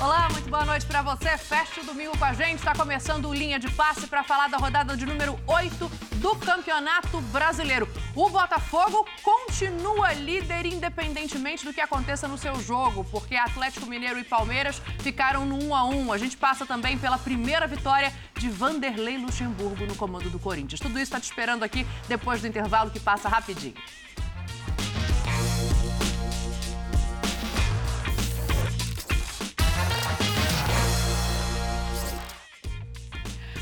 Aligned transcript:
Olá, 0.00 0.28
muito 0.30 0.48
boa 0.48 0.64
noite 0.64 0.86
para 0.86 1.02
você. 1.02 1.36
Feche 1.36 1.80
o 1.80 1.84
domingo 1.84 2.16
com 2.16 2.24
a 2.24 2.32
gente. 2.32 2.58
Está 2.58 2.72
começando 2.72 3.28
o 3.28 3.34
Linha 3.34 3.58
de 3.58 3.68
Passe 3.72 4.06
para 4.06 4.22
falar 4.22 4.48
da 4.48 4.56
rodada 4.56 4.96
de 4.96 5.04
número 5.04 5.36
8 5.44 6.07
do 6.18 6.34
Campeonato 6.36 7.20
Brasileiro. 7.32 7.88
O 8.14 8.28
Botafogo 8.28 9.06
continua 9.22 10.12
líder 10.12 10.66
independentemente 10.66 11.64
do 11.64 11.72
que 11.72 11.80
aconteça 11.80 12.26
no 12.26 12.36
seu 12.36 12.60
jogo, 12.60 13.04
porque 13.04 13.36
Atlético 13.36 13.86
Mineiro 13.86 14.18
e 14.18 14.24
Palmeiras 14.24 14.82
ficaram 14.98 15.46
no 15.46 15.62
1 15.64 15.74
a 15.74 15.84
1. 15.84 16.12
A 16.12 16.18
gente 16.18 16.36
passa 16.36 16.66
também 16.66 16.98
pela 16.98 17.18
primeira 17.18 17.66
vitória 17.66 18.12
de 18.36 18.48
Vanderlei 18.48 19.18
Luxemburgo 19.18 19.86
no 19.86 19.94
comando 19.94 20.28
do 20.30 20.38
Corinthians. 20.38 20.80
Tudo 20.80 20.92
isso 20.92 21.04
está 21.04 21.20
te 21.20 21.24
esperando 21.24 21.62
aqui 21.62 21.86
depois 22.08 22.40
do 22.40 22.46
intervalo 22.46 22.90
que 22.90 23.00
passa 23.00 23.28
rapidinho. 23.28 23.74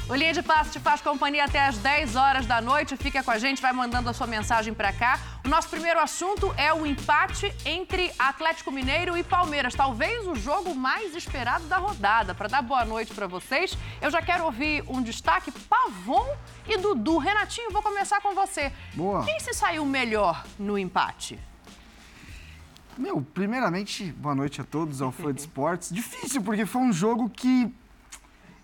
O 0.09 0.15
Linha 0.15 0.33
de 0.33 0.41
Passo 0.41 0.71
te 0.71 0.79
faz 0.79 1.01
companhia 1.01 1.45
até 1.45 1.67
às 1.67 1.79
10 1.79 2.15
horas 2.15 2.47
da 2.47 2.61
noite. 2.61 2.97
Fica 2.97 3.25
com 3.25 3.31
a 3.33 3.39
gente, 3.39 3.61
vai 3.61 3.73
mandando 3.73 4.09
a 4.09 4.13
sua 4.13 4.29
mensagem 4.29 4.73
para 4.73 4.93
cá. 4.93 5.19
O 5.45 5.49
nosso 5.49 5.69
primeiro 5.69 5.99
assunto 5.99 6.55
é 6.57 6.73
o 6.73 6.87
empate 6.87 7.53
entre 7.65 8.13
Atlético 8.17 8.71
Mineiro 8.71 9.19
e 9.19 9.25
Palmeiras. 9.25 9.75
Talvez 9.75 10.25
o 10.29 10.37
jogo 10.37 10.77
mais 10.77 11.17
esperado 11.17 11.65
da 11.65 11.79
rodada. 11.79 12.37
Para 12.37 12.47
dar 12.47 12.63
boa 12.63 12.85
noite 12.85 13.13
para 13.13 13.27
vocês, 13.27 13.77
eu 14.01 14.09
já 14.09 14.23
quero 14.23 14.45
ouvir 14.45 14.85
um 14.87 15.03
destaque: 15.03 15.51
Pavon 15.51 16.25
e 16.69 16.79
Dudu. 16.79 17.19
Renatinho, 17.19 17.73
vou 17.73 17.83
começar 17.83 18.21
com 18.21 18.33
você. 18.33 18.73
Boa. 18.95 19.25
Quem 19.25 19.41
se 19.41 19.53
saiu 19.53 19.85
melhor 19.85 20.47
no 20.57 20.79
empate? 20.79 21.37
Meu, 22.97 23.21
primeiramente, 23.21 24.13
boa 24.13 24.37
noite 24.37 24.61
a 24.61 24.65
todos, 24.65 25.03
ao 25.03 25.11
fã 25.11 25.35
de 25.35 25.41
esportes. 25.41 25.91
Difícil, 25.93 26.43
porque 26.43 26.65
foi 26.65 26.81
um 26.81 26.93
jogo 26.93 27.29
que 27.29 27.75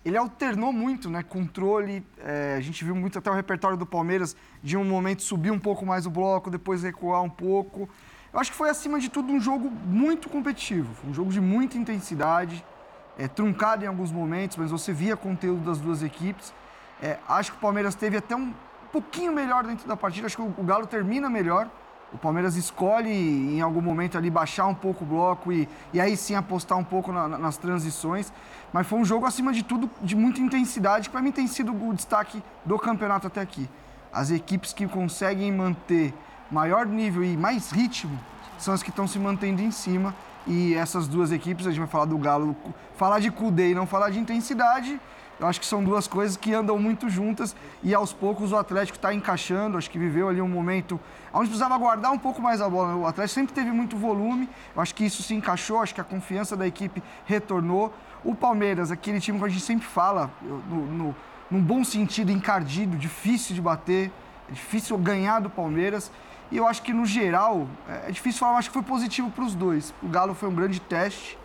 ele 0.05 0.17
alternou 0.17 0.73
muito, 0.73 1.09
né? 1.09 1.23
Controle. 1.23 2.05
É, 2.19 2.55
a 2.57 2.61
gente 2.61 2.83
viu 2.83 2.95
muito 2.95 3.17
até 3.17 3.29
o 3.29 3.33
repertório 3.33 3.77
do 3.77 3.85
Palmeiras 3.85 4.35
de 4.61 4.75
um 4.75 4.83
momento 4.83 5.21
subir 5.21 5.51
um 5.51 5.59
pouco 5.59 5.85
mais 5.85 6.05
o 6.05 6.09
bloco, 6.09 6.49
depois 6.49 6.83
recuar 6.83 7.21
um 7.21 7.29
pouco. 7.29 7.89
Eu 8.33 8.39
acho 8.39 8.51
que 8.51 8.57
foi, 8.57 8.69
acima 8.69 8.99
de 8.99 9.09
tudo, 9.09 9.31
um 9.31 9.39
jogo 9.39 9.69
muito 9.69 10.27
competitivo. 10.27 10.93
Um 11.07 11.13
jogo 11.13 11.31
de 11.31 11.39
muita 11.39 11.77
intensidade, 11.77 12.65
é, 13.17 13.27
truncado 13.27 13.85
em 13.85 13.87
alguns 13.87 14.11
momentos, 14.11 14.57
mas 14.57 14.71
você 14.71 14.91
via 14.91 15.15
conteúdo 15.15 15.63
das 15.63 15.79
duas 15.79 16.03
equipes. 16.03 16.53
É, 17.01 17.17
acho 17.27 17.51
que 17.51 17.57
o 17.57 17.61
Palmeiras 17.61 17.95
teve 17.95 18.17
até 18.17 18.35
um 18.35 18.53
pouquinho 18.91 19.31
melhor 19.31 19.63
dentro 19.63 19.87
da 19.87 19.95
partida. 19.95 20.25
Acho 20.25 20.35
que 20.35 20.41
o 20.41 20.63
Galo 20.63 20.85
termina 20.85 21.29
melhor. 21.29 21.69
O 22.13 22.17
Palmeiras 22.17 22.55
escolhe 22.55 23.09
em 23.09 23.59
algum 23.59 23.81
momento 23.81 24.17
ali 24.17 24.29
baixar 24.29 24.67
um 24.67 24.75
pouco 24.75 25.03
o 25.03 25.07
bloco 25.07 25.51
e, 25.51 25.67
e 25.91 25.99
aí 25.99 26.15
sim 26.15 26.35
apostar 26.35 26.77
um 26.77 26.83
pouco 26.83 27.11
na, 27.11 27.27
nas 27.27 27.57
transições. 27.57 28.31
Mas 28.71 28.85
foi 28.85 28.99
um 28.99 29.05
jogo, 29.05 29.25
acima 29.25 29.51
de 29.51 29.63
tudo, 29.63 29.89
de 30.01 30.15
muita 30.15 30.39
intensidade, 30.39 31.09
que 31.09 31.11
para 31.11 31.21
mim 31.21 31.31
tem 31.31 31.47
sido 31.47 31.71
o 31.71 31.93
destaque 31.93 32.43
do 32.63 32.77
campeonato 32.77 33.25
até 33.25 33.41
aqui. 33.41 33.67
As 34.11 34.29
equipes 34.29 34.73
que 34.73 34.87
conseguem 34.87 35.51
manter 35.51 36.13
maior 36.51 36.85
nível 36.85 37.23
e 37.23 37.35
mais 37.35 37.71
ritmo 37.71 38.19
são 38.59 38.73
as 38.73 38.83
que 38.83 38.91
estão 38.91 39.07
se 39.07 39.17
mantendo 39.17 39.61
em 39.61 39.71
cima. 39.71 40.13
E 40.45 40.75
essas 40.75 41.07
duas 41.07 41.31
equipes, 41.31 41.65
a 41.65 41.71
gente 41.71 41.79
vai 41.79 41.87
falar 41.87 42.05
do 42.05 42.17
Galo, 42.17 42.55
falar 42.95 43.19
de 43.19 43.31
Cudê 43.31 43.71
e 43.71 43.75
não 43.75 43.87
falar 43.87 44.09
de 44.09 44.19
intensidade, 44.19 44.99
eu 45.43 45.49
acho 45.49 45.59
que 45.59 45.65
são 45.65 45.83
duas 45.83 46.07
coisas 46.07 46.37
que 46.37 46.53
andam 46.53 46.79
muito 46.79 47.09
juntas 47.09 47.53
e 47.83 47.93
aos 47.93 48.13
poucos 48.13 48.53
o 48.53 48.55
Atlético 48.55 48.97
está 48.97 49.13
encaixando. 49.13 49.77
Acho 49.77 49.91
que 49.91 49.99
viveu 49.99 50.29
ali 50.29 50.41
um 50.41 50.47
momento 50.47 50.97
onde 51.33 51.47
precisava 51.47 51.77
guardar 51.77 52.13
um 52.13 52.17
pouco 52.17 52.41
mais 52.41 52.61
a 52.61 52.69
bola. 52.69 52.95
O 52.95 53.05
Atlético 53.05 53.41
sempre 53.41 53.53
teve 53.53 53.69
muito 53.69 53.97
volume, 53.97 54.47
eu 54.73 54.81
acho 54.81 54.95
que 54.95 55.03
isso 55.03 55.21
se 55.21 55.33
encaixou, 55.33 55.81
acho 55.81 55.93
que 55.93 55.99
a 55.99 56.03
confiança 56.03 56.55
da 56.55 56.65
equipe 56.65 57.03
retornou. 57.25 57.93
O 58.23 58.33
Palmeiras, 58.33 58.89
aquele 58.89 59.19
time 59.19 59.37
que 59.37 59.43
a 59.43 59.49
gente 59.49 59.61
sempre 59.61 59.85
fala, 59.85 60.31
no, 60.41 60.85
no, 60.85 61.15
num 61.51 61.61
bom 61.61 61.83
sentido, 61.83 62.31
encardido, 62.31 62.95
difícil 62.95 63.53
de 63.53 63.61
bater, 63.61 64.13
é 64.47 64.53
difícil 64.53 64.97
ganhar 64.97 65.41
do 65.41 65.49
Palmeiras. 65.49 66.09
E 66.51 66.55
eu 66.55 66.65
acho 66.65 66.81
que, 66.81 66.93
no 66.93 67.05
geral, 67.05 67.67
é 68.07 68.11
difícil 68.11 68.39
falar, 68.39 68.59
acho 68.59 68.69
que 68.69 68.73
foi 68.73 68.83
positivo 68.83 69.29
para 69.29 69.43
os 69.43 69.53
dois. 69.53 69.93
O 70.01 70.07
Galo 70.07 70.33
foi 70.33 70.47
um 70.47 70.55
grande 70.55 70.79
teste 70.79 71.37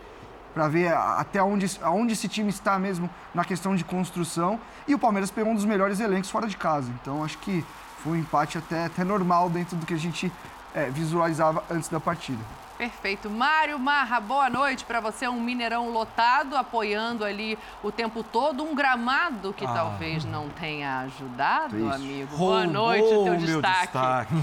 para 0.58 0.66
ver 0.66 0.92
até 0.92 1.40
onde, 1.40 1.66
onde 1.84 2.14
esse 2.14 2.26
time 2.26 2.50
está 2.50 2.80
mesmo 2.80 3.08
na 3.32 3.44
questão 3.44 3.76
de 3.76 3.84
construção. 3.84 4.58
E 4.88 4.94
o 4.94 4.98
Palmeiras 4.98 5.30
pegou 5.30 5.52
um 5.52 5.54
dos 5.54 5.64
melhores 5.64 6.00
elencos 6.00 6.30
fora 6.30 6.48
de 6.48 6.56
casa. 6.56 6.90
Então 7.00 7.22
acho 7.22 7.38
que 7.38 7.64
foi 8.02 8.14
um 8.14 8.16
empate 8.16 8.58
até, 8.58 8.86
até 8.86 9.04
normal 9.04 9.48
dentro 9.48 9.76
do 9.76 9.86
que 9.86 9.94
a 9.94 9.96
gente 9.96 10.32
é, 10.74 10.90
visualizava 10.90 11.62
antes 11.70 11.88
da 11.88 12.00
partida. 12.00 12.42
Perfeito. 12.78 13.28
Mário 13.28 13.76
Marra, 13.76 14.20
boa 14.20 14.48
noite 14.48 14.84
para 14.84 15.00
você. 15.00 15.26
Um 15.26 15.40
Mineirão 15.40 15.90
lotado, 15.90 16.56
apoiando 16.56 17.24
ali 17.24 17.58
o 17.82 17.90
tempo 17.90 18.22
todo. 18.22 18.62
Um 18.62 18.72
gramado 18.72 19.52
que 19.52 19.64
ah. 19.64 19.72
talvez 19.72 20.24
não 20.24 20.48
tenha 20.48 21.00
ajudado, 21.00 21.70
Triste. 21.70 21.92
amigo. 21.92 22.36
Roubou 22.36 22.48
boa 22.48 22.66
noite, 22.68 23.08
teu 23.08 23.36
destaque. 23.36 23.80
destaque. 23.80 24.34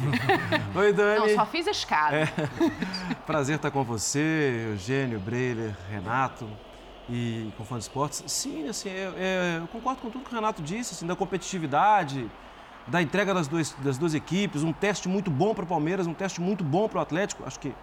Oi, 0.78 0.92
Dani. 0.92 1.20
Não, 1.20 1.30
só 1.30 1.46
fiz 1.46 1.66
escada. 1.66 2.18
É. 2.18 2.28
Prazer 3.26 3.56
estar 3.56 3.72
com 3.72 3.86
você, 3.86 4.68
Eugênio, 4.72 5.18
Breiler, 5.18 5.74
Renato 5.90 6.46
e 7.10 7.54
com 7.58 7.64
fã 7.64 7.78
de 7.78 7.84
esportes. 7.84 8.22
Sim, 8.28 8.68
assim, 8.68 8.90
eu, 8.90 9.14
é, 9.16 9.60
eu, 9.62 9.68
concordo 9.68 10.02
com 10.02 10.10
tudo 10.10 10.26
que 10.26 10.32
o 10.34 10.36
Renato 10.36 10.62
disse, 10.62 10.94
assim, 10.94 11.08
da 11.08 11.16
competitividade, 11.16 12.30
da 12.86 13.02
entrega 13.02 13.34
das 13.34 13.48
duas, 13.48 13.72
das 13.80 13.98
duas 13.98 14.14
equipes, 14.14 14.62
um 14.62 14.74
teste 14.74 15.08
muito 15.08 15.32
bom 15.32 15.56
para 15.56 15.64
o 15.64 15.68
Palmeiras, 15.68 16.06
um 16.06 16.14
teste 16.14 16.42
muito 16.42 16.66
bom 16.66 16.90
para 16.90 17.00
o 17.00 17.02
Atlético. 17.02 17.46
Acho 17.46 17.62
que 17.62 17.74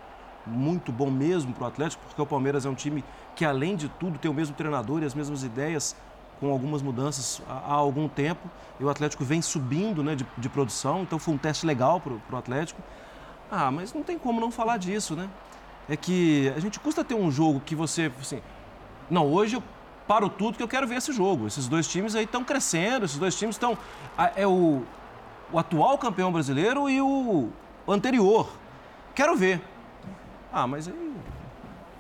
muito 0.47 0.91
bom 0.91 1.11
mesmo 1.11 1.53
para 1.53 1.65
o 1.65 1.67
Atlético, 1.67 2.03
porque 2.07 2.21
o 2.21 2.27
Palmeiras 2.27 2.67
é 2.67 2.69
um 2.69 2.75
time 2.75 3.05
que, 3.35 3.45
além 3.45 3.77
de 3.77 3.89
tudo, 3.89 4.19
tem 4.19 4.31
o 4.31 4.35
mesmo 4.35 4.55
treinador 4.55 5.03
e 5.03 5.07
as 5.07 5.15
mesmas 5.15 5.43
ideias, 5.43 5.97
com 6.41 6.51
algumas 6.51 6.83
mudanças 6.83 7.41
há, 7.49 7.73
algum 7.73 8.09
tempo. 8.09 8.51
E 8.81 8.85
o 8.85 8.91
Atlético 8.91 9.25
vem 9.25 9.41
subindo 9.41 10.03
né, 10.03 10.15
de, 10.15 10.27
de 10.37 10.49
produção, 10.49 11.03
então 11.03 11.19
foi 11.19 11.35
um 11.35 11.39
teste 11.39 11.65
legal 11.65 12.01
para 12.01 12.37
o 12.37 12.37
Atlético. 12.37 12.83
Ah, 13.51 13.71
mas 13.71 13.93
não 13.93 14.03
tem 14.03 14.19
como 14.19 14.41
não 14.41 14.51
falar 14.51 14.79
disso, 14.79 15.15
né? 15.15 15.29
É 15.89 15.97
que 15.97 16.53
a 16.57 16.61
gente 16.61 16.81
custa 16.81 17.05
ter 17.05 17.15
um 17.15 17.31
jogo 17.31 17.61
que 17.61 17.75
você, 17.75 18.11
assim, 18.21 18.41
não, 19.11 19.31
hoje 19.31 19.57
eu 19.57 19.63
paro 20.07 20.29
tudo 20.29 20.57
que 20.57 20.63
eu 20.63 20.69
quero 20.69 20.87
ver 20.87 20.97
esse 20.97 21.13
jogo. 21.13 21.47
Esses 21.47 21.69
dois 21.69 21.87
times 21.87 22.15
aí 22.15 22.25
estão 22.25 22.43
crescendo, 22.43 23.05
esses 23.05 23.19
dois 23.19 23.37
times 23.37 23.57
estão. 23.57 23.77
É 24.35 24.47
o, 24.47 24.83
o 25.53 25.59
atual 25.59 25.99
campeão 25.99 26.33
brasileiro 26.33 26.89
e 26.89 27.01
o 27.01 27.51
anterior. 27.87 28.49
Quero 29.15 29.37
ver. 29.37 29.61
Ah, 30.53 30.67
mas 30.67 30.87
aí 30.87 31.15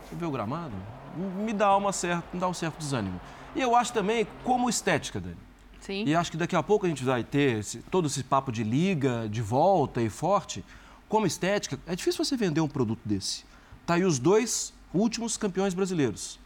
você 0.05 0.15
vê 0.15 0.27
o 0.27 0.31
gramado, 0.31 0.75
me 1.17 1.53
dá, 1.53 1.75
uma 1.77 1.93
certa, 1.93 2.25
me 2.33 2.39
dá 2.39 2.49
um 2.49 2.55
certo 2.55 2.79
desânimo. 2.79 3.21
E 3.55 3.61
eu 3.61 3.75
acho 3.75 3.93
também 3.93 4.27
como 4.45 4.69
estética, 4.69 5.21
Dani. 5.21 5.37
Sim. 5.81 6.05
E 6.05 6.15
acho 6.15 6.31
que 6.31 6.37
daqui 6.37 6.55
a 6.55 6.63
pouco 6.63 6.87
a 6.87 6.89
gente 6.89 7.03
vai 7.03 7.25
ter 7.25 7.59
esse, 7.59 7.79
todo 7.79 8.07
esse 8.07 8.23
papo 8.23 8.53
de 8.53 8.63
liga, 8.63 9.29
de 9.29 9.43
volta 9.43 10.01
e 10.01 10.09
forte. 10.09 10.65
Como 11.09 11.27
estética, 11.27 11.79
é 11.87 11.97
difícil 11.97 12.25
você 12.25 12.37
vender 12.37 12.61
um 12.61 12.69
produto 12.69 13.01
desse. 13.05 13.45
Tá 13.85 13.95
aí 13.95 14.05
os 14.05 14.19
dois 14.19 14.73
últimos 14.95 15.37
campeões 15.37 15.75
brasileiros. 15.75 16.39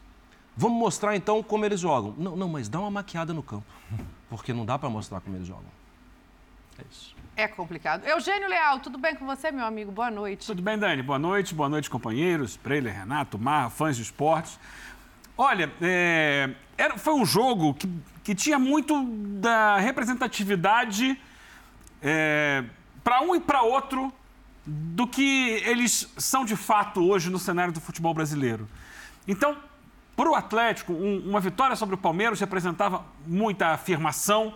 Vamos 0.57 0.79
mostrar 0.79 1.15
então 1.17 1.43
como 1.43 1.65
eles 1.65 1.81
jogam. 1.81 2.15
Não, 2.17 2.35
não, 2.37 2.49
mas 2.49 2.69
dá 2.69 2.81
uma 2.81 2.91
maquiada 2.91 3.35
no 3.35 3.43
campo. 3.43 3.67
Porque 4.31 4.53
não 4.53 4.65
dá 4.65 4.79
para 4.79 4.89
mostrar 4.89 5.21
como 5.21 5.37
eles 5.37 5.47
jogam. 5.47 5.65
É 6.79 6.83
isso. 6.91 7.16
É 7.37 7.47
complicado. 7.47 8.07
Eugênio 8.07 8.49
Leal, 8.49 8.81
tudo 8.81 8.97
bem 8.97 9.15
com 9.15 9.27
você, 9.27 9.51
meu 9.51 9.67
amigo? 9.67 9.93
Boa 9.93 10.11
noite. 10.11 10.47
Tudo 10.47 10.63
bem, 10.63 10.79
Dani? 10.79 11.03
Boa 11.03 11.19
noite, 11.19 11.55
boa 11.55 11.69
noite, 11.69 11.91
companheiros, 11.91 12.57
Preiler, 12.57 13.01
Renato, 13.01 13.39
Marra, 13.39 13.69
fãs 13.69 13.95
de 13.95 14.03
esportes. 14.03 14.59
Olha, 15.37 15.71
é, 15.83 16.49
era, 16.79 16.97
foi 16.97 17.13
um 17.13 17.27
jogo 17.27 17.75
que, 17.75 17.87
que 18.25 18.35
tinha 18.35 18.59
muito 18.59 19.05
da 19.39 19.77
representatividade 19.77 21.21
é, 22.01 22.65
para 23.05 23.21
um 23.21 23.37
e 23.37 23.41
para 23.41 23.61
outro 23.61 24.11
do 24.65 25.07
que 25.07 25.63
eles 25.67 26.11
são 26.17 26.43
de 26.43 26.57
fato 26.57 27.07
hoje 27.07 27.29
no 27.29 27.39
cenário 27.39 27.71
do 27.71 27.83
futebol 27.83 28.15
brasileiro. 28.15 28.67
Então, 29.29 29.59
para 30.17 30.31
o 30.31 30.35
Atlético, 30.35 30.95
um, 30.95 31.19
uma 31.29 31.41
vitória 31.41 31.77
sobre 31.77 31.97
o 31.97 31.99
Palmeiras 31.99 32.41
representava 32.41 33.05
muita 33.27 33.73
afirmação, 33.73 34.55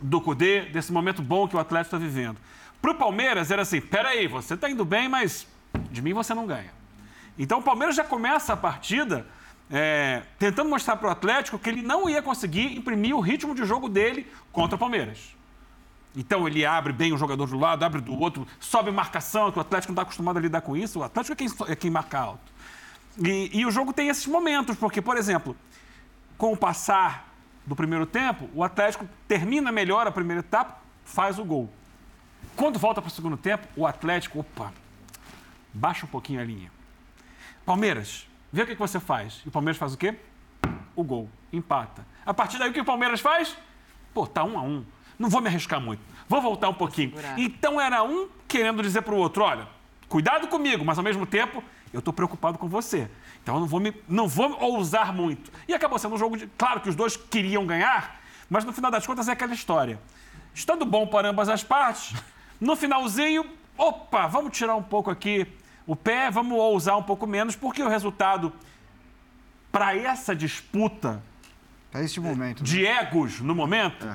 do 0.00 0.20
Cudê, 0.20 0.62
desse 0.66 0.92
momento 0.92 1.22
bom 1.22 1.48
que 1.48 1.56
o 1.56 1.58
Atlético 1.58 1.96
está 1.96 1.98
vivendo. 1.98 2.36
Para 2.80 2.92
o 2.92 2.94
Palmeiras 2.94 3.50
era 3.50 3.62
assim: 3.62 3.80
peraí, 3.80 4.26
você 4.26 4.54
está 4.54 4.70
indo 4.70 4.84
bem, 4.84 5.08
mas 5.08 5.46
de 5.90 6.00
mim 6.00 6.12
você 6.12 6.34
não 6.34 6.46
ganha. 6.46 6.72
Então 7.38 7.58
o 7.58 7.62
Palmeiras 7.62 7.94
já 7.96 8.04
começa 8.04 8.52
a 8.52 8.56
partida 8.56 9.26
é, 9.70 10.22
tentando 10.38 10.68
mostrar 10.68 10.96
para 10.96 11.08
o 11.08 11.10
Atlético 11.10 11.58
que 11.58 11.68
ele 11.68 11.82
não 11.82 12.08
ia 12.08 12.22
conseguir 12.22 12.76
imprimir 12.76 13.14
o 13.14 13.20
ritmo 13.20 13.54
de 13.54 13.64
jogo 13.64 13.88
dele 13.88 14.26
contra 14.52 14.76
o 14.76 14.78
Palmeiras. 14.78 15.36
Então 16.16 16.48
ele 16.48 16.64
abre 16.64 16.92
bem 16.92 17.12
o 17.12 17.18
jogador 17.18 17.46
do 17.46 17.58
lado, 17.58 17.84
abre 17.84 18.00
do 18.00 18.18
outro, 18.18 18.46
sobe 18.58 18.90
marcação, 18.90 19.52
que 19.52 19.58
o 19.58 19.60
Atlético 19.60 19.92
não 19.92 19.94
está 19.94 20.02
acostumado 20.02 20.38
a 20.38 20.40
lidar 20.40 20.62
com 20.62 20.76
isso. 20.76 21.00
O 21.00 21.02
Atlético 21.04 21.32
é 21.34 21.36
quem, 21.36 21.48
é 21.68 21.76
quem 21.76 21.90
marca 21.90 22.18
alto. 22.18 22.52
E, 23.18 23.50
e 23.52 23.66
o 23.66 23.70
jogo 23.70 23.92
tem 23.92 24.08
esses 24.08 24.26
momentos, 24.26 24.76
porque, 24.76 25.02
por 25.02 25.16
exemplo, 25.16 25.56
com 26.36 26.52
o 26.52 26.56
passar 26.56 27.27
do 27.68 27.76
primeiro 27.76 28.06
tempo, 28.06 28.48
o 28.54 28.64
Atlético 28.64 29.06
termina 29.28 29.70
melhor 29.70 30.06
a 30.06 30.10
primeira 30.10 30.40
etapa, 30.40 30.80
faz 31.04 31.38
o 31.38 31.44
gol. 31.44 31.70
Quando 32.56 32.78
volta 32.78 33.02
para 33.02 33.08
o 33.08 33.10
segundo 33.10 33.36
tempo, 33.36 33.68
o 33.76 33.86
Atlético, 33.86 34.40
opa, 34.40 34.72
baixa 35.72 36.06
um 36.06 36.08
pouquinho 36.08 36.40
a 36.40 36.44
linha. 36.44 36.72
Palmeiras, 37.66 38.26
vê 38.50 38.62
o 38.62 38.66
que, 38.66 38.72
que 38.74 38.80
você 38.80 38.98
faz. 38.98 39.42
E 39.44 39.48
o 39.48 39.50
Palmeiras 39.50 39.76
faz 39.76 39.92
o 39.92 39.98
quê? 39.98 40.16
O 40.96 41.04
gol, 41.04 41.28
empata. 41.52 42.06
A 42.24 42.32
partir 42.32 42.58
daí, 42.58 42.70
o 42.70 42.72
que 42.72 42.80
o 42.80 42.84
Palmeiras 42.84 43.20
faz? 43.20 43.54
Pô, 44.14 44.26
tá 44.26 44.42
um 44.42 44.58
a 44.58 44.62
um. 44.62 44.82
Não 45.18 45.28
vou 45.28 45.42
me 45.42 45.48
arriscar 45.48 45.78
muito. 45.78 46.00
Vou 46.26 46.40
voltar 46.40 46.70
um 46.70 46.74
pouquinho. 46.74 47.12
Então 47.36 47.78
era 47.78 48.02
um 48.02 48.28
querendo 48.48 48.82
dizer 48.82 49.02
para 49.02 49.14
o 49.14 49.18
outro: 49.18 49.42
olha, 49.44 49.68
cuidado 50.08 50.48
comigo, 50.48 50.84
mas 50.84 50.96
ao 50.96 51.04
mesmo 51.04 51.26
tempo 51.26 51.62
eu 51.92 51.98
estou 51.98 52.12
preocupado 52.12 52.58
com 52.58 52.68
você. 52.68 53.10
Então 53.42 53.54
eu 53.56 53.60
não 53.60 53.66
vou, 53.66 53.80
me, 53.80 53.94
não 54.08 54.28
vou 54.28 54.58
ousar 54.60 55.12
muito. 55.12 55.50
E 55.66 55.74
acabou 55.74 55.98
sendo 55.98 56.14
um 56.14 56.18
jogo 56.18 56.36
de. 56.36 56.46
Claro 56.58 56.80
que 56.80 56.88
os 56.88 56.94
dois 56.94 57.16
queriam 57.16 57.66
ganhar, 57.66 58.20
mas 58.48 58.64
no 58.64 58.72
final 58.72 58.90
das 58.90 59.06
contas 59.06 59.28
é 59.28 59.32
aquela 59.32 59.54
história. 59.54 59.98
Estando 60.54 60.84
bom 60.84 61.06
para 61.06 61.28
ambas 61.28 61.48
as 61.48 61.62
partes, 61.62 62.14
no 62.60 62.74
finalzinho, 62.74 63.44
opa, 63.76 64.26
vamos 64.26 64.56
tirar 64.56 64.74
um 64.74 64.82
pouco 64.82 65.10
aqui 65.10 65.46
o 65.86 65.96
pé, 65.96 66.30
vamos 66.30 66.58
ousar 66.58 66.98
um 66.98 67.02
pouco 67.02 67.26
menos, 67.26 67.56
porque 67.56 67.82
o 67.82 67.88
resultado 67.88 68.52
para 69.72 69.96
essa 69.96 70.34
disputa 70.34 71.22
para 71.90 72.02
este 72.02 72.20
momento, 72.20 72.62
de 72.62 72.82
né? 72.82 72.88
egos 73.00 73.40
no 73.40 73.54
momento 73.54 74.06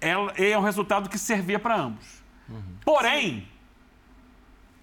é, 0.00 0.10
é, 0.10 0.50
é 0.52 0.58
um 0.58 0.62
resultado 0.62 1.10
que 1.10 1.18
servia 1.18 1.58
para 1.58 1.76
ambos. 1.76 2.22
Uhum. 2.48 2.62
Porém, 2.84 3.46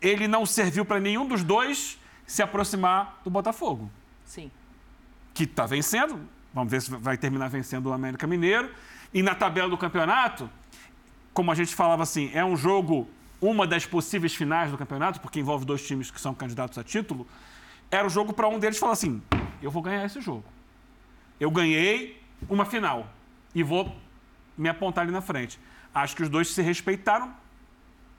ele 0.01 0.27
não 0.27 0.45
serviu 0.45 0.85
para 0.85 0.99
nenhum 0.99 1.27
dos 1.27 1.43
dois 1.43 1.97
se 2.27 2.43
aproximar 2.43 3.21
do 3.23 3.29
Botafogo. 3.29 3.89
Sim. 4.25 4.51
Que 5.33 5.45
está 5.45 5.65
vencendo. 5.65 6.19
Vamos 6.53 6.69
ver 6.69 6.81
se 6.81 6.91
vai 6.91 7.17
terminar 7.17 7.47
vencendo 7.47 7.87
o 7.87 7.93
América 7.93 8.27
Mineiro. 8.27 8.69
E 9.13 9.23
na 9.23 9.33
tabela 9.33 9.69
do 9.69 9.77
campeonato, 9.77 10.49
como 11.33 11.49
a 11.51 11.55
gente 11.55 11.73
falava 11.73 12.03
assim, 12.03 12.29
é 12.33 12.43
um 12.43 12.57
jogo, 12.57 13.07
uma 13.39 13.65
das 13.65 13.85
possíveis 13.85 14.35
finais 14.35 14.69
do 14.69 14.77
campeonato, 14.77 15.21
porque 15.21 15.39
envolve 15.39 15.65
dois 15.65 15.87
times 15.87 16.11
que 16.11 16.19
são 16.19 16.35
candidatos 16.35 16.77
a 16.77 16.83
título. 16.83 17.25
Era 17.89 18.05
o 18.05 18.09
jogo 18.09 18.33
para 18.33 18.49
um 18.49 18.59
deles 18.59 18.77
falar 18.77 18.93
assim: 18.93 19.21
eu 19.61 19.71
vou 19.71 19.81
ganhar 19.81 20.03
esse 20.05 20.19
jogo. 20.19 20.43
Eu 21.39 21.49
ganhei 21.49 22.21
uma 22.49 22.65
final 22.65 23.07
e 23.55 23.63
vou 23.63 23.95
me 24.57 24.67
apontar 24.67 25.03
ali 25.05 25.13
na 25.13 25.21
frente. 25.21 25.57
Acho 25.93 26.15
que 26.15 26.23
os 26.23 26.29
dois 26.29 26.49
se 26.49 26.61
respeitaram 26.61 27.33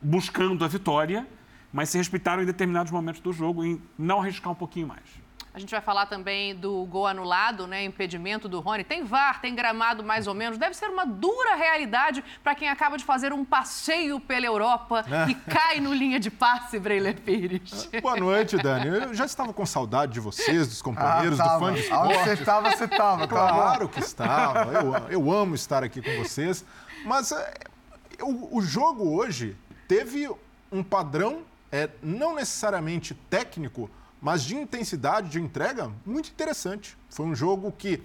buscando 0.00 0.64
a 0.64 0.68
vitória 0.68 1.26
mas 1.72 1.90
se 1.90 1.98
respeitaram 1.98 2.42
em 2.42 2.46
determinados 2.46 2.92
momentos 2.92 3.20
do 3.20 3.32
jogo 3.32 3.64
em 3.64 3.80
não 3.98 4.20
arriscar 4.20 4.52
um 4.52 4.56
pouquinho 4.56 4.86
mais. 4.86 5.28
A 5.58 5.60
gente 5.60 5.70
vai 5.72 5.80
falar 5.80 6.06
também 6.06 6.54
do 6.54 6.84
gol 6.84 7.04
anulado, 7.04 7.66
né? 7.66 7.82
Impedimento 7.82 8.48
do 8.48 8.60
Rony. 8.60 8.84
Tem 8.84 9.02
VAR, 9.02 9.40
tem 9.40 9.56
gramado 9.56 10.04
mais 10.04 10.28
ou 10.28 10.34
menos. 10.34 10.56
Deve 10.56 10.72
ser 10.76 10.88
uma 10.88 11.04
dura 11.04 11.56
realidade 11.56 12.22
para 12.44 12.54
quem 12.54 12.68
acaba 12.68 12.96
de 12.96 13.04
fazer 13.04 13.32
um 13.32 13.44
passeio 13.44 14.20
pela 14.20 14.46
Europa 14.46 15.04
e 15.28 15.34
cai 15.50 15.80
no 15.80 15.92
linha 15.92 16.20
de 16.20 16.30
passe, 16.30 16.78
Breiler 16.78 17.20
Pires. 17.20 17.90
Boa 18.00 18.14
noite, 18.14 18.56
Dani. 18.56 18.86
Eu 18.86 19.14
já 19.14 19.24
estava 19.24 19.52
com 19.52 19.66
saudade 19.66 20.12
de 20.12 20.20
vocês, 20.20 20.68
dos 20.68 20.80
companheiros, 20.80 21.40
ah, 21.40 21.54
do 21.54 21.58
fã 21.58 21.74
de 21.74 21.80
esporte. 21.80 22.06
Onde 22.06 22.18
você 22.18 22.32
estava, 22.34 22.70
você 22.70 22.84
estava. 22.84 23.26
Claro 23.26 23.88
que 23.88 23.98
estava. 23.98 24.72
Eu, 24.72 24.94
eu 25.10 25.32
amo 25.32 25.56
estar 25.56 25.82
aqui 25.82 26.00
com 26.00 26.22
vocês. 26.22 26.64
Mas 27.04 27.32
é, 27.32 27.54
o, 28.22 28.58
o 28.58 28.62
jogo 28.62 29.12
hoje 29.12 29.56
teve 29.88 30.30
um 30.70 30.84
padrão 30.84 31.42
é, 31.70 31.90
não 32.02 32.34
necessariamente 32.34 33.14
técnico, 33.28 33.90
mas 34.20 34.42
de 34.42 34.56
intensidade 34.56 35.28
de 35.28 35.40
entrega 35.40 35.90
muito 36.04 36.30
interessante. 36.30 36.96
Foi 37.10 37.26
um 37.26 37.34
jogo 37.34 37.70
que. 37.72 38.02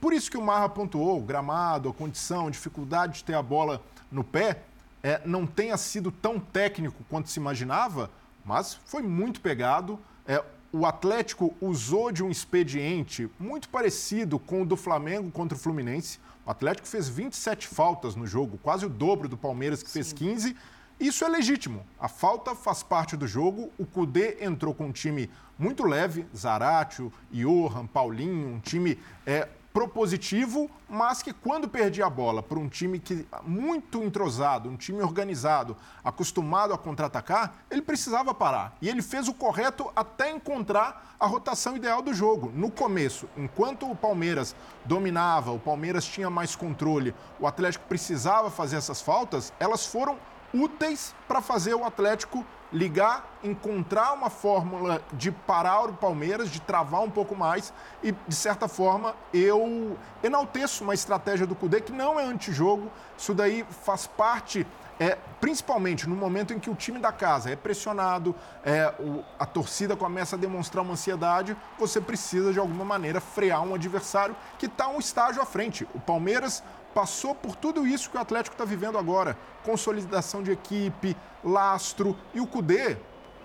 Por 0.00 0.12
isso 0.12 0.30
que 0.30 0.36
o 0.36 0.42
Marra 0.42 0.68
pontuou, 0.68 1.18
o 1.18 1.22
gramado, 1.22 1.88
a 1.88 1.92
condição, 1.92 2.46
a 2.46 2.50
dificuldade 2.50 3.14
de 3.14 3.24
ter 3.24 3.34
a 3.34 3.42
bola 3.42 3.82
no 4.12 4.22
pé, 4.22 4.62
é, 5.02 5.20
não 5.24 5.44
tenha 5.44 5.76
sido 5.76 6.12
tão 6.12 6.38
técnico 6.38 7.04
quanto 7.08 7.28
se 7.28 7.40
imaginava, 7.40 8.08
mas 8.44 8.74
foi 8.86 9.02
muito 9.02 9.40
pegado. 9.40 9.98
É, 10.26 10.42
o 10.72 10.86
Atlético 10.86 11.54
usou 11.60 12.12
de 12.12 12.22
um 12.22 12.30
expediente 12.30 13.28
muito 13.40 13.68
parecido 13.68 14.38
com 14.38 14.62
o 14.62 14.66
do 14.66 14.76
Flamengo 14.76 15.30
contra 15.32 15.56
o 15.56 15.60
Fluminense. 15.60 16.20
O 16.46 16.50
Atlético 16.50 16.86
fez 16.86 17.08
27 17.08 17.66
faltas 17.66 18.14
no 18.14 18.26
jogo, 18.26 18.58
quase 18.58 18.86
o 18.86 18.88
dobro 18.88 19.28
do 19.28 19.36
Palmeiras, 19.36 19.82
que 19.82 19.88
Sim. 19.88 19.94
fez 19.94 20.12
15 20.12 20.56
isso 21.00 21.24
é 21.24 21.28
legítimo. 21.28 21.86
A 21.98 22.08
falta 22.08 22.54
faz 22.54 22.82
parte 22.82 23.16
do 23.16 23.26
jogo. 23.26 23.70
O 23.78 23.86
Cudê 23.86 24.38
entrou 24.40 24.74
com 24.74 24.86
um 24.86 24.92
time 24.92 25.30
muito 25.58 25.84
leve, 25.84 26.26
Zaratio, 26.36 27.12
Johan, 27.30 27.86
Paulinho, 27.86 28.48
um 28.48 28.60
time 28.60 28.98
é, 29.24 29.48
propositivo, 29.72 30.68
mas 30.88 31.22
que 31.22 31.32
quando 31.32 31.68
perdia 31.68 32.06
a 32.06 32.10
bola 32.10 32.42
para 32.42 32.58
um 32.58 32.68
time 32.68 32.98
que 32.98 33.24
muito 33.44 34.02
entrosado, 34.02 34.68
um 34.68 34.76
time 34.76 35.00
organizado, 35.02 35.76
acostumado 36.02 36.72
a 36.72 36.78
contra-atacar, 36.78 37.54
ele 37.70 37.82
precisava 37.82 38.34
parar. 38.34 38.76
E 38.82 38.88
ele 38.88 39.02
fez 39.02 39.28
o 39.28 39.34
correto 39.34 39.92
até 39.94 40.30
encontrar 40.32 41.14
a 41.20 41.26
rotação 41.26 41.76
ideal 41.76 42.02
do 42.02 42.12
jogo. 42.12 42.50
No 42.54 42.72
começo, 42.72 43.28
enquanto 43.36 43.88
o 43.88 43.94
Palmeiras 43.94 44.56
dominava, 44.84 45.52
o 45.52 45.60
Palmeiras 45.60 46.04
tinha 46.04 46.28
mais 46.28 46.56
controle, 46.56 47.14
o 47.38 47.46
Atlético 47.46 47.86
precisava 47.86 48.50
fazer 48.50 48.76
essas 48.76 49.00
faltas, 49.00 49.52
elas 49.60 49.86
foram 49.86 50.18
úteis 50.54 51.14
para 51.26 51.40
fazer 51.40 51.74
o 51.74 51.84
Atlético 51.84 52.44
ligar, 52.72 53.38
encontrar 53.42 54.12
uma 54.12 54.28
fórmula 54.28 55.02
de 55.12 55.30
parar 55.30 55.84
o 55.84 55.94
Palmeiras, 55.94 56.50
de 56.50 56.60
travar 56.60 57.00
um 57.00 57.10
pouco 57.10 57.34
mais 57.34 57.72
e, 58.02 58.12
de 58.12 58.34
certa 58.34 58.68
forma, 58.68 59.14
eu 59.32 59.96
enalteço 60.22 60.84
uma 60.84 60.94
estratégia 60.94 61.46
do 61.46 61.54
Cudê 61.54 61.80
que 61.80 61.92
não 61.92 62.20
é 62.20 62.24
antijogo, 62.24 62.90
isso 63.16 63.32
daí 63.32 63.64
faz 63.70 64.06
parte 64.06 64.66
é, 65.00 65.16
principalmente 65.40 66.08
no 66.08 66.16
momento 66.16 66.52
em 66.52 66.58
que 66.58 66.68
o 66.68 66.74
time 66.74 66.98
da 66.98 67.12
casa 67.12 67.50
é 67.50 67.56
pressionado, 67.56 68.34
é, 68.64 68.92
o, 68.98 69.24
a 69.38 69.46
torcida 69.46 69.96
começa 69.96 70.34
a 70.34 70.38
demonstrar 70.38 70.82
uma 70.82 70.94
ansiedade, 70.94 71.56
você 71.78 72.00
precisa 72.00 72.52
de 72.52 72.58
alguma 72.58 72.84
maneira 72.84 73.20
frear 73.20 73.62
um 73.62 73.74
adversário 73.74 74.34
que 74.58 74.66
está 74.66 74.88
um 74.88 74.98
estágio 74.98 75.40
à 75.40 75.46
frente. 75.46 75.86
O 75.94 76.00
Palmeiras 76.00 76.64
passou 76.98 77.32
por 77.32 77.54
tudo 77.54 77.86
isso 77.86 78.10
que 78.10 78.16
o 78.16 78.20
Atlético 78.20 78.54
está 78.54 78.64
vivendo 78.64 78.98
agora. 78.98 79.38
Consolidação 79.62 80.42
de 80.42 80.50
equipe, 80.50 81.16
lastro. 81.44 82.16
E 82.34 82.40
o 82.40 82.46
Cudê, 82.46 82.96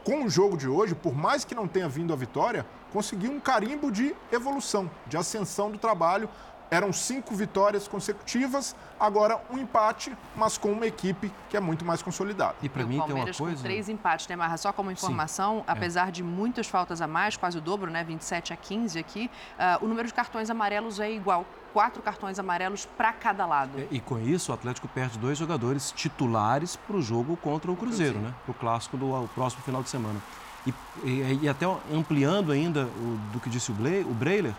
com 0.03 0.25
o 0.25 0.29
jogo 0.29 0.57
de 0.57 0.67
hoje, 0.67 0.95
por 0.95 1.13
mais 1.13 1.45
que 1.45 1.53
não 1.53 1.67
tenha 1.67 1.87
vindo 1.87 2.11
a 2.11 2.15
vitória, 2.15 2.65
conseguiu 2.91 3.31
um 3.31 3.39
carimbo 3.39 3.91
de 3.91 4.15
evolução, 4.31 4.89
de 5.05 5.17
ascensão 5.17 5.69
do 5.69 5.77
trabalho. 5.77 6.27
Eram 6.71 6.91
cinco 6.91 7.35
vitórias 7.35 7.87
consecutivas, 7.87 8.75
agora 8.99 9.39
um 9.51 9.57
empate, 9.57 10.15
mas 10.35 10.57
com 10.57 10.71
uma 10.71 10.87
equipe 10.87 11.31
que 11.49 11.55
é 11.55 11.59
muito 11.59 11.85
mais 11.85 12.01
consolidada. 12.01 12.55
E 12.61 12.69
para 12.69 12.83
mim 12.85 12.99
tem 13.01 13.15
uma 13.15 13.33
coisa. 13.33 13.57
Com 13.57 13.63
três 13.63 13.89
empates, 13.89 14.27
né, 14.27 14.35
Marra? 14.35 14.57
Só 14.57 14.73
como 14.73 14.89
informação, 14.89 15.57
Sim, 15.57 15.63
é. 15.67 15.71
apesar 15.71 16.07
é. 16.07 16.11
de 16.11 16.23
muitas 16.23 16.67
faltas 16.67 17.01
a 17.01 17.07
mais, 17.07 17.37
quase 17.37 17.57
o 17.57 17.61
dobro, 17.61 17.91
né? 17.91 18.03
27 18.03 18.53
a 18.53 18.55
15 18.55 18.99
aqui, 18.99 19.29
uh, 19.59 19.85
o 19.85 19.87
número 19.87 20.07
de 20.07 20.13
cartões 20.13 20.49
amarelos 20.49 20.99
é 20.99 21.11
igual 21.11 21.45
quatro 21.73 22.01
cartões 22.01 22.37
amarelos 22.37 22.85
para 22.85 23.11
cada 23.11 23.45
lado. 23.45 23.71
E, 23.91 23.97
e, 23.97 23.99
com 23.99 24.19
isso, 24.19 24.51
o 24.51 24.55
Atlético 24.55 24.87
perde 24.87 25.17
dois 25.17 25.37
jogadores 25.37 25.91
titulares 25.91 26.75
para 26.75 26.95
o 26.95 27.01
jogo 27.01 27.35
contra 27.37 27.71
o 27.71 27.75
Cruzeiro, 27.75 28.19
né? 28.19 28.33
Para 28.45 28.51
o 28.51 28.53
clássico 28.53 28.95
do 28.95 29.27
próximo 29.33 29.63
final 29.63 29.81
de 29.81 29.89
semana. 29.89 30.19
E, 30.65 30.73
e, 31.03 31.39
e 31.43 31.49
até 31.49 31.65
ampliando 31.91 32.51
ainda 32.51 32.85
o, 32.85 33.19
do 33.33 33.39
que 33.39 33.49
disse 33.49 33.71
o, 33.71 33.73
Ble, 33.73 34.01
o 34.01 34.13
Breiler, 34.13 34.53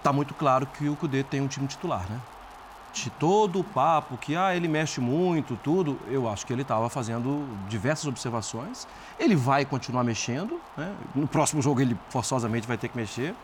está 0.00 0.12
muito 0.12 0.34
claro 0.34 0.66
que 0.66 0.88
o 0.88 0.96
Cudê 0.96 1.22
tem 1.22 1.40
um 1.40 1.46
time 1.46 1.66
titular, 1.66 2.04
né? 2.10 2.20
De 2.92 3.08
todo 3.08 3.60
o 3.60 3.64
papo 3.64 4.16
que 4.16 4.34
ah, 4.34 4.54
ele 4.54 4.66
mexe 4.66 5.00
muito, 5.00 5.56
tudo, 5.62 5.96
eu 6.08 6.28
acho 6.28 6.44
que 6.44 6.52
ele 6.52 6.62
estava 6.62 6.88
fazendo 6.88 7.46
diversas 7.68 8.06
observações. 8.06 8.88
Ele 9.18 9.36
vai 9.36 9.64
continuar 9.64 10.02
mexendo, 10.02 10.60
né? 10.76 10.92
no 11.14 11.28
próximo 11.28 11.62
jogo 11.62 11.80
ele 11.80 11.96
forçosamente 12.08 12.66
vai 12.66 12.76
ter 12.76 12.88
que 12.88 12.96
mexer 12.96 13.34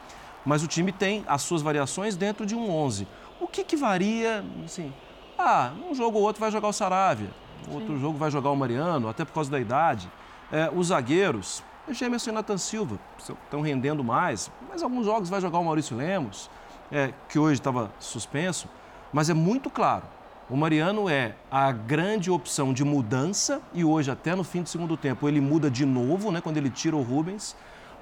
mas 0.46 0.62
o 0.62 0.68
time 0.68 0.92
tem 0.92 1.24
as 1.26 1.42
suas 1.42 1.60
variações 1.60 2.16
dentro 2.16 2.46
de 2.46 2.54
um 2.54 2.70
11. 2.70 3.06
O 3.40 3.48
que, 3.48 3.64
que 3.64 3.76
varia, 3.76 4.44
assim, 4.64 4.94
ah, 5.36 5.72
um 5.90 5.92
jogo 5.92 6.18
ou 6.18 6.24
outro 6.24 6.40
vai 6.40 6.52
jogar 6.52 6.68
o 6.68 6.72
Saravia, 6.72 7.30
outro 7.68 7.94
Sim. 7.94 8.00
jogo 8.00 8.16
vai 8.16 8.30
jogar 8.30 8.50
o 8.50 8.56
Mariano, 8.56 9.08
até 9.08 9.24
por 9.24 9.34
causa 9.34 9.50
da 9.50 9.58
idade. 9.58 10.08
É, 10.52 10.70
os 10.72 10.86
zagueiros, 10.86 11.64
Gemerson 11.92 12.30
e 12.30 12.32
Nathan 12.32 12.58
Silva 12.58 12.98
estão 13.18 13.60
rendendo 13.60 14.02
mais, 14.02 14.50
mas 14.68 14.82
alguns 14.82 15.06
jogos 15.06 15.28
vai 15.28 15.40
jogar 15.40 15.58
o 15.58 15.64
Maurício 15.64 15.96
Lemos, 15.96 16.50
é, 16.90 17.12
que 17.28 17.38
hoje 17.38 17.60
estava 17.60 17.90
suspenso, 17.98 18.68
mas 19.12 19.30
é 19.30 19.34
muito 19.34 19.70
claro, 19.70 20.04
o 20.48 20.56
Mariano 20.56 21.08
é 21.08 21.34
a 21.50 21.72
grande 21.72 22.30
opção 22.30 22.72
de 22.72 22.84
mudança 22.84 23.60
e 23.74 23.84
hoje, 23.84 24.10
até 24.10 24.34
no 24.34 24.44
fim 24.44 24.62
do 24.62 24.68
segundo 24.68 24.96
tempo, 24.96 25.28
ele 25.28 25.40
muda 25.40 25.70
de 25.70 25.84
novo, 25.84 26.30
né, 26.30 26.40
quando 26.40 26.56
ele 26.56 26.70
tira 26.70 26.94
o 26.96 27.02
Rubens 27.02 27.56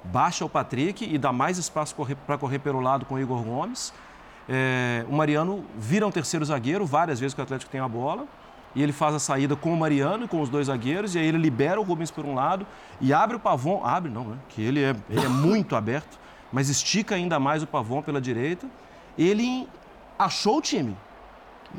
baixa 0.05 0.45
o 0.45 0.49
Patrick 0.49 1.03
e 1.03 1.17
dá 1.17 1.31
mais 1.31 1.57
espaço 1.57 1.95
para 2.25 2.37
correr 2.37 2.59
pelo 2.59 2.79
lado 2.79 3.05
com 3.05 3.15
o 3.15 3.19
Igor 3.19 3.41
Gomes. 3.41 3.93
É, 4.47 5.03
o 5.09 5.13
Mariano 5.13 5.65
vira 5.75 6.05
um 6.05 6.11
terceiro 6.11 6.45
zagueiro, 6.45 6.85
várias 6.85 7.19
vezes 7.19 7.33
que 7.33 7.41
o 7.41 7.43
Atlético 7.43 7.71
tem 7.71 7.81
a 7.81 7.87
bola. 7.87 8.25
E 8.75 8.83
ele 8.83 8.91
faz 8.91 9.15
a 9.15 9.19
saída 9.19 9.55
com 9.55 9.73
o 9.73 9.77
Mariano 9.77 10.25
e 10.25 10.27
com 10.27 10.41
os 10.41 10.49
dois 10.49 10.67
zagueiros. 10.67 11.15
E 11.15 11.19
aí 11.19 11.25
ele 11.25 11.37
libera 11.37 11.79
o 11.79 11.83
Rubens 11.83 12.11
por 12.11 12.25
um 12.25 12.33
lado 12.33 12.67
e 12.99 13.13
abre 13.13 13.37
o 13.37 13.39
Pavon. 13.39 13.81
Abre, 13.83 14.11
não, 14.11 14.25
né? 14.25 14.37
Que 14.49 14.61
ele 14.61 14.83
é, 14.83 14.95
ele 15.09 15.25
é 15.25 15.29
muito 15.29 15.75
aberto, 15.75 16.19
mas 16.51 16.69
estica 16.69 17.15
ainda 17.15 17.39
mais 17.39 17.63
o 17.63 17.67
Pavon 17.67 18.01
pela 18.01 18.19
direita. 18.19 18.67
Ele 19.17 19.67
achou 20.19 20.57
o 20.57 20.61
time. 20.61 20.95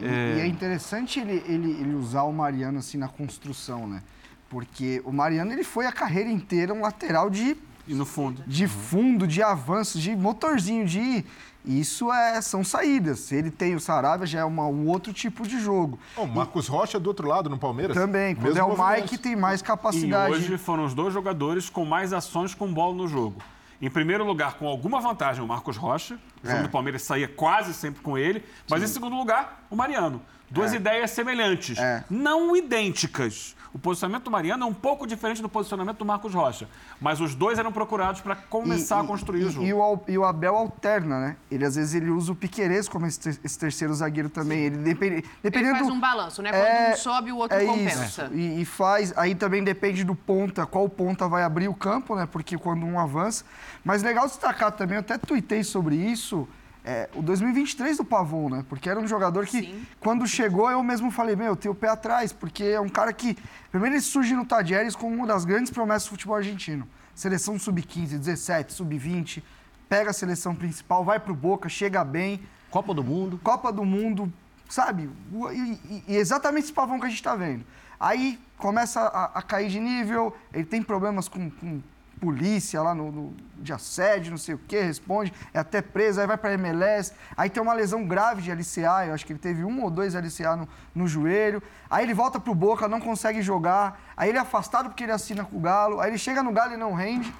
E 0.00 0.04
é, 0.04 0.36
e 0.38 0.40
é 0.40 0.46
interessante 0.46 1.20
ele, 1.20 1.42
ele, 1.46 1.70
ele 1.72 1.94
usar 1.94 2.22
o 2.22 2.32
Mariano 2.32 2.78
assim 2.78 2.98
na 2.98 3.08
construção, 3.08 3.86
né? 3.86 4.02
Porque 4.48 5.02
o 5.04 5.12
Mariano 5.12 5.52
ele 5.52 5.64
foi 5.64 5.86
a 5.86 5.92
carreira 5.92 6.30
inteira 6.30 6.72
um 6.72 6.80
lateral 6.80 7.28
de 7.28 7.56
e 7.88 7.94
no 7.94 8.04
fundo. 8.04 8.42
De 8.46 8.66
fundo, 8.66 9.26
de 9.26 9.42
avanço, 9.42 9.98
de 9.98 10.14
motorzinho, 10.16 10.84
de. 10.84 11.24
Isso 11.66 12.12
é, 12.12 12.40
são 12.40 12.62
saídas. 12.62 13.20
Se 13.20 13.34
ele 13.34 13.50
tem 13.50 13.74
o 13.74 13.80
Saravia, 13.80 14.26
já 14.26 14.40
é 14.40 14.44
uma, 14.44 14.66
um 14.66 14.86
outro 14.86 15.12
tipo 15.12 15.46
de 15.46 15.58
jogo. 15.58 15.98
O 16.16 16.26
Marcos 16.26 16.66
e... 16.66 16.70
Rocha 16.70 17.00
do 17.00 17.08
outro 17.08 17.26
lado, 17.26 17.50
no 17.50 17.58
Palmeiras. 17.58 17.96
Também. 17.96 18.34
Quando 18.36 18.56
é 18.56 18.62
o 18.62 18.76
Mike, 18.76 19.18
tem 19.18 19.34
mais 19.34 19.60
capacidade. 19.60 20.32
E 20.32 20.36
hoje 20.36 20.56
foram 20.58 20.84
os 20.84 20.94
dois 20.94 21.12
jogadores 21.12 21.68
com 21.68 21.84
mais 21.84 22.12
ações 22.12 22.54
com 22.54 22.72
bola 22.72 22.94
no 22.94 23.08
jogo. 23.08 23.42
Em 23.82 23.90
primeiro 23.90 24.24
lugar, 24.24 24.54
com 24.54 24.66
alguma 24.66 25.00
vantagem, 25.00 25.42
o 25.42 25.46
Marcos 25.46 25.76
Rocha. 25.76 26.18
O 26.42 26.46
jogo 26.46 26.60
é. 26.60 26.62
do 26.62 26.68
Palmeiras 26.68 27.02
saía 27.02 27.28
quase 27.28 27.74
sempre 27.74 28.00
com 28.00 28.16
ele. 28.16 28.44
Mas 28.70 28.80
Sim. 28.80 28.86
em 28.86 28.88
segundo 28.88 29.16
lugar, 29.16 29.66
o 29.68 29.76
Mariano. 29.76 30.22
Duas 30.48 30.72
é. 30.72 30.76
ideias 30.76 31.10
semelhantes, 31.10 31.76
é. 31.76 32.04
não 32.08 32.56
idênticas. 32.56 33.55
O 33.76 33.78
posicionamento 33.78 34.24
do 34.24 34.30
Mariano 34.30 34.64
é 34.64 34.66
um 34.66 34.72
pouco 34.72 35.06
diferente 35.06 35.42
do 35.42 35.50
posicionamento 35.50 35.98
do 35.98 36.04
Marcos 36.06 36.32
Rocha. 36.32 36.66
Mas 36.98 37.20
os 37.20 37.34
dois 37.34 37.58
eram 37.58 37.70
procurados 37.70 38.22
para 38.22 38.34
começar 38.34 39.02
e, 39.02 39.04
a 39.04 39.06
construir 39.06 39.42
e, 39.42 39.44
o 39.44 39.50
jogo. 39.50 39.66
E 39.66 39.72
o, 39.74 40.00
e 40.08 40.16
o, 40.16 40.24
Abel 40.24 40.56
alterna, 40.56 41.20
né? 41.20 41.36
Ele, 41.50 41.62
às 41.62 41.76
vezes, 41.76 41.94
ele 41.94 42.08
usa 42.08 42.32
o 42.32 42.34
Piqueires 42.34 42.88
como 42.88 43.04
esse, 43.06 43.38
esse 43.44 43.58
terceiro 43.58 43.92
zagueiro 43.92 44.30
também. 44.30 44.60
Ele, 44.60 44.78
depende, 44.78 45.24
dependendo 45.42 45.74
ele 45.74 45.78
faz 45.80 45.90
um 45.90 46.00
balanço, 46.00 46.40
né? 46.40 46.52
Quando 46.52 46.64
é, 46.64 46.92
um 46.94 46.96
sobe, 46.96 47.32
o 47.32 47.36
outro 47.36 47.58
é 47.58 47.66
compensa. 47.66 48.24
Isso. 48.24 48.34
E, 48.34 48.62
e 48.62 48.64
faz... 48.64 49.12
Aí 49.14 49.34
também 49.34 49.62
depende 49.62 50.04
do 50.04 50.14
ponta, 50.14 50.64
qual 50.64 50.88
ponta 50.88 51.28
vai 51.28 51.42
abrir 51.42 51.68
o 51.68 51.74
campo, 51.74 52.16
né? 52.16 52.24
Porque 52.24 52.56
quando 52.56 52.86
um 52.86 52.98
avança... 52.98 53.44
Mas 53.84 54.02
legal 54.02 54.24
destacar 54.24 54.72
também, 54.72 54.96
eu 54.96 55.00
até 55.00 55.18
tuitei 55.18 55.62
sobre 55.62 55.96
isso 55.96 56.48
é, 56.86 57.10
o 57.14 57.20
2023 57.20 57.96
do 57.96 58.04
Pavon, 58.04 58.48
né? 58.48 58.64
Porque 58.68 58.88
era 58.88 59.00
um 59.00 59.08
jogador 59.08 59.44
que, 59.44 59.60
Sim. 59.60 59.86
quando 59.98 60.24
chegou, 60.24 60.70
eu 60.70 60.80
mesmo 60.84 61.10
falei, 61.10 61.34
meu, 61.34 61.56
tem 61.56 61.68
o 61.68 61.74
pé 61.74 61.88
atrás, 61.88 62.32
porque 62.32 62.62
é 62.62 62.80
um 62.80 62.88
cara 62.88 63.12
que. 63.12 63.36
Primeiro, 63.72 63.96
ele 63.96 64.00
surge 64.00 64.34
no 64.34 64.46
Tadieres 64.46 64.94
como 64.94 65.12
uma 65.12 65.26
das 65.26 65.44
grandes 65.44 65.72
promessas 65.72 66.04
do 66.04 66.10
futebol 66.10 66.36
argentino. 66.36 66.86
Seleção 67.12 67.58
sub-15, 67.58 68.18
17, 68.18 68.72
sub-20, 68.72 69.42
pega 69.88 70.10
a 70.10 70.12
seleção 70.12 70.54
principal, 70.54 71.04
vai 71.04 71.18
pro 71.18 71.34
Boca, 71.34 71.68
chega 71.68 72.04
bem. 72.04 72.40
Copa 72.70 72.94
do 72.94 73.02
Mundo. 73.02 73.40
Copa 73.42 73.72
do 73.72 73.84
Mundo, 73.84 74.32
sabe? 74.68 75.10
E, 75.52 75.56
e, 75.56 76.04
e 76.06 76.16
exatamente 76.16 76.66
esse 76.66 76.72
pavão 76.72 77.00
que 77.00 77.06
a 77.06 77.08
gente 77.08 77.18
está 77.18 77.34
vendo. 77.34 77.64
Aí 77.98 78.38
começa 78.56 79.00
a, 79.00 79.24
a, 79.38 79.42
cair 79.42 79.70
de 79.70 79.80
nível, 79.80 80.36
ele 80.52 80.64
tem 80.64 80.82
problemas 80.82 81.26
com, 81.26 81.50
com 81.50 81.80
polícia 82.20 82.82
lá 82.82 82.94
no, 82.94 83.12
no, 83.12 83.36
de 83.58 83.72
assédio, 83.72 84.30
não 84.30 84.38
sei 84.38 84.54
o 84.54 84.58
quê, 84.58 84.80
responde, 84.80 85.32
é 85.52 85.58
até 85.58 85.82
preso, 85.82 86.20
aí 86.20 86.26
vai 86.26 86.36
para 86.36 86.52
MLS, 86.54 87.12
aí 87.36 87.50
tem 87.50 87.62
uma 87.62 87.74
lesão 87.74 88.06
grave 88.06 88.42
de 88.42 88.50
LCA, 88.50 89.06
eu 89.06 89.14
acho 89.14 89.26
que 89.26 89.32
ele 89.32 89.38
teve 89.38 89.64
um 89.64 89.82
ou 89.82 89.90
dois 89.90 90.14
LCA 90.14 90.56
no, 90.56 90.68
no 90.94 91.06
joelho, 91.06 91.62
aí 91.90 92.04
ele 92.04 92.14
volta 92.14 92.40
pro 92.40 92.54
Boca, 92.54 92.88
não 92.88 93.00
consegue 93.00 93.42
jogar, 93.42 94.00
aí 94.16 94.28
ele 94.28 94.38
é 94.38 94.40
afastado 94.40 94.88
porque 94.88 95.04
ele 95.04 95.12
assina 95.12 95.44
com 95.44 95.56
o 95.56 95.60
Galo, 95.60 96.00
aí 96.00 96.10
ele 96.10 96.18
chega 96.18 96.42
no 96.42 96.52
Galo 96.52 96.74
e 96.74 96.76
não 96.76 96.94
rende. 96.94 97.32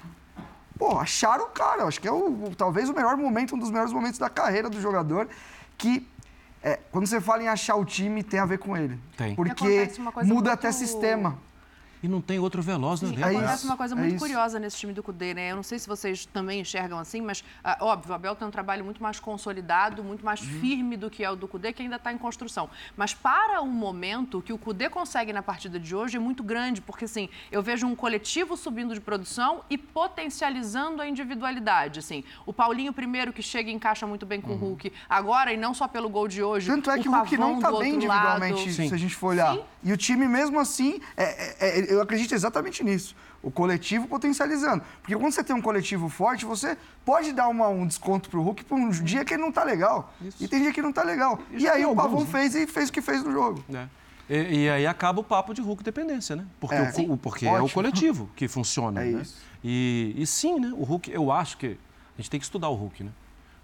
Pô, 0.77 0.99
acharam 0.99 1.45
o 1.45 1.49
cara, 1.49 1.81
eu 1.81 1.87
acho 1.87 1.99
que 1.99 2.07
é 2.07 2.11
o, 2.11 2.51
talvez 2.55 2.87
o 2.87 2.93
melhor 2.93 3.17
momento, 3.17 3.55
um 3.55 3.59
dos 3.59 3.71
melhores 3.71 3.91
momentos 3.91 4.19
da 4.19 4.29
carreira 4.29 4.69
do 4.69 4.79
jogador, 4.79 5.27
que 5.75 6.07
é, 6.61 6.79
quando 6.91 7.07
você 7.07 7.19
fala 7.19 7.43
em 7.43 7.47
achar 7.47 7.75
o 7.75 7.85
time, 7.85 8.21
tem 8.21 8.39
a 8.39 8.45
ver 8.45 8.59
com 8.59 8.75
ele. 8.75 8.99
Tem. 9.15 9.35
Porque 9.35 9.89
muda 10.23 10.23
muito... 10.23 10.49
até 10.49 10.71
sistema. 10.71 11.37
E 12.01 12.07
não 12.07 12.21
tem 12.21 12.39
outro 12.39 12.61
veloz 12.61 13.01
no 13.01 13.09
elenco. 13.09 13.27
É 13.27 13.35
acontece 13.35 13.65
uma 13.65 13.77
coisa 13.77 13.95
é 13.95 13.97
muito 13.97 14.15
é 14.15 14.19
curiosa 14.19 14.59
nesse 14.59 14.77
time 14.77 14.93
do 14.93 15.01
Cudê, 15.01 15.33
né? 15.33 15.51
Eu 15.51 15.55
não 15.55 15.63
sei 15.63 15.79
se 15.79 15.87
vocês 15.87 16.25
também 16.25 16.61
enxergam 16.61 16.99
assim, 16.99 17.21
mas, 17.21 17.43
ah, 17.63 17.77
óbvio, 17.81 18.11
o 18.11 18.15
Abel 18.15 18.35
tem 18.35 18.47
um 18.47 18.51
trabalho 18.51 18.83
muito 18.85 19.01
mais 19.01 19.19
consolidado, 19.19 20.03
muito 20.03 20.23
mais 20.23 20.41
uhum. 20.41 20.59
firme 20.59 20.97
do 20.97 21.09
que 21.09 21.23
é 21.23 21.29
o 21.29 21.35
do 21.35 21.47
Cudê, 21.47 21.73
que 21.73 21.81
ainda 21.81 21.95
está 21.95 22.11
em 22.11 22.17
construção. 22.17 22.69
Mas 22.95 23.13
para 23.13 23.61
um 23.61 23.69
momento 23.69 24.41
que 24.41 24.53
o 24.53 24.57
Cudê 24.57 24.89
consegue 24.89 25.33
na 25.33 25.41
partida 25.41 25.79
de 25.79 25.95
hoje 25.95 26.17
é 26.17 26.19
muito 26.19 26.43
grande, 26.43 26.81
porque, 26.81 27.05
assim, 27.05 27.29
eu 27.51 27.61
vejo 27.61 27.87
um 27.87 27.95
coletivo 27.95 28.55
subindo 28.55 28.93
de 28.93 29.01
produção 29.01 29.61
e 29.69 29.77
potencializando 29.77 31.01
a 31.01 31.07
individualidade, 31.07 31.99
assim. 31.99 32.23
O 32.45 32.53
Paulinho 32.53 32.93
primeiro, 32.93 33.33
que 33.33 33.41
chega 33.41 33.69
e 33.69 33.73
encaixa 33.73 34.05
muito 34.05 34.25
bem 34.25 34.39
com 34.41 34.51
uhum. 34.51 34.55
o 34.55 34.59
Hulk, 34.59 34.91
agora, 35.09 35.51
e 35.51 35.57
não 35.57 35.73
só 35.73 35.87
pelo 35.87 36.09
gol 36.09 36.27
de 36.27 36.43
hoje, 36.43 36.67
Tanto 36.67 36.91
é 36.91 36.99
que 36.99 37.07
o, 37.07 37.11
o 37.11 37.15
Hulk 37.15 37.37
não 37.37 37.55
está 37.55 37.71
bem 37.71 37.95
individualmente, 37.95 38.71
se 38.71 38.93
a 38.93 38.97
gente 38.97 39.15
for 39.15 39.27
olhar. 39.27 39.53
Sim. 39.55 39.63
E 39.83 39.91
o 39.91 39.97
time, 39.97 40.27
mesmo 40.27 40.59
assim, 40.59 40.99
é, 41.15 41.55
é, 41.59 41.79
é 41.79 41.86
eu 41.87 42.01
acredito 42.01 42.33
exatamente 42.33 42.83
nisso. 42.83 43.15
O 43.41 43.49
coletivo 43.49 44.07
potencializando. 44.07 44.83
Porque 45.01 45.15
quando 45.15 45.31
você 45.31 45.43
tem 45.43 45.55
um 45.55 45.61
coletivo 45.61 46.09
forte, 46.09 46.45
você 46.45 46.77
pode 47.05 47.31
dar 47.33 47.47
uma, 47.47 47.67
um 47.67 47.85
desconto 47.85 48.29
pro 48.29 48.41
Hulk 48.41 48.65
por 48.65 48.75
um 48.75 48.89
dia 48.89 49.23
que 49.23 49.33
ele 49.33 49.41
não 49.41 49.51
tá 49.51 49.63
legal. 49.63 50.13
Isso. 50.21 50.43
E 50.43 50.47
tem 50.47 50.61
dia 50.61 50.73
que 50.73 50.81
não 50.81 50.91
tá 50.91 51.03
legal. 51.03 51.39
Isso 51.51 51.65
e 51.65 51.69
aí 51.69 51.85
o 51.85 51.95
Pavão 51.95 52.21
né? 52.21 52.25
fez 52.25 52.55
e 52.55 52.67
fez 52.67 52.89
o 52.89 52.93
que 52.93 53.01
fez 53.01 53.23
no 53.23 53.31
jogo. 53.31 53.63
É. 53.73 53.87
E, 54.29 54.63
e, 54.63 54.69
aí 54.69 54.85
acaba 54.85 55.21
o 55.21 55.23
papo 55.23 55.53
de 55.53 55.61
Hulk 55.61 55.83
dependência, 55.83 56.35
né? 56.35 56.45
Porque, 56.59 56.75
é, 56.75 56.91
o, 57.07 57.17
porque 57.17 57.47
é 57.47 57.61
o 57.61 57.69
coletivo 57.69 58.29
que 58.35 58.47
funciona. 58.47 59.01
É 59.05 59.05
né? 59.05 59.21
isso. 59.21 59.37
E, 59.63 60.13
e 60.17 60.27
sim, 60.27 60.59
né? 60.59 60.71
O 60.73 60.83
Hulk, 60.83 61.09
eu 61.09 61.31
acho 61.31 61.57
que 61.57 61.77
a 62.17 62.21
gente 62.21 62.29
tem 62.29 62.39
que 62.39 62.45
estudar 62.45 62.67
o 62.69 62.75
Hulk, 62.75 63.03
né? 63.03 63.11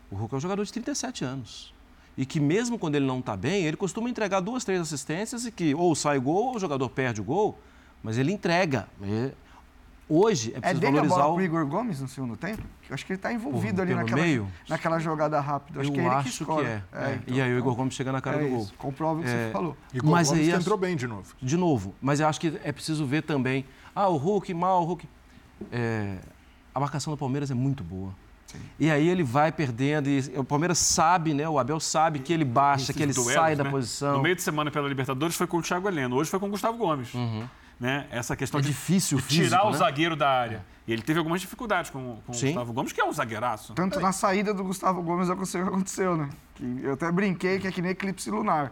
O 0.10 0.15
Hulk 0.15 0.34
é 0.34 0.38
um 0.38 0.39
jogador 0.39 0.63
de 0.63 0.72
37 0.72 1.25
anos 1.25 1.74
e 2.18 2.25
que 2.25 2.39
mesmo 2.39 2.77
quando 2.77 2.96
ele 2.96 3.06
não 3.06 3.20
está 3.20 3.36
bem, 3.36 3.65
ele 3.65 3.77
costuma 3.77 4.10
entregar 4.10 4.39
duas, 4.39 4.63
três 4.63 4.80
assistências 4.80 5.46
e 5.46 5.51
que 5.51 5.74
ou 5.74 5.96
sai 5.96 6.20
gol 6.20 6.48
ou 6.48 6.56
o 6.56 6.60
jogador 6.60 6.89
perde 6.89 7.22
o 7.22 7.24
gol 7.24 7.58
mas 8.03 8.17
ele 8.17 8.31
entrega. 8.31 8.88
Hoje 10.07 10.53
é 10.53 10.60
preciso 10.60 10.77
é 10.77 10.81
dele 10.81 10.91
valorizar 10.98 11.15
a 11.15 11.24
bola 11.24 11.33
o 11.36 11.41
Igor 11.41 11.65
Gomes 11.65 12.01
no 12.01 12.07
segundo 12.07 12.36
tempo? 12.36 12.62
Eu 12.89 12.93
acho 12.93 13.05
que 13.05 13.13
ele 13.13 13.17
está 13.17 13.31
envolvido 13.31 13.81
ali 13.81 13.95
naquela, 13.95 14.22
meio? 14.22 14.48
naquela 14.67 15.00
jogada 15.00 15.39
rápida. 15.39 15.79
Acho 15.79 15.89
eu 15.89 15.93
que 15.93 16.00
é 16.01 16.07
acho 16.07 16.45
que, 16.45 16.53
que, 16.53 16.62
é. 16.62 16.63
é. 16.65 16.81
é 16.93 17.19
então, 17.24 17.36
e 17.36 17.41
aí 17.41 17.53
o 17.53 17.57
Igor 17.57 17.74
Gomes 17.74 17.93
chega 17.93 18.12
na 18.12 18.22
cara 18.22 18.38
é 18.38 18.43
do 18.43 18.50
gol. 18.50 18.67
Comprova 18.77 19.22
o 19.22 19.24
que 19.24 19.29
você 19.29 19.50
falou. 19.51 19.77
Igor 19.93 20.12
mas 20.12 20.27
Gomes 20.27 20.50
aí, 20.50 20.53
entrou 20.53 20.77
bem 20.77 20.95
de 20.98 21.07
novo. 21.07 21.33
De 21.41 21.57
novo. 21.57 21.95
Mas 22.01 22.19
eu 22.19 22.27
acho 22.27 22.39
que 22.39 22.60
é 22.63 22.72
preciso 22.72 23.05
ver 23.05 23.24
também. 23.24 23.65
Ah, 23.95 24.10
o 24.10 24.17
Hulk, 24.17 24.53
mal, 24.53 24.83
o 24.83 24.86
Hulk. 24.86 25.07
a 26.75 26.79
marcação 26.79 27.13
do 27.13 27.17
Palmeiras 27.17 27.50
é 27.50 27.55
muito 27.55 27.83
boa. 27.83 28.13
Sim. 28.45 28.60
E 28.77 28.91
aí 28.91 29.07
ele 29.07 29.24
vai 29.24 29.51
perdendo, 29.51 30.10
e 30.10 30.19
o 30.36 30.43
Palmeiras 30.43 30.77
sabe, 30.77 31.33
né? 31.33 31.48
O 31.48 31.57
Abel 31.57 31.79
sabe 31.79 32.19
que 32.19 32.31
ele 32.31 32.45
baixa, 32.45 32.83
Esses 32.83 32.95
que 32.95 33.01
ele 33.01 33.13
duelos, 33.13 33.33
sai 33.33 33.55
da 33.55 33.63
né? 33.63 33.72
posição. 33.72 34.17
No 34.17 34.22
meio 34.22 34.36
de 34.36 34.43
semana 34.43 34.69
pela 34.69 34.88
Libertadores 34.88 35.36
foi 35.36 35.48
com 35.48 35.57
o 35.57 35.62
Thiago 35.62 35.88
Heleno, 35.88 36.17
hoje 36.17 36.29
foi 36.29 36.39
com 36.39 36.48
o 36.48 36.50
Gustavo 36.50 36.77
Gomes. 36.77 37.13
Uhum 37.13 37.48
né, 37.80 38.08
essa 38.12 38.36
questão 38.36 38.60
é 38.60 38.63
de, 38.63 38.70
difícil 38.70 39.18
de 39.18 39.24
físico, 39.24 39.46
tirar 39.46 39.63
né? 39.63 39.70
o 39.70 39.74
zagueiro 39.74 40.15
da 40.15 40.30
área. 40.30 40.65
E 40.86 40.92
ele 40.92 41.01
teve 41.01 41.18
algumas 41.18 41.39
dificuldades 41.39 41.89
com, 41.89 42.18
com 42.25 42.34
o 42.34 42.39
Gustavo 42.39 42.74
Gomes, 42.74 42.92
que 42.92 43.00
é 43.00 43.06
um 43.06 43.13
zagueiraço. 43.13 43.74
Tanto 43.74 44.00
na 44.00 44.12
saída 44.12 44.53
do 44.53 44.63
Gustavo 44.63 45.01
Gomes 45.01 45.30
aconteceu 45.30 45.62
o 45.62 45.63
que 45.63 45.70
aconteceu, 45.70 46.18
né? 46.18 46.30
Que 46.56 46.80
eu 46.84 46.94
até 46.94 47.10
brinquei 47.12 47.60
que 47.60 47.68
é 47.68 47.72
que 47.72 47.82
nem 47.82 47.92
eclipse 47.92 48.30
lunar. 48.30 48.72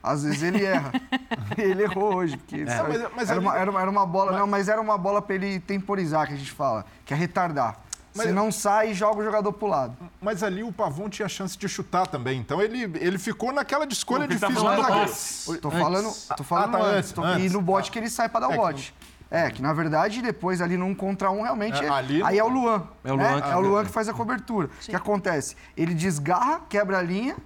Às 0.00 0.22
vezes 0.22 0.42
ele 0.42 0.64
erra. 0.64 0.92
ele 1.58 1.82
errou 1.82 2.14
hoje. 2.14 2.36
Porque 2.36 2.56
é. 2.56 2.64
mas, 2.64 3.12
mas 3.14 3.30
era, 3.30 3.40
uma, 3.40 3.56
era, 3.58 3.70
uma, 3.70 3.80
era, 3.80 3.90
uma, 3.90 4.06
bola, 4.06 4.30
mas... 4.30 4.40
não, 4.40 4.46
mas 4.46 4.68
era 4.68 4.80
uma 4.80 4.96
bola 4.96 5.20
para 5.20 5.34
ele 5.34 5.58
temporizar, 5.58 6.28
que 6.28 6.34
a 6.34 6.36
gente 6.36 6.52
fala, 6.52 6.86
que 7.04 7.12
é 7.12 7.16
retardar. 7.16 7.80
Mas, 8.18 8.26
Você 8.26 8.32
não 8.32 8.50
sai 8.50 8.90
e 8.90 8.94
joga 8.94 9.20
o 9.20 9.24
jogador 9.24 9.52
pro 9.52 9.68
lado. 9.68 9.96
Mas 10.20 10.42
ali 10.42 10.64
o 10.64 10.72
Pavon 10.72 11.08
tinha 11.08 11.28
chance 11.28 11.56
de 11.56 11.68
chutar 11.68 12.06
também. 12.06 12.40
Então 12.40 12.60
ele, 12.60 12.82
ele 12.98 13.16
ficou 13.16 13.52
naquela 13.52 13.86
de 13.86 13.94
escolha 13.94 14.26
Pô, 14.26 14.34
difícil. 14.34 14.54
Tá 14.54 14.60
falando 14.60 15.60
tô 15.60 15.70
falando, 15.70 16.36
tô 16.36 16.44
falando 16.44 16.74
ah, 16.74 16.78
tá, 16.78 16.84
antes. 16.84 17.12
Tô, 17.12 17.22
antes. 17.22 17.44
E 17.44 17.54
no 17.54 17.62
bote 17.62 17.90
que 17.90 17.98
ele 17.98 18.10
sai 18.10 18.28
para 18.28 18.40
dar 18.40 18.48
o 18.48 18.52
é 18.52 18.56
bote. 18.56 18.94
É, 19.30 19.50
que 19.50 19.60
na 19.60 19.72
verdade 19.72 20.20
depois 20.22 20.60
ali 20.60 20.76
num 20.76 20.94
contra 20.94 21.30
um 21.30 21.42
realmente. 21.42 21.82
É, 21.82 21.88
ali 21.88 22.22
aí 22.22 22.38
é 22.38 22.44
o 22.44 22.48
Luan. 22.48 22.82
É 23.04 23.12
o 23.12 23.16
Luan, 23.16 23.36
né? 23.36 23.42
que... 23.42 23.48
é 23.50 23.56
o 23.56 23.60
Luan 23.60 23.84
que 23.84 23.90
faz 23.92 24.08
a 24.08 24.12
cobertura. 24.12 24.66
O 24.66 24.86
que 24.86 24.96
acontece? 24.96 25.56
Ele 25.76 25.94
desgarra, 25.94 26.60
quebra 26.68 26.98
a 26.98 27.02
linha. 27.02 27.36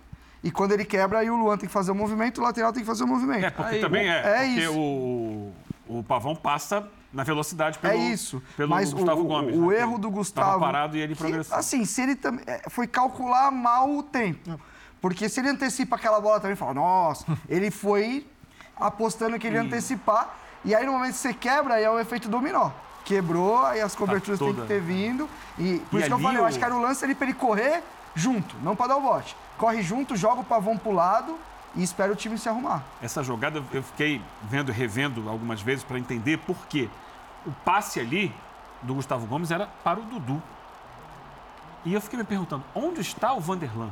E 0.42 0.50
quando 0.50 0.72
ele 0.72 0.84
quebra, 0.84 1.20
aí 1.20 1.30
o 1.30 1.36
Luan 1.36 1.56
tem 1.56 1.68
que 1.68 1.72
fazer 1.72 1.92
o 1.92 1.94
movimento, 1.94 2.38
o 2.38 2.44
lateral 2.44 2.72
tem 2.72 2.82
que 2.82 2.86
fazer 2.86 3.04
o 3.04 3.06
movimento. 3.06 3.44
É, 3.44 3.50
porque 3.50 3.76
aí, 3.76 3.80
também 3.80 4.10
é. 4.10 4.18
É 4.18 4.44
porque 4.44 4.60
isso. 4.60 4.76
O, 4.76 5.54
o 5.88 6.02
Pavão 6.02 6.34
passa 6.34 6.88
na 7.12 7.22
velocidade 7.22 7.78
pelo, 7.78 7.94
é 7.94 7.96
isso. 7.96 8.42
pelo 8.56 8.70
Mas 8.70 8.92
Gustavo 8.92 9.20
o, 9.20 9.24
Gomes. 9.24 9.56
O, 9.56 9.70
né? 9.70 9.80
erro 9.80 9.98
do 9.98 10.10
Gustavo. 10.10 10.52
Tava 10.52 10.60
parado 10.60 10.96
e 10.96 11.00
ele 11.00 11.14
progressou. 11.14 11.56
Assim, 11.56 11.84
se 11.84 12.02
ele 12.02 12.16
também. 12.16 12.44
É, 12.46 12.68
foi 12.68 12.86
calcular 12.86 13.50
mal 13.50 13.90
o 13.90 14.02
tempo. 14.02 14.58
Porque 15.00 15.28
se 15.28 15.40
ele 15.40 15.48
antecipa 15.48 15.96
aquela 15.96 16.20
bola 16.20 16.40
também, 16.40 16.56
fala, 16.56 16.74
nossa, 16.74 17.26
ele 17.48 17.70
foi 17.70 18.26
apostando 18.76 19.38
que 19.38 19.46
ele 19.46 19.56
ia 19.56 19.62
antecipar. 19.62 20.36
E 20.64 20.74
aí 20.74 20.86
no 20.86 20.92
momento 20.92 21.12
que 21.12 21.18
você 21.18 21.34
quebra, 21.34 21.74
aí 21.74 21.84
é 21.84 21.90
o 21.90 21.98
efeito 21.98 22.28
dominó. 22.28 22.70
Quebrou, 23.04 23.66
aí 23.66 23.80
as 23.80 23.96
coberturas 23.96 24.38
tá 24.38 24.44
têm 24.44 24.54
que 24.54 24.62
ter 24.62 24.80
vindo. 24.80 25.28
E 25.58 25.82
por 25.90 25.98
e 25.98 26.00
isso 26.00 26.06
que 26.06 26.14
eu 26.14 26.20
falei, 26.20 26.40
eu 26.40 26.46
acho 26.46 26.58
que 26.58 26.64
era 26.64 26.74
o 26.74 26.80
lance 26.80 27.04
ali 27.04 27.16
pra 27.16 27.26
ele 27.26 27.34
correr 27.34 27.82
junto, 28.14 28.56
não 28.62 28.76
pra 28.76 28.86
dar 28.86 28.96
o 28.96 29.00
bote. 29.00 29.36
Corre 29.58 29.82
junto, 29.82 30.16
joga 30.16 30.40
o 30.40 30.44
pavão 30.44 30.78
pro 30.78 30.92
lado 30.92 31.36
e 31.74 31.82
espera 31.82 32.12
o 32.12 32.16
time 32.16 32.36
se 32.38 32.48
arrumar. 32.48 32.84
Essa 33.00 33.22
jogada 33.22 33.62
eu 33.72 33.82
fiquei 33.82 34.20
vendo 34.42 34.70
e 34.70 34.74
revendo 34.74 35.28
algumas 35.28 35.62
vezes 35.62 35.84
para 35.84 35.98
entender 35.98 36.38
por 36.38 36.66
quê. 36.66 36.88
O 37.46 37.52
passe 37.64 37.98
ali 37.98 38.34
do 38.82 38.94
Gustavo 38.94 39.26
Gomes 39.26 39.50
era 39.50 39.66
para 39.66 40.00
o 40.00 40.02
Dudu. 40.02 40.42
E 41.84 41.94
eu 41.94 42.00
fiquei 42.00 42.18
me 42.18 42.24
perguntando, 42.24 42.64
onde 42.74 43.00
está 43.00 43.32
o 43.32 43.40
Vanderlan? 43.40 43.90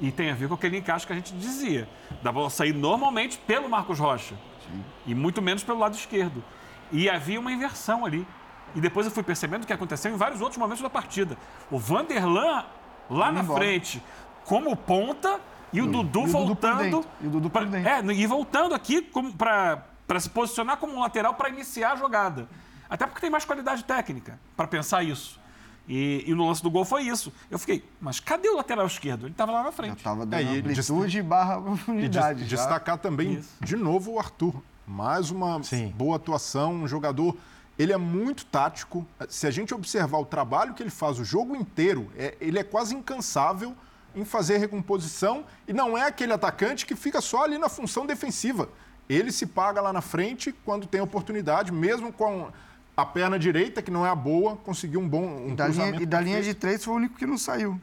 E 0.00 0.10
tem 0.10 0.30
a 0.30 0.34
ver 0.34 0.48
com 0.48 0.54
aquele 0.54 0.78
encaixe 0.78 1.06
que 1.06 1.12
a 1.12 1.16
gente 1.16 1.32
dizia. 1.34 1.88
Da 2.22 2.32
bola 2.32 2.50
sair 2.50 2.72
normalmente 2.72 3.38
pelo 3.38 3.68
Marcos 3.68 3.98
Rocha. 4.00 4.34
Sim. 4.68 4.84
E 5.06 5.14
muito 5.14 5.40
menos 5.40 5.62
pelo 5.62 5.78
lado 5.78 5.94
esquerdo. 5.94 6.42
E 6.90 7.08
havia 7.08 7.38
uma 7.38 7.52
inversão 7.52 8.04
ali. 8.04 8.26
E 8.74 8.80
depois 8.80 9.06
eu 9.06 9.12
fui 9.12 9.22
percebendo 9.22 9.62
o 9.62 9.66
que 9.66 9.72
aconteceu 9.72 10.12
em 10.12 10.16
vários 10.16 10.40
outros 10.40 10.58
momentos 10.58 10.82
da 10.82 10.90
partida. 10.90 11.36
O 11.70 11.78
Vanderlan, 11.78 12.64
lá 13.08 13.30
na 13.30 13.42
embora. 13.42 13.60
frente, 13.60 14.02
como 14.44 14.74
ponta 14.74 15.38
e 15.72 15.80
o 15.80 15.86
Dudu 15.86 16.20
e 16.20 16.22
o 16.22 16.26
Dudu 16.26 16.26
voltando. 16.46 17.04
E 17.20 17.26
o 17.26 17.30
Dudu 17.30 17.50
pra- 17.50 17.64
dentro. 17.64 17.88
É, 17.88 18.14
e 18.14 18.26
voltando 18.26 18.74
aqui 18.74 19.02
para 19.38 20.20
se 20.20 20.28
posicionar 20.28 20.76
como 20.76 20.94
um 20.94 21.00
lateral 21.00 21.34
para 21.34 21.48
iniciar 21.48 21.92
a 21.92 21.96
jogada. 21.96 22.48
Até 22.88 23.06
porque 23.06 23.20
tem 23.20 23.30
mais 23.30 23.44
qualidade 23.44 23.84
técnica 23.84 24.38
para 24.56 24.66
pensar 24.66 25.02
isso. 25.02 25.40
E, 25.88 26.24
e 26.26 26.34
no 26.34 26.46
lance 26.46 26.62
do 26.62 26.70
gol 26.70 26.84
foi 26.84 27.02
isso. 27.02 27.32
Eu 27.50 27.58
fiquei, 27.58 27.82
mas 28.00 28.20
cadê 28.20 28.48
o 28.48 28.56
lateral 28.56 28.86
esquerdo? 28.86 29.24
Ele 29.24 29.32
estava 29.32 29.50
lá 29.50 29.60
na 29.60 29.70
Já 29.70 29.72
frente. 29.72 30.02
tava 30.04 30.24
dando 30.26 30.40
É, 30.40 30.42
e 30.44 30.58
amplitude 30.60 31.22
barra 31.22 31.58
E 31.58 31.62
profundidade. 31.62 32.40
des- 32.40 32.48
já. 32.50 32.56
destacar 32.58 32.98
também, 32.98 33.34
Isso. 33.34 33.50
de 33.60 33.74
novo, 33.76 34.12
o 34.12 34.18
Arthur. 34.18 34.54
Mais 34.86 35.30
uma 35.30 35.62
Sim. 35.62 35.88
boa 35.96 36.16
atuação, 36.16 36.74
um 36.74 36.86
jogador. 36.88 37.36
Ele 37.78 37.92
é 37.92 37.96
muito 37.96 38.44
tático. 38.44 39.04
Se 39.28 39.46
a 39.46 39.50
gente 39.50 39.74
observar 39.74 40.18
o 40.18 40.24
trabalho 40.26 40.74
que 40.74 40.82
ele 40.82 40.90
faz 40.90 41.18
o 41.18 41.24
jogo 41.24 41.56
inteiro, 41.56 42.12
é- 42.16 42.36
ele 42.40 42.58
é 42.58 42.64
quase 42.64 42.94
incansável 42.94 43.74
em 44.14 44.24
fazer 44.24 44.58
recomposição 44.58 45.44
e 45.66 45.72
não 45.72 45.96
é 45.96 46.06
aquele 46.06 46.32
atacante 46.32 46.86
que 46.86 46.94
fica 46.94 47.20
só 47.20 47.44
ali 47.44 47.58
na 47.58 47.68
função 47.68 48.06
defensiva. 48.06 48.68
Ele 49.08 49.32
se 49.32 49.46
paga 49.46 49.80
lá 49.80 49.92
na 49.92 50.00
frente 50.00 50.52
quando 50.64 50.86
tem 50.86 51.00
oportunidade, 51.00 51.72
mesmo 51.72 52.12
com 52.12 52.50
a 52.96 53.04
perna 53.04 53.38
direita, 53.38 53.82
que 53.82 53.90
não 53.90 54.06
é 54.06 54.10
a 54.10 54.14
boa, 54.14 54.56
conseguiu 54.56 55.00
um 55.00 55.08
bom 55.08 55.24
um 55.24 55.54
Da 55.54 55.66
linha, 55.66 55.76
cruzamento 55.76 56.02
e 56.02 56.06
da 56.06 56.20
linha 56.20 56.42
de 56.42 56.54
três 56.54 56.84
foi 56.84 56.94
o 56.94 56.96
único 56.96 57.16
que 57.16 57.26
não 57.26 57.38
saiu. 57.38 57.80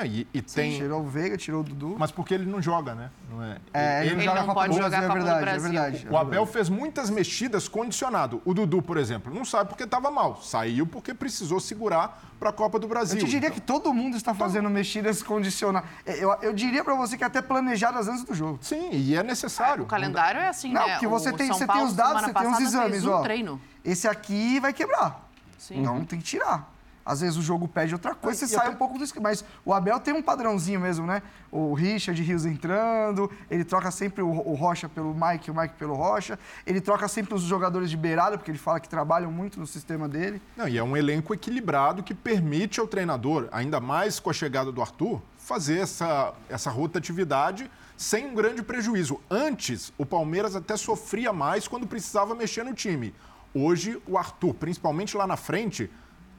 É, 0.00 0.06
e, 0.06 0.26
e 0.32 0.40
tem, 0.42 0.76
Tirou 0.76 1.02
o 1.02 1.06
Veiga, 1.08 1.36
tirou 1.36 1.60
o 1.60 1.64
Dudu. 1.64 1.96
mas 1.98 2.10
porque 2.10 2.32
ele 2.34 2.46
não 2.46 2.62
joga, 2.62 2.94
né? 2.94 3.10
Não 3.30 3.42
é, 3.42 3.56
É, 3.72 4.00
ele, 4.06 4.14
Ele 4.14 4.20
joga 4.22 4.36
não 4.36 4.42
a 4.42 4.46
Copa 4.46 4.60
pode 4.60 4.72
do 4.76 4.82
jogar 4.82 4.88
Brasil, 4.90 5.04
a 5.04 5.08
Copa 5.08 5.20
do 5.20 5.28
é 5.30 5.34
verdade, 5.34 5.60
Brasil. 5.60 5.78
é 5.78 5.90
verdade. 5.90 6.08
O 6.10 6.16
Abel 6.16 6.46
fez 6.46 6.68
muitas 6.68 7.10
mexidas 7.10 7.68
condicionado. 7.68 8.40
O 8.44 8.54
Dudu, 8.54 8.80
por 8.80 8.96
exemplo, 8.96 9.32
não 9.34 9.44
sai 9.44 9.64
porque 9.64 9.84
estava 9.84 10.10
mal. 10.10 10.40
Saiu 10.42 10.86
porque 10.86 11.12
precisou 11.12 11.60
segurar 11.60 12.22
para 12.38 12.50
a 12.50 12.52
Copa 12.52 12.78
do 12.78 12.88
Brasil. 12.88 13.18
Eu 13.20 13.24
te 13.26 13.30
diria 13.30 13.50
que 13.50 13.60
todo 13.60 13.92
mundo 13.92 14.16
está 14.16 14.32
fazendo 14.34 14.70
mexidas 14.70 15.22
condicionais. 15.22 15.84
Eu, 16.06 16.32
eu 16.42 16.52
diria 16.52 16.82
pra 16.82 16.94
você 16.94 17.18
que 17.18 17.24
até 17.24 17.42
planejadas 17.42 18.08
antes 18.08 18.24
do 18.24 18.34
jogo. 18.34 18.58
Sim, 18.62 18.88
e 18.92 19.14
é 19.14 19.22
necessário. 19.22 19.84
O 19.84 19.86
calendário 19.86 20.40
é 20.40 20.48
assim, 20.48 20.72
Não, 20.72 20.86
né? 20.86 20.92
porque 20.92 21.06
você 21.06 21.30
O 21.30 21.36
tem, 21.36 21.48
São 21.48 21.56
você 21.58 21.66
tem 21.66 21.74
Paulo, 21.74 21.88
os 21.88 21.94
dados, 21.94 22.22
você 22.22 22.32
tem 22.32 22.46
os 22.52 22.60
exames, 22.60 22.90
fez 22.92 23.04
um 23.04 23.12
ó. 23.12 23.20
treino. 23.22 23.60
Esse 23.84 24.08
aqui 24.08 24.58
vai 24.60 24.72
quebrar. 24.72 25.28
Sim. 25.58 25.80
Então 25.80 26.02
tem 26.04 26.18
que 26.18 26.24
tirar. 26.24 26.72
Às 27.10 27.20
vezes 27.22 27.36
o 27.36 27.42
jogo 27.42 27.66
pede 27.66 27.92
outra 27.92 28.14
coisa, 28.14 28.44
E 28.44 28.48
você 28.48 28.54
sai 28.54 28.66
até- 28.66 28.74
um 28.74 28.78
pouco 28.78 28.96
do 28.96 29.02
esquema. 29.04 29.28
Mas 29.30 29.44
o 29.64 29.74
Abel 29.74 29.98
tem 29.98 30.14
um 30.14 30.22
padrãozinho 30.22 30.78
mesmo, 30.78 31.04
né? 31.06 31.22
O 31.50 31.74
Richard 31.74 32.22
Rios 32.22 32.46
entrando, 32.46 33.30
ele 33.50 33.64
troca 33.64 33.90
sempre 33.90 34.22
o, 34.22 34.28
o 34.28 34.54
Rocha 34.54 34.88
pelo 34.88 35.12
Mike, 35.14 35.50
o 35.50 35.54
Mike 35.54 35.74
pelo 35.74 35.94
Rocha. 35.94 36.38
Ele 36.64 36.80
troca 36.80 37.08
sempre 37.08 37.34
os 37.34 37.42
jogadores 37.42 37.90
de 37.90 37.96
beirada, 37.96 38.38
porque 38.38 38.50
ele 38.50 38.58
fala 38.58 38.78
que 38.78 38.88
trabalham 38.88 39.32
muito 39.32 39.58
no 39.58 39.66
sistema 39.66 40.08
dele. 40.08 40.40
Não, 40.56 40.68
e 40.68 40.78
é 40.78 40.82
um 40.84 40.96
elenco 40.96 41.34
equilibrado 41.34 42.02
que 42.02 42.14
permite 42.14 42.78
ao 42.78 42.86
treinador, 42.86 43.48
ainda 43.50 43.80
mais 43.80 44.20
com 44.20 44.30
a 44.30 44.32
chegada 44.32 44.70
do 44.70 44.80
Arthur, 44.80 45.20
fazer 45.36 45.78
essa, 45.80 46.32
essa 46.48 46.70
rotatividade 46.70 47.68
sem 47.96 48.26
um 48.26 48.34
grande 48.34 48.62
prejuízo. 48.62 49.20
Antes, 49.28 49.92
o 49.98 50.06
Palmeiras 50.06 50.54
até 50.54 50.76
sofria 50.76 51.32
mais 51.32 51.66
quando 51.66 51.86
precisava 51.86 52.34
mexer 52.34 52.62
no 52.64 52.72
time. 52.72 53.12
Hoje, 53.52 54.00
o 54.06 54.16
Arthur, 54.16 54.54
principalmente 54.54 55.16
lá 55.16 55.26
na 55.26 55.36
frente, 55.36 55.90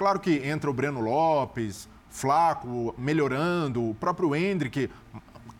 claro 0.01 0.19
que 0.19 0.37
entra 0.47 0.67
o 0.67 0.73
Breno 0.73 0.99
Lopes, 0.99 1.87
Flaco 2.09 2.95
melhorando, 2.97 3.91
o 3.91 3.93
próprio 3.93 4.35
Hendrick 4.35 4.89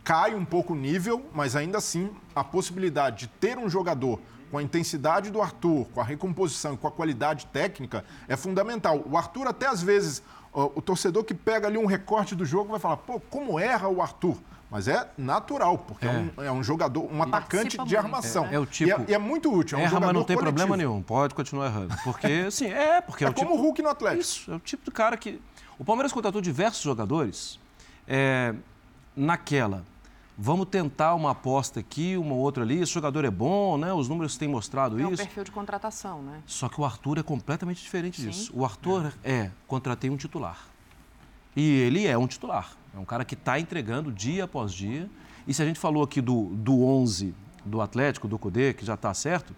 cai 0.04 0.34
um 0.34 0.44
pouco 0.44 0.74
o 0.74 0.76
nível, 0.76 1.24
mas 1.32 1.56
ainda 1.56 1.78
assim 1.78 2.10
a 2.34 2.44
possibilidade 2.44 3.20
de 3.20 3.28
ter 3.28 3.60
um 3.60 3.70
jogador 3.70 4.20
com 4.50 4.58
a 4.58 4.64
intensidade 4.64 5.30
do 5.30 5.44
Arthur, 5.44 5.86
com 5.94 6.02
a 6.02 6.04
recomposição 6.04 6.74
e 6.74 6.78
com 6.78 6.88
a 6.88 6.92
qualidade 6.92 7.46
técnica 7.54 8.04
é 8.28 8.36
fundamental. 8.36 9.04
O 9.08 9.16
Arthur 9.16 9.46
até 9.46 9.68
às 9.68 9.84
vezes, 9.84 10.24
o 10.52 10.82
torcedor 10.82 11.24
que 11.24 11.36
pega 11.36 11.68
ali 11.68 11.78
um 11.78 11.86
recorte 11.86 12.34
do 12.34 12.44
jogo 12.44 12.72
vai 12.72 12.80
falar, 12.80 12.98
pô, 12.98 13.20
como 13.20 13.60
erra 13.60 13.90
o 13.90 14.02
Arthur? 14.02 14.38
Mas 14.72 14.88
é 14.88 15.06
natural, 15.18 15.78
porque 15.80 16.06
é, 16.08 16.10
um, 16.10 16.44
é 16.44 16.50
um 16.52 16.64
jogador, 16.64 17.02
um 17.14 17.22
atacante 17.22 17.76
Participa 17.76 17.86
de 17.86 17.98
armação. 17.98 18.46
É- 18.46 18.56
é 18.56 18.60
o 18.60 18.66
tipo- 18.66 18.90
E 18.90 18.94
é, 18.94 19.06
e 19.10 19.14
é 19.14 19.18
muito 19.18 19.54
útil, 19.54 19.78
é 19.78 19.82
um 19.82 19.84
Erra, 19.84 20.00
mas 20.00 20.14
não 20.14 20.24
tem 20.24 20.38
problema 20.38 20.70
coletivo. 20.70 20.78
nenhum. 20.94 21.04
Pode 21.04 21.36
continuar 21.36 21.66
errando. 21.66 21.94
Porque, 22.06 22.28
assim, 22.48 22.68
é, 22.68 23.02
porque 23.02 23.26
é, 23.26 23.28
É 23.28 23.30
o 23.30 23.34
como 23.34 23.50
tipo... 23.50 23.60
o 23.60 23.62
Hulk 23.62 23.82
no 23.82 23.90
Atlético. 23.90 24.22
Isso, 24.22 24.50
é 24.52 24.56
o 24.56 24.60
tipo 24.60 24.86
do 24.86 24.92
cara 24.92 25.18
que. 25.18 25.42
O 25.78 25.84
Palmeiras 25.84 26.14
contratou 26.14 26.40
diversos 26.42 26.82
jogadores 26.82 27.60
é, 28.08 28.56
naquela. 29.14 29.84
Vamos 30.38 30.68
tentar 30.70 31.14
uma 31.16 31.32
aposta 31.32 31.82
aqui, 31.82 32.16
uma 32.16 32.34
outra 32.34 32.64
ali. 32.64 32.82
Esse 32.82 32.94
jogador 32.94 33.26
é 33.26 33.30
bom, 33.30 33.78
né? 33.78 33.92
Os 33.94 34.08
números 34.08 34.38
têm 34.38 34.48
mostrado 34.48 35.00
É 35.00 35.06
um 35.06 35.10
isso. 35.14 35.22
perfil 35.22 35.44
de 35.44 35.52
contratação, 35.52 36.22
né? 36.24 36.42
Só 36.46 36.70
que 36.70 36.80
o 36.80 36.86
Arthur 36.86 37.20
é 37.20 37.24
completamente 37.24 37.82
diferente 37.84 38.22
disso. 38.22 38.52
O 38.56 38.64
Arthur 38.64 39.14
é. 39.24 39.52
contratei 39.68 40.10
um 40.10 40.16
titular. 40.16 40.58
E 41.56 41.80
ele 41.82 42.08
é 42.08 42.18
um 42.18 42.26
titular. 42.26 42.72
É 42.96 43.00
um 43.00 43.06
cara 43.06 43.24
que 43.26 43.34
está 43.36 43.60
entregando 43.60 44.12
dia 44.12 44.44
após 44.44 44.74
dia. 44.74 45.10
E 45.48 45.54
se 45.54 45.62
a 45.62 45.66
gente 45.66 45.80
falou 45.80 46.04
aqui 46.04 46.22
do, 46.22 46.46
do 46.56 46.84
11 46.86 47.34
do 47.66 47.82
Atlético, 47.82 48.28
do 48.28 48.38
Cudê, 48.38 48.74
que 48.74 48.86
já 48.86 48.96
está 48.96 49.14
certo, 49.14 49.56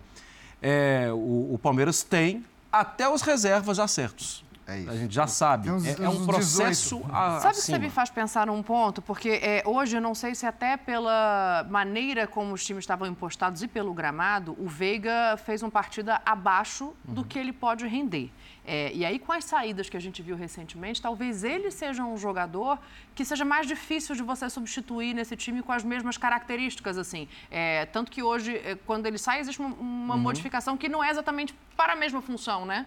é, 0.62 1.10
o, 1.12 1.54
o 1.54 1.60
Palmeiras 1.62 2.04
tem 2.04 2.46
até 2.72 3.08
os 3.10 3.22
reservas 3.22 3.78
já 3.78 3.88
certos. 3.88 4.44
É 4.66 4.80
isso. 4.80 4.90
A 4.92 4.96
gente 4.96 5.14
já 5.14 5.28
sabe. 5.28 5.70
Uns- 5.70 5.86
é, 5.86 6.04
é 6.04 6.10
um 6.10 6.26
processo 6.26 6.96
18. 7.00 7.14
a, 7.14 7.40
Sabe 7.42 7.58
o 7.60 7.62
que 7.64 7.80
me 7.80 7.90
faz 7.90 8.10
pensar 8.10 8.48
num 8.48 8.64
ponto? 8.64 9.02
Porque 9.02 9.30
é, 9.30 9.62
hoje, 9.66 9.98
eu 9.98 10.02
não 10.02 10.16
sei 10.16 10.34
se 10.36 10.46
até 10.46 10.78
pela 10.78 11.66
maneira 11.70 12.28
como 12.28 12.54
os 12.54 12.64
times 12.64 12.84
estavam 12.84 13.06
impostados 13.08 13.62
e 13.62 13.68
pelo 13.68 13.94
gramado, 13.94 14.56
o 14.58 14.68
Veiga 14.68 15.36
fez 15.44 15.62
uma 15.62 15.72
partida 15.72 16.22
abaixo 16.26 16.94
do 17.04 17.26
que 17.26 17.38
ele 17.38 17.52
pode 17.52 17.86
render. 17.88 18.32
É, 18.66 18.92
e 18.94 19.04
aí, 19.04 19.20
com 19.20 19.32
as 19.32 19.44
saídas 19.44 19.90
que 19.90 19.98
a 19.98 20.00
gente 20.00 20.22
viu 20.22 20.36
recentemente, 20.36 21.02
talvez 21.02 21.44
ele 21.44 21.70
seja 21.70 22.04
um 22.04 22.18
jogador 22.18 22.80
que 23.14 23.26
seja 23.26 23.44
mais 23.44 23.68
difícil 23.68 24.16
de 24.16 24.24
você 24.24 24.50
substituir 24.50 25.14
nesse 25.14 25.36
time 25.36 25.62
com 25.62 25.72
as 25.72 25.84
mesmas 25.84 26.18
características, 26.18 26.98
assim. 26.98 27.28
É, 27.52 27.86
tanto 27.88 28.10
que 28.10 28.24
hoje, 28.24 28.56
é, 28.56 28.76
quando 28.86 29.06
ele 29.06 29.18
sai, 29.18 29.40
existe 29.40 29.60
uma, 29.60 29.76
uma 29.76 30.18
modificação 30.18 30.78
que 30.78 30.88
não 30.88 31.04
é 31.04 31.10
exatamente 31.10 31.54
para 31.76 31.94
a 31.94 31.96
mesma 31.96 32.22
função, 32.22 32.66
né? 32.66 32.86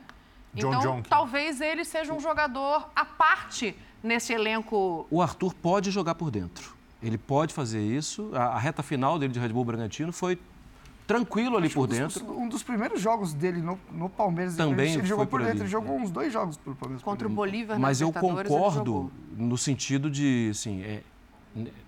John 0.54 0.68
então, 0.68 0.80
John, 0.80 1.02
talvez 1.02 1.60
ele 1.60 1.84
seja 1.84 2.12
um 2.14 2.20
jogador 2.20 2.88
à 2.96 3.04
parte 3.04 3.76
nesse 4.02 4.32
elenco. 4.32 5.06
O 5.10 5.20
Arthur 5.20 5.52
pode 5.54 5.90
jogar 5.90 6.14
por 6.14 6.30
dentro. 6.30 6.74
Ele 7.02 7.18
pode 7.18 7.52
fazer 7.52 7.82
isso. 7.82 8.30
A, 8.34 8.44
a 8.44 8.58
reta 8.58 8.82
final 8.82 9.18
dele 9.18 9.32
de 9.32 9.38
Red 9.38 9.50
Bull 9.50 9.64
Bragantino 9.64 10.12
foi 10.12 10.38
tranquilo 11.06 11.56
ali 11.56 11.68
por 11.68 11.84
Um 11.84 11.86
dos- 11.86 11.98
dentro. 11.98 12.38
Um 12.38 12.48
dos 12.48 12.62
primeiros 12.62 13.00
jogos 13.00 13.32
dele 13.32 13.60
no, 13.60 13.78
no 13.92 14.08
Palmeiras. 14.08 14.56
Também 14.56 14.88
ele 14.90 14.98
foi 14.98 15.06
jogou 15.06 15.26
por 15.26 15.42
dentro. 15.42 15.58
Ele 15.60 15.68
jogou 15.68 15.96
uns 15.96 16.10
dois 16.10 16.32
jogos 16.32 16.56
pelo 16.56 16.74
Palmeiras. 16.74 17.02
Contra 17.02 17.26
o. 17.26 17.30
Bolívar 17.30 17.78
Mas 17.78 18.00
eu 18.00 18.08
ele 18.08 18.18
concordo 18.18 18.84
jogou. 18.84 19.10
no 19.36 19.56
sentido 19.58 20.10
de, 20.10 20.48
assim, 20.50 20.82
é, 20.82 21.02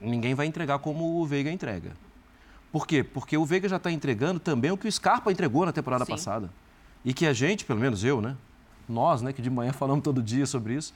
ninguém 0.01 0.35
vai 0.35 0.47
entregar 0.47 0.79
como 0.79 1.21
o 1.21 1.27
Veiga 1.27 1.51
entrega. 1.51 1.93
Por 2.71 2.87
quê? 2.87 3.03
Porque 3.03 3.37
o 3.37 3.45
Veiga 3.45 3.69
já 3.69 3.77
está 3.77 3.91
entregando 3.91 4.39
também 4.39 4.71
o 4.71 4.77
que 4.77 4.87
o 4.87 4.93
Scarpa 4.93 5.33
entregou 5.33 5.65
na 5.65 5.73
temporada 5.73 6.05
Sim. 6.05 6.13
passada. 6.13 6.51
E 7.05 7.15
que 7.15 7.27
a 7.27 7.33
gente, 7.33 7.65
pelo 7.65 7.81
menos 7.81 8.05
eu, 8.05 8.21
né? 8.21 8.37
Nós, 8.89 9.23
né, 9.23 9.33
que 9.33 9.41
de 9.43 9.51
manhã 9.51 9.73
falamos 9.75 10.03
todo 10.05 10.23
dia 10.23 10.45
sobre 10.47 10.75
isso, 10.75 10.93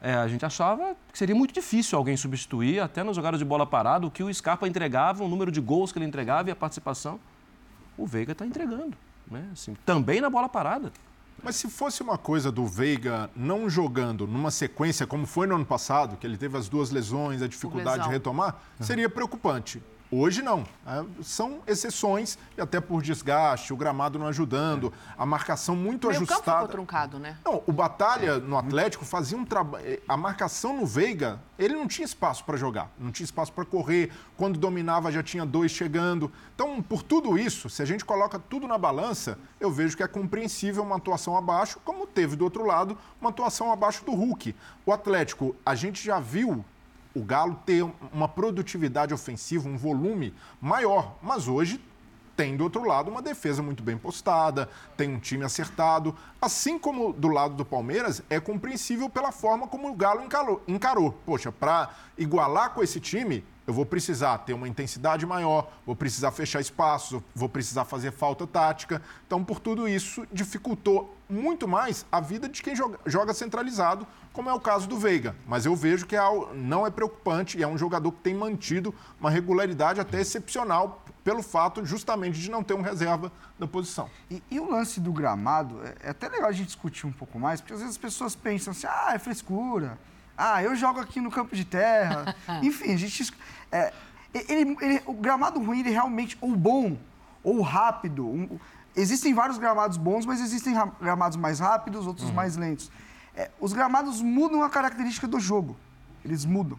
é, 0.00 0.14
a 0.14 0.26
gente 0.28 0.44
achava 0.44 0.96
que 1.12 1.18
seria 1.18 1.34
muito 1.34 1.52
difícil 1.52 1.96
alguém 1.98 2.16
substituir, 2.16 2.80
até 2.80 3.02
nas 3.04 3.14
jogadas 3.16 3.38
de 3.38 3.44
bola 3.44 3.66
parada, 3.66 4.06
o 4.06 4.10
que 4.10 4.22
o 4.22 4.32
Scarpa 4.32 4.66
entregava, 4.66 5.22
o 5.24 5.28
número 5.28 5.50
de 5.52 5.60
gols 5.60 5.92
que 5.92 5.98
ele 5.98 6.06
entregava 6.06 6.48
e 6.48 6.52
a 6.52 6.56
participação. 6.56 7.20
O 7.96 8.06
Veiga 8.06 8.32
está 8.32 8.46
entregando. 8.46 8.96
Né? 9.30 9.48
Assim, 9.52 9.76
também 9.86 10.20
na 10.20 10.28
bola 10.28 10.48
parada. 10.48 10.92
Mas 11.42 11.56
se 11.56 11.68
fosse 11.68 12.02
uma 12.02 12.16
coisa 12.16 12.52
do 12.52 12.66
Veiga 12.66 13.28
não 13.34 13.68
jogando 13.68 14.26
numa 14.26 14.50
sequência 14.50 15.06
como 15.06 15.26
foi 15.26 15.46
no 15.46 15.56
ano 15.56 15.66
passado, 15.66 16.16
que 16.16 16.26
ele 16.26 16.36
teve 16.36 16.56
as 16.56 16.68
duas 16.68 16.90
lesões, 16.90 17.42
a 17.42 17.48
dificuldade 17.48 18.04
de 18.04 18.10
retomar, 18.10 18.60
seria 18.80 19.08
preocupante. 19.08 19.82
Hoje 20.14 20.42
não. 20.42 20.62
É, 20.86 21.02
são 21.22 21.62
exceções, 21.66 22.36
e 22.54 22.60
até 22.60 22.82
por 22.82 23.00
desgaste, 23.00 23.72
o 23.72 23.76
gramado 23.76 24.18
não 24.18 24.26
ajudando, 24.26 24.92
a 25.16 25.24
marcação 25.24 25.74
muito 25.74 26.06
O 26.06 26.10
meio 26.10 26.20
campo 26.26 26.34
ficou 26.34 26.52
ajustada. 26.52 26.68
truncado, 26.68 27.18
né? 27.18 27.38
Não, 27.42 27.62
o 27.66 27.72
Batalha 27.72 28.38
no 28.38 28.58
Atlético 28.58 29.06
fazia 29.06 29.38
um 29.38 29.44
trabalho. 29.44 29.98
A 30.06 30.14
marcação 30.14 30.76
no 30.76 30.84
Veiga, 30.84 31.40
ele 31.58 31.74
não 31.74 31.88
tinha 31.88 32.04
espaço 32.04 32.44
para 32.44 32.58
jogar, 32.58 32.90
não 32.98 33.10
tinha 33.10 33.24
espaço 33.24 33.54
para 33.54 33.64
correr. 33.64 34.12
Quando 34.36 34.58
dominava, 34.58 35.10
já 35.10 35.22
tinha 35.22 35.46
dois 35.46 35.70
chegando. 35.70 36.30
Então, 36.54 36.82
por 36.82 37.02
tudo 37.02 37.38
isso, 37.38 37.70
se 37.70 37.80
a 37.80 37.86
gente 37.86 38.04
coloca 38.04 38.38
tudo 38.38 38.68
na 38.68 38.76
balança, 38.76 39.38
eu 39.58 39.70
vejo 39.70 39.96
que 39.96 40.02
é 40.02 40.08
compreensível 40.08 40.82
uma 40.82 40.96
atuação 40.96 41.38
abaixo, 41.38 41.80
como 41.86 42.06
teve 42.06 42.36
do 42.36 42.44
outro 42.44 42.66
lado 42.66 42.98
uma 43.18 43.30
atuação 43.30 43.72
abaixo 43.72 44.04
do 44.04 44.12
Hulk. 44.12 44.54
O 44.84 44.92
Atlético, 44.92 45.56
a 45.64 45.74
gente 45.74 46.04
já 46.04 46.20
viu 46.20 46.62
o 47.14 47.22
Galo 47.22 47.60
ter 47.66 47.84
uma 48.12 48.28
produtividade 48.28 49.12
ofensiva, 49.12 49.68
um 49.68 49.76
volume 49.76 50.34
maior, 50.60 51.16
mas 51.22 51.48
hoje 51.48 51.80
tem 52.36 52.56
do 52.56 52.64
outro 52.64 52.84
lado 52.84 53.10
uma 53.10 53.22
defesa 53.22 53.62
muito 53.62 53.82
bem 53.82 53.96
postada, 53.96 54.68
tem 54.96 55.14
um 55.14 55.18
time 55.18 55.44
acertado. 55.44 56.16
Assim 56.40 56.78
como 56.78 57.12
do 57.12 57.28
lado 57.28 57.54
do 57.54 57.64
Palmeiras, 57.64 58.22
é 58.30 58.40
compreensível 58.40 59.08
pela 59.08 59.30
forma 59.30 59.66
como 59.66 59.90
o 59.90 59.94
Galo 59.94 60.22
encarou. 60.22 60.62
encarou. 60.66 61.12
Poxa, 61.26 61.52
para 61.52 61.90
igualar 62.16 62.70
com 62.70 62.82
esse 62.82 63.00
time, 63.00 63.44
eu 63.66 63.72
vou 63.72 63.86
precisar 63.86 64.38
ter 64.38 64.52
uma 64.52 64.68
intensidade 64.68 65.24
maior, 65.24 65.70
vou 65.86 65.94
precisar 65.94 66.30
fechar 66.32 66.60
espaços, 66.60 67.22
vou 67.34 67.48
precisar 67.48 67.84
fazer 67.84 68.12
falta 68.12 68.46
tática. 68.46 69.02
Então, 69.26 69.44
por 69.44 69.60
tudo 69.60 69.88
isso, 69.88 70.26
dificultou 70.32 71.16
muito 71.28 71.66
mais 71.66 72.04
a 72.10 72.20
vida 72.20 72.48
de 72.48 72.62
quem 72.62 72.76
joga, 72.76 72.98
joga 73.06 73.32
centralizado, 73.32 74.06
como 74.32 74.50
é 74.50 74.52
o 74.52 74.60
caso 74.60 74.86
do 74.86 74.98
Veiga. 74.98 75.34
Mas 75.46 75.64
eu 75.64 75.74
vejo 75.74 76.06
que 76.06 76.16
é 76.16 76.22
não 76.54 76.86
é 76.86 76.90
preocupante 76.90 77.58
e 77.58 77.62
é 77.62 77.68
um 77.68 77.78
jogador 77.78 78.12
que 78.12 78.20
tem 78.20 78.34
mantido 78.34 78.94
uma 79.18 79.30
regularidade 79.30 80.00
até 80.00 80.20
excepcional 80.20 81.02
pelo 81.24 81.42
fato 81.42 81.84
justamente 81.84 82.38
de 82.38 82.50
não 82.50 82.62
ter 82.62 82.74
um 82.74 82.82
reserva 82.82 83.30
da 83.58 83.66
posição. 83.66 84.10
E, 84.30 84.42
e, 84.50 84.58
o 84.58 84.70
lance 84.70 85.00
do 85.00 85.12
gramado, 85.12 85.80
é, 85.84 86.08
é, 86.08 86.10
até 86.10 86.28
legal 86.28 86.48
a 86.48 86.52
gente 86.52 86.66
discutir 86.66 87.06
um 87.06 87.12
pouco 87.12 87.38
mais, 87.38 87.60
porque 87.60 87.74
às 87.74 87.78
vezes 87.80 87.94
as 87.94 87.98
pessoas 87.98 88.34
pensam 88.34 88.72
assim, 88.72 88.86
ah, 88.88 89.12
é 89.14 89.18
frescura, 89.18 89.98
ah, 90.36 90.62
eu 90.62 90.74
jogo 90.74 91.00
aqui 91.00 91.20
no 91.20 91.30
campo 91.30 91.54
de 91.54 91.64
terra. 91.64 92.34
Enfim, 92.62 92.92
a 92.92 92.96
gente. 92.96 93.32
É, 93.70 93.92
ele, 94.34 94.76
ele, 94.80 95.02
o 95.06 95.12
gramado 95.12 95.62
ruim, 95.62 95.80
ele 95.80 95.90
realmente, 95.90 96.36
ou 96.40 96.56
bom, 96.56 96.96
ou 97.42 97.60
rápido. 97.60 98.26
Um, 98.26 98.58
existem 98.96 99.34
vários 99.34 99.58
gramados 99.58 99.96
bons, 99.96 100.24
mas 100.24 100.40
existem 100.40 100.74
gramados 101.00 101.36
mais 101.36 101.60
rápidos, 101.60 102.06
outros 102.06 102.28
uhum. 102.28 102.34
mais 102.34 102.56
lentos. 102.56 102.90
É, 103.34 103.50
os 103.60 103.72
gramados 103.72 104.20
mudam 104.20 104.62
a 104.62 104.70
característica 104.70 105.26
do 105.26 105.38
jogo. 105.40 105.76
Eles 106.24 106.44
mudam. 106.44 106.78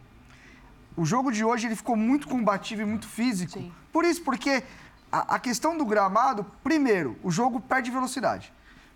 O 0.96 1.06
jogo 1.06 1.32
de 1.32 1.44
hoje 1.44 1.68
ele 1.68 1.76
ficou 1.76 1.96
muito 1.96 2.28
combativo 2.28 2.82
e 2.82 2.86
muito 2.86 3.08
físico. 3.08 3.54
Sim. 3.54 3.72
Por 3.92 4.06
isso, 4.06 4.22
porque 4.22 4.64
a, 5.12 5.36
a 5.36 5.40
questão 5.40 5.78
do 5.78 5.86
gramado, 5.86 6.46
primeiro, 6.64 7.18
o 7.24 7.32
jogo 7.32 7.60
perde 7.60 7.90
velocidade. 7.90 8.54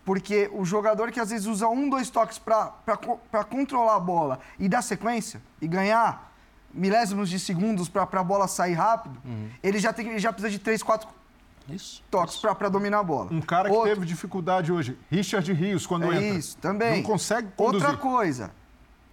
Porque 0.08 0.50
o 0.54 0.64
jogador 0.64 1.12
que 1.12 1.20
às 1.20 1.32
vezes 1.32 1.46
usa 1.48 1.68
um, 1.68 1.90
dois 1.90 2.10
toques 2.10 2.40
para 2.40 3.44
controlar 3.44 3.98
a 3.98 4.00
bola 4.00 4.40
e 4.58 4.70
dar 4.70 4.82
sequência 4.82 5.42
e 5.62 5.68
ganhar 5.68 6.32
milésimos 6.74 7.30
de 7.30 7.38
segundos 7.38 7.90
para 7.90 8.04
a 8.04 8.24
bola 8.24 8.48
sair 8.48 8.72
rápido, 8.72 9.20
uhum. 9.26 9.50
ele, 9.62 9.78
já 9.80 9.92
tem, 9.92 10.08
ele 10.08 10.20
já 10.20 10.32
precisa 10.32 10.50
de 10.50 10.60
três, 10.60 10.82
quatro 10.82 11.10
isso, 11.68 12.02
toques 12.10 12.38
para 12.38 12.70
dominar 12.70 13.00
a 13.00 13.04
bola. 13.04 13.34
Um 13.34 13.42
cara 13.42 13.68
que 13.68 13.76
Outro, 13.76 13.96
teve 13.96 14.06
dificuldade 14.06 14.72
hoje, 14.72 14.98
Richard 15.12 15.52
Rios, 15.52 15.86
quando 15.86 16.06
é 16.06 16.16
entra. 16.16 16.40
Isso, 16.40 16.58
também. 16.60 17.02
Não 17.02 17.04
consegue 17.04 17.50
conduzir. 17.58 17.86
Outra 17.86 18.02
coisa, 18.02 18.52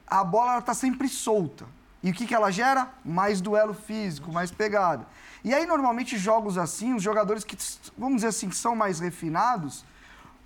a 0.06 0.22
bola 0.22 0.60
está 0.60 0.74
sempre 0.74 1.08
solta. 1.08 1.66
E 2.04 2.10
o 2.10 2.14
que, 2.14 2.24
que 2.24 2.34
ela 2.36 2.52
gera? 2.52 2.88
Mais 3.04 3.40
duelo 3.40 3.74
físico, 3.74 4.30
mais 4.30 4.52
pegada. 4.52 5.04
E 5.42 5.52
aí, 5.52 5.66
normalmente, 5.66 6.16
jogos 6.16 6.56
assim, 6.56 6.94
os 6.94 7.02
jogadores 7.02 7.42
que, 7.42 7.56
vamos 7.98 8.18
dizer 8.18 8.28
assim, 8.28 8.48
que 8.48 8.56
são 8.56 8.76
mais 8.76 9.00
refinados, 9.00 9.84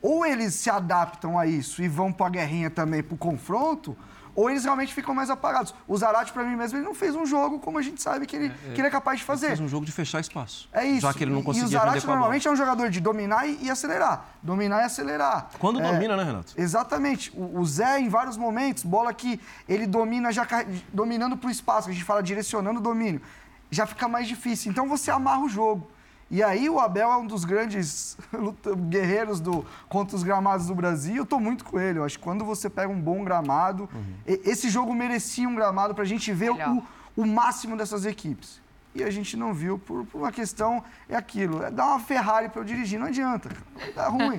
ou 0.01 0.25
eles 0.25 0.55
se 0.55 0.71
adaptam 0.71 1.39
a 1.39 1.47
isso 1.47 1.83
e 1.83 1.89
vão 1.89 2.13
para 2.13 2.27
a 2.27 2.31
guerrinha 2.31 2.71
também, 2.71 3.03
para 3.03 3.15
o 3.15 3.19
confronto, 3.19 3.97
ou 4.39 4.49
eles 4.49 4.63
realmente 4.63 4.95
ficam 4.95 5.13
mais 5.13 5.31
apagados. 5.31 5.75
O 5.89 5.97
Zarate, 5.97 6.33
para 6.33 6.45
mim 6.45 6.55
mesmo, 6.55 6.79
ele 6.79 6.85
não 6.85 6.95
fez 6.95 7.17
um 7.17 7.27
jogo 7.27 7.59
como 7.59 7.77
a 7.77 7.83
gente 7.83 8.01
sabe 8.01 8.25
que 8.25 8.37
ele 8.37 8.47
é, 8.47 8.71
é, 8.71 8.73
que 8.73 8.81
ele 8.81 8.87
é 8.87 8.91
capaz 8.91 9.19
de 9.19 9.25
fazer. 9.25 9.47
Ele 9.47 9.57
fez 9.57 9.67
um 9.67 9.69
jogo 9.69 9.85
de 9.85 9.91
fechar 9.91 10.21
espaço. 10.21 10.69
É 10.73 10.87
isso. 10.87 11.01
Já 11.01 11.13
que 11.13 11.25
ele 11.25 11.33
não 11.33 11.43
conseguia 11.43 11.65
E 11.65 11.67
o 11.67 11.71
Zarate 11.73 12.07
normalmente 12.07 12.47
é 12.47 12.51
um 12.51 12.55
jogador 12.55 12.89
de 12.89 13.01
dominar 13.01 13.49
e, 13.49 13.59
e, 13.65 13.69
acelerar. 13.69 14.27
Dominar 14.41 14.83
e 14.83 14.85
acelerar. 14.85 15.51
Quando 15.59 15.81
é, 15.81 15.93
domina, 15.93 16.17
né, 16.17 16.23
Renato? 16.23 16.53
Exatamente. 16.57 17.33
O, 17.35 17.59
o, 17.59 17.67
Zé, 17.67 17.99
em 17.99 18.09
vários 18.09 18.37
momentos, 18.37 18.85
bola 18.85 19.13
que 19.13 19.41
ele 19.69 19.89
domina 19.89 20.31
já 20.31 20.47
dominando 20.93 21.37
para 21.37 21.49
o 21.49 21.51
espaço, 21.51 21.91
a 21.91 21.93
gente 21.93 22.05
fala 22.05 22.23
direcionando 22.23 22.79
o 22.79 22.83
domínio, 22.83 23.21
já 23.73 23.87
fica 23.87 24.07
mais 24.07 24.29
difícil. 24.29 24.71
Então 24.71 24.89
você 24.89 25.11
amarra 25.11 25.41
o 25.41 25.49
jogo. 25.49 25.91
E 26.31 26.43
aí 26.43 26.69
o 26.69 26.79
Abel 26.79 27.11
é 27.11 27.17
um 27.17 27.27
dos 27.27 27.45
grandes 27.45 28.17
guerreiros 28.89 29.41
do, 29.41 29.65
contra 29.89 30.15
os 30.15 30.23
gramados 30.23 30.67
do 30.67 30.75
Brasil. 30.75 31.17
Eu 31.17 31.23
estou 31.23 31.41
muito 31.41 31.65
com 31.65 31.81
ele. 31.81 31.99
Eu 31.99 32.05
acho 32.05 32.19
que 32.19 32.25
quando 32.25 32.45
você 32.45 32.69
pega 32.69 32.93
um 32.93 33.01
bom 33.01 33.25
gramado, 33.25 33.89
uhum. 33.93 34.15
esse 34.27 34.69
jogo 34.69 34.95
merecia 34.95 35.49
um 35.49 35.55
gramado 35.55 35.95
para 35.95 36.05
a 36.05 36.07
gente 36.07 36.33
ver 36.33 36.51
o, 36.51 36.83
o 37.17 37.27
máximo 37.27 37.77
dessas 37.77 38.05
equipes 38.05 38.61
e 38.99 39.05
a 39.05 39.11
gente 39.11 39.37
não 39.37 39.55
viu 39.55 39.79
por, 39.79 40.05
por 40.07 40.19
uma 40.19 40.33
questão, 40.33 40.83
é 41.09 41.15
aquilo, 41.15 41.63
é 41.63 41.71
dar 41.71 41.87
uma 41.87 42.01
Ferrari 42.01 42.49
para 42.49 42.61
eu 42.61 42.65
dirigir, 42.65 42.99
não 42.99 43.07
adianta, 43.07 43.49
dar 43.95 44.09
ruim. 44.09 44.39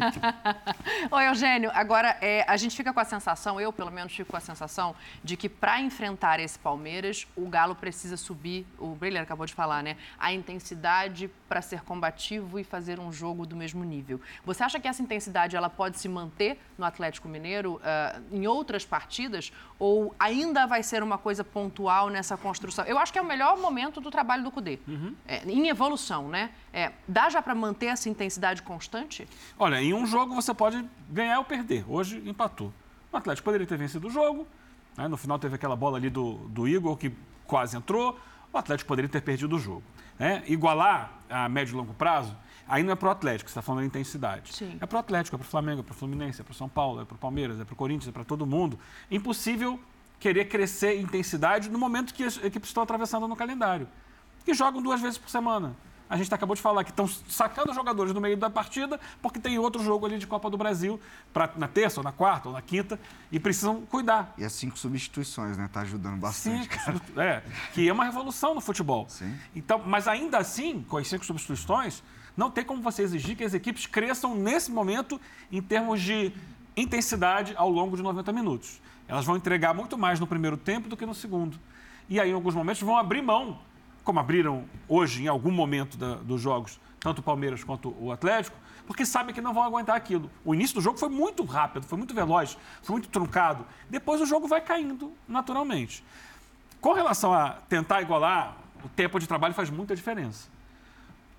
Oi, 1.09 1.27
Eugênio, 1.27 1.71
agora 1.73 2.17
é, 2.19 2.43
a 2.45 2.57
gente 2.57 2.75
fica 2.75 2.91
com 2.91 2.99
a 2.99 3.05
sensação, 3.05 3.59
eu 3.59 3.71
pelo 3.71 3.89
menos 3.89 4.13
fico 4.13 4.31
com 4.31 4.37
a 4.37 4.41
sensação, 4.41 4.93
de 5.23 5.37
que 5.37 5.47
para 5.47 5.79
enfrentar 5.79 6.41
esse 6.41 6.59
Palmeiras, 6.59 7.25
o 7.37 7.47
Galo 7.47 7.73
precisa 7.73 8.17
subir, 8.17 8.67
o 8.77 8.95
Brilhar 8.95 9.23
acabou 9.23 9.45
de 9.45 9.53
falar, 9.53 9.81
né, 9.81 9.95
a 10.19 10.33
intensidade 10.33 11.31
para 11.47 11.61
ser 11.61 11.81
combativo 11.81 12.59
e 12.59 12.63
fazer 12.63 12.99
um 12.99 13.11
jogo 13.11 13.45
do 13.45 13.55
mesmo 13.55 13.83
nível. 13.83 14.19
Você 14.45 14.63
acha 14.63 14.79
que 14.79 14.87
essa 14.87 15.01
intensidade 15.01 15.55
ela 15.55 15.69
pode 15.69 15.97
se 15.97 16.09
manter 16.09 16.59
no 16.77 16.85
Atlético 16.85 17.27
Mineiro 17.27 17.75
uh, 17.75 18.35
em 18.35 18.45
outras 18.45 18.85
partidas 18.85 19.51
ou 19.79 20.13
ainda 20.19 20.67
vai 20.67 20.83
ser 20.83 21.01
uma 21.01 21.17
coisa 21.17 21.43
pontual 21.43 22.09
nessa 22.09 22.37
construção? 22.37 22.85
Eu 22.85 22.99
acho 22.99 23.11
que 23.11 23.17
é 23.17 23.21
o 23.21 23.25
melhor 23.25 23.57
momento 23.57 23.99
do 23.99 24.11
trabalho 24.11 24.43
do 24.43 24.48
Cudê, 24.51 24.79
uhum. 24.87 25.15
é, 25.27 25.43
em 25.49 25.67
evolução, 25.69 26.27
né? 26.27 26.51
É, 26.73 26.91
dá 27.07 27.29
já 27.29 27.41
para 27.41 27.55
manter 27.55 27.87
essa 27.87 28.09
intensidade 28.09 28.61
constante? 28.61 29.27
Olha, 29.57 29.81
em 29.81 29.93
um 29.93 30.05
jogo 30.05 30.33
você 30.35 30.53
pode 30.53 30.83
ganhar 31.09 31.39
ou 31.39 31.45
perder. 31.45 31.83
Hoje 31.87 32.21
empatou. 32.25 32.73
O 33.11 33.17
Atlético 33.17 33.45
poderia 33.45 33.65
ter 33.65 33.77
vencido 33.77 34.07
o 34.07 34.09
jogo. 34.09 34.47
Né? 34.97 35.07
No 35.07 35.17
final 35.17 35.39
teve 35.39 35.55
aquela 35.55 35.75
bola 35.75 35.97
ali 35.97 36.09
do, 36.09 36.35
do 36.49 36.67
Igor 36.67 36.95
que 36.97 37.11
quase 37.45 37.75
entrou. 37.75 38.19
O 38.51 38.57
Atlético 38.57 38.87
poderia 38.87 39.09
ter 39.09 39.21
perdido 39.21 39.55
o 39.55 39.59
jogo. 39.59 39.83
Né? 40.17 40.43
Igualar 40.47 41.13
a 41.29 41.47
médio 41.47 41.73
e 41.73 41.77
longo 41.77 41.93
prazo, 41.93 42.35
aí 42.67 42.83
não 42.83 42.91
é 42.91 42.95
para 42.95 43.07
o 43.07 43.11
Atlético, 43.11 43.49
você 43.49 43.53
está 43.53 43.61
falando 43.61 43.81
de 43.81 43.87
intensidade. 43.87 44.53
Sim. 44.53 44.77
É 44.81 44.85
para 44.85 44.97
o 44.97 44.99
Atlético, 44.99 45.35
é 45.35 45.39
para 45.39 45.45
o 45.45 45.49
Flamengo, 45.49 45.81
é 45.81 45.83
para 45.83 45.93
o 45.93 45.95
Fluminense, 45.95 46.41
é 46.41 46.43
para 46.43 46.51
o 46.51 46.55
São 46.55 46.67
Paulo, 46.67 47.01
é 47.01 47.05
para 47.05 47.15
o 47.15 47.17
Palmeiras, 47.17 47.59
é 47.59 47.63
para 47.63 47.73
o 47.73 47.75
Corinthians, 47.75 48.09
é 48.09 48.11
para 48.11 48.25
todo 48.25 48.45
mundo. 48.45 48.77
Impossível 49.09 49.79
querer 50.19 50.45
crescer 50.45 50.99
intensidade 50.99 51.69
no 51.69 51.79
momento 51.79 52.13
que 52.13 52.23
as 52.23 52.37
equipes 52.43 52.69
estão 52.69 52.83
atravessando 52.83 53.27
no 53.27 53.35
calendário. 53.35 53.87
Que 54.49 54.53
jogam 54.55 54.81
duas 54.81 54.99
vezes 54.99 55.15
por 55.15 55.29
semana. 55.29 55.75
A 56.09 56.17
gente 56.17 56.33
acabou 56.33 56.55
de 56.55 56.61
falar 56.63 56.83
que 56.83 56.89
estão 56.89 57.07
sacando 57.07 57.71
jogadores 57.71 58.15
no 58.15 58.19
meio 58.19 58.35
da 58.35 58.49
partida 58.49 58.99
porque 59.21 59.39
tem 59.39 59.59
outro 59.59 59.83
jogo 59.83 60.07
ali 60.07 60.17
de 60.17 60.25
Copa 60.25 60.49
do 60.49 60.57
Brasil 60.57 60.99
pra, 61.31 61.47
na 61.55 61.67
terça, 61.67 61.99
ou 61.99 62.03
na 62.03 62.11
quarta, 62.11 62.47
ou 62.47 62.55
na 62.55 62.63
quinta, 62.63 62.99
e 63.31 63.39
precisam 63.39 63.81
cuidar. 63.81 64.33
E 64.39 64.43
as 64.43 64.51
cinco 64.53 64.75
substituições, 64.75 65.55
né? 65.55 65.69
Tá 65.71 65.81
ajudando 65.81 66.19
bastante. 66.19 66.67
Sim, 66.67 66.99
é, 67.15 67.43
que 67.75 67.87
é 67.87 67.93
uma 67.93 68.05
revolução 68.05 68.55
no 68.55 68.59
futebol. 68.59 69.05
Sim. 69.07 69.37
Então, 69.55 69.83
mas 69.85 70.07
ainda 70.07 70.39
assim, 70.39 70.81
com 70.81 70.97
as 70.97 71.07
cinco 71.07 71.23
substituições, 71.23 72.01
não 72.35 72.49
tem 72.49 72.65
como 72.65 72.81
você 72.81 73.03
exigir 73.03 73.37
que 73.37 73.43
as 73.43 73.53
equipes 73.53 73.85
cresçam 73.85 74.33
nesse 74.33 74.71
momento 74.71 75.21
em 75.51 75.61
termos 75.61 76.01
de 76.01 76.33
intensidade 76.75 77.53
ao 77.55 77.69
longo 77.69 77.95
de 77.95 78.01
90 78.01 78.33
minutos. 78.33 78.81
Elas 79.07 79.25
vão 79.25 79.37
entregar 79.37 79.75
muito 79.75 79.95
mais 79.95 80.19
no 80.19 80.25
primeiro 80.25 80.57
tempo 80.57 80.89
do 80.89 80.97
que 80.97 81.05
no 81.05 81.13
segundo. 81.13 81.59
E 82.09 82.19
aí, 82.19 82.31
em 82.31 82.33
alguns 82.33 82.55
momentos, 82.55 82.81
vão 82.81 82.97
abrir 82.97 83.21
mão 83.21 83.68
como 84.09 84.19
abriram 84.19 84.65
hoje 84.87 85.23
em 85.23 85.27
algum 85.27 85.51
momento 85.51 85.95
da, 85.95 86.15
dos 86.15 86.41
jogos, 86.41 86.79
tanto 86.99 87.19
o 87.19 87.21
Palmeiras 87.21 87.63
quanto 87.63 87.95
o 87.99 88.11
Atlético, 88.11 88.57
porque 88.87 89.05
sabem 89.05 89.35
que 89.35 89.39
não 89.39 89.53
vão 89.53 89.61
aguentar 89.61 89.95
aquilo. 89.95 90.31
O 90.43 90.55
início 90.55 90.73
do 90.73 90.81
jogo 90.81 90.97
foi 90.97 91.09
muito 91.09 91.43
rápido, 91.43 91.85
foi 91.85 91.95
muito 91.95 92.11
veloz, 92.11 92.57
foi 92.81 92.93
muito 92.93 93.07
truncado. 93.07 93.63
Depois 93.87 94.19
o 94.19 94.25
jogo 94.25 94.47
vai 94.47 94.61
caindo 94.61 95.13
naturalmente. 95.27 96.03
Com 96.81 96.93
relação 96.93 97.31
a 97.31 97.51
tentar 97.69 98.01
igualar, 98.01 98.57
o 98.83 98.89
tempo 98.89 99.19
de 99.19 99.27
trabalho 99.27 99.53
faz 99.53 99.69
muita 99.69 99.95
diferença. 99.95 100.49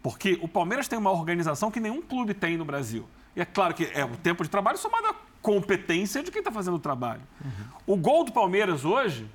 Porque 0.01 0.39
o 0.41 0.47
Palmeiras 0.47 0.87
tem 0.87 0.97
uma 0.97 1.11
organização 1.11 1.73
que 1.73 1.81
nenhum 1.81 2.01
clube 2.01 2.35
tem 2.35 2.57
no 2.57 2.65
Brasil. 2.65 3.05
E 3.35 3.41
é 3.41 3.45
claro 3.45 3.75
que 3.75 3.91
é 3.93 4.05
o 4.05 4.17
tempo 4.17 4.45
de 4.45 4.49
trabalho 4.49 4.79
somado 4.79 5.09
à 5.09 5.15
competência 5.43 6.23
de 6.23 6.31
quem 6.31 6.39
está 6.39 6.53
fazendo 6.53 6.77
o 6.77 6.81
trabalho. 6.81 7.23
Uhum. 7.45 7.95
O 7.95 7.97
gol 7.97 8.23
do 8.23 8.31
Palmeiras 8.31 8.85
hoje 8.85 9.29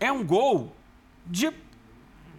é 0.00 0.10
um 0.10 0.24
gol 0.26 0.74
de 1.24 1.52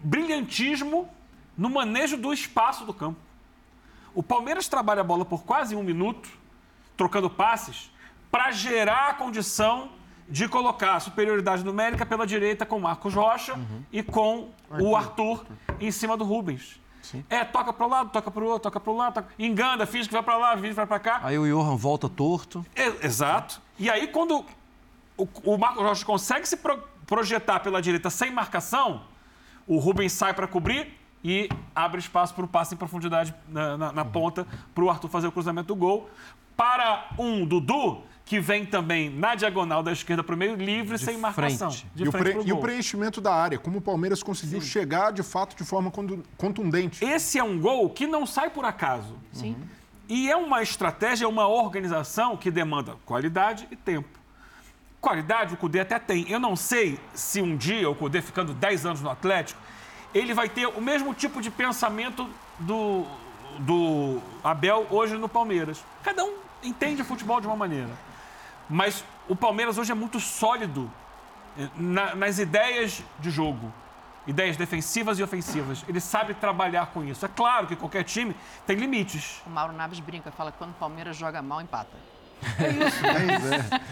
brilhantismo 0.06 1.08
no 1.56 1.68
manejo 1.68 2.16
do 2.16 2.32
espaço 2.32 2.84
do 2.84 2.94
campo. 2.94 3.18
O 4.14 4.22
Palmeiras 4.22 4.68
trabalha 4.68 5.00
a 5.00 5.04
bola 5.04 5.24
por 5.24 5.42
quase 5.42 5.74
um 5.74 5.82
minuto, 5.82 6.28
trocando 6.96 7.28
passes, 7.28 7.90
para 8.30 8.52
gerar 8.52 9.08
a 9.10 9.14
condição 9.14 9.90
de 10.28 10.48
colocar 10.48 10.94
a 10.94 11.00
superioridade 11.00 11.64
numérica 11.64 12.06
pela 12.06 12.26
direita 12.26 12.64
com 12.64 12.78
Marcos 12.78 13.14
Rocha 13.14 13.54
uhum. 13.54 13.82
e 13.92 14.02
com 14.02 14.50
Arthur. 14.70 14.86
o 14.86 14.96
Arthur 14.96 15.46
em 15.80 15.90
cima 15.90 16.16
do 16.16 16.24
Rubens. 16.24 16.80
Sim. 17.02 17.24
É, 17.28 17.44
toca 17.44 17.72
para 17.72 17.86
o 17.86 17.88
lado, 17.88 18.10
toca 18.10 18.30
para 18.30 18.42
o 18.42 18.46
outro, 18.46 18.62
toca 18.62 18.80
para 18.80 18.92
o 18.92 18.96
lado, 18.96 19.14
toca... 19.14 19.28
engana, 19.38 19.86
finge 19.86 20.08
que 20.08 20.14
vai 20.14 20.22
para 20.22 20.36
lá, 20.36 20.56
finge 20.56 20.68
que 20.68 20.74
vai 20.74 20.86
para 20.86 20.98
cá. 20.98 21.20
Aí 21.22 21.38
o 21.38 21.44
Johan 21.44 21.76
volta 21.76 22.08
torto. 22.08 22.64
É, 22.74 23.06
exato. 23.06 23.60
E 23.78 23.90
aí 23.90 24.08
quando 24.08 24.44
o, 25.16 25.28
o 25.44 25.58
Marcos 25.58 25.82
Rocha 25.82 26.04
consegue 26.04 26.48
se 26.48 26.56
pro, 26.56 26.82
projetar 27.06 27.60
pela 27.60 27.80
direita 27.80 28.10
sem 28.10 28.32
marcação, 28.32 29.02
o 29.66 29.78
Rubens 29.78 30.12
sai 30.12 30.32
para 30.32 30.46
cobrir 30.46 30.92
e 31.24 31.48
abre 31.74 31.98
espaço 31.98 32.34
para 32.34 32.44
o 32.44 32.48
passe 32.48 32.74
em 32.74 32.78
profundidade 32.78 33.34
na, 33.48 33.76
na, 33.76 33.92
na 33.92 34.04
ponta 34.04 34.46
para 34.74 34.84
o 34.84 34.90
Arthur 34.90 35.08
fazer 35.08 35.26
o 35.26 35.32
cruzamento 35.32 35.68
do 35.68 35.74
gol. 35.74 36.08
Para 36.56 37.10
um 37.18 37.44
Dudu, 37.44 38.02
que 38.24 38.40
vem 38.40 38.64
também 38.64 39.10
na 39.10 39.34
diagonal 39.34 39.82
da 39.82 39.92
esquerda 39.92 40.22
para 40.22 40.34
o 40.34 40.38
meio, 40.38 40.56
livre, 40.56 40.96
de 40.96 41.04
sem 41.04 41.18
marcação. 41.18 41.70
e, 41.94 42.08
o 42.08 42.12
pre... 42.12 42.42
e, 42.44 42.52
o 42.52 42.58
preenchimento 42.58 43.20
da 43.20 43.34
área, 43.34 43.58
como 43.58 43.78
o 43.78 43.80
Palmeiras 43.80 44.22
conseguiu 44.22 44.60
Sim. 44.60 44.66
chegar 44.66 45.12
de 45.12 45.22
fato 45.22 45.56
de 45.56 45.64
forma 45.64 45.92
contundente. 46.36 47.04
Esse 47.04 47.38
é 47.38 47.44
um 47.44 47.60
gol 47.60 47.90
que 47.90 48.06
não 48.06 48.26
sai 48.26 48.50
por 48.50 48.64
acaso. 48.64 49.16
Sim. 49.32 49.50
Uhum. 49.50 49.66
E 50.08 50.30
é 50.30 50.36
uma 50.36 50.62
estratégia, 50.62 51.28
uma 51.28 51.48
organização 51.48 52.36
que 52.36 52.50
demanda 52.50 52.96
qualidade 53.04 53.66
e 53.70 53.76
tempo. 53.76 54.08
Qualidade 55.06 55.54
o 55.54 55.56
Cudê 55.56 55.78
até 55.78 56.00
tem. 56.00 56.28
Eu 56.28 56.40
não 56.40 56.56
sei 56.56 56.98
se 57.14 57.40
um 57.40 57.56
dia 57.56 57.88
o 57.88 57.94
Cudê, 57.94 58.20
ficando 58.20 58.52
10 58.52 58.86
anos 58.86 59.00
no 59.00 59.08
Atlético, 59.08 59.60
ele 60.12 60.34
vai 60.34 60.48
ter 60.48 60.66
o 60.66 60.80
mesmo 60.80 61.14
tipo 61.14 61.40
de 61.40 61.48
pensamento 61.48 62.28
do, 62.58 63.06
do 63.60 64.20
Abel 64.42 64.84
hoje 64.90 65.16
no 65.16 65.28
Palmeiras. 65.28 65.84
Cada 66.02 66.24
um 66.24 66.34
entende 66.60 67.04
futebol 67.04 67.40
de 67.40 67.46
uma 67.46 67.54
maneira. 67.54 67.90
Mas 68.68 69.04
o 69.28 69.36
Palmeiras 69.36 69.78
hoje 69.78 69.92
é 69.92 69.94
muito 69.94 70.18
sólido 70.18 70.90
eh, 71.56 71.68
na, 71.76 72.16
nas 72.16 72.40
ideias 72.40 73.00
de 73.20 73.30
jogo. 73.30 73.72
Ideias 74.26 74.56
defensivas 74.56 75.20
e 75.20 75.22
ofensivas. 75.22 75.84
Ele 75.86 76.00
sabe 76.00 76.34
trabalhar 76.34 76.86
com 76.86 77.04
isso. 77.04 77.24
É 77.24 77.28
claro 77.28 77.68
que 77.68 77.76
qualquer 77.76 78.02
time 78.02 78.34
tem 78.66 78.76
limites. 78.76 79.40
O 79.46 79.50
Mauro 79.50 79.72
Naves 79.72 80.00
brinca, 80.00 80.32
fala 80.32 80.50
que 80.50 80.58
quando 80.58 80.70
o 80.70 80.74
Palmeiras 80.74 81.16
joga 81.16 81.40
mal, 81.40 81.60
empata. 81.60 81.96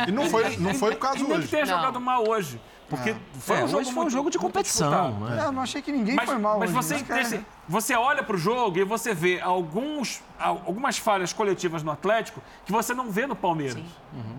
E 0.08 0.12
não 0.12 0.26
foi, 0.28 0.56
não 0.56 0.74
foi 0.74 0.92
o 0.94 0.96
caso 0.96 1.18
Nem 1.18 1.26
que 1.26 1.32
hoje. 1.32 1.48
tenha 1.48 1.64
Não. 1.66 1.76
jogado 1.76 2.00
mal 2.00 2.28
hoje. 2.28 2.60
Porque 2.88 3.16
foi, 3.40 3.56
É, 3.60 3.64
um 3.64 3.68
jogo 3.68 3.80
hoje 3.82 3.92
foi 3.92 4.04
um 4.04 4.10
jogo 4.10 4.30
de 4.30 4.38
competição. 4.38 5.18
né? 5.20 5.42
É, 5.42 5.46
eu 5.46 5.52
não 5.52 5.62
achei 5.62 5.80
que 5.80 5.90
ninguém 5.90 6.14
Mas, 6.14 6.26
foi 6.28 6.38
mal 6.38 6.58
mas 6.58 6.70
hoje. 6.70 6.76
você, 6.76 6.96
Isso 6.96 7.12
é- 7.12 7.20
esse- 7.22 7.46
você 7.66 7.94
olha 7.94 8.22
para 8.22 8.36
o 8.36 8.38
jogo 8.38 8.78
e 8.78 8.84
você 8.84 9.14
vê 9.14 9.40
alguns, 9.40 10.22
al- 10.38 10.62
algumas 10.66 10.98
falhas 10.98 11.32
coletivas 11.32 11.82
no 11.82 11.90
Atlético 11.90 12.42
que 12.66 12.70
você 12.72 12.92
não 12.94 13.10
vê 13.10 13.26
no 13.26 13.34
Palmeiras. 13.34 13.82
Uhum. 14.12 14.36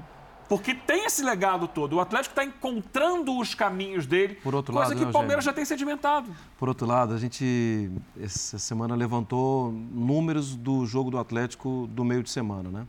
Porque 0.47 0.75
tem 0.75 1.05
esse 1.05 1.23
legado 1.23 1.67
todo. 1.67 1.93
O 1.93 1.99
Atlético 1.99 2.33
está 2.33 2.45
encontrando 2.45 3.35
os 3.35 3.55
caminhos 3.55 4.05
dele, 4.05 4.35
Por 4.35 4.53
outro 4.53 4.73
coisa 4.73 4.89
lado, 4.89 4.97
que 4.99 5.03
né, 5.03 5.09
o 5.09 5.11
Palmeiras 5.11 5.43
já 5.43 5.51
tem 5.51 5.65
sedimentado. 5.65 6.29
Por 6.59 6.69
outro 6.69 6.85
lado, 6.85 7.15
a 7.15 7.17
gente 7.17 7.91
essa 8.21 8.59
semana 8.59 8.93
levantou 8.93 9.71
números 9.71 10.55
do 10.55 10.85
jogo 10.85 11.09
do 11.09 11.17
Atlético 11.17 11.87
do 11.89 12.05
meio 12.05 12.21
de 12.21 12.29
semana, 12.29 12.69
né? 12.69 12.85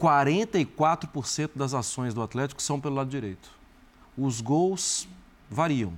44% 0.00 1.50
das 1.54 1.74
ações 1.74 2.14
do 2.14 2.22
Atlético 2.22 2.60
são 2.62 2.80
pelo 2.80 2.94
lado 2.94 3.10
direito. 3.10 3.50
Os 4.16 4.40
gols 4.40 5.08
variam. 5.50 5.92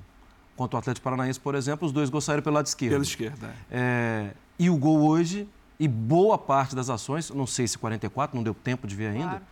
Quanto 0.56 0.74
o 0.74 0.76
Atlético 0.78 1.04
Paranaense, 1.04 1.38
por 1.38 1.54
exemplo, 1.54 1.86
os 1.86 1.92
dois 1.92 2.08
gols 2.08 2.24
saíram 2.24 2.42
pelo 2.42 2.54
lado 2.56 2.66
esquerdo. 2.66 2.92
Pela 2.92 3.02
esquerda. 3.04 3.54
é. 3.70 4.30
É, 4.30 4.34
e 4.58 4.70
o 4.70 4.76
gol 4.76 5.00
hoje, 5.06 5.46
e 5.78 5.86
boa 5.86 6.38
parte 6.38 6.74
das 6.74 6.88
ações, 6.88 7.28
não 7.30 7.46
sei 7.46 7.68
se 7.68 7.76
44, 7.76 8.34
não 8.34 8.42
deu 8.42 8.54
tempo 8.54 8.86
de 8.86 8.94
ver 8.94 9.08
ainda, 9.08 9.28
Claro. 9.28 9.44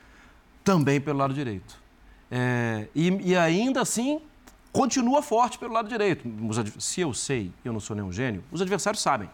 também 0.63 0.99
pelo 1.01 1.19
lado 1.19 1.35
direito. 1.35 1.79
É, 2.31 2.89
e, 2.95 3.11
e 3.33 3.37
ainda 3.37 3.83
assim, 3.83 4.19
continua 4.73 5.21
forte 5.21 5.59
pelo 5.59 5.75
lado 5.75 5.89
direito. 5.91 6.27
Se 6.81 7.03
eu 7.03 7.13
sei, 7.13 7.53
eu 7.63 7.73
não 7.73 7.81
sou 7.81 7.95
nenhum 7.95 8.11
gênio, 8.11 8.43
os 8.51 8.63
adversários 8.63 9.03
sabem. 9.03 9.29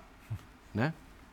Né? 0.75 0.93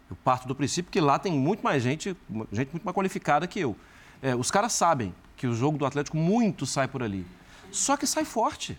Eu 0.10 0.16
parto 0.24 0.48
do 0.48 0.56
princípio 0.56 0.92
que 0.92 1.02
lá 1.02 1.20
tem 1.20 1.34
muito 1.34 1.62
mais 1.62 1.84
gente, 1.84 2.16
gente 2.52 2.72
muito 2.72 2.84
mais 2.84 2.96
qualificada 2.96 3.48
que 3.48 3.60
eu. 3.60 3.76
É, 4.22 4.36
os 4.36 4.50
caras 4.50 4.74
sabem 4.74 5.14
que 5.36 5.48
o 5.48 5.54
jogo 5.54 5.78
do 5.78 5.86
Atlético 5.86 6.18
muito 6.18 6.66
sai 6.66 6.88
por 6.88 7.04
ali. 7.04 7.26
Só 7.72 7.98
que 7.98 8.08
sai 8.08 8.26
forte. 8.26 8.78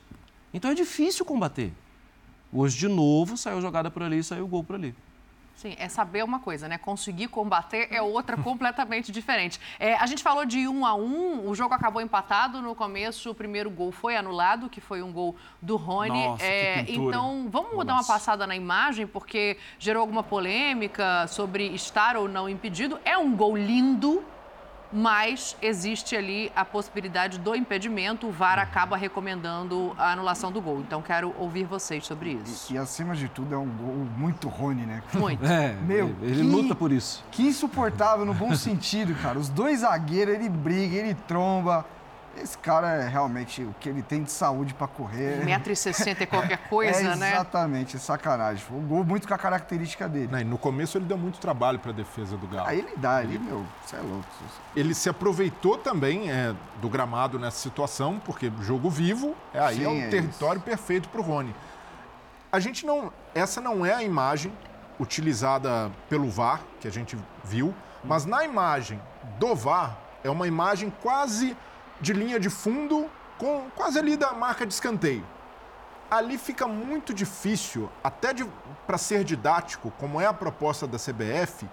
Então 0.52 0.70
é 0.70 0.74
difícil 0.74 1.24
combater. 1.24 1.72
Hoje, 2.52 2.78
de 2.78 2.88
novo, 2.88 3.36
saiu 3.36 3.60
jogada 3.60 3.90
por 3.90 4.02
ali 4.02 4.22
saiu 4.22 4.48
gol 4.48 4.64
por 4.64 4.76
ali. 4.76 4.94
Sim, 5.58 5.74
é 5.76 5.88
saber 5.88 6.22
uma 6.22 6.38
coisa, 6.38 6.68
né? 6.68 6.78
Conseguir 6.78 7.26
combater 7.26 7.88
é 7.90 8.00
outra 8.00 8.36
completamente 8.36 9.10
diferente. 9.10 9.58
É, 9.80 9.96
a 9.96 10.06
gente 10.06 10.22
falou 10.22 10.44
de 10.44 10.68
um 10.68 10.86
a 10.86 10.94
um, 10.94 11.48
o 11.48 11.52
jogo 11.52 11.74
acabou 11.74 12.00
empatado 12.00 12.62
no 12.62 12.76
começo, 12.76 13.28
o 13.28 13.34
primeiro 13.34 13.68
gol 13.68 13.90
foi 13.90 14.16
anulado, 14.16 14.70
que 14.70 14.80
foi 14.80 15.02
um 15.02 15.12
gol 15.12 15.34
do 15.60 15.74
Rony. 15.74 16.10
Nossa, 16.10 16.44
É, 16.44 16.84
então, 16.86 17.48
vamos 17.50 17.84
dar 17.84 17.94
uma 17.94 18.06
passada 18.06 18.46
na 18.46 18.54
imagem, 18.54 19.04
porque 19.04 19.58
gerou 19.80 20.02
alguma 20.02 20.22
polêmica 20.22 21.26
sobre 21.26 21.66
estar 21.74 22.16
ou 22.16 22.28
não 22.28 22.48
impedido. 22.48 23.00
É 23.04 23.18
um 23.18 23.34
gol 23.34 23.56
lindo, 23.56 24.22
mas 24.92 25.56
existe 25.60 26.16
ali 26.16 26.50
a 26.56 26.64
possibilidade 26.64 27.38
do 27.38 27.54
impedimento. 27.54 28.26
O 28.28 28.30
VAR 28.32 28.58
acaba 28.58 28.96
recomendando 28.96 29.94
a 29.98 30.12
anulação 30.12 30.50
do 30.50 30.60
gol. 30.60 30.80
Então, 30.80 31.02
quero 31.02 31.34
ouvir 31.38 31.64
vocês 31.64 32.06
sobre 32.06 32.38
isso. 32.44 32.72
E 32.72 32.78
acima 32.78 33.14
de 33.14 33.28
tudo 33.28 33.54
é 33.54 33.58
um 33.58 33.68
gol 33.68 34.06
muito 34.16 34.48
Rony, 34.48 34.86
né? 34.86 35.02
Muito. 35.14 35.44
É, 35.48 35.74
Meu, 35.82 36.14
ele 36.22 36.36
que- 36.36 36.42
luta 36.42 36.74
por 36.74 36.92
isso. 36.92 37.24
Que 37.30 37.42
insuportável 37.46 38.24
no 38.24 38.34
bom 38.34 38.54
sentido, 38.54 39.14
cara. 39.22 39.38
Os 39.38 39.48
dois 39.48 39.80
zagueiros, 39.80 40.34
ele 40.34 40.48
briga, 40.48 40.96
ele 40.96 41.14
tromba. 41.14 41.84
Esse 42.42 42.56
cara 42.58 42.88
é 42.88 43.08
realmente 43.08 43.62
o 43.62 43.74
que 43.80 43.88
ele 43.88 44.02
tem 44.02 44.22
de 44.22 44.30
saúde 44.30 44.74
pra 44.74 44.86
correr. 44.86 45.44
1,60m 45.44 46.20
e 46.20 46.26
qualquer 46.26 46.58
coisa, 46.68 47.12
é 47.12 47.16
né? 47.16 47.32
exatamente, 47.32 47.96
é 47.96 47.98
sacanagem. 47.98 48.64
Um 48.70 48.86
gol 48.86 49.04
muito 49.04 49.26
com 49.26 49.34
a 49.34 49.38
característica 49.38 50.08
dele. 50.08 50.28
E 50.40 50.44
No 50.44 50.58
começo 50.58 50.98
ele 50.98 51.04
deu 51.04 51.18
muito 51.18 51.38
trabalho 51.38 51.78
para 51.78 51.90
a 51.90 51.94
defesa 51.94 52.36
do 52.36 52.46
Galo. 52.46 52.68
Aí 52.68 52.78
ele 52.78 52.96
dá, 52.96 53.16
ali, 53.16 53.38
meu, 53.38 53.64
você 53.84 53.96
é 53.96 54.00
louco. 54.00 54.26
Ele 54.76 54.94
se 54.94 55.08
aproveitou 55.08 55.78
também 55.78 56.30
é, 56.30 56.54
do 56.80 56.88
gramado 56.88 57.38
nessa 57.38 57.58
situação, 57.58 58.20
porque 58.24 58.50
jogo 58.60 58.88
vivo, 58.90 59.34
é, 59.52 59.60
aí 59.60 59.76
Sim, 59.76 59.84
é 59.84 59.88
o 59.88 59.96
é 59.96 60.08
território 60.08 60.60
perfeito 60.60 61.08
para 61.08 61.20
o 61.20 61.24
Rony. 61.24 61.54
A 62.50 62.60
gente 62.60 62.86
não. 62.86 63.12
Essa 63.34 63.60
não 63.60 63.84
é 63.84 63.92
a 63.92 64.02
imagem 64.02 64.52
utilizada 64.98 65.90
pelo 66.08 66.28
VAR, 66.28 66.60
que 66.80 66.88
a 66.88 66.90
gente 66.90 67.16
viu, 67.44 67.74
mas 68.02 68.24
na 68.24 68.44
imagem 68.44 69.00
do 69.38 69.54
VAR 69.54 69.96
é 70.24 70.30
uma 70.30 70.46
imagem 70.46 70.92
quase 71.02 71.56
de 72.00 72.12
linha 72.12 72.38
de 72.38 72.50
fundo, 72.50 73.10
com 73.38 73.70
quase 73.74 73.98
ali 73.98 74.16
da 74.16 74.32
marca 74.32 74.66
de 74.66 74.72
escanteio. 74.72 75.24
Ali 76.10 76.38
fica 76.38 76.66
muito 76.66 77.12
difícil, 77.12 77.90
até 78.02 78.34
para 78.86 78.96
ser 78.96 79.24
didático, 79.24 79.92
como 79.98 80.20
é 80.20 80.26
a 80.26 80.32
proposta 80.32 80.86
da 80.86 80.98
CBF, 80.98 81.68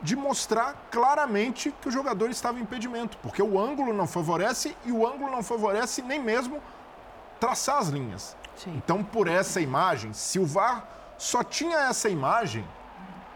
de 0.00 0.14
mostrar 0.14 0.74
claramente 0.90 1.74
que 1.80 1.88
o 1.88 1.90
jogador 1.90 2.30
estava 2.30 2.58
em 2.58 2.62
impedimento, 2.62 3.16
porque 3.22 3.42
o 3.42 3.58
ângulo 3.58 3.92
não 3.92 4.06
favorece 4.06 4.76
e 4.84 4.92
o 4.92 5.06
ângulo 5.06 5.30
não 5.30 5.42
favorece 5.42 6.02
nem 6.02 6.22
mesmo 6.22 6.62
traçar 7.40 7.78
as 7.78 7.88
linhas. 7.88 8.36
Sim. 8.56 8.74
Então, 8.76 9.02
por 9.02 9.26
essa 9.26 9.60
imagem, 9.60 10.12
se 10.12 10.38
o 10.38 10.46
VAR 10.46 10.86
só 11.18 11.42
tinha 11.42 11.78
essa 11.78 12.08
imagem, 12.08 12.64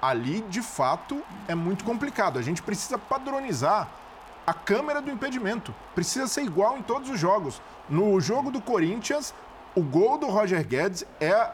ali 0.01 0.43
de 0.43 0.63
fato 0.63 1.23
é 1.47 1.55
muito 1.55 1.85
complicado. 1.85 2.39
A 2.39 2.43
gente 2.43 2.63
precisa 2.63 2.99
padronizar 2.99 3.89
a 4.49 4.55
câmera 4.55 5.03
do 5.03 5.11
impedimento. 5.11 5.75
Precisa 5.95 6.27
ser 6.27 6.41
igual 6.41 6.79
em 6.79 6.83
todos 6.83 7.11
os 7.11 7.21
jogos. 7.21 7.61
No 7.87 8.19
jogo 8.19 8.51
do 8.51 8.63
Corinthians, 8.63 9.35
o 9.75 9.83
gol 9.83 10.17
do 10.17 10.27
Roger 10.27 10.67
Guedes 10.67 11.05
é 11.21 11.51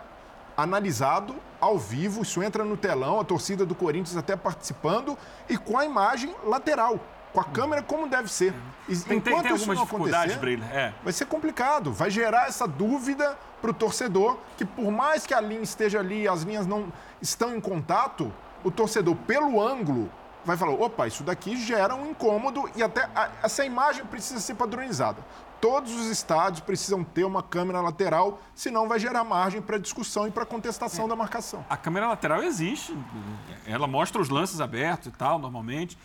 analisado 0.57 1.35
ao 1.61 1.77
vivo, 1.77 2.23
isso 2.23 2.41
entra 2.41 2.65
no 2.65 2.77
telão, 2.77 3.19
a 3.19 3.25
torcida 3.25 3.67
do 3.67 3.75
Corinthians 3.75 4.17
até 4.17 4.37
participando 4.37 5.19
e 5.49 5.59
com 5.59 5.77
a 5.77 5.85
imagem 5.85 6.33
lateral, 6.45 7.01
com 7.33 7.41
a 7.41 7.45
câmera 7.45 7.83
como 7.83 8.07
deve 8.07 8.31
ser. 8.31 8.55
E 8.89 8.97
Tem, 8.97 9.19
tem, 9.21 9.33
enquanto 9.33 9.47
tem 9.49 9.57
isso 9.57 9.69
algumas 9.69 9.91
não 9.91 10.01
acontecer, 10.01 10.39
Brilha. 10.39 10.65
É. 10.67 10.93
vai 11.03 11.13
ser 11.13 11.25
complicado, 11.25 11.93
vai 11.93 12.11
gerar 12.11 12.47
essa 12.47 12.69
dúvida 12.69 13.37
para 13.61 13.73
o 13.73 13.75
torcedor 13.75 14.39
que 14.57 14.65
por 14.65 14.93
mais 14.93 15.27
que 15.27 15.35
a 15.35 15.41
linha 15.41 15.63
esteja 15.63 15.99
ali 15.99 16.23
e 16.23 16.29
as 16.29 16.43
linhas 16.43 16.65
não 16.65 16.93
estão 17.21 17.57
em 17.57 17.61
contato, 17.61 18.33
o 18.63 18.71
torcedor 18.71 19.17
pelo 19.17 19.61
ângulo 19.61 20.09
vai 20.45 20.57
falar, 20.57 20.73
opa, 20.73 21.07
isso 21.07 21.23
daqui 21.23 21.57
gera 21.57 21.95
um 21.95 22.11
incômodo 22.11 22.69
e 22.77 22.83
até 22.83 23.09
a- 23.15 23.31
essa 23.43 23.65
imagem 23.65 24.05
precisa 24.05 24.41
ser 24.41 24.55
padronizada. 24.55 25.25
Todos 25.61 25.95
os 25.95 26.07
estádios 26.07 26.61
precisam 26.61 27.03
ter 27.03 27.25
uma 27.25 27.43
câmera 27.43 27.81
lateral, 27.81 28.39
senão 28.55 28.87
vai 28.87 28.99
gerar 28.99 29.25
margem 29.25 29.63
para 29.63 29.79
discussão 29.79 30.27
e 30.29 30.31
para 30.31 30.45
contestação 30.45 31.09
da 31.09 31.17
marcação. 31.17 31.65
A 31.71 31.77
câmera 31.77 32.07
lateral 32.09 32.43
existe, 32.43 32.95
ela 33.67 33.87
mostra 33.87 34.21
os 34.21 34.29
lances 34.29 34.61
abertos 34.61 35.07
e 35.09 35.11
tal, 35.11 35.39
normalmente. 35.39 35.97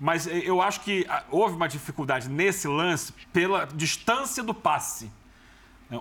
Mas 0.00 0.26
eu 0.26 0.60
acho 0.60 0.80
que 0.80 1.06
ah, 1.08 1.22
houve 1.30 1.54
uma 1.54 1.68
dificuldade 1.68 2.28
nesse 2.28 2.66
lance 2.66 3.12
pela 3.32 3.64
distância 3.66 4.42
do 4.42 4.52
passe. 4.52 5.08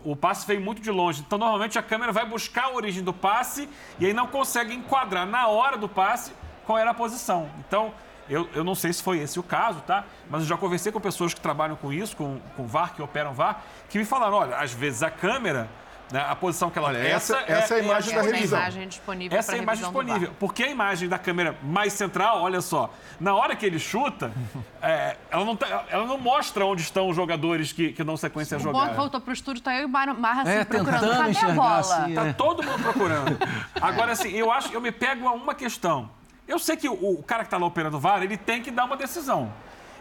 O 0.03 0.15
passe 0.15 0.47
veio 0.47 0.59
muito 0.61 0.81
de 0.81 0.89
longe, 0.89 1.21
então 1.25 1.37
normalmente 1.37 1.77
a 1.77 1.83
câmera 1.83 2.11
vai 2.11 2.25
buscar 2.25 2.63
a 2.65 2.73
origem 2.73 3.03
do 3.03 3.13
passe 3.13 3.69
e 3.99 4.07
aí 4.07 4.13
não 4.13 4.25
consegue 4.25 4.73
enquadrar 4.73 5.27
na 5.27 5.47
hora 5.47 5.77
do 5.77 5.87
passe 5.87 6.31
qual 6.65 6.77
era 6.77 6.91
a 6.91 6.93
posição. 6.93 7.49
Então, 7.67 7.93
eu, 8.29 8.47
eu 8.55 8.63
não 8.63 8.73
sei 8.75 8.93
se 8.93 9.03
foi 9.03 9.19
esse 9.19 9.39
o 9.39 9.43
caso, 9.43 9.81
tá? 9.81 10.05
Mas 10.29 10.41
eu 10.43 10.47
já 10.47 10.57
conversei 10.57 10.91
com 10.91 10.99
pessoas 10.99 11.33
que 11.33 11.41
trabalham 11.41 11.75
com 11.75 11.91
isso, 11.91 12.15
com, 12.15 12.39
com 12.55 12.65
VAR, 12.65 12.93
que 12.93 13.01
operam 13.01 13.33
VAR, 13.33 13.61
que 13.89 13.97
me 13.97 14.05
falaram: 14.05 14.35
olha, 14.37 14.57
às 14.57 14.73
vezes 14.73 15.03
a 15.03 15.11
câmera, 15.11 15.67
né, 16.11 16.23
a 16.29 16.33
posição 16.35 16.69
que 16.69 16.77
ela 16.79 16.87
Olha, 16.89 16.99
essa- 16.99 17.37
essa 17.47 17.75
é 17.75 17.79
a 17.79 17.83
imagem 17.83 18.13
da 18.13 18.19
Essa 18.21 18.29
é 18.29 18.31
a 18.31 18.35
revisão. 18.35 18.59
imagem 18.59 18.87
disponível 18.87 19.37
essa 19.37 19.47
para 19.47 19.57
é 19.57 19.59
a 19.59 19.63
imagem 19.63 19.83
revisão 19.83 20.03
disponível. 20.05 20.35
Porque 20.39 20.63
a 20.63 20.69
imagem 20.69 21.09
da 21.09 21.17
câmera 21.19 21.55
mais 21.63 21.91
central, 21.93 22.41
olha 22.41 22.61
só, 22.61 22.93
na 23.19 23.33
hora 23.35 23.55
que 23.57 23.65
ele 23.65 23.77
chuta, 23.79 24.31
é, 24.81 25.17
ela, 25.29 25.43
não 25.43 25.55
tá- 25.57 25.83
ela 25.89 26.05
não 26.05 26.17
mostra 26.17 26.65
onde 26.65 26.81
estão 26.81 27.09
os 27.09 27.15
jogadores 27.17 27.73
que, 27.73 27.91
que 27.91 28.03
dão 28.05 28.15
sequência 28.15 28.55
a 28.55 28.57
O 28.57 28.61
é 28.61 28.63
jogar. 28.63 28.89
que 28.89 28.95
voltou 28.95 29.19
pro 29.19 29.33
estúdio, 29.33 29.61
tá 29.61 29.73
eu 29.75 29.81
e 29.81 29.85
o 29.85 29.89
Mar- 29.89 30.13
Marra 30.13 30.43
assim, 30.43 30.51
É, 30.51 30.63
procurando. 30.63 30.99
tentando 31.01 31.17
Cadê 31.33 31.45
a 31.51 31.55
bola? 31.55 31.79
assim, 31.79 32.13
Tá 32.13 32.25
É. 32.27 32.33
todo 32.33 32.63
mundo 32.63 32.81
procurando. 32.83 33.37
Agora, 33.81 34.11
assim, 34.13 34.29
eu 34.29 34.49
acho 34.51 34.71
eu 34.71 34.79
me 34.79 34.91
pego 34.93 35.27
a 35.27 35.31
uma 35.33 35.53
questão. 35.53 36.09
Eu 36.47 36.59
sei 36.59 36.75
que 36.75 36.87
o, 36.89 36.93
o 36.93 37.23
cara 37.23 37.43
que 37.43 37.47
está 37.47 37.57
lá 37.57 37.65
operando 37.65 37.97
o 37.97 37.99
VAR, 37.99 38.21
ele 38.23 38.37
tem 38.37 38.61
que 38.61 38.71
dar 38.71 38.85
uma 38.85 38.97
decisão. 38.97 39.51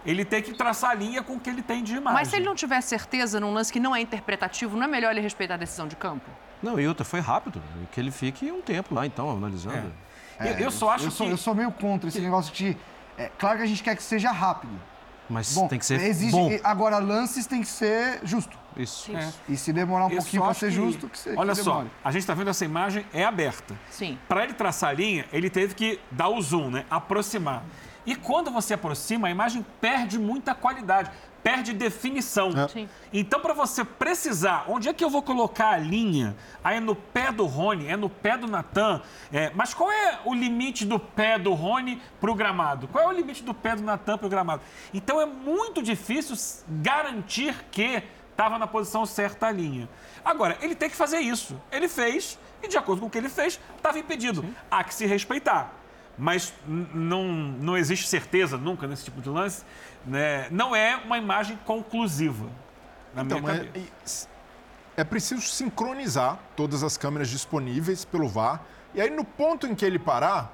Ele 0.04 0.24
tem 0.24 0.42
que 0.42 0.52
traçar 0.52 0.90
a 0.90 0.94
linha 0.94 1.22
com 1.22 1.34
o 1.34 1.40
que 1.40 1.48
ele 1.48 1.62
tem 1.62 1.82
de 1.82 1.94
imagem. 1.94 2.12
Mas 2.12 2.28
se 2.28 2.36
ele 2.36 2.44
não 2.44 2.54
tiver 2.54 2.80
certeza 2.80 3.38
num 3.38 3.52
lance 3.52 3.72
que 3.72 3.78
não 3.78 3.94
é 3.94 4.00
interpretativo, 4.00 4.76
não 4.76 4.84
é 4.84 4.88
melhor 4.88 5.12
ele 5.12 5.20
respeitar 5.20 5.54
a 5.54 5.56
decisão 5.56 5.86
de 5.86 5.94
campo? 5.94 6.28
Não, 6.62 6.78
e 6.78 6.86
outra, 6.86 7.04
foi 7.04 7.20
rápido. 7.20 7.62
Que 7.92 8.00
ele 8.00 8.10
fique 8.10 8.50
um 8.50 8.60
tempo 8.60 8.94
lá, 8.94 9.06
então, 9.06 9.30
analisando. 9.30 9.92
Eu, 10.40 10.58
eu 10.58 10.70
só 10.70 10.90
acho 10.90 11.06
eu 11.06 11.10
sou, 11.10 11.26
que... 11.26 11.32
eu 11.32 11.36
sou 11.36 11.54
meio 11.54 11.70
contra 11.70 12.08
esse 12.08 12.20
negócio 12.20 12.52
de. 12.52 12.76
É, 13.16 13.30
claro 13.38 13.58
que 13.58 13.64
a 13.64 13.66
gente 13.66 13.82
quer 13.82 13.96
que 13.96 14.02
seja 14.02 14.32
rápido. 14.32 14.72
Mas 15.28 15.54
Bom, 15.54 15.68
tem 15.68 15.78
que 15.78 15.86
ser 15.86 16.00
exige- 16.00 16.32
bom. 16.32 16.50
Agora, 16.64 16.98
lances 16.98 17.46
tem 17.46 17.60
que 17.62 17.68
ser 17.68 18.20
justo. 18.24 18.58
Isso. 18.76 19.14
É. 19.14 19.32
E 19.48 19.56
se 19.56 19.72
demorar 19.72 20.06
um 20.06 20.10
Eu 20.10 20.16
pouquinho 20.18 20.42
para 20.42 20.54
ser 20.54 20.66
que- 20.68 20.72
justo, 20.72 21.08
que 21.08 21.18
você 21.18 21.34
Olha 21.36 21.54
que 21.54 21.62
só, 21.62 21.84
a 22.04 22.10
gente 22.10 22.20
está 22.22 22.34
vendo 22.34 22.50
essa 22.50 22.64
imagem, 22.64 23.04
é 23.12 23.24
aberta. 23.24 23.74
Sim. 23.90 24.18
Para 24.28 24.44
ele 24.44 24.52
traçar 24.54 24.90
a 24.90 24.92
linha, 24.92 25.26
ele 25.32 25.48
teve 25.50 25.74
que 25.74 26.00
dar 26.10 26.28
o 26.28 26.40
zoom, 26.40 26.70
né? 26.70 26.84
Aproximar. 26.90 27.62
E 28.04 28.16
quando 28.16 28.50
você 28.50 28.74
aproxima, 28.74 29.28
a 29.28 29.30
imagem 29.30 29.64
perde 29.80 30.18
muita 30.18 30.54
qualidade, 30.54 31.10
perde 31.42 31.72
definição. 31.72 32.50
Sim. 32.68 32.88
Então, 33.12 33.40
para 33.40 33.52
você 33.52 33.84
precisar, 33.84 34.64
onde 34.68 34.88
é 34.88 34.92
que 34.92 35.04
eu 35.04 35.10
vou 35.10 35.22
colocar 35.22 35.70
a 35.70 35.78
linha? 35.78 36.36
Aí 36.62 36.76
é 36.76 36.80
no 36.80 36.94
pé 36.94 37.32
do 37.32 37.44
Rony, 37.46 37.88
é 37.88 37.96
no 37.96 38.08
pé 38.08 38.36
do 38.36 38.46
Natan. 38.46 39.02
É, 39.32 39.50
mas 39.54 39.74
qual 39.74 39.90
é 39.90 40.20
o 40.24 40.34
limite 40.34 40.84
do 40.84 40.98
pé 40.98 41.38
do 41.38 41.52
Rony 41.52 42.00
para 42.20 42.30
o 42.30 42.34
gramado? 42.34 42.88
Qual 42.88 43.04
é 43.04 43.08
o 43.08 43.12
limite 43.12 43.42
do 43.42 43.52
pé 43.52 43.74
do 43.74 43.82
Natan 43.82 44.16
para 44.16 44.26
o 44.26 44.30
gramado? 44.30 44.62
Então, 44.94 45.20
é 45.20 45.26
muito 45.26 45.82
difícil 45.82 46.36
garantir 46.68 47.54
que 47.70 48.02
estava 48.30 48.58
na 48.58 48.66
posição 48.66 49.04
certa 49.04 49.46
a 49.46 49.52
linha. 49.52 49.88
Agora, 50.24 50.56
ele 50.60 50.74
tem 50.74 50.88
que 50.88 50.96
fazer 50.96 51.18
isso. 51.18 51.60
Ele 51.70 51.88
fez, 51.88 52.38
e 52.62 52.68
de 52.68 52.76
acordo 52.76 53.00
com 53.00 53.06
o 53.06 53.10
que 53.10 53.18
ele 53.18 53.28
fez, 53.28 53.60
estava 53.76 53.98
impedido. 53.98 54.44
Há 54.70 54.82
que 54.84 54.94
se 54.94 55.06
respeitar. 55.06 55.72
Mas 56.16 56.52
não, 56.66 57.24
não 57.24 57.76
existe 57.76 58.06
certeza 58.06 58.56
nunca 58.56 58.86
nesse 58.86 59.04
tipo 59.04 59.20
de 59.20 59.28
lance. 59.28 59.64
Né? 60.06 60.48
Não 60.50 60.74
é 60.74 60.96
uma 60.96 61.16
imagem 61.18 61.58
conclusiva, 61.64 62.46
na 63.14 63.22
minha 63.24 63.38
Então, 63.38 63.50
é, 63.50 63.58
cabeça. 63.58 64.28
é 64.96 65.04
preciso 65.04 65.42
sincronizar 65.42 66.38
todas 66.56 66.82
as 66.82 66.96
câmeras 66.96 67.28
disponíveis 67.28 68.04
pelo 68.04 68.28
VAR. 68.28 68.60
E 68.94 69.00
aí, 69.00 69.10
no 69.10 69.24
ponto 69.24 69.66
em 69.66 69.74
que 69.74 69.84
ele 69.84 69.98
parar, 69.98 70.52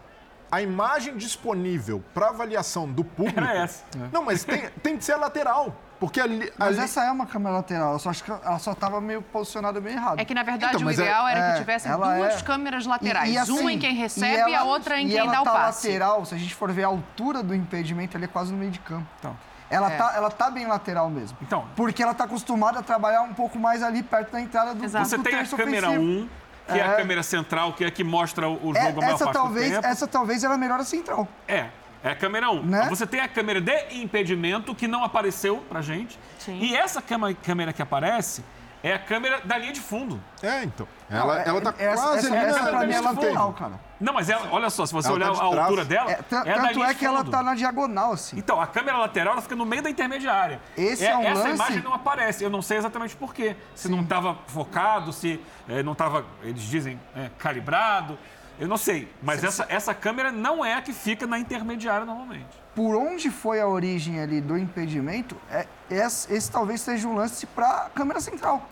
a 0.50 0.62
imagem 0.62 1.16
disponível 1.16 2.02
para 2.14 2.28
avaliação 2.28 2.90
do 2.90 3.02
público. 3.04 3.40
Era 3.40 3.54
essa. 3.64 3.84
Não, 4.12 4.22
mas 4.22 4.44
tem, 4.44 4.68
tem 4.82 4.96
que 4.96 5.04
ser 5.04 5.12
a 5.12 5.16
lateral. 5.16 5.74
Porque 6.00 6.20
ali. 6.20 6.52
Mas 6.56 6.68
ali- 6.76 6.84
essa 6.84 7.02
é 7.04 7.10
uma 7.10 7.26
câmera 7.26 7.56
lateral, 7.56 7.94
eu 7.94 7.98
só 7.98 8.10
acho 8.10 8.22
que 8.22 8.30
ela 8.30 8.58
só 8.58 8.72
estava 8.72 9.00
meio 9.00 9.20
posicionada 9.20 9.80
meio 9.80 9.96
errado. 9.96 10.20
É 10.20 10.24
que, 10.24 10.32
na 10.34 10.42
verdade, 10.44 10.76
Então, 10.76 10.86
o 10.86 10.90
é- 10.90 10.94
ideal 10.94 11.26
era 11.26 11.40
É, 11.40 11.52
que 11.54 11.58
tivessem 11.58 11.90
ela 11.90 12.16
duas 12.16 12.40
é- 12.40 12.42
câmeras 12.44 12.86
laterais. 12.86 13.28
E- 13.28 13.32
e 13.32 13.36
uma 13.36 13.42
assim, 13.42 13.70
em 13.72 13.78
quem 13.78 13.90
e 13.92 13.98
recebe 13.98 14.36
e, 14.36 14.40
a 14.54 14.58
ela- 14.60 14.64
outra 14.64 15.00
em 15.00 15.06
e 15.06 15.10
quem 15.10 15.18
ela 15.18 15.32
dá 15.32 15.40
o 15.40 15.44
tá 15.44 15.50
passe. 15.52 15.88
lateral, 15.88 16.24
se 16.24 16.34
a 16.34 16.38
gente 16.38 16.54
for 16.54 16.70
ver 16.72 16.84
a 16.84 16.88
altura 16.88 17.42
do 17.42 17.54
impedimento, 17.54 18.16
ele 18.16 18.26
é 18.26 18.28
quase 18.28 18.52
no 18.52 18.58
meio 18.58 18.70
de 18.70 18.78
campo. 18.80 19.06
Então. 19.18 19.36
Ela, 19.70 19.92
É. 19.92 19.96
tá, 19.98 20.12
ela 20.16 20.30
tá 20.30 20.50
bem 20.50 20.66
lateral 20.66 21.10
mesmo. 21.10 21.36
Então. 21.42 21.66
Porque 21.76 22.02
ela 22.02 22.14
tá 22.14 22.24
acostumada 22.24 22.78
a 22.78 22.82
trabalhar 22.82 23.20
um 23.22 23.34
pouco 23.34 23.58
mais 23.58 23.82
ali 23.82 24.02
perto 24.02 24.30
da 24.32 24.40
entrada 24.40 24.74
do, 24.74 24.82
Exato. 24.84 25.04
do 25.04 25.10
Você 25.10 25.18
tem 25.18 25.34
a 25.34 25.36
terço 25.38 25.56
câmera 25.56 25.88
ofensivo. 25.90 26.10
1, 26.10 26.28
que 26.72 26.78
é. 26.78 26.82
a 26.82 26.86
É. 26.92 26.96
câmera 26.96 27.22
central, 27.22 27.72
que 27.74 27.84
é 27.84 27.88
a 27.88 27.90
que 27.90 28.02
mostra 28.04 28.48
o 28.48 28.54
o 28.54 28.58
jogo 28.74 28.76
É, 28.78 28.88
a 28.88 28.92
maior 28.94 29.14
essa, 29.14 29.24
parte 29.24 29.36
talvez, 29.36 29.68
do 29.70 29.74
tempo. 29.74 29.86
essa 29.86 30.06
talvez 30.06 30.42
era 30.44 30.56
melhor 30.56 30.80
a 30.80 30.84
central. 30.84 31.28
É, 31.46 31.66
é 32.02 32.10
a 32.10 32.16
câmera 32.16 32.50
1. 32.50 32.62
Né? 32.64 32.86
Você 32.88 33.06
tem 33.06 33.20
a 33.20 33.28
câmera 33.28 33.60
de 33.60 33.72
impedimento, 33.92 34.74
que 34.74 34.86
não 34.88 35.04
apareceu 35.04 35.58
pra 35.68 35.80
gente. 35.80 36.18
Sim. 36.38 36.58
E 36.60 36.76
essa 36.76 37.02
câmera, 37.02 37.72
que 37.72 37.82
aparece 37.82 38.44
é 38.80 38.94
a 38.94 38.98
câmera 38.98 39.40
da 39.44 39.58
linha 39.58 39.72
de 39.72 39.80
fundo. 39.80 40.22
É, 40.40 40.62
então. 40.62 40.86
Ela, 41.10 41.40
ela 41.42 41.60
tá 41.60 41.74
essa, 41.78 42.00
quase 42.02 42.26
essa, 42.26 42.36
ali 42.36 42.44
essa 42.46 42.62
na 42.62 42.68
pra 42.70 42.78
mim 42.78 42.84
é 42.84 42.86
linha 42.86 42.98
de 43.00 43.04
lateral, 43.06 43.46
fundo. 43.48 43.58
cara. 43.58 43.80
Não, 43.98 44.12
mas 44.12 44.30
ela, 44.30 44.48
olha 44.52 44.70
só, 44.70 44.86
se 44.86 44.92
você 44.92 45.08
Ela 45.08 45.16
olhar 45.16 45.32
tá 45.32 45.42
a 45.42 45.44
altura 45.64 45.84
dela, 45.84 46.10
É, 46.10 46.12
é, 46.12 46.16
t- 46.22 46.22
da 46.36 46.44
tanto 46.44 46.72
linha 46.74 46.86
é 46.86 46.88
de 46.92 46.94
que 46.94 47.04
ela 47.04 47.24
tá 47.24 47.42
na 47.42 47.56
diagonal, 47.56 48.12
assim. 48.12 48.38
Então, 48.38 48.60
a 48.60 48.66
câmera 48.68 48.96
lateral 48.98 49.32
ela 49.32 49.42
fica 49.42 49.56
no 49.56 49.66
meio 49.66 49.82
da 49.82 49.90
intermediária. 49.90 50.60
Esse 50.76 51.04
é 51.04 51.16
um 51.16 51.22
Essa 51.24 51.40
lance- 51.42 51.54
imagem 51.56 51.82
não 51.82 51.92
aparece. 51.92 52.44
Eu 52.44 52.50
não 52.50 52.62
sei 52.62 52.76
exatamente 52.78 53.16
por 53.16 53.34
quê. 53.34 53.56
Se 53.74 53.88
não 53.88 54.02
estava 54.02 54.38
focado, 54.46 55.12
se 55.12 55.40
eh, 55.68 55.82
não 55.82 55.92
estava, 55.92 56.24
eles 56.44 56.62
dizem, 56.62 57.00
eh, 57.16 57.30
calibrado. 57.36 58.16
Eu 58.58 58.66
não 58.68 58.76
sei. 58.76 59.08
Mas 59.22 59.42
essa, 59.44 59.66
essa 59.68 59.94
câmera 59.94 60.32
não 60.32 60.64
é 60.64 60.74
a 60.74 60.82
que 60.82 60.92
fica 60.92 61.26
na 61.26 61.38
intermediária 61.38 62.04
normalmente. 62.04 62.46
Por 62.74 62.96
onde 62.96 63.30
foi 63.30 63.60
a 63.60 63.66
origem 63.66 64.20
ali 64.20 64.40
do 64.40 64.56
impedimento, 64.56 65.36
é, 65.50 65.66
esse, 65.90 66.32
esse 66.32 66.50
talvez 66.50 66.80
seja 66.80 67.06
um 67.08 67.14
lance 67.14 67.46
pra 67.46 67.88
câmera 67.94 68.20
central. 68.20 68.62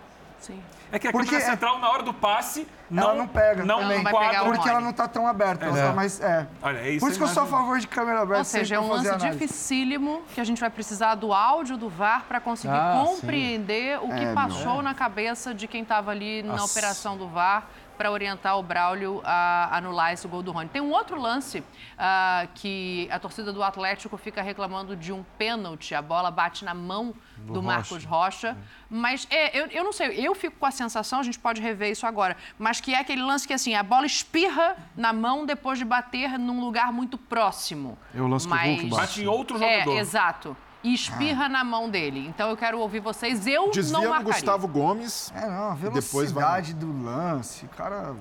Sim. 0.40 0.60
É 0.92 0.98
que 1.00 1.08
a 1.08 1.10
Porque 1.10 1.30
câmera 1.30 1.44
é- 1.44 1.50
central, 1.50 1.80
na 1.80 1.90
hora 1.90 2.02
do 2.04 2.14
passe, 2.14 2.66
não, 2.88 3.02
ela 3.04 3.14
não 3.14 3.26
pega 3.26 3.64
não 3.64 3.80
também. 3.80 3.96
Não 3.96 4.04
vai 4.04 4.12
enquadra. 4.12 4.28
pegar 4.30 4.42
o 4.42 4.52
Porque 4.52 4.68
ela 4.68 4.80
não 4.80 4.92
tá 4.92 5.08
tão 5.08 5.26
aberta. 5.26 5.64
ela 5.66 5.76
tá 5.88 5.92
mais, 5.92 6.20
é. 6.20 6.46
Olha, 6.62 6.78
é 6.78 6.90
isso 6.90 7.00
Por 7.00 7.08
isso 7.10 7.18
que 7.18 7.24
eu 7.24 7.28
a 7.28 7.32
sou 7.32 7.42
a 7.42 7.46
favor 7.46 7.78
de 7.80 7.88
câmera 7.88 8.20
aberta. 8.20 8.38
Ou 8.38 8.44
seja, 8.44 8.76
é 8.76 8.80
um 8.80 8.88
lance 8.88 9.16
dificílimo 9.16 10.22
que 10.32 10.40
a 10.40 10.44
gente 10.44 10.60
vai 10.60 10.70
precisar 10.70 11.16
do 11.16 11.32
áudio 11.32 11.76
do 11.76 11.88
VAR 11.88 12.24
para 12.28 12.38
conseguir 12.38 12.72
Ah, 12.74 13.02
compreender 13.04 13.98
o 14.00 14.08
que 14.08 14.24
É, 14.24 14.32
passou 14.32 14.80
na 14.82 14.94
cabeça 14.94 15.52
de 15.52 15.66
quem 15.66 15.82
estava 15.82 16.12
ali 16.12 16.42
na 16.44 16.52
Nossa. 16.54 16.70
operação 16.78 17.16
do 17.16 17.26
VAR 17.28 17.66
para 17.96 18.10
orientar 18.10 18.58
o 18.58 18.62
Braulio 18.62 19.20
a 19.24 19.76
anular 19.76 20.12
esse 20.12 20.26
gol 20.28 20.42
do 20.42 20.52
Rony. 20.52 20.68
Tem 20.68 20.80
um 20.82 20.90
outro 20.92 21.20
lance 21.20 21.62
ah, 21.98 22.46
que 22.54 23.08
a 23.10 23.18
torcida 23.18 23.52
do 23.52 23.62
Atlético 23.62 24.16
fica 24.16 24.42
reclamando 24.42 24.94
de 24.94 25.12
um 25.12 25.24
pênalti. 25.38 25.94
A 25.94 26.02
bola 26.02 26.30
bate 26.30 26.64
na 26.64 26.74
mão 26.74 27.14
do, 27.38 27.54
Do 27.54 27.62
Marcos 27.62 28.04
Rocha. 28.04 28.50
Rocha. 28.52 28.58
Mas 28.88 29.26
é, 29.30 29.58
eu, 29.58 29.66
eu 29.68 29.84
não 29.84 29.92
sei, 29.92 30.08
eu 30.26 30.34
fico 30.34 30.56
com 30.58 30.66
a 30.66 30.70
sensação, 30.70 31.20
a 31.20 31.22
gente 31.22 31.38
pode 31.38 31.60
rever 31.60 31.90
isso 31.90 32.06
agora, 32.06 32.36
mas 32.58 32.80
que 32.80 32.94
é 32.94 33.00
aquele 33.00 33.22
lance 33.22 33.46
que 33.46 33.52
assim, 33.52 33.74
a 33.74 33.82
bola 33.82 34.06
espirra 34.06 34.76
na 34.96 35.12
mão 35.12 35.44
depois 35.44 35.78
de 35.78 35.84
bater 35.84 36.38
num 36.38 36.60
lugar 36.60 36.92
muito 36.92 37.18
próximo. 37.18 37.98
É 38.14 38.20
o 38.20 38.26
lance 38.28 38.46
que 38.46 38.52
o 38.54 38.56
Hulk 38.56 38.68
Mas- 38.68 38.90
bate. 38.90 39.00
Bate 39.00 39.22
em 39.22 39.26
outro 39.26 39.56
É, 39.62 39.80
jogador. 39.80 39.98
exato. 39.98 40.56
E 40.84 40.94
espirra 40.94 41.48
na 41.48 41.64
mão 41.64 41.90
dele. 41.90 42.26
Então 42.28 42.48
eu 42.50 42.56
quero 42.56 42.78
ouvir 42.78 43.00
vocês. 43.00 43.46
Eu 43.46 43.70
Desvia 43.70 43.92
não 43.98 44.08
marcaria. 44.10 44.32
Gustavo 44.34 44.68
Gomes. 44.68 45.32
É, 45.34 45.46
não, 45.46 45.70
a 45.70 45.74
Depois 45.74 46.30
vai- 46.30 46.44
velocidade 46.44 46.74
do 46.74 47.02
lance, 47.04 47.64
o 47.64 47.68
cara. 47.70 48.14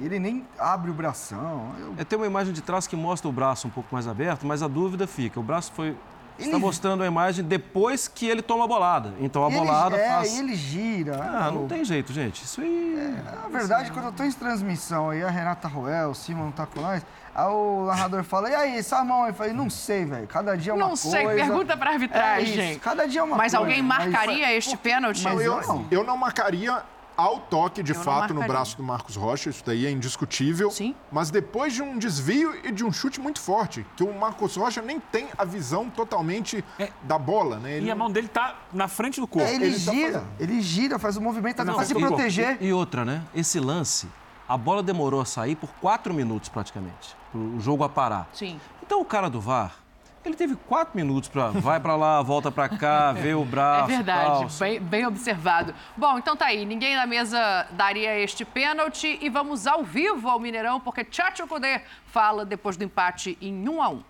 Ele 0.00 0.18
nem 0.20 0.46
abre 0.58 0.90
o 0.90 0.94
bração. 0.94 1.72
Eu- 1.80 1.94
É, 1.98 2.04
tem 2.04 2.16
uma 2.18 2.26
imagem 2.26 2.52
de 2.52 2.60
trás 2.60 2.86
que 2.86 2.94
mostra 2.94 3.28
o 3.28 3.32
braço 3.32 3.66
um 3.66 3.70
pouco 3.70 3.88
mais 3.92 4.06
aberto, 4.06 4.46
mas 4.46 4.62
a 4.62 4.68
dúvida 4.68 5.06
fica. 5.06 5.40
O 5.40 5.42
braço 5.42 5.72
foi. 5.72 5.96
Está 6.38 6.52
Ele- 6.52 6.58
mostrando 6.58 7.02
a 7.02 7.06
imagem 7.06 7.44
depois 7.44 8.08
que 8.08 8.24
ele 8.26 8.40
toma 8.40 8.64
a 8.64 8.66
bolada. 8.68 9.12
Então 9.20 9.44
a 9.44 9.48
ele, 9.48 9.58
bolada 9.58 9.96
é, 9.96 10.08
faz. 10.08 10.38
ele 10.38 10.54
gira. 10.54 11.16
Ah, 11.22 11.50
não 11.50 11.62
Eu- 11.62 11.68
tem 11.68 11.84
jeito, 11.84 12.12
gente. 12.14 12.44
Isso 12.44 12.60
aí. 12.62 13.14
Na 13.42 13.48
verdade, 13.48 13.90
quando 13.90 14.06
eu 14.06 14.12
tô 14.12 14.22
em 14.22 14.32
transmissão 14.32 15.10
aí, 15.10 15.22
a 15.22 15.28
Renata 15.28 15.68
Roel, 15.68 16.10
o 16.10 16.14
Simon 16.14 16.44
não 16.44 16.52
tá 16.52 16.64
com 16.66 16.80
nós, 16.80 17.02
aí 17.34 17.46
o 17.48 17.84
narrador 17.86 18.22
fala, 18.24 18.50
e 18.50 18.54
aí, 18.54 18.76
essa 18.78 19.02
mão? 19.04 19.26
Eu 19.26 19.34
falei, 19.34 19.52
não 19.52 19.68
sei, 19.70 20.04
velho. 20.04 20.26
Cada 20.26 20.56
dia 20.56 20.72
é 20.72 20.74
uma 20.74 20.80
Não 20.80 20.88
coisa. 20.88 21.10
sei, 21.10 21.26
pergunta 21.26 21.76
pra 21.76 21.90
É 21.90 21.94
arbitragem. 21.94 22.70
isso, 22.72 22.80
cada 22.80 23.06
dia 23.06 23.20
é 23.20 23.24
uma 23.24 23.36
Mas 23.36 23.52
coisa. 23.52 23.58
alguém 23.58 23.82
Mas- 23.82 24.10
marcaria 24.10 24.52
este 24.56 24.76
pênalti? 24.76 25.22
Mas 25.22 25.40
eu, 25.40 25.60
não. 25.62 25.86
eu 25.90 26.04
não 26.04 26.16
marcaria 26.16 26.82
ao 27.16 27.38
toque, 27.38 27.82
de 27.82 27.92
Eu 27.92 27.96
não 27.98 28.02
fato, 28.04 28.28
no 28.28 28.34
marcaria. 28.36 28.48
braço 28.48 28.76
do 28.78 28.82
Marcos 28.82 29.14
Rocha. 29.14 29.50
Isso 29.50 29.62
daí 29.66 29.84
é 29.84 29.90
indiscutível. 29.90 30.70
Sim. 30.70 30.94
Mas 31.12 31.30
depois 31.30 31.74
de 31.74 31.82
um 31.82 31.98
desvio 31.98 32.54
e 32.64 32.72
de 32.72 32.82
um 32.82 32.90
chute 32.90 33.20
muito 33.20 33.38
forte, 33.40 33.84
que 33.94 34.02
o 34.02 34.10
Marcos 34.18 34.56
Rocha 34.56 34.80
nem 34.80 34.98
tem 34.98 35.28
a 35.36 35.44
visão 35.44 35.90
totalmente 35.90 36.64
É. 36.78 36.88
da 37.02 37.18
bola, 37.18 37.58
né? 37.58 37.76
Ele 37.76 37.86
E 37.86 37.90
a 37.90 37.94
não- 37.94 38.04
mão 38.04 38.10
dele 38.10 38.28
tá 38.28 38.54
na 38.72 38.88
frente 38.88 39.20
do 39.20 39.26
corpo. 39.26 39.46
É, 39.46 39.54
ele, 39.54 39.66
ele 39.66 39.74
tá 39.84 39.92
gira, 39.92 40.12
fazendo. 40.12 40.26
ele 40.40 40.60
gira, 40.62 40.98
faz 40.98 41.16
o 41.18 41.20
movimento 41.20 41.62
Não, 41.62 41.74
pra 41.74 41.84
se 41.84 41.92
e- 41.92 41.98
proteger. 41.98 42.56
E 42.58 42.72
outra, 42.72 43.04
né? 43.04 43.22
Esse 43.34 43.60
lance, 43.60 44.08
a 44.52 44.56
bola 44.58 44.82
demorou 44.82 45.20
a 45.20 45.24
sair 45.24 45.54
por 45.56 45.70
quatro 45.80 46.12
minutos 46.12 46.48
praticamente. 46.48 47.14
O 47.34 47.60
jogo 47.60 47.84
a 47.84 47.88
parar. 47.88 48.28
Sim. 48.32 48.60
Então 48.82 49.00
o 49.00 49.04
cara 49.04 49.30
do 49.30 49.40
VAR, 49.40 49.76
ele 50.24 50.34
teve 50.34 50.56
quatro 50.56 50.96
minutos 50.96 51.28
para 51.28 51.50
vai 51.50 51.78
para 51.80 51.94
lá, 51.96 52.20
volta 52.20 52.50
para 52.50 52.68
cá, 52.68 53.12
vê 53.12 53.32
o 53.32 53.44
braço. 53.44 53.90
É 53.92 53.96
verdade, 53.96 54.46
bem, 54.58 54.80
bem 54.80 55.06
observado. 55.06 55.72
Bom, 55.96 56.18
então 56.18 56.36
tá 56.36 56.46
aí. 56.46 56.66
Ninguém 56.66 56.94
na 56.96 57.06
mesa 57.06 57.66
daria 57.70 58.18
este 58.18 58.44
pênalti 58.44 59.18
e 59.22 59.30
vamos 59.30 59.66
ao 59.66 59.84
vivo 59.84 60.28
ao 60.28 60.40
Mineirão, 60.40 60.80
porque 60.80 61.04
Tchatcho 61.04 61.46
Kudê 61.46 61.82
fala 62.06 62.44
depois 62.44 62.76
do 62.76 62.82
empate 62.84 63.38
em 63.40 63.68
1 63.68 63.82
a 63.82 63.88
1 63.88 64.02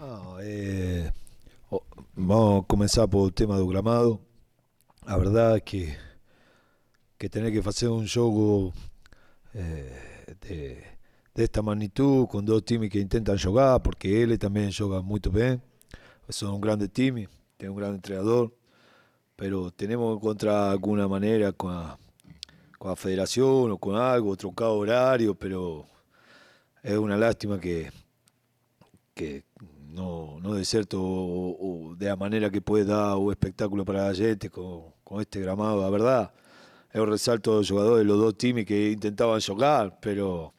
No, 0.00 0.36
eh, 0.40 1.12
o- 1.70 1.80
vamos 2.16 2.62
a 2.62 2.66
comenzar 2.66 3.06
por 3.08 3.26
el 3.26 3.32
tema 3.32 3.56
do 3.56 3.66
gramado. 3.66 4.20
La 5.06 5.16
verdad 5.16 5.60
que, 5.60 5.96
que 7.18 7.28
tener 7.28 7.52
que 7.52 7.66
hacer 7.68 7.88
un 7.88 8.06
juego 8.06 8.72
eh, 9.54 10.36
de, 10.40 10.84
de 11.34 11.44
esta 11.44 11.62
magnitud 11.62 12.26
con 12.28 12.44
dos 12.44 12.64
times 12.64 12.90
que 12.90 13.00
intentan 13.00 13.38
jugar, 13.38 13.82
porque 13.82 14.22
él 14.22 14.38
también 14.38 14.70
juega 14.76 15.02
muy 15.02 15.20
bien. 15.32 15.62
Son 16.28 16.54
un 16.54 16.60
grande 16.60 16.88
time, 16.88 17.28
tiene 17.56 17.70
un 17.70 17.76
gran 17.76 17.94
entrenador, 17.94 18.54
pero 19.36 19.70
tenemos 19.70 20.14
que 20.14 20.24
encontrar 20.24 20.70
alguna 20.70 21.08
manera 21.08 21.52
con 21.52 21.72
la, 21.72 21.98
con 22.78 22.90
la 22.90 22.96
federación 22.96 23.72
o 23.72 23.78
con 23.78 23.96
algo, 23.96 24.36
trocar 24.36 24.68
horario, 24.68 25.34
pero 25.34 25.86
es 26.82 26.96
una 26.96 27.16
lástima 27.16 27.58
que, 27.58 27.90
que 29.14 29.44
no, 29.88 30.38
no 30.40 30.54
de 30.54 30.64
cierto 30.64 31.02
o, 31.02 31.90
o 31.90 31.94
de 31.96 32.06
la 32.06 32.16
manera 32.16 32.50
que 32.50 32.60
puede 32.60 32.84
dar 32.84 33.16
un 33.16 33.30
espectáculo 33.32 33.84
para 33.84 34.08
la 34.08 34.14
gente 34.14 34.50
con, 34.50 34.92
con 35.02 35.20
este 35.20 35.40
gramado, 35.40 35.80
la 35.80 35.90
verdad. 35.90 36.32
Eu 36.94 37.04
resalto 37.04 37.56
los 37.56 37.68
jugadores, 37.68 38.06
los 38.06 38.18
dos 38.18 38.38
times 38.38 38.64
que 38.64 38.92
intentaban 38.92 39.40
jugar, 39.40 39.98
pero 40.00 40.54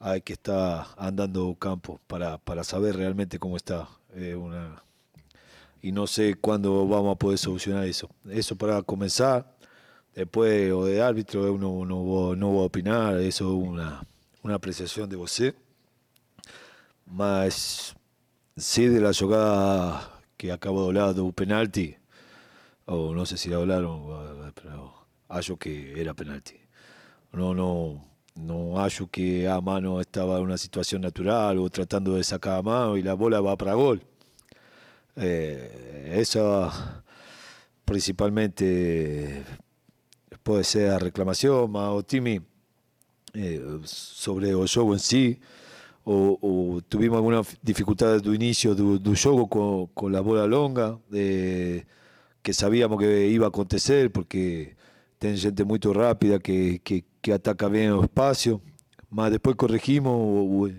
hay 0.00 0.22
que 0.22 0.32
estar 0.32 0.86
andando 0.96 1.54
campo 1.56 2.00
para, 2.06 2.38
para 2.38 2.64
saber 2.64 2.96
realmente 2.96 3.38
cómo 3.38 3.58
está. 3.58 3.86
Eh, 4.14 4.34
una, 4.34 4.82
y 5.82 5.92
no 5.92 6.06
sé 6.06 6.34
cuándo 6.34 6.88
vamos 6.88 7.14
a 7.14 7.18
poder 7.18 7.38
solucionar 7.38 7.84
eso. 7.84 8.08
Eso 8.30 8.56
para 8.56 8.82
comenzar. 8.82 9.54
Después, 10.14 10.72
o 10.72 10.86
de 10.86 11.02
árbitro, 11.02 11.46
eu 11.46 11.58
no, 11.58 11.84
no, 11.84 11.96
voy 11.96 12.62
a 12.62 12.66
opinar, 12.66 13.20
eso 13.20 13.44
es 13.44 13.68
una, 13.68 14.02
una 14.42 14.54
apreciación 14.54 15.10
de 15.10 15.16
você. 15.16 15.54
Mas 17.04 17.94
sí 18.56 18.86
de 18.86 19.00
la 19.00 19.12
jugada 19.12 20.20
que 20.38 20.52
acabo 20.52 20.80
de 20.82 20.86
hablar 20.88 21.14
do 21.14 21.30
penalti, 21.32 21.96
o 22.86 23.14
no 23.14 23.26
sé 23.26 23.36
si 23.36 23.52
hablaron, 23.52 24.52
pero 24.54 24.99
acho 25.30 25.56
que 25.56 26.00
era 26.00 26.12
penalti. 26.14 26.56
No, 27.32 27.54
no, 27.54 28.04
no 28.34 28.80
acho 28.80 29.08
que 29.08 29.48
a 29.48 29.60
mano 29.60 30.00
estaba 30.00 30.36
en 30.38 30.44
una 30.44 30.58
situación 30.58 31.02
natural 31.02 31.58
o 31.58 31.70
tratando 31.70 32.16
de 32.16 32.24
sacar 32.24 32.58
a 32.58 32.62
mano 32.62 32.96
y 32.96 33.02
la 33.02 33.14
bola 33.14 33.40
va 33.40 33.56
para 33.56 33.74
gol. 33.74 34.02
Eh, 35.16 36.16
esa 36.18 37.02
principalmente 37.84 39.44
puede 40.42 40.64
ser 40.64 41.02
reclamación, 41.02 41.74
o 41.74 42.02
Timmy 42.02 42.40
eh, 43.34 43.80
sobre 43.84 44.50
el 44.50 44.68
juego 44.68 44.92
en 44.94 45.00
sí, 45.00 45.40
o, 46.04 46.38
o 46.40 46.80
tuvimos 46.82 47.16
alguna 47.16 47.42
dificultad 47.62 48.20
do 48.22 48.32
inicio 48.34 48.74
do 48.74 49.14
jogo 49.14 49.48
con, 49.48 49.86
con 49.88 50.12
la 50.12 50.20
bola 50.20 50.46
longa, 50.46 50.98
eh, 51.12 51.84
que 52.42 52.52
sabíamos 52.54 52.98
que 52.98 53.28
iba 53.28 53.46
a 53.46 53.48
acontecer, 53.48 54.10
porque 54.10 54.76
tem 55.20 55.36
gente 55.36 55.62
muito 55.64 55.92
rápida 55.92 56.40
que, 56.40 56.78
que, 56.80 57.04
que 57.20 57.30
ataca 57.30 57.68
bem 57.68 57.92
o 57.92 58.02
espaço, 58.02 58.60
mas 59.10 59.30
depois 59.30 59.54
corrigimos 59.54 60.12
o, 60.12 60.62
o, 60.64 60.72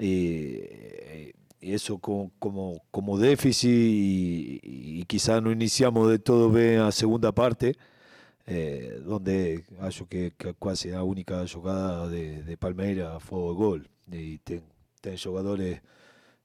e, 0.00 1.34
eso 1.60 1.98
como, 1.98 2.32
como, 2.90 3.18
déficit 3.18 3.68
y, 3.70 4.60
y, 4.62 5.04
quizás 5.04 5.42
no 5.42 5.52
iniciamos 5.52 6.10
de 6.10 6.18
todo 6.18 6.50
bien 6.50 6.80
a 6.80 6.90
segunda 6.90 7.32
parte, 7.32 7.76
eh, 8.46 9.00
donde 9.04 9.64
acho 9.80 10.06
que, 10.06 10.32
que 10.38 10.54
casi 10.54 10.88
la 10.88 11.02
única 11.02 11.44
jugada 11.46 12.08
de, 12.08 12.42
de 12.42 12.56
Palmeiras 12.56 13.22
fue 13.22 13.46
el 13.46 13.54
gol. 13.54 13.90
Y 14.10 14.38
ten, 14.38 14.62
ten 15.02 15.18
jugadores 15.18 15.82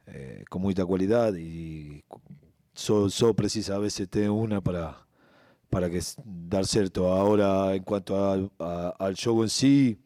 eh, 0.07 0.43
con 0.49 0.61
mucha 0.61 0.85
cualidad 0.85 1.33
y 1.35 2.03
solo 2.73 3.09
so 3.09 3.33
precisa 3.33 3.75
a 3.75 3.79
veces 3.79 4.09
tener 4.09 4.29
una 4.31 4.61
para, 4.61 5.05
para 5.69 5.89
que 5.89 6.01
dar 6.25 6.65
cierto. 6.65 7.11
Ahora, 7.11 7.75
en 7.75 7.83
cuanto 7.83 8.17
a, 8.17 8.89
al 8.89 9.15
juego 9.15 9.43
en 9.43 9.49
sí, 9.49 9.99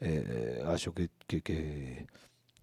eh, 0.00 0.62
acho 0.66 0.92
que, 0.94 1.10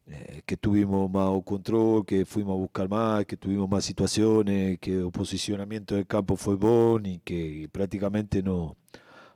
eh, 0.09 0.41
que 0.45 0.57
tuvimos 0.57 1.11
más 1.11 1.29
control, 1.43 2.05
que 2.05 2.25
fuimos 2.25 2.53
a 2.53 2.57
buscar 2.57 2.89
más, 2.89 3.25
que 3.25 3.37
tuvimos 3.37 3.69
más 3.69 3.83
situaciones, 3.85 4.79
que 4.79 4.93
el 4.99 5.11
posicionamiento 5.11 5.95
del 5.95 6.07
campo 6.07 6.37
fue 6.37 6.55
bueno 6.55 7.09
y 7.09 7.19
que 7.19 7.69
prácticamente 7.71 8.41
no, 8.41 8.77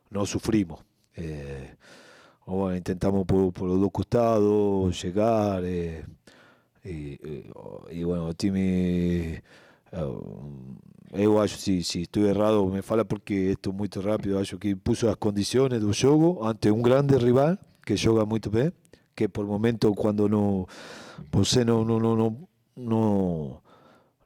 no 0.09 0.25
sufrimos. 0.25 0.83
Eh, 1.15 1.75
bueno, 2.45 2.75
intentamos 2.75 3.25
por, 3.25 3.61
los 3.61 3.79
dos 3.79 3.91
costados 3.91 5.01
llegar 5.03 5.63
eh, 5.65 6.05
y, 6.83 7.19
y, 7.91 8.03
bueno, 8.03 8.33
Timmy, 8.33 9.39
eu 9.91 11.39
acho, 11.41 11.57
si, 11.57 11.83
si 11.83 12.03
estoy 12.03 12.27
errado, 12.29 12.65
me 12.67 12.81
fala 12.81 13.03
porque 13.03 13.51
esto 13.51 13.71
es 13.71 13.75
muy 13.75 13.89
rápido, 13.89 14.39
acho 14.39 14.57
que 14.59 14.75
puso 14.75 15.07
las 15.07 15.17
condiciones 15.17 15.81
del 15.81 15.93
juego 15.93 16.47
ante 16.47 16.71
un 16.71 16.81
grande 16.81 17.17
rival 17.17 17.59
que 17.85 17.97
juega 17.97 18.25
muy 18.25 18.39
bien 18.51 18.73
que 19.15 19.29
por 19.29 19.45
momento 19.45 19.93
cuando 19.93 20.27
no 20.29 20.67
você 21.31 21.65
no 21.65 21.83
no 21.85 21.99
no 21.99 22.15
no 22.15 22.47
no, 22.75 23.61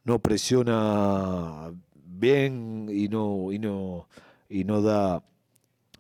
no 0.03 0.19
presiona 0.19 1.71
bien 1.95 2.87
y 2.89 3.07
no 3.09 3.51
y 3.51 3.59
no 3.59 4.07
y 4.49 4.63
no 4.63 4.81
da 4.81 5.23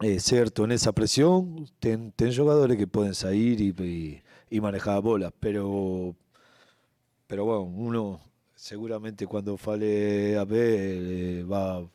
eh, 0.01 0.19
cierto 0.19 0.63
en 0.65 0.71
esa 0.71 0.91
presión 0.93 1.67
ten, 1.79 2.11
ten 2.11 2.33
jugadores 2.35 2.77
que 2.77 2.87
pueden 2.87 3.15
salir 3.15 3.59
y, 3.61 3.69
y, 3.83 4.21
y 4.49 4.61
manejar 4.61 5.01
bolas 5.01 5.33
pero 5.39 6.15
pero 7.27 7.45
bueno 7.45 7.63
uno 7.63 8.21
seguramente 8.65 9.27
cuando 9.27 9.57
fale 9.57 10.35
a 10.39 10.43
ver 10.43 10.79
eh, 10.79 11.43
va 11.43 11.87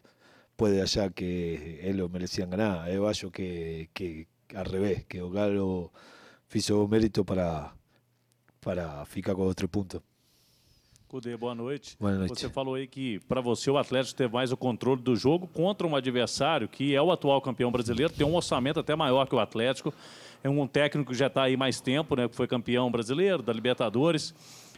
puede 0.55 0.81
hallar 0.81 1.13
que 1.13 1.81
él 1.83 1.97
lo 1.97 2.09
merecían 2.09 2.49
ganar 2.49 2.89
yo 2.93 3.09
acho 3.09 3.33
que, 3.33 3.91
que 3.93 4.29
al 4.55 4.67
revés 4.67 5.05
que 5.05 5.21
o 5.21 5.31
Galo 5.31 5.91
fiz 6.47 6.71
o 6.71 6.87
mérito 6.87 7.25
para, 7.25 7.75
para 8.61 9.05
ficar 9.05 9.35
com 9.35 9.47
os 9.47 9.55
três 9.55 9.71
pontos. 9.71 10.01
Cudê, 11.09 11.37
boa 11.37 11.57
noite. 11.57 11.97
Boa 11.99 12.13
noite. 12.13 12.41
Você 12.41 12.49
falou 12.49 12.75
aí 12.75 12.87
que 12.87 13.19
para 13.21 13.41
você 13.41 13.69
o 13.69 13.77
Atlético 13.77 14.17
teve 14.17 14.33
mais 14.33 14.53
o 14.53 14.57
controle 14.57 15.03
do 15.03 15.17
jogo 15.17 15.49
contra 15.49 15.85
um 15.87 15.97
adversário 15.97 16.69
que 16.69 16.95
é 16.95 17.03
o 17.03 17.11
atual 17.11 17.41
campeão 17.41 17.73
brasileiro, 17.73 18.13
tem 18.13 18.25
um 18.25 18.35
orçamento 18.37 18.79
até 18.79 18.95
maior 18.95 19.27
que 19.27 19.35
o 19.35 19.41
Atlético. 19.41 19.93
É 20.43 20.49
um 20.49 20.67
técnico 20.69 21.11
que 21.11 21.19
já 21.19 21.27
está 21.27 21.43
aí 21.43 21.57
mais 21.57 21.81
tempo, 21.81 22.15
né? 22.15 22.29
Que 22.29 22.37
foi 22.37 22.47
campeão 22.47 22.91
brasileiro 22.91 23.43
da 23.43 23.53
Libertadores. 23.53 24.33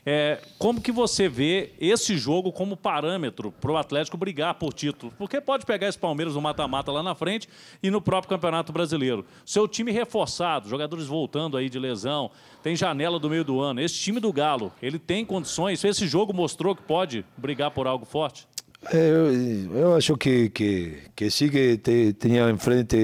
É, 0.04 0.40
como 0.58 0.80
que 0.80 0.90
você 0.90 1.28
vê 1.28 1.70
esse 1.80 2.16
jogo 2.16 2.50
como 2.50 2.76
parâmetro 2.76 3.52
para 3.52 3.70
o 3.70 3.76
Atlético 3.76 4.16
brigar 4.16 4.54
por 4.54 4.72
título? 4.72 5.12
Porque 5.16 5.40
pode 5.40 5.64
pegar 5.64 5.88
esse 5.88 5.98
Palmeiras 5.98 6.34
no 6.34 6.40
mata-mata 6.40 6.90
lá 6.90 7.04
na 7.04 7.14
frente 7.14 7.48
e 7.80 7.88
no 7.88 8.02
próprio 8.02 8.30
Campeonato 8.30 8.72
Brasileiro. 8.72 9.24
Seu 9.46 9.68
time 9.68 9.92
reforçado, 9.92 10.68
jogadores 10.68 11.06
voltando 11.06 11.56
aí 11.56 11.68
de 11.68 11.78
lesão, 11.78 12.32
tem 12.64 12.74
janela 12.74 13.18
do 13.20 13.30
meio 13.30 13.44
do 13.44 13.60
ano. 13.60 13.80
Esse 13.80 13.94
time 13.94 14.18
do 14.18 14.32
Galo, 14.32 14.72
ele 14.82 14.98
tem 14.98 15.24
condições? 15.24 15.84
Esse 15.84 16.08
jogo 16.08 16.32
mostrou 16.32 16.74
que 16.74 16.82
pode 16.82 17.24
brigar 17.36 17.70
por 17.70 17.86
algo 17.86 18.04
forte? 18.04 18.48
É, 18.92 19.10
eu, 19.10 19.76
eu, 19.76 19.94
acho 19.94 20.16
que, 20.16 20.50
que, 20.50 20.98
que 21.14 21.30
sim 21.30 21.48
que 21.48 21.78
te, 21.78 22.12
tinha 22.14 22.50
em 22.50 22.58
frente, 22.58 22.96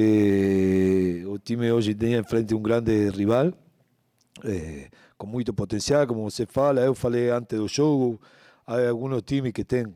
o 1.28 1.38
time 1.38 1.70
hoje 1.70 1.94
tem 1.94 2.14
em 2.14 2.24
frente 2.24 2.52
um 2.52 2.60
grande 2.60 3.08
rival. 3.10 3.52
É, 4.44 4.88
com 5.18 5.26
muito 5.26 5.52
potencial, 5.52 6.06
como 6.06 6.22
você 6.30 6.46
fala. 6.46 6.80
Eu 6.80 6.94
falei 6.94 7.28
antes 7.30 7.58
do 7.58 7.66
jogo, 7.68 8.20
há 8.66 8.88
alguns 8.88 9.20
times 9.22 9.52
que 9.52 9.64
têm, 9.64 9.86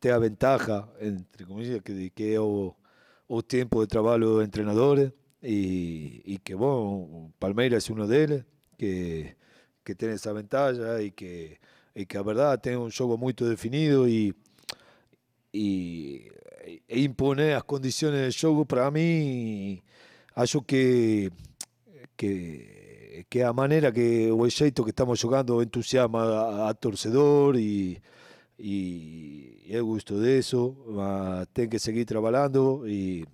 têm 0.00 0.10
a 0.10 0.18
ventaja, 0.18 0.88
entre 1.00 1.44
comillas, 1.44 1.80
que, 1.82 2.10
que 2.10 2.38
o, 2.38 2.74
o 3.28 3.42
tempo 3.42 3.82
de 3.82 3.86
trabalho 3.86 4.38
do 4.38 4.48
treinador 4.48 5.12
e, 5.42 6.22
e 6.24 6.38
que, 6.38 6.56
bom, 6.56 7.30
Palmeiras 7.38 7.88
é 7.88 7.92
um 7.92 8.06
deles, 8.06 8.42
que, 8.78 9.36
que 9.84 9.94
tem 9.94 10.10
essa 10.10 10.32
vantagem 10.32 10.82
e 11.06 11.10
que, 11.10 11.58
e 11.94 12.06
que 12.06 12.16
a 12.16 12.22
verdade 12.22 12.62
tem 12.62 12.76
um 12.76 12.90
jogo 12.90 13.18
muito 13.18 13.46
definido 13.46 14.08
e, 14.08 14.34
e, 15.52 16.32
e 16.88 17.04
imponer 17.04 17.56
as 17.56 17.62
condições 17.62 18.34
do 18.34 18.40
jogo, 18.40 18.64
para 18.64 18.90
mim, 18.90 19.82
acho 20.34 20.62
que, 20.62 21.30
que 22.16 22.73
que 23.28 23.42
a 23.42 23.52
maneira 23.52 23.92
que 23.92 24.30
o 24.32 24.42
xeito 24.50 24.82
que 24.84 24.90
estamos 24.90 25.20
xogando 25.20 25.62
entusiasma 25.62 26.22
a, 26.22 26.70
a 26.70 26.74
torcedor 26.74 27.56
e 27.56 28.00
e 28.58 29.66
é 29.68 29.80
gusto 29.80 30.18
deso, 30.20 30.78
mas 30.94 31.46
ten 31.52 31.66
que 31.66 31.78
seguir 31.78 32.06
trabalhando 32.06 32.86
e 32.86 33.26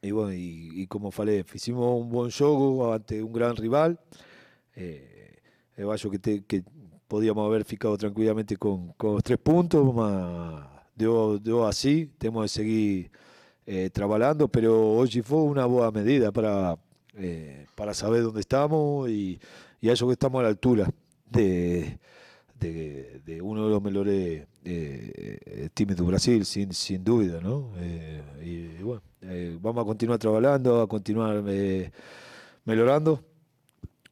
e, 0.00 0.12
bueno, 0.12 0.30
e, 0.32 0.82
e 0.82 0.86
como 0.86 1.10
falei, 1.10 1.42
hicimos 1.42 1.82
un 1.98 2.08
bon 2.08 2.30
xogo 2.30 2.94
ante 2.94 3.18
un 3.22 3.32
gran 3.32 3.56
rival 3.58 3.98
eh, 4.76 5.42
eu 5.76 5.90
acho 5.90 6.10
que, 6.10 6.18
te, 6.18 6.42
que 6.46 6.62
podíamos 7.08 7.44
haber 7.46 7.64
ficado 7.64 7.98
tranquilamente 7.98 8.56
con, 8.56 8.94
con 8.94 9.18
os 9.18 9.22
tres 9.26 9.38
puntos 9.42 9.82
mas 9.94 10.66
deu, 10.94 11.38
deu 11.38 11.66
así, 11.66 12.06
temos 12.18 12.46
de 12.46 12.48
seguir 12.48 13.10
eh, 13.66 13.90
trabalhando, 13.90 14.48
pero 14.48 14.98
hoxe 14.98 15.22
foi 15.22 15.42
unha 15.50 15.66
boa 15.66 15.90
medida 15.90 16.30
para 16.30 16.78
eh, 17.18 17.66
para 17.74 17.94
saber 17.94 18.22
dónde 18.22 18.40
estamos 18.40 19.08
y, 19.10 19.40
y, 19.80 19.88
a 19.88 19.92
eso 19.92 20.06
que 20.06 20.12
estamos 20.12 20.40
a 20.40 20.42
la 20.44 20.48
altura 20.48 20.88
de, 21.30 21.98
de, 22.58 23.40
uno 23.42 23.64
de 23.64 23.70
los 23.70 23.82
mejores 23.82 24.46
eh, 24.64 25.68
times 25.74 25.96
de 25.96 26.02
Brasil, 26.02 26.44
sin, 26.44 26.72
sin 26.72 27.04
duda, 27.04 27.40
¿no? 27.40 27.70
Eh, 27.78 28.22
y, 28.78 28.82
bueno, 28.82 29.02
eh, 29.22 29.56
vamos 29.60 29.82
a 29.82 29.86
continuar 29.86 30.18
trabajando, 30.18 30.80
a 30.80 30.88
continuar 30.88 31.42
eh, 31.46 31.90
mejorando. 32.64 33.22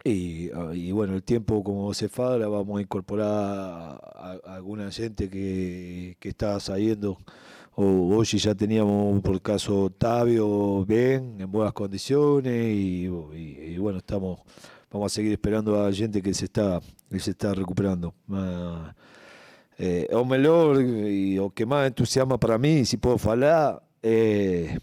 Y, 0.04 0.50
y, 0.74 0.92
bueno, 0.92 1.14
el 1.14 1.22
tiempo, 1.24 1.64
como 1.64 1.92
se 1.92 2.08
fala, 2.08 2.46
vamos 2.46 2.78
a 2.78 2.82
incorporar 2.82 3.28
a, 3.28 4.38
a 4.44 4.54
alguna 4.54 4.90
gente 4.92 5.28
que, 5.28 6.16
que 6.20 6.28
está 6.28 6.60
saliendo 6.60 7.18
o, 7.76 8.16
hoy 8.16 8.24
ya 8.26 8.54
teníamos 8.54 9.20
por 9.22 9.40
caso 9.42 9.84
Octavio 9.84 10.84
bien, 10.86 11.36
en 11.40 11.50
buenas 11.52 11.74
condiciones 11.74 12.74
y, 12.74 13.06
y, 13.06 13.74
y, 13.74 13.78
bueno, 13.78 13.98
estamos 13.98 14.40
vamos 14.90 15.12
a 15.12 15.14
seguir 15.14 15.32
esperando 15.32 15.84
a 15.84 15.92
gente 15.92 16.22
que 16.22 16.32
se 16.32 16.46
está 16.46 16.80
que 17.10 17.20
se 17.20 17.32
está 17.32 17.54
recuperando. 17.54 18.14
Eh, 19.78 20.08
o 20.12 20.24
melhor 20.24 20.80
y 20.80 21.38
o 21.38 21.50
que 21.50 21.66
más 21.66 21.86
entusiasma 21.86 22.38
para 22.38 22.56
mí, 22.56 22.86
si 22.86 22.96
puedo 22.96 23.18
falar, 23.18 23.82
eh, 24.02 24.78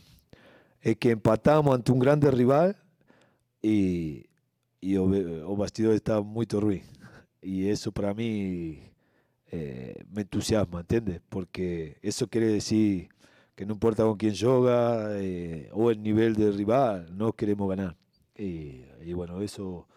es 0.81 0.97
que 0.97 1.11
empatamos 1.11 1.73
ante 1.73 1.91
un 1.91 1.99
grande 1.99 2.29
rival 2.29 2.77
y, 3.61 4.27
y 4.79 4.97
o, 4.97 5.05
o 5.05 5.55
bastidor 5.57 5.95
está 5.95 6.21
muy 6.21 6.45
ruim. 6.45 6.83
Y 7.41 7.69
eso 7.69 7.91
para 7.91 8.13
mí 8.13 8.92
eh, 9.55 10.03
me 10.11 10.21
entusiasma, 10.23 10.79
¿entiendes? 10.79 11.21
Porque 11.29 11.97
eso 12.01 12.27
quiere 12.27 12.47
decir 12.47 13.09
que 13.55 13.67
no 13.67 13.73
importa 13.73 14.03
con 14.03 14.17
quién 14.17 14.33
juega 14.35 15.15
eh, 15.19 15.69
o 15.73 15.91
el 15.91 16.01
nivel 16.01 16.33
de 16.35 16.51
rival, 16.51 17.15
no 17.15 17.33
queremos 17.33 17.69
ganar. 17.69 17.95
Y, 18.35 18.83
y, 19.05 19.13
bueno, 19.13 19.41
eso, 19.43 19.87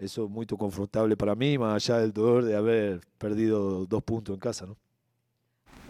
eso 0.00 0.24
es 0.24 0.30
muy 0.30 0.46
confortable 0.46 1.16
para 1.16 1.36
mí, 1.36 1.56
más 1.58 1.88
allá 1.88 2.00
del 2.00 2.12
dolor 2.12 2.44
de 2.44 2.56
haber 2.56 3.00
perdido 3.18 3.86
dos 3.86 4.02
puntos 4.02 4.34
en 4.34 4.40
casa, 4.40 4.66
¿no? 4.66 4.76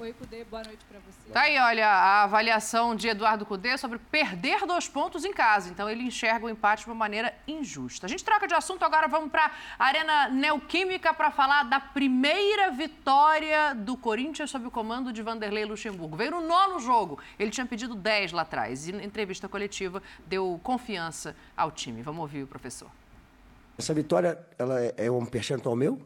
Oi, 0.01 0.12
Cudê, 0.12 0.44
boa 0.44 0.62
noite 0.62 0.84
para 0.88 1.01
você. 1.01 1.32
Tá 1.32 1.40
aí, 1.40 1.59
olha, 1.59 1.88
a 1.88 2.22
avaliação 2.22 2.94
de 2.94 3.09
Eduardo 3.09 3.44
Cudê 3.44 3.76
sobre 3.76 3.99
perder 3.99 4.64
dois 4.64 4.88
pontos 4.88 5.24
em 5.24 5.32
casa. 5.32 5.70
Então, 5.70 5.90
ele 5.90 6.05
enxerga 6.05 6.46
o 6.46 6.49
empate 6.49 6.84
de 6.84 6.88
uma 6.88 6.94
maneira 6.94 7.34
injusta. 7.49 8.07
A 8.07 8.09
gente 8.09 8.24
troca 8.24 8.46
de 8.46 8.55
assunto, 8.55 8.84
agora 8.84 9.09
vamos 9.09 9.28
para 9.28 9.51
a 9.76 9.84
Arena 9.84 10.28
Neoquímica 10.28 11.12
para 11.12 11.32
falar 11.32 11.64
da 11.64 11.80
primeira 11.80 12.70
vitória 12.70 13.74
do 13.74 13.96
Corinthians 13.96 14.51
sob 14.51 14.68
o 14.68 14.70
comando 14.70 15.12
de 15.12 15.20
Vanderlei 15.20 15.64
Luxemburgo. 15.64 16.16
Veio 16.16 16.30
no 16.30 16.42
nono 16.42 16.78
jogo. 16.78 17.18
Ele 17.36 17.51
tinha 17.51 17.66
pedido 17.66 17.96
10 17.96 18.30
lá 18.30 18.42
atrás. 18.42 18.86
E, 18.86 18.92
na 18.92 19.03
entrevista 19.03 19.49
coletiva, 19.49 20.01
deu 20.28 20.61
confiança 20.62 21.34
ao 21.57 21.72
time. 21.72 22.03
Vamos 22.03 22.20
ouvir 22.20 22.44
o 22.44 22.46
professor. 22.46 22.88
Essa 23.76 23.92
vitória 23.92 24.38
ela 24.57 24.80
é 24.96 25.11
um 25.11 25.26
percentual 25.26 25.74
meu, 25.74 26.01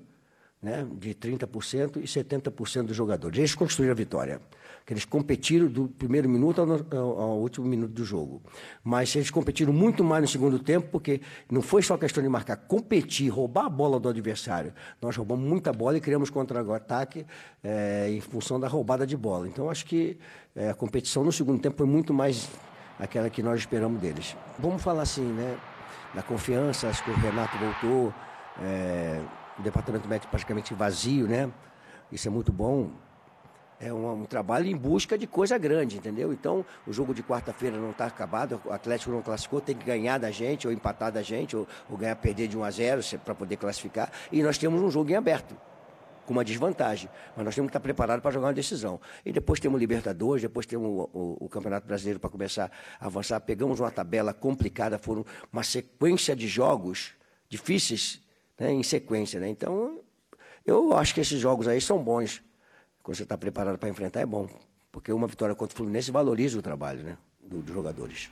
né, 0.62 0.86
de 0.92 1.12
30% 1.12 1.96
e 1.96 2.04
70% 2.04 2.84
dos 2.84 2.96
jogadores. 2.96 3.36
Eles 3.36 3.54
construíram 3.54 3.92
a 3.92 3.96
vitória. 3.96 4.40
Que 4.84 4.92
eles 4.92 5.04
competiram 5.04 5.68
do 5.68 5.86
primeiro 5.86 6.28
minuto 6.28 6.60
ao, 6.60 6.98
ao, 7.20 7.38
último 7.38 7.66
minuto 7.66 7.92
do 7.92 8.04
jogo. 8.04 8.42
Mas 8.82 9.14
eles 9.14 9.30
competiram 9.30 9.72
muito 9.72 10.02
mais 10.02 10.22
no 10.22 10.28
segundo 10.28 10.58
tempo, 10.58 10.88
porque 10.90 11.20
não 11.48 11.62
foi 11.62 11.82
só 11.82 11.96
questão 11.96 12.20
de 12.20 12.28
marcar, 12.28 12.56
competir, 12.56 13.28
roubar 13.28 13.66
a 13.66 13.68
bola 13.68 14.00
do 14.00 14.08
adversário. 14.08 14.72
Nós 15.00 15.16
roubamos 15.16 15.48
muita 15.48 15.72
bola 15.72 15.98
e 15.98 16.00
criamos 16.00 16.30
contra-ataque 16.30 17.24
é, 17.62 18.08
em 18.10 18.20
função 18.20 18.58
da 18.58 18.66
roubada 18.66 19.06
de 19.06 19.16
bola. 19.16 19.46
Então, 19.46 19.70
acho 19.70 19.86
que 19.86 20.18
é, 20.54 20.70
a 20.70 20.74
competição 20.74 21.22
no 21.22 21.30
segundo 21.30 21.60
tempo 21.60 21.76
foi 21.76 21.86
muito 21.86 22.12
mais 22.12 22.48
aquela 22.98 23.30
que 23.30 23.40
nós 23.40 23.60
esperamos 23.60 24.00
deles. 24.00 24.36
Vamos 24.58 24.82
falar 24.82 25.02
assim, 25.02 25.24
né? 25.24 25.56
Na 26.12 26.22
confiança, 26.22 26.88
acho 26.88 27.04
que 27.04 27.10
o 27.10 27.14
Renato 27.14 27.56
voltou. 27.56 28.12
É, 28.60 29.20
o 29.62 29.64
departamento 29.64 30.08
médico 30.08 30.28
praticamente 30.30 30.74
vazio, 30.74 31.26
né? 31.26 31.50
Isso 32.10 32.26
é 32.26 32.30
muito 32.30 32.52
bom. 32.52 32.90
É 33.80 33.92
um, 33.92 34.22
um, 34.22 34.24
trabalho 34.24 34.66
em 34.66 34.76
busca 34.76 35.16
de 35.16 35.26
coisa 35.26 35.56
grande, 35.56 35.96
entendeu? 35.96 36.32
Então, 36.32 36.64
o 36.86 36.92
jogo 36.92 37.14
de 37.14 37.22
quarta-feira 37.22 37.76
não 37.76 37.90
está 37.90 38.06
acabado, 38.06 38.60
o 38.64 38.72
Atlético 38.72 39.10
não 39.10 39.22
classificou, 39.22 39.60
tem 39.60 39.74
que 39.74 39.84
ganhar 39.84 40.18
da 40.18 40.30
gente, 40.30 40.66
ou 40.66 40.72
empatar 40.72 41.10
da 41.10 41.22
gente, 41.22 41.56
ou, 41.56 41.66
ou 41.88 41.96
ganhar, 41.96 42.14
perder 42.16 42.48
de 42.48 42.56
1 42.56 42.62
a 42.62 42.70
0 42.70 43.02
para 43.24 43.34
poder 43.34 43.56
classificar. 43.56 44.10
E 44.30 44.42
nós 44.42 44.58
temos 44.58 44.80
um 44.80 44.90
jogo 44.90 45.10
em 45.10 45.16
aberto, 45.16 45.56
com 46.26 46.32
uma 46.32 46.44
desvantagem. 46.44 47.08
Mas 47.36 47.44
nós 47.44 47.54
temos 47.54 47.68
que 47.68 47.70
estar 47.70 47.80
preparados 47.80 48.22
para 48.22 48.30
jogar 48.30 48.48
uma 48.48 48.54
decisão. 48.54 49.00
E 49.24 49.32
depois 49.32 49.58
temos 49.58 49.76
o 49.76 49.80
Libertadores, 49.80 50.42
depois 50.42 50.64
temos 50.64 50.86
o, 50.88 51.10
o, 51.12 51.36
o 51.46 51.48
Campeonato 51.48 51.86
Brasileiro 51.86 52.20
para 52.20 52.30
começar 52.30 52.70
a 53.00 53.06
avançar. 53.06 53.40
Pegamos 53.40 53.80
uma 53.80 53.90
tabela 53.90 54.32
complicada, 54.32 54.96
foram 54.96 55.24
uma 55.52 55.64
sequência 55.64 56.36
de 56.36 56.46
jogos 56.46 57.14
difíceis 57.48 58.22
né, 58.62 58.72
em 58.72 58.82
sequência. 58.82 59.40
Né? 59.40 59.48
Então, 59.48 60.00
eu 60.64 60.96
acho 60.96 61.12
que 61.12 61.20
esses 61.20 61.40
jogos 61.40 61.66
aí 61.66 61.80
são 61.80 62.02
bons. 62.02 62.42
Quando 63.02 63.16
você 63.16 63.24
está 63.24 63.36
preparado 63.36 63.76
para 63.76 63.88
enfrentar, 63.88 64.20
é 64.20 64.26
bom. 64.26 64.48
Porque 64.92 65.12
uma 65.12 65.26
vitória 65.26 65.54
contra 65.54 65.74
o 65.74 65.76
Fluminense 65.76 66.12
valoriza 66.12 66.58
o 66.58 66.62
trabalho 66.62 67.02
né, 67.02 67.18
dos 67.42 67.74
jogadores. 67.74 68.30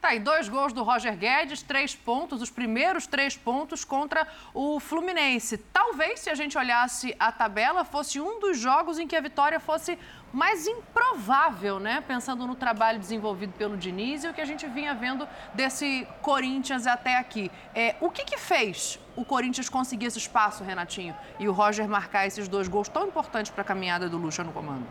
Tá, 0.00 0.14
e 0.14 0.18
dois 0.18 0.48
gols 0.48 0.72
do 0.72 0.82
Roger 0.82 1.14
Guedes, 1.14 1.60
três 1.60 1.94
pontos, 1.94 2.40
os 2.40 2.48
primeiros 2.48 3.06
três 3.06 3.36
pontos 3.36 3.84
contra 3.84 4.26
o 4.54 4.80
Fluminense. 4.80 5.58
Talvez, 5.58 6.20
se 6.20 6.30
a 6.30 6.34
gente 6.34 6.56
olhasse 6.56 7.14
a 7.20 7.30
tabela, 7.30 7.84
fosse 7.84 8.18
um 8.18 8.40
dos 8.40 8.58
jogos 8.58 8.98
em 8.98 9.06
que 9.06 9.14
a 9.14 9.20
vitória 9.20 9.60
fosse 9.60 9.98
mais 10.32 10.66
improvável, 10.66 11.78
né? 11.78 12.00
Pensando 12.00 12.46
no 12.46 12.54
trabalho 12.54 12.98
desenvolvido 12.98 13.52
pelo 13.52 13.76
Diniz 13.76 14.24
e 14.24 14.28
o 14.28 14.32
que 14.32 14.40
a 14.40 14.46
gente 14.46 14.66
vinha 14.66 14.94
vendo 14.94 15.28
desse 15.52 16.08
Corinthians 16.22 16.86
até 16.86 17.18
aqui. 17.18 17.50
É, 17.74 17.94
o 18.00 18.08
que, 18.08 18.24
que 18.24 18.38
fez 18.38 18.98
o 19.14 19.22
Corinthians 19.22 19.68
conseguir 19.68 20.06
esse 20.06 20.18
espaço, 20.18 20.64
Renatinho, 20.64 21.14
e 21.38 21.46
o 21.46 21.52
Roger 21.52 21.86
marcar 21.86 22.26
esses 22.26 22.48
dois 22.48 22.68
gols 22.68 22.88
tão 22.88 23.06
importantes 23.06 23.50
para 23.50 23.60
a 23.60 23.66
caminhada 23.66 24.08
do 24.08 24.16
Lucha 24.16 24.42
no 24.42 24.50
comando? 24.50 24.86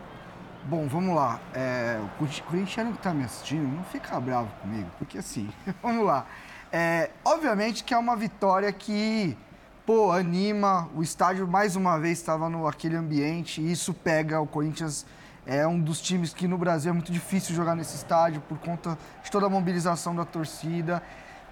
Bom, 0.70 0.86
vamos 0.86 1.16
lá. 1.16 1.40
É, 1.52 2.00
o 2.00 2.42
corintiano 2.44 2.92
que 2.92 2.98
está 2.98 3.12
me 3.12 3.24
assistindo, 3.24 3.66
não 3.66 3.82
fica 3.82 4.20
bravo 4.20 4.48
comigo, 4.62 4.88
porque 4.98 5.18
assim, 5.18 5.50
vamos 5.82 6.06
lá. 6.06 6.24
É, 6.70 7.10
obviamente 7.24 7.82
que 7.82 7.92
é 7.92 7.98
uma 7.98 8.14
vitória 8.14 8.72
que, 8.72 9.36
pô, 9.84 10.12
anima. 10.12 10.88
O 10.94 11.02
estádio, 11.02 11.48
mais 11.48 11.74
uma 11.74 11.98
vez, 11.98 12.18
estava 12.18 12.48
no 12.48 12.68
aquele 12.68 12.94
ambiente 12.94 13.60
e 13.60 13.72
isso 13.72 13.92
pega. 13.92 14.40
O 14.40 14.46
Corinthians 14.46 15.04
é 15.44 15.66
um 15.66 15.80
dos 15.80 16.00
times 16.00 16.32
que 16.32 16.46
no 16.46 16.56
Brasil 16.56 16.90
é 16.90 16.92
muito 16.92 17.10
difícil 17.10 17.52
jogar 17.52 17.74
nesse 17.74 17.96
estádio 17.96 18.40
por 18.42 18.56
conta 18.58 18.96
de 19.24 19.28
toda 19.28 19.46
a 19.46 19.48
mobilização 19.48 20.14
da 20.14 20.24
torcida. 20.24 21.02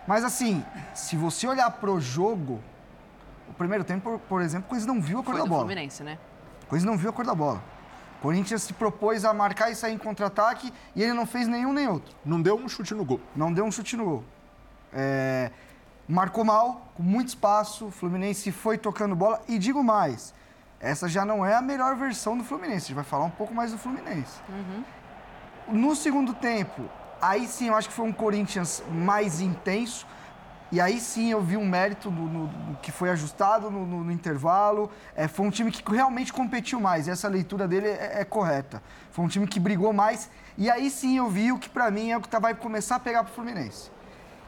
Mas 0.06 0.22
assim, 0.22 0.64
se 0.94 1.16
você 1.16 1.48
olhar 1.48 1.68
pro 1.72 2.00
jogo, 2.00 2.60
o 3.48 3.52
primeiro 3.54 3.82
tempo, 3.82 4.22
por 4.28 4.40
exemplo, 4.42 4.66
o 4.66 4.68
Corinthians 4.68 4.94
não 4.94 5.02
viu 5.02 5.18
a 5.18 5.24
cor 5.24 5.34
Foi 5.34 5.42
da 5.42 5.48
bola. 5.48 5.62
Fluminense, 5.62 6.04
né? 6.04 6.16
O 6.62 6.66
Corinthians 6.66 6.88
não 6.92 6.96
viu 6.96 7.10
a 7.10 7.12
cor 7.12 7.26
da 7.26 7.34
bola. 7.34 7.60
O 8.18 8.22
Corinthians 8.22 8.62
se 8.62 8.72
propôs 8.72 9.24
a 9.24 9.32
marcar 9.32 9.70
e 9.70 9.76
sair 9.76 9.94
em 9.94 9.98
contra-ataque 9.98 10.72
e 10.94 11.02
ele 11.02 11.12
não 11.12 11.24
fez 11.24 11.46
nenhum 11.46 11.72
nem 11.72 11.86
outro. 11.86 12.14
Não 12.24 12.42
deu 12.42 12.56
um 12.56 12.68
chute 12.68 12.94
no 12.94 13.04
gol. 13.04 13.20
Não 13.34 13.52
deu 13.52 13.64
um 13.64 13.70
chute 13.70 13.96
no 13.96 14.04
gol. 14.04 14.24
É... 14.92 15.50
Marcou 16.08 16.42
mal, 16.42 16.90
com 16.94 17.02
muito 17.02 17.28
espaço, 17.28 17.86
o 17.86 17.90
Fluminense 17.90 18.50
foi 18.50 18.78
tocando 18.78 19.14
bola. 19.14 19.40
E 19.46 19.58
digo 19.58 19.84
mais, 19.84 20.34
essa 20.80 21.08
já 21.08 21.24
não 21.24 21.44
é 21.44 21.54
a 21.54 21.62
melhor 21.62 21.94
versão 21.96 22.36
do 22.36 22.42
Fluminense. 22.42 22.76
A 22.76 22.88
gente 22.88 22.94
vai 22.94 23.04
falar 23.04 23.24
um 23.24 23.30
pouco 23.30 23.54
mais 23.54 23.72
do 23.72 23.78
Fluminense. 23.78 24.40
Uhum. 24.48 24.84
No 25.80 25.94
segundo 25.94 26.32
tempo, 26.34 26.88
aí 27.20 27.46
sim 27.46 27.68
eu 27.68 27.76
acho 27.76 27.88
que 27.88 27.94
foi 27.94 28.06
um 28.06 28.12
Corinthians 28.12 28.82
mais 28.90 29.40
intenso 29.40 30.06
e 30.70 30.80
aí 30.80 31.00
sim 31.00 31.30
eu 31.30 31.40
vi 31.40 31.56
um 31.56 31.66
mérito 31.66 32.10
no, 32.10 32.26
no, 32.26 32.46
no 32.46 32.76
que 32.76 32.92
foi 32.92 33.08
ajustado 33.08 33.70
no, 33.70 33.86
no 33.86 34.12
intervalo. 34.12 34.90
É, 35.16 35.26
foi 35.26 35.46
um 35.46 35.50
time 35.50 35.70
que 35.70 35.82
realmente 35.90 36.32
competiu 36.32 36.78
mais. 36.78 37.06
E 37.06 37.10
essa 37.10 37.26
leitura 37.26 37.66
dele 37.66 37.88
é, 37.88 38.20
é, 38.20 38.24
correta. 38.24 38.82
Foi 39.10 39.24
um 39.24 39.28
time 39.28 39.46
que 39.46 39.58
brigou 39.58 39.92
mais. 39.92 40.30
E 40.58 40.70
aí 40.70 40.90
sim 40.90 41.16
eu 41.16 41.28
vi 41.28 41.52
o 41.52 41.58
que 41.58 41.70
para 41.70 41.90
mim 41.90 42.10
é 42.10 42.16
o 42.18 42.20
que 42.20 42.28
tá, 42.28 42.38
vai 42.38 42.54
começar 42.54 42.96
a 42.96 43.00
pegar 43.00 43.24
pro 43.24 43.32
Fluminense. 43.32 43.90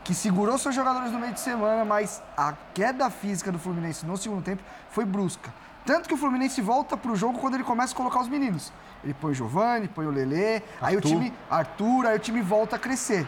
Que 0.04 0.14
segurou 0.14 0.58
seus 0.58 0.74
jogadores 0.74 1.10
no 1.10 1.18
meio 1.18 1.32
de 1.32 1.40
semana, 1.40 1.84
mas 1.84 2.22
a 2.36 2.54
queda 2.74 3.08
física 3.08 3.50
do 3.50 3.58
Fluminense 3.58 4.04
no 4.04 4.16
segundo 4.16 4.42
tempo 4.42 4.62
foi 4.90 5.06
brusca. 5.06 5.52
Tanto 5.86 6.06
que 6.06 6.14
o 6.14 6.18
Fluminense 6.18 6.60
volta 6.60 6.96
pro 6.96 7.16
jogo 7.16 7.38
quando 7.38 7.54
ele 7.54 7.64
começa 7.64 7.94
a 7.94 7.96
colocar 7.96 8.20
os 8.20 8.28
meninos. 8.28 8.70
Ele 9.02 9.14
põe 9.14 9.30
o 9.32 9.34
Giovani, 9.34 9.88
põe 9.88 10.06
o 10.06 10.10
Lelê, 10.10 10.62
aí 10.80 10.96
o 10.96 11.00
time. 11.00 11.32
Arthur, 11.50 12.06
aí 12.06 12.16
o 12.16 12.18
time 12.18 12.42
volta 12.42 12.76
a 12.76 12.78
crescer. 12.78 13.26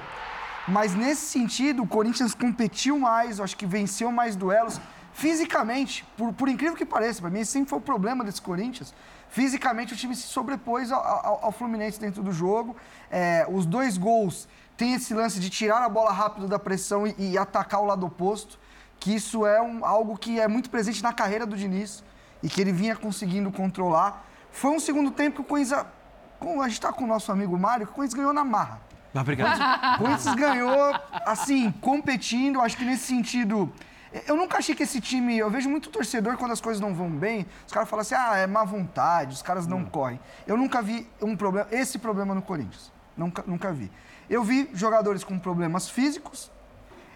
Mas 0.67 0.95
nesse 0.95 1.27
sentido, 1.27 1.83
o 1.83 1.87
Corinthians 1.87 2.35
competiu 2.35 2.99
mais, 2.99 3.41
acho 3.41 3.57
que 3.57 3.67
venceu 3.67 4.13
mais 4.13 4.37
duelos. 4.37 4.81
Fisicamente, 5.13 6.07
por, 6.17 6.33
por 6.33 6.49
incrível 6.49 6.77
que 6.77 6.87
pareça, 6.87 7.21
para 7.21 7.31
mim 7.31 7.41
esse 7.41 7.53
sempre 7.53 7.69
foi 7.69 7.79
o 7.79 7.83
problema 7.83 8.25
desse 8.25 8.41
Corinthians. 8.41 8.95
Fisicamente, 9.29 9.93
o 9.93 9.97
time 9.97 10.15
se 10.15 10.23
sobrepôs 10.23 10.93
ao, 10.93 11.03
ao, 11.03 11.45
ao 11.47 11.53
Fluminense 11.53 11.99
dentro 11.99 12.23
do 12.23 12.33
jogo. 12.33 12.77
É, 13.11 13.47
os 13.51 13.67
dois 13.67 13.99
gols 13.99 14.49
têm 14.77 14.95
esse 14.95 15.13
lance 15.13 15.41
de 15.41 15.51
tirar 15.51 15.83
a 15.83 15.89
bola 15.89 16.13
rápido 16.13 16.47
da 16.47 16.59
pressão 16.59 17.07
e, 17.07 17.15
e 17.19 17.39
atacar 17.39 17.81
o 17.81 17.85
lado 17.85 18.07
oposto, 18.07 18.59
que 19.01 19.15
isso 19.15 19.45
é 19.45 19.61
um, 19.61 19.85
algo 19.85 20.17
que 20.17 20.39
é 20.41 20.47
muito 20.47 20.71
presente 20.71 21.03
na 21.03 21.13
carreira 21.13 21.45
do 21.45 21.57
Diniz 21.57 22.05
e 22.43 22.49
que 22.49 22.61
ele 22.61 22.73
vinha 22.73 22.95
conseguindo 22.95 23.51
controlar. 23.51 24.25
Foi 24.51 24.71
um 24.71 24.81
segundo 24.81 25.11
tempo 25.11 25.37
que 25.37 25.41
o 25.43 25.45
Corinthians, 25.45 25.85
a 26.41 26.69
gente 26.69 26.73
está 26.73 26.93
com 26.93 27.05
o 27.05 27.07
nosso 27.07 27.33
amigo 27.33 27.59
Mário, 27.59 27.87
que 27.87 27.93
o 27.93 27.95
Corinthians 27.95 28.15
ganhou 28.15 28.33
na 28.33 28.45
marra. 28.45 28.92
Ah, 29.15 29.21
obrigado. 29.21 29.61
O 29.95 29.99
Corinthians 29.99 30.35
ganhou, 30.35 30.95
assim, 31.27 31.71
competindo. 31.81 32.61
Acho 32.61 32.77
que 32.77 32.85
nesse 32.85 33.05
sentido. 33.05 33.73
Eu 34.27 34.37
nunca 34.37 34.59
achei 34.59 34.75
que 34.75 34.83
esse 34.83 35.01
time. 35.01 35.39
Eu 35.39 35.51
vejo 35.51 35.69
muito 35.69 35.91
torcedor 35.91 36.37
quando 36.37 36.53
as 36.53 36.61
coisas 36.61 36.81
não 36.81 36.95
vão 36.95 37.11
bem, 37.11 37.47
os 37.67 37.73
caras 37.73 37.89
falam 37.89 38.03
assim: 38.03 38.15
ah, 38.15 38.37
é 38.37 38.47
má 38.47 38.65
vontade, 38.65 39.35
os 39.35 39.43
caras 39.43 39.67
não 39.67 39.79
hum. 39.79 39.85
correm. 39.85 40.21
Eu 40.47 40.57
nunca 40.57 40.83
vi 40.83 41.07
um 41.21 41.37
problema, 41.37 41.69
esse 41.71 41.99
problema 41.99 42.35
no 42.35 42.43
Corinthians. 42.43 42.93
Nunca, 43.17 43.45
nunca 43.47 43.73
vi. 43.73 43.91
Eu 44.29 44.43
vi 44.43 44.71
jogadores 44.73 45.25
com 45.25 45.39
problemas 45.39 45.89
físicos, 45.89 46.51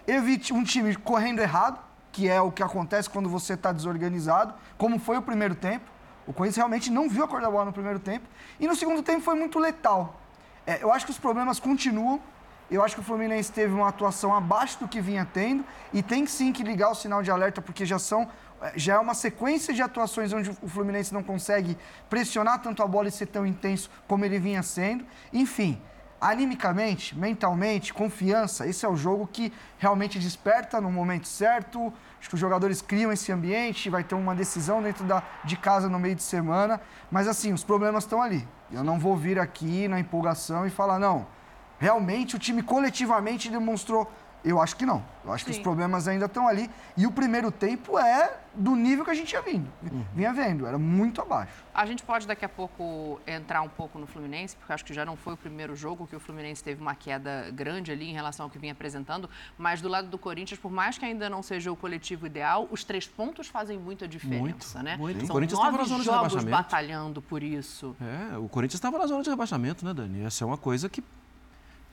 eu 0.05 0.21
vi 0.21 0.39
um 0.51 0.63
time 0.63 0.95
correndo 0.95 1.39
errado, 1.39 1.79
que 2.11 2.29
é 2.29 2.39
o 2.41 2.51
que 2.51 2.61
acontece 2.61 3.09
quando 3.09 3.29
você 3.29 3.53
está 3.53 3.71
desorganizado, 3.71 4.53
como 4.77 4.99
foi 4.99 5.17
o 5.17 5.21
primeiro 5.21 5.55
tempo. 5.55 5.85
O 6.25 6.33
Corinthians 6.33 6.57
realmente 6.57 6.91
não 6.91 7.07
viu 7.09 7.23
a 7.23 7.27
cor 7.27 7.41
da 7.41 7.49
bola 7.49 7.65
no 7.65 7.73
primeiro 7.73 7.99
tempo. 7.99 8.27
E 8.59 8.67
no 8.67 8.75
segundo 8.75 9.01
tempo 9.01 9.21
foi 9.21 9.35
muito 9.35 9.57
letal. 9.57 10.19
É, 10.67 10.83
eu 10.83 10.91
acho 10.91 11.05
que 11.05 11.11
os 11.11 11.17
problemas 11.17 11.59
continuam. 11.59 12.21
Eu 12.69 12.83
acho 12.83 12.95
que 12.95 12.99
o 12.99 13.03
Fluminense 13.03 13.49
teve 13.49 13.73
uma 13.73 13.87
atuação 13.87 14.35
abaixo 14.35 14.77
do 14.79 14.89
que 14.89 14.99
vinha 14.99 15.25
tendo 15.25 15.63
e 15.93 16.03
tem 16.03 16.27
sim 16.27 16.51
que 16.51 16.63
ligar 16.63 16.91
o 16.91 16.95
sinal 16.95 17.23
de 17.23 17.31
alerta 17.31 17.61
porque 17.61 17.85
já 17.85 17.97
são 17.97 18.27
é, 18.61 18.73
já 18.75 18.95
é 18.95 18.99
uma 18.99 19.13
sequência 19.13 19.73
de 19.73 19.81
atuações 19.81 20.33
onde 20.33 20.49
o 20.61 20.67
Fluminense 20.67 21.13
não 21.13 21.23
consegue 21.23 21.77
pressionar 22.09 22.61
tanto 22.61 22.83
a 22.83 22.87
bola 22.87 23.07
e 23.07 23.11
ser 23.11 23.27
tão 23.27 23.45
intenso 23.45 23.89
como 24.05 24.25
ele 24.25 24.37
vinha 24.37 24.61
sendo. 24.61 25.05
Enfim, 25.31 25.81
animicamente, 26.19 27.17
mentalmente, 27.17 27.93
confiança, 27.93 28.65
esse 28.67 28.85
é 28.85 28.89
o 28.89 28.95
jogo 28.95 29.27
que 29.27 29.53
realmente 29.77 30.17
desperta 30.17 30.81
no 30.81 30.91
momento 30.91 31.27
certo. 31.27 31.93
Acho 32.19 32.29
que 32.29 32.35
os 32.35 32.41
jogadores 32.41 32.81
criam 32.81 33.11
esse 33.11 33.31
ambiente, 33.31 33.89
vai 33.89 34.03
ter 34.03 34.15
uma 34.15 34.33
decisão 34.33 34.81
dentro 34.81 35.05
da, 35.05 35.21
de 35.43 35.55
casa 35.55 35.87
no 35.87 35.99
meio 35.99 36.15
de 36.15 36.23
semana. 36.23 36.81
Mas 37.11 37.27
assim, 37.27 37.53
os 37.53 37.63
problemas 37.63 38.03
estão 38.03 38.21
ali. 38.21 38.47
Eu 38.71 38.83
não 38.83 38.99
vou 38.99 39.15
vir 39.15 39.39
aqui 39.39 39.87
na 39.87 39.99
empolgação 39.99 40.65
e 40.65 40.69
falar, 40.69 40.99
não, 40.99 41.27
realmente 41.79 42.35
o 42.35 42.39
time 42.39 42.63
coletivamente 42.63 43.49
demonstrou 43.49 44.11
Eu 44.43 44.61
acho 44.61 44.75
que 44.75 44.85
não. 44.85 45.03
Eu 45.25 45.33
acho 45.33 45.43
que 45.43 45.51
os 45.51 45.57
Sim. 45.57 45.63
problemas 45.63 46.07
ainda 46.07 46.25
estão 46.25 46.47
ali. 46.47 46.69
E 46.95 47.05
o 47.05 47.11
primeiro 47.11 47.51
tempo 47.51 47.99
é 47.99 48.37
do 48.53 48.75
nível 48.75 49.03
que 49.03 49.11
a 49.11 49.13
gente 49.13 49.27
tinha 49.27 49.41
vindo, 49.41 49.69
vinha 50.13 50.31
vendo. 50.33 50.65
Era 50.65 50.77
muito 50.79 51.21
abaixo. 51.21 51.51
A 51.73 51.85
gente 51.85 52.01
pode 52.01 52.25
daqui 52.25 52.45
a 52.45 52.49
pouco 52.49 53.19
entrar 53.27 53.61
um 53.61 53.67
pouco 53.69 53.99
no 53.99 54.07
Fluminense, 54.07 54.55
porque 54.55 54.71
eu 54.71 54.73
acho 54.73 54.85
que 54.85 54.93
já 54.93 55.05
não 55.05 55.15
foi 55.17 55.33
o 55.33 55.37
primeiro 55.37 55.75
jogo 55.75 56.07
que 56.07 56.15
o 56.15 56.19
Fluminense 56.19 56.63
teve 56.63 56.81
uma 56.81 56.95
queda 56.95 57.51
grande 57.51 57.91
ali 57.91 58.09
em 58.09 58.13
relação 58.13 58.45
ao 58.45 58.49
que 58.49 58.57
vinha 58.57 58.71
apresentando. 58.71 59.29
Mas 59.57 59.81
do 59.81 59.89
lado 59.89 60.07
do 60.07 60.17
Corinthians, 60.17 60.59
por 60.59 60.71
mais 60.71 60.97
que 60.97 61.05
ainda 61.05 61.29
não 61.29 61.43
seja 61.43 61.71
o 61.71 61.75
coletivo 61.75 62.25
ideal, 62.25 62.67
os 62.71 62.83
três 62.83 63.05
pontos 63.05 63.47
fazem 63.47 63.77
muita 63.77 64.07
diferença, 64.07 64.77
Muito, 64.79 64.83
né? 64.83 64.97
muito. 64.97 65.17
O 65.23 65.27
São 65.27 65.33
Corinthians 65.35 65.59
estava 65.59 65.77
na 65.77 65.83
zona 65.83 65.99
de 65.99 66.05
jogos 66.05 66.21
rebaixamento. 66.33 66.57
batalhando 66.57 67.21
por 67.21 67.43
isso. 67.43 67.95
É, 68.33 68.37
o 68.37 68.47
Corinthians 68.47 68.75
estava 68.77 68.97
na 68.97 69.05
zona 69.07 69.23
de 69.23 69.29
rebaixamento, 69.29 69.83
né, 69.85 69.93
Dani? 69.93 70.23
Essa 70.23 70.43
é 70.43 70.47
uma 70.47 70.57
coisa 70.57 70.87
que 70.89 71.03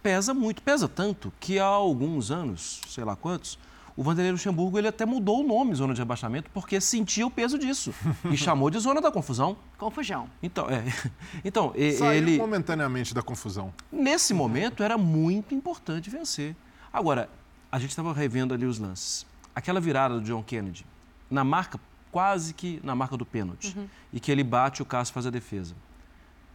pesa 0.04 0.34
muito, 0.34 0.60
pesa 0.60 0.86
tanto 0.86 1.32
que 1.40 1.58
há 1.58 1.64
alguns 1.64 2.30
anos, 2.30 2.82
sei 2.86 3.02
lá 3.02 3.16
quantos, 3.16 3.58
o 3.96 4.02
Vanderlei 4.02 4.32
Luxemburgo 4.32 4.76
ele 4.76 4.88
até 4.88 5.06
mudou 5.06 5.42
o 5.42 5.46
nome 5.46 5.74
zona 5.74 5.94
de 5.94 6.00
rebaixamento 6.00 6.50
porque 6.52 6.78
sentia 6.78 7.26
o 7.26 7.30
peso 7.30 7.58
disso 7.58 7.94
e 8.30 8.36
chamou 8.36 8.68
de 8.68 8.78
zona 8.78 9.00
da 9.00 9.10
confusão. 9.10 9.56
Confusão. 9.78 10.28
Então, 10.42 10.68
é, 10.68 10.84
então 11.42 11.72
Saiu 11.98 12.12
ele 12.12 12.36
momentaneamente 12.36 13.14
da 13.14 13.22
confusão. 13.22 13.72
nesse 13.90 14.34
momento 14.34 14.82
era 14.82 14.98
muito 14.98 15.54
importante 15.54 16.10
vencer. 16.10 16.54
Agora, 16.92 17.30
a 17.72 17.78
gente 17.78 17.90
estava 17.90 18.12
revendo 18.12 18.52
ali 18.52 18.66
os 18.66 18.78
lances. 18.78 19.24
Aquela 19.56 19.80
virada 19.80 20.20
do 20.20 20.20
John 20.20 20.42
Kennedy, 20.42 20.84
na 21.30 21.44
marca, 21.44 21.80
quase 22.12 22.52
que 22.52 22.78
na 22.84 22.94
marca 22.94 23.16
do 23.16 23.24
pênalti, 23.24 23.74
e 24.12 24.20
que 24.20 24.30
ele 24.30 24.44
bate 24.44 24.82
o 24.82 24.84
Cássio 24.84 25.14
faz 25.14 25.26
a 25.26 25.30
defesa. 25.30 25.74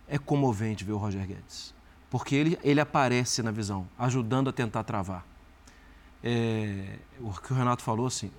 É 0.07 0.19
comovente 0.19 0.83
ver 0.83 0.91
o 0.91 0.97
Roger 0.97 1.25
Guedes, 1.25 1.73
porque 2.09 2.35
ele, 2.35 2.59
ele 2.63 2.79
aparece 2.79 3.41
na 3.43 3.51
visão, 3.51 3.87
ajudando 3.97 4.49
a 4.49 4.53
tentar 4.53 4.83
travar. 4.83 5.25
É, 6.23 6.97
o 7.19 7.31
que 7.31 7.53
o 7.53 7.55
Renato 7.55 7.81
falou 7.81 8.07
assim, 8.07 8.31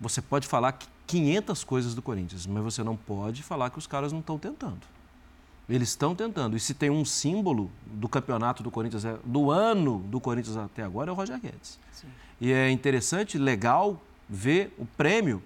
você 0.00 0.20
pode 0.20 0.46
falar 0.46 0.72
que 0.72 0.86
500 1.06 1.62
coisas 1.64 1.94
do 1.94 2.02
Corinthians, 2.02 2.46
mas 2.46 2.62
você 2.62 2.82
não 2.82 2.96
pode 2.96 3.42
falar 3.42 3.70
que 3.70 3.78
os 3.78 3.86
caras 3.86 4.12
não 4.12 4.20
estão 4.20 4.38
tentando. 4.38 4.80
Eles 5.68 5.90
estão 5.90 6.14
tentando. 6.14 6.56
E 6.56 6.60
se 6.60 6.74
tem 6.74 6.90
um 6.90 7.04
símbolo 7.04 7.70
do 7.86 8.08
campeonato 8.08 8.62
do 8.62 8.70
Corinthians, 8.70 9.04
é- 9.04 9.18
do 9.24 9.50
ano 9.50 10.00
do 10.00 10.20
Corinthians 10.20 10.56
até 10.56 10.82
agora, 10.82 11.10
é 11.10 11.12
o 11.12 11.14
Roger 11.16 11.38
Guedes. 11.40 11.78
E 12.40 12.52
é 12.52 12.70
interessante, 12.70 13.38
legal, 13.38 14.02
ver 14.28 14.74
o 14.78 14.84
prêmio 14.84 15.42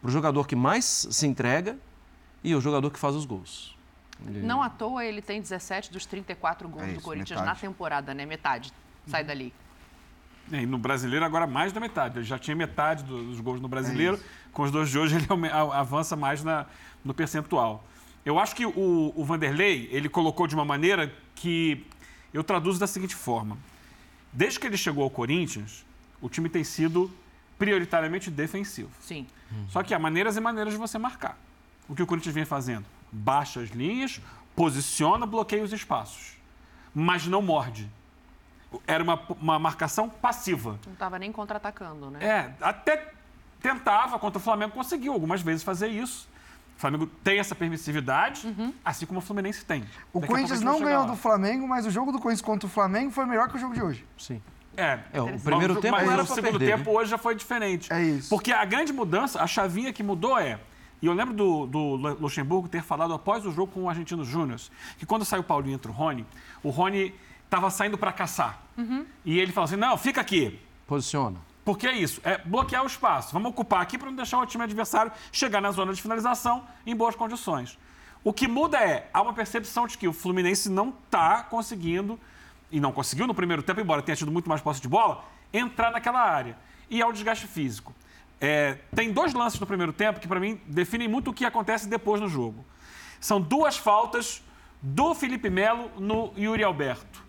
para 0.00 0.08
o 0.08 0.10
jogador 0.12 0.46
que 0.46 0.54
mais 0.56 0.84
se 1.10 1.26
entrega 1.26 1.78
e 2.44 2.54
o 2.54 2.60
jogador 2.60 2.90
que 2.90 2.98
faz 2.98 3.14
os 3.14 3.24
gols. 3.24 3.74
Ele- 4.26 4.40
Não 4.46 4.62
à 4.62 4.68
toa 4.70 5.04
ele 5.04 5.22
tem 5.22 5.40
17 5.40 5.90
dos 5.92 6.04
34 6.06 6.68
gols 6.68 6.82
É 6.84 6.86
do 6.88 6.92
isso, 6.94 7.00
Corinthians 7.02 7.40
metade. 7.40 7.46
na 7.46 7.68
temporada, 7.68 8.14
né? 8.14 8.26
Metade. 8.26 8.72
Sai 9.06 9.24
dali. 9.24 9.52
É, 10.52 10.62
E 10.62 10.66
no 10.66 10.78
brasileiro, 10.78 11.24
agora 11.24 11.46
mais 11.46 11.72
da 11.72 11.80
metade. 11.80 12.18
Ele 12.18 12.24
já 12.26 12.38
tinha 12.38 12.56
metade 12.56 13.04
do- 13.04 13.24
dos 13.24 13.40
gols 13.40 13.60
no 13.60 13.68
brasileiro. 13.68 14.16
isso. 14.16 14.24
Com 14.52 14.62
os 14.62 14.70
dois 14.70 14.88
de 14.90 14.98
hoje, 14.98 15.16
ele 15.16 15.26
avança 15.72 16.16
mais 16.16 16.42
na- 16.44 16.66
no 17.04 17.14
percentual. 17.14 17.84
Eu 18.24 18.38
acho 18.38 18.54
que 18.54 18.66
o, 18.66 19.12
o 19.16 19.24
Vanderlei, 19.24 19.88
ele 19.90 20.08
colocou 20.08 20.46
de 20.46 20.54
uma 20.54 20.64
maneira 20.64 21.10
que 21.34 21.86
eu 22.34 22.44
traduzo 22.44 22.78
da 22.78 22.86
seguinte 22.86 23.14
forma. 23.14 23.56
Desde 24.32 24.60
que 24.60 24.66
ele 24.66 24.76
chegou 24.76 25.02
ao 25.04 25.10
Corinthians, 25.10 25.84
o 26.20 26.28
time 26.28 26.48
tem 26.48 26.62
sido 26.62 27.10
prioritariamente 27.58 28.30
defensivo. 28.30 28.90
Sim. 29.00 29.26
Só 29.68 29.82
que 29.82 29.92
há 29.94 29.98
maneiras 29.98 30.36
e 30.36 30.40
maneiras 30.40 30.72
de 30.72 30.78
você 30.78 30.98
marcar. 30.98 31.36
O 31.88 31.94
que 31.94 32.02
o 32.02 32.06
Corinthians 32.06 32.34
vem 32.34 32.44
fazendo? 32.44 32.84
Baixa 33.12 33.60
as 33.60 33.70
linhas, 33.70 34.20
posiciona, 34.54 35.26
bloqueia 35.26 35.62
os 35.64 35.72
espaços. 35.72 36.36
Mas 36.94 37.26
não 37.26 37.42
morde. 37.42 37.88
Era 38.86 39.02
uma, 39.02 39.20
uma 39.40 39.58
marcação 39.58 40.08
passiva. 40.08 40.78
Não 40.86 40.92
estava 40.92 41.18
nem 41.18 41.32
contra-atacando, 41.32 42.10
né? 42.10 42.24
É, 42.24 42.54
até 42.60 43.12
tentava 43.60 44.18
contra 44.18 44.38
o 44.38 44.42
Flamengo, 44.42 44.72
conseguiu 44.72 45.12
algumas 45.12 45.42
vezes 45.42 45.62
fazer 45.62 45.88
isso. 45.88 46.28
O 46.76 46.80
Flamengo 46.80 47.06
tem 47.22 47.38
essa 47.38 47.54
permissividade, 47.54 48.54
assim 48.82 49.04
como 49.04 49.18
o 49.18 49.22
Fluminense 49.22 49.64
tem. 49.66 49.84
O 50.14 50.20
Daqui 50.20 50.32
Corinthians 50.32 50.62
não 50.62 50.80
ganhou 50.80 51.02
lá. 51.02 51.06
do 51.08 51.16
Flamengo, 51.16 51.68
mas 51.68 51.84
o 51.84 51.90
jogo 51.90 52.10
do 52.10 52.18
Corinthians 52.18 52.40
contra 52.40 52.66
o 52.66 52.70
Flamengo 52.70 53.10
foi 53.10 53.26
melhor 53.26 53.48
que 53.48 53.56
o 53.56 53.58
jogo 53.58 53.74
de 53.74 53.82
hoje. 53.82 54.06
Sim. 54.16 54.40
É, 54.76 54.98
É, 55.12 55.20
o 55.20 55.38
primeiro 55.38 55.74
mas, 55.74 55.82
tempo 55.82 55.96
mas 55.96 56.10
era 56.10 56.22
o 56.22 56.26
segundo 56.26 56.58
perder, 56.58 56.78
tempo 56.78 56.90
hoje 56.90 57.10
já 57.10 57.18
foi 57.18 57.34
diferente. 57.34 57.92
É 57.92 58.02
isso. 58.02 58.30
Porque 58.30 58.50
a 58.50 58.64
grande 58.64 58.94
mudança, 58.94 59.42
a 59.42 59.46
chavinha 59.46 59.92
que 59.92 60.02
mudou 60.02 60.38
é. 60.38 60.58
E 61.02 61.06
eu 61.06 61.12
lembro 61.12 61.34
do, 61.34 61.66
do 61.66 61.96
Luxemburgo 62.20 62.68
ter 62.68 62.82
falado 62.82 63.14
após 63.14 63.46
o 63.46 63.52
jogo 63.52 63.72
com 63.72 63.84
o 63.84 63.88
Argentino 63.88 64.24
Júnior, 64.24 64.60
que 64.98 65.06
quando 65.06 65.24
saiu 65.24 65.40
o 65.40 65.44
Paulinho 65.44 65.72
e 65.72 65.74
entra 65.74 65.90
o 65.90 65.94
Rony, 65.94 66.26
o 66.62 66.70
Rony 66.70 67.14
estava 67.44 67.70
saindo 67.70 67.96
para 67.96 68.12
caçar. 68.12 68.60
E 69.24 69.38
ele 69.38 69.52
falou 69.52 69.66
assim: 69.66 69.76
não, 69.76 69.96
fica 69.96 70.20
aqui. 70.20 70.58
Posiciona. 70.86 71.38
Porque 71.64 71.86
é 71.86 71.96
isso, 71.96 72.20
é 72.24 72.38
bloquear 72.38 72.82
o 72.82 72.86
espaço. 72.86 73.32
Vamos 73.32 73.50
ocupar 73.50 73.80
aqui 73.80 73.96
para 73.96 74.08
não 74.08 74.16
deixar 74.16 74.38
o 74.38 74.46
time 74.46 74.64
adversário 74.64 75.12
chegar 75.30 75.60
na 75.60 75.70
zona 75.70 75.92
de 75.92 76.00
finalização 76.02 76.64
em 76.86 76.96
boas 76.96 77.14
condições. 77.14 77.78
O 78.24 78.32
que 78.32 78.48
muda 78.48 78.78
é, 78.78 79.08
há 79.12 79.22
uma 79.22 79.32
percepção 79.32 79.86
de 79.86 79.96
que 79.96 80.08
o 80.08 80.12
Fluminense 80.12 80.68
não 80.68 80.92
está 81.06 81.42
conseguindo, 81.42 82.18
e 82.70 82.78
não 82.78 82.92
conseguiu 82.92 83.26
no 83.26 83.34
primeiro 83.34 83.62
tempo, 83.62 83.80
embora 83.80 84.02
tenha 84.02 84.16
tido 84.16 84.30
muito 84.30 84.48
mais 84.48 84.60
posse 84.60 84.80
de 84.80 84.88
bola, 84.88 85.24
entrar 85.52 85.90
naquela 85.90 86.20
área. 86.20 86.56
E 86.88 87.00
é 87.00 87.06
o 87.06 87.12
desgaste 87.12 87.46
físico. 87.46 87.94
É, 88.40 88.78
tem 88.94 89.12
dois 89.12 89.34
lances 89.34 89.60
no 89.60 89.66
primeiro 89.66 89.92
tempo 89.92 90.18
que, 90.18 90.26
para 90.26 90.40
mim, 90.40 90.60
definem 90.66 91.06
muito 91.08 91.30
o 91.30 91.34
que 91.34 91.44
acontece 91.44 91.88
depois 91.88 92.20
no 92.20 92.28
jogo. 92.28 92.64
São 93.20 93.40
duas 93.40 93.76
faltas 93.76 94.42
do 94.80 95.14
Felipe 95.14 95.50
Melo 95.50 95.90
no 95.98 96.32
Yuri 96.38 96.64
Alberto. 96.64 97.22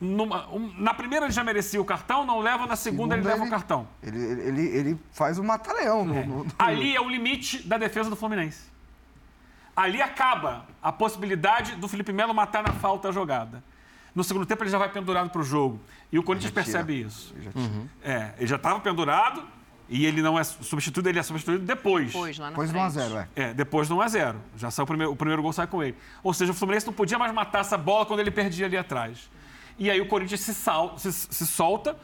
Numa- 0.00 0.46
um- 0.50 0.70
na 0.76 0.92
primeira 0.92 1.24
ele 1.26 1.32
já 1.32 1.42
merecia 1.42 1.80
o 1.80 1.84
cartão, 1.84 2.26
não 2.26 2.40
leva, 2.40 2.66
na 2.66 2.76
segunda, 2.76 3.14
ele 3.14 3.22
Segunda, 3.22 3.42
leva 3.42 3.46
o 3.46 3.50
cartão. 3.50 3.88
Ele, 4.02 4.18
ele, 4.22 4.60
ele 4.76 5.00
faz 5.12 5.38
o 5.38 5.44
mata-leão 5.44 6.04
no, 6.04 6.14
no- 6.26 6.44
no- 6.44 6.52
Ali 6.58 6.94
é 6.94 7.00
o 7.00 7.08
limite 7.08 7.66
da 7.66 7.78
defesa 7.78 8.10
do 8.10 8.16
Fluminense. 8.16 8.68
Ali 9.74 10.02
acaba 10.02 10.66
a 10.82 10.92
possibilidade 10.92 11.74
do 11.76 11.88
Felipe 11.88 12.12
Melo 12.12 12.34
matar 12.34 12.62
na 12.62 12.72
falta 12.74 13.08
a 13.08 13.12
jogada. 13.12 13.64
No 14.14 14.22
segundo 14.22 14.44
tempo 14.46 14.62
ele 14.62 14.70
já 14.70 14.78
vai 14.78 14.88
pendurado 14.90 15.30
para 15.30 15.40
o 15.40 15.44
jogo. 15.44 15.80
E 16.12 16.18
o 16.18 16.22
Corinthians 16.22 16.52
percebe 16.52 17.00
isso. 17.00 17.34
Já 17.40 17.50
tira. 17.50 17.64
É, 18.02 18.34
ele 18.38 18.46
já 18.46 18.56
estava 18.56 18.78
pendurado 18.80 19.42
e 19.88 20.06
ele 20.06 20.22
não 20.22 20.38
é 20.38 20.44
substituído, 20.44 21.08
ele 21.08 21.18
é 21.18 21.22
substituído 21.22 21.64
depois. 21.64 22.06
Depois, 22.06 22.38
lá 22.38 22.46
na 22.46 22.50
Depois 22.50 22.70
do 22.70 22.78
frente. 22.78 22.94
1x0, 23.12 23.26
é. 23.36 23.42
É, 23.42 23.54
depois 23.54 23.88
do 23.88 23.96
1x0. 23.96 24.36
Já 24.56 24.70
saiu 24.70 24.84
o 24.84 24.86
primeiro, 24.86 25.12
o 25.12 25.16
primeiro 25.16 25.42
gol 25.42 25.52
sai 25.52 25.66
com 25.66 25.82
ele. 25.82 25.96
Ou 26.22 26.32
seja, 26.32 26.52
o 26.52 26.54
Fluminense 26.54 26.86
não 26.86 26.92
podia 26.94 27.18
mais 27.18 27.32
matar 27.34 27.60
essa 27.60 27.76
bola 27.76 28.06
quando 28.06 28.20
ele 28.20 28.30
perdia 28.30 28.66
ali 28.66 28.76
atrás. 28.76 29.30
E 29.78 29.90
aí 29.90 30.00
o 30.00 30.06
Corinthians 30.06 30.40
se, 30.40 30.54
sal- 30.54 30.96
se- 30.98 31.12
se 31.12 31.46
solta, 31.46 31.96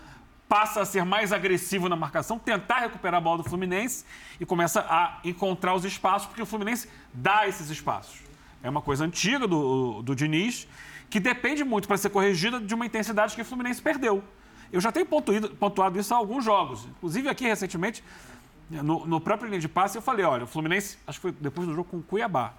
passa 0.49 0.81
a 0.81 0.85
ser 0.85 1.05
mais 1.05 1.33
agressivo 1.33 1.89
na 1.89 1.95
marcação, 1.97 2.39
tentar 2.39 2.81
recuperar 2.81 3.19
a 3.19 3.21
bola 3.21 3.39
do 3.43 3.49
Fluminense 3.49 4.05
e 4.41 4.45
começa 4.45 4.81
a 4.81 5.19
encontrar 5.25 5.75
os 5.75 5.85
espaços, 5.85 6.27
porque 6.27 6.43
o 6.43 6.47
Fluminense 6.47 6.89
dá 7.15 7.47
esses 7.49 7.71
espaços. 7.71 8.21
É 8.63 8.69
uma 8.69 8.83
coisa 8.83 9.05
antiga 9.05 9.47
do, 9.47 10.03
do 10.03 10.15
Diniz, 10.15 10.67
que 11.09 11.19
depende 11.21 11.65
muito 11.65 11.89
para 11.89 11.97
ser 11.97 12.11
corrigida 12.11 12.61
de 12.61 12.75
uma 12.75 12.85
intensidade 12.85 13.35
que 13.35 13.41
o 13.43 13.45
Fluminense 13.45 13.81
perdeu. 13.81 14.23
Eu 14.73 14.81
já 14.81 14.93
tenho 14.93 15.07
pontuído- 15.07 15.51
pontuado 15.51 15.99
isso 15.99 16.15
há 16.15 16.17
alguns 16.17 16.45
jogos. 16.45 16.85
Inclusive 16.85 17.29
aqui 17.29 17.45
recentemente, 17.45 18.05
no, 18.71 19.05
no 19.07 19.21
próprio 19.21 19.49
linha 19.49 19.61
de 19.61 19.69
passe, 19.69 19.99
eu 19.99 20.03
falei, 20.03 20.25
olha, 20.25 20.45
o 20.45 20.47
Fluminense, 20.47 20.97
acho 21.07 21.19
que 21.19 21.23
foi 21.23 21.33
depois 21.33 21.67
do 21.67 21.75
jogo 21.75 21.89
com 21.91 21.97
o 21.99 22.03
Cuiabá, 22.03 22.53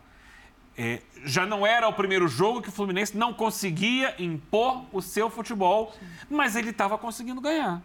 é, 0.77 1.01
já 1.23 1.45
não 1.45 1.65
era 1.65 1.87
o 1.87 1.93
primeiro 1.93 2.27
jogo 2.27 2.61
que 2.61 2.69
o 2.69 2.71
Fluminense 2.71 3.17
não 3.17 3.33
conseguia 3.33 4.15
impor 4.19 4.83
o 4.91 5.01
seu 5.01 5.29
futebol, 5.29 5.93
mas 6.29 6.55
ele 6.55 6.69
estava 6.69 6.97
conseguindo 6.97 7.39
ganhar. 7.41 7.81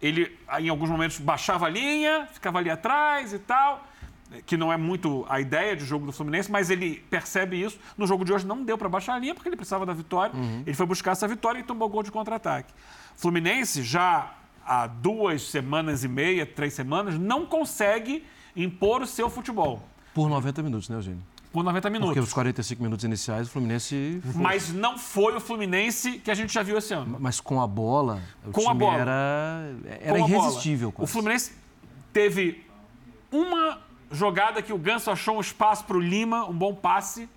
Ele, 0.00 0.36
em 0.58 0.68
alguns 0.68 0.90
momentos, 0.90 1.18
baixava 1.18 1.66
a 1.66 1.68
linha, 1.70 2.28
ficava 2.32 2.58
ali 2.58 2.68
atrás 2.70 3.32
e 3.32 3.38
tal, 3.38 3.86
que 4.46 4.56
não 4.56 4.72
é 4.72 4.76
muito 4.76 5.24
a 5.28 5.40
ideia 5.40 5.76
de 5.76 5.84
jogo 5.84 6.06
do 6.06 6.12
Fluminense, 6.12 6.50
mas 6.50 6.70
ele 6.70 7.04
percebe 7.10 7.62
isso. 7.62 7.78
No 7.96 8.06
jogo 8.06 8.24
de 8.24 8.32
hoje 8.32 8.46
não 8.46 8.64
deu 8.64 8.76
para 8.76 8.88
baixar 8.88 9.14
a 9.14 9.18
linha 9.18 9.34
porque 9.34 9.48
ele 9.48 9.56
precisava 9.56 9.86
da 9.86 9.92
vitória. 9.92 10.32
Ele 10.66 10.74
foi 10.74 10.86
buscar 10.86 11.12
essa 11.12 11.28
vitória 11.28 11.60
e 11.60 11.62
tomou 11.62 11.88
gol 11.88 12.02
de 12.02 12.10
contra-ataque. 12.10 12.72
Fluminense 13.16 13.82
já 13.82 14.34
há 14.66 14.86
duas 14.86 15.42
semanas 15.42 16.02
e 16.04 16.08
meia, 16.08 16.44
três 16.46 16.72
semanas, 16.74 17.18
não 17.18 17.46
consegue 17.46 18.24
impor 18.56 19.02
o 19.02 19.06
seu 19.06 19.28
futebol 19.28 19.82
Por 20.14 20.28
90 20.28 20.62
minutos, 20.62 20.88
né, 20.88 20.96
Eugênio? 20.96 21.22
por 21.52 21.62
90 21.62 21.88
minutos. 21.88 22.08
Porque 22.14 22.20
os 22.20 22.32
45 22.32 22.82
minutos 22.82 23.04
iniciais, 23.04 23.46
o 23.46 23.50
Fluminense. 23.52 24.20
Mas 24.34 24.72
não 24.72 24.98
foi 24.98 25.36
o 25.36 25.40
Fluminense 25.40 26.18
que 26.18 26.28
a 26.28 26.34
gente 26.34 26.52
já 26.52 26.64
viu 26.64 26.76
esse 26.76 26.92
ano. 26.92 27.16
Mas 27.20 27.38
com 27.40 27.62
a 27.62 27.66
bola, 27.66 28.20
o 28.44 28.50
Com 28.50 28.68
a 28.68 28.74
bola. 28.74 28.98
era, 28.98 29.72
era 30.00 30.18
Com 30.18 30.28
irresistível. 30.28 30.92
O. 30.98 31.06
Fluminense 31.06 31.52
teve 32.12 32.66
uma 33.30 33.78
jogada 34.10 34.62
que 34.62 34.72
o 34.72 34.78
Ganso 34.78 35.10
achou 35.10 35.36
um 35.36 35.40
espaço 35.40 35.84
para 35.84 35.96
o 35.96 36.00
Lima, 36.00 36.48
um 36.48 36.52
bom 36.52 36.74
passe. 36.74 37.28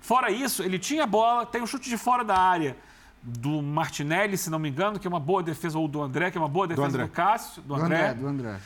Fora 0.00 0.30
isso, 0.30 0.62
ele 0.62 0.78
tinha 0.78 1.04
a 1.04 1.06
bola, 1.06 1.46
tem 1.46 1.62
um 1.62 1.66
chute 1.66 1.88
de 1.88 1.96
fora 1.96 2.22
da 2.24 2.36
área 2.36 2.76
do 3.22 3.62
Martinelli, 3.62 4.36
se 4.36 4.50
não 4.50 4.58
me 4.58 4.68
engano, 4.68 4.98
que 4.98 5.06
é 5.06 5.10
uma 5.10 5.20
boa 5.20 5.42
defesa, 5.42 5.78
ou 5.78 5.88
do 5.88 6.02
André, 6.02 6.30
que 6.30 6.36
é 6.36 6.40
uma 6.40 6.48
boa 6.48 6.66
defesa 6.66 6.88
do, 6.88 6.94
André. 6.94 7.08
Cássio, 7.08 7.62
do, 7.62 7.68
Do 7.68 7.74
André. 7.82 7.96
André, 7.96 8.14
do 8.14 8.26
André. 8.26 8.56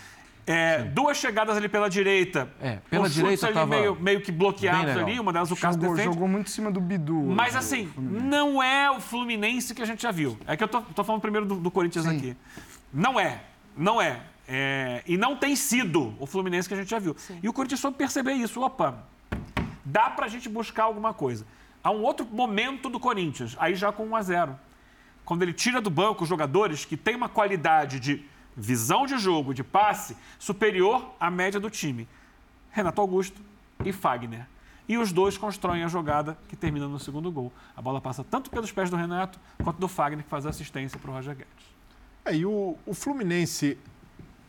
É, 0.44 0.82
duas 0.82 1.18
chegadas 1.18 1.56
ali 1.56 1.68
pela 1.68 1.88
direita. 1.90 2.48
É, 2.60 2.78
pela 2.90 3.04
chutes 3.04 3.22
direita 3.22 3.46
ali 3.46 3.54
tava 3.54 3.66
meio, 3.66 3.94
meio 4.00 4.20
que 4.22 4.32
bloqueados 4.32 4.86
legal. 4.86 5.06
ali, 5.06 5.20
uma 5.20 5.32
delas 5.32 5.50
o 5.50 5.56
Cássio 5.56 5.80
Jogou, 5.80 5.94
defende. 5.94 6.14
jogou 6.14 6.26
muito 6.26 6.48
em 6.48 6.50
cima 6.50 6.72
do 6.72 6.80
Bidu. 6.80 7.22
Mas 7.22 7.54
assim, 7.54 7.92
não 7.96 8.62
é 8.62 8.90
o 8.90 8.98
Fluminense 8.98 9.74
que 9.74 9.82
a 9.82 9.84
gente 9.84 10.02
já 10.02 10.10
viu. 10.10 10.38
É 10.46 10.56
que 10.56 10.64
eu 10.64 10.68
tô, 10.68 10.80
tô 10.80 11.04
falando 11.04 11.20
primeiro 11.20 11.46
do, 11.46 11.56
do 11.56 11.70
Corinthians 11.70 12.06
Sim. 12.06 12.16
aqui. 12.16 12.36
Não 12.92 13.20
é, 13.20 13.42
não 13.76 14.00
é. 14.00 14.22
É, 14.50 15.02
E 15.06 15.18
não 15.18 15.36
tem 15.36 15.54
sido 15.54 16.14
o 16.18 16.26
Fluminense 16.26 16.66
que 16.66 16.72
a 16.74 16.76
gente 16.78 16.88
já 16.88 16.98
viu. 16.98 17.14
E 17.42 17.48
o 17.48 17.52
Corinthians 17.52 17.80
soube 17.80 17.98
perceber 17.98 18.32
isso. 18.32 18.60
Opa, 18.62 19.04
dá 19.84 20.08
pra 20.08 20.26
gente 20.26 20.48
buscar 20.48 20.84
alguma 20.84 21.12
coisa. 21.12 21.46
Há 21.84 21.90
um 21.90 22.02
outro 22.02 22.26
momento 22.26 22.88
do 22.88 22.98
Corinthians, 22.98 23.54
aí 23.58 23.74
já 23.74 23.92
com 23.92 24.04
1 24.06 24.16
a 24.16 24.22
0 24.22 24.58
Quando 25.24 25.42
ele 25.42 25.52
tira 25.52 25.80
do 25.80 25.90
banco 25.90 26.24
os 26.24 26.28
jogadores 26.28 26.84
que 26.84 26.96
têm 26.96 27.14
uma 27.14 27.28
qualidade 27.28 28.00
de 28.00 28.24
visão 28.56 29.06
de 29.06 29.16
jogo, 29.18 29.54
de 29.54 29.62
passe, 29.62 30.16
superior 30.38 31.14
à 31.20 31.30
média 31.30 31.60
do 31.60 31.70
time. 31.70 32.08
Renato 32.70 33.00
Augusto 33.00 33.40
e 33.84 33.92
Fagner. 33.92 34.46
E 34.88 34.96
os 34.96 35.12
dois 35.12 35.36
constroem 35.36 35.84
a 35.84 35.88
jogada 35.88 36.38
que 36.48 36.56
termina 36.56 36.88
no 36.88 36.98
segundo 36.98 37.30
gol. 37.30 37.52
A 37.76 37.82
bola 37.82 38.00
passa 38.00 38.24
tanto 38.24 38.50
pelos 38.50 38.72
pés 38.72 38.88
do 38.88 38.96
Renato 38.96 39.38
quanto 39.62 39.78
do 39.78 39.86
Fagner, 39.86 40.24
que 40.24 40.30
faz 40.30 40.46
a 40.46 40.48
assistência 40.48 40.98
para 40.98 41.10
o 41.10 41.14
Roger 41.14 41.36
Guedes. 41.36 41.66
É, 42.24 42.34
e 42.34 42.46
o, 42.46 42.76
o 42.86 42.94
Fluminense 42.94 43.78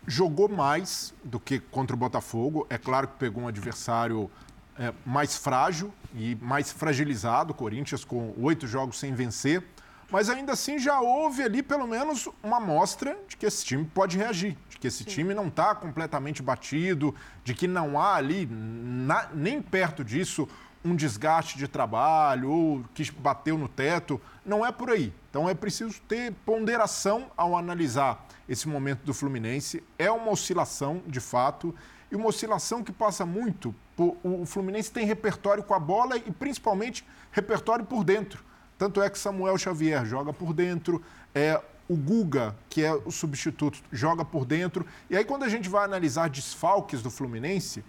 jogou 0.09 0.49
mais 0.49 1.13
do 1.23 1.39
que 1.39 1.59
contra 1.59 1.95
o 1.95 1.99
Botafogo. 1.99 2.65
É 2.69 2.77
claro 2.77 3.07
que 3.07 3.13
pegou 3.17 3.43
um 3.43 3.47
adversário 3.47 4.29
é, 4.77 4.93
mais 5.05 5.37
frágil 5.37 5.93
e 6.15 6.35
mais 6.41 6.71
fragilizado, 6.71 7.51
o 7.51 7.55
Corinthians 7.55 8.03
com 8.03 8.33
oito 8.39 8.65
jogos 8.67 8.99
sem 8.99 9.13
vencer. 9.13 9.63
Mas 10.11 10.27
ainda 10.27 10.53
assim 10.53 10.79
já 10.79 10.99
houve 10.99 11.43
ali 11.43 11.61
pelo 11.61 11.85
menos 11.85 12.27
uma 12.41 12.57
amostra 12.57 13.15
de 13.27 13.37
que 13.37 13.45
esse 13.45 13.63
time 13.63 13.85
pode 13.85 14.17
reagir, 14.17 14.57
de 14.67 14.79
que 14.79 14.87
esse 14.87 15.03
time 15.03 15.35
não 15.35 15.49
está 15.49 15.75
completamente 15.75 16.41
batido, 16.41 17.13
de 17.43 17.53
que 17.53 17.67
não 17.67 18.01
há 18.01 18.15
ali, 18.15 18.47
na- 18.51 19.29
nem 19.35 19.61
perto 19.61 20.03
disso, 20.03 20.47
um 20.83 20.95
desgaste 20.95 21.57
de 21.57 21.67
trabalho 21.67 22.49
ou 22.51 22.83
que 22.93 23.11
bateu 23.11 23.57
no 23.57 23.67
teto. 23.67 24.19
Não 24.45 24.65
é 24.65 24.71
por 24.71 24.89
aí. 24.89 25.13
Então 25.29 25.49
é 25.49 25.53
preciso 25.53 25.99
ter 26.07 26.33
ponderação 26.45 27.29
ao 27.35 27.55
analisar 27.57 28.25
esse 28.47 28.67
momento 28.67 29.01
do 29.03 29.13
Fluminense. 29.13 29.83
É 29.97 30.09
uma 30.09 30.31
oscilação, 30.31 31.01
de 31.05 31.19
fato, 31.19 31.75
e 32.11 32.15
uma 32.15 32.27
oscilação 32.27 32.83
que 32.83 32.91
passa 32.91 33.25
muito. 33.25 33.75
por- 33.95 34.15
o 34.23 34.45
Fluminense 34.45 34.89
tem 34.89 35.05
repertório 35.05 35.61
com 35.61 35.73
a 35.73 35.79
bola 35.79 36.15
e 36.15 36.31
principalmente 36.31 37.05
repertório 37.33 37.83
por 37.83 38.05
dentro. 38.05 38.41
Tanto 38.77 39.01
é 39.01 39.09
que 39.09 39.19
Samuel 39.19 39.57
Xavier 39.57 40.05
joga 40.05 40.31
por 40.31 40.53
dentro, 40.53 41.03
é, 41.35 41.61
o 41.89 41.97
Guga, 41.97 42.55
que 42.69 42.81
é 42.81 42.93
o 42.93 43.11
substituto, 43.11 43.83
joga 43.91 44.23
por 44.23 44.45
dentro. 44.45 44.85
E 45.09 45.17
aí, 45.17 45.25
quando 45.25 45.43
a 45.43 45.49
gente 45.49 45.67
vai 45.67 45.83
analisar 45.83 46.29
desfalques 46.29 47.01
do 47.01 47.09
Fluminense, 47.11 47.83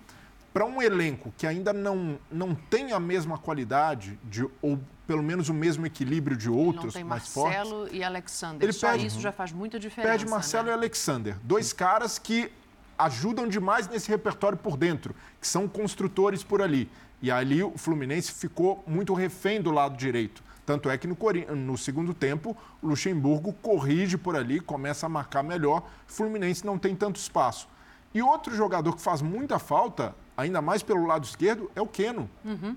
para 0.52 0.64
um 0.64 0.82
elenco 0.82 1.32
que 1.36 1.46
ainda 1.46 1.72
não, 1.72 2.18
não 2.30 2.54
tem 2.54 2.92
a 2.92 3.00
mesma 3.00 3.38
qualidade, 3.38 4.18
de, 4.24 4.46
ou 4.60 4.78
pelo 5.06 5.22
menos 5.22 5.48
o 5.48 5.54
mesmo 5.54 5.86
equilíbrio 5.86 6.36
de 6.36 6.48
Não 6.48 6.56
outros 6.56 6.94
tem 6.94 7.04
mais 7.04 7.28
fortes, 7.28 7.56
Marcelo 7.58 7.88
e 7.92 8.02
Alexander. 8.02 8.62
Ele 8.62 8.72
Só 8.72 8.90
perde- 8.90 9.06
isso 9.06 9.20
já 9.20 9.32
faz 9.32 9.52
muita 9.52 9.78
diferença. 9.78 10.08
perde 10.08 10.26
Marcelo 10.28 10.66
né? 10.66 10.70
e 10.70 10.74
Alexander. 10.74 11.36
Dois 11.42 11.72
caras 11.72 12.18
que 12.18 12.50
ajudam 12.98 13.48
demais 13.48 13.88
nesse 13.88 14.08
repertório 14.08 14.58
por 14.58 14.76
dentro, 14.76 15.14
que 15.40 15.46
são 15.46 15.66
construtores 15.66 16.42
por 16.44 16.60
ali. 16.60 16.88
E 17.22 17.30
ali 17.30 17.62
o 17.62 17.76
Fluminense 17.76 18.32
ficou 18.32 18.82
muito 18.86 19.14
refém 19.14 19.60
do 19.60 19.70
lado 19.70 19.96
direito. 19.96 20.42
Tanto 20.64 20.88
é 20.88 20.96
que 20.96 21.06
no, 21.08 21.16
no 21.56 21.76
segundo 21.76 22.14
tempo, 22.14 22.56
o 22.80 22.86
Luxemburgo 22.88 23.52
corrige 23.54 24.16
por 24.16 24.36
ali, 24.36 24.60
começa 24.60 25.06
a 25.06 25.08
marcar 25.08 25.42
melhor. 25.42 25.82
Fluminense 26.06 26.64
não 26.64 26.78
tem 26.78 26.94
tanto 26.94 27.16
espaço. 27.16 27.68
E 28.12 28.22
outro 28.22 28.54
jogador 28.54 28.96
que 28.96 29.02
faz 29.02 29.22
muita 29.22 29.58
falta, 29.58 30.14
ainda 30.36 30.60
mais 30.60 30.82
pelo 30.82 31.06
lado 31.06 31.24
esquerdo, 31.24 31.70
é 31.76 31.80
o 31.80 31.86
Keno. 31.86 32.28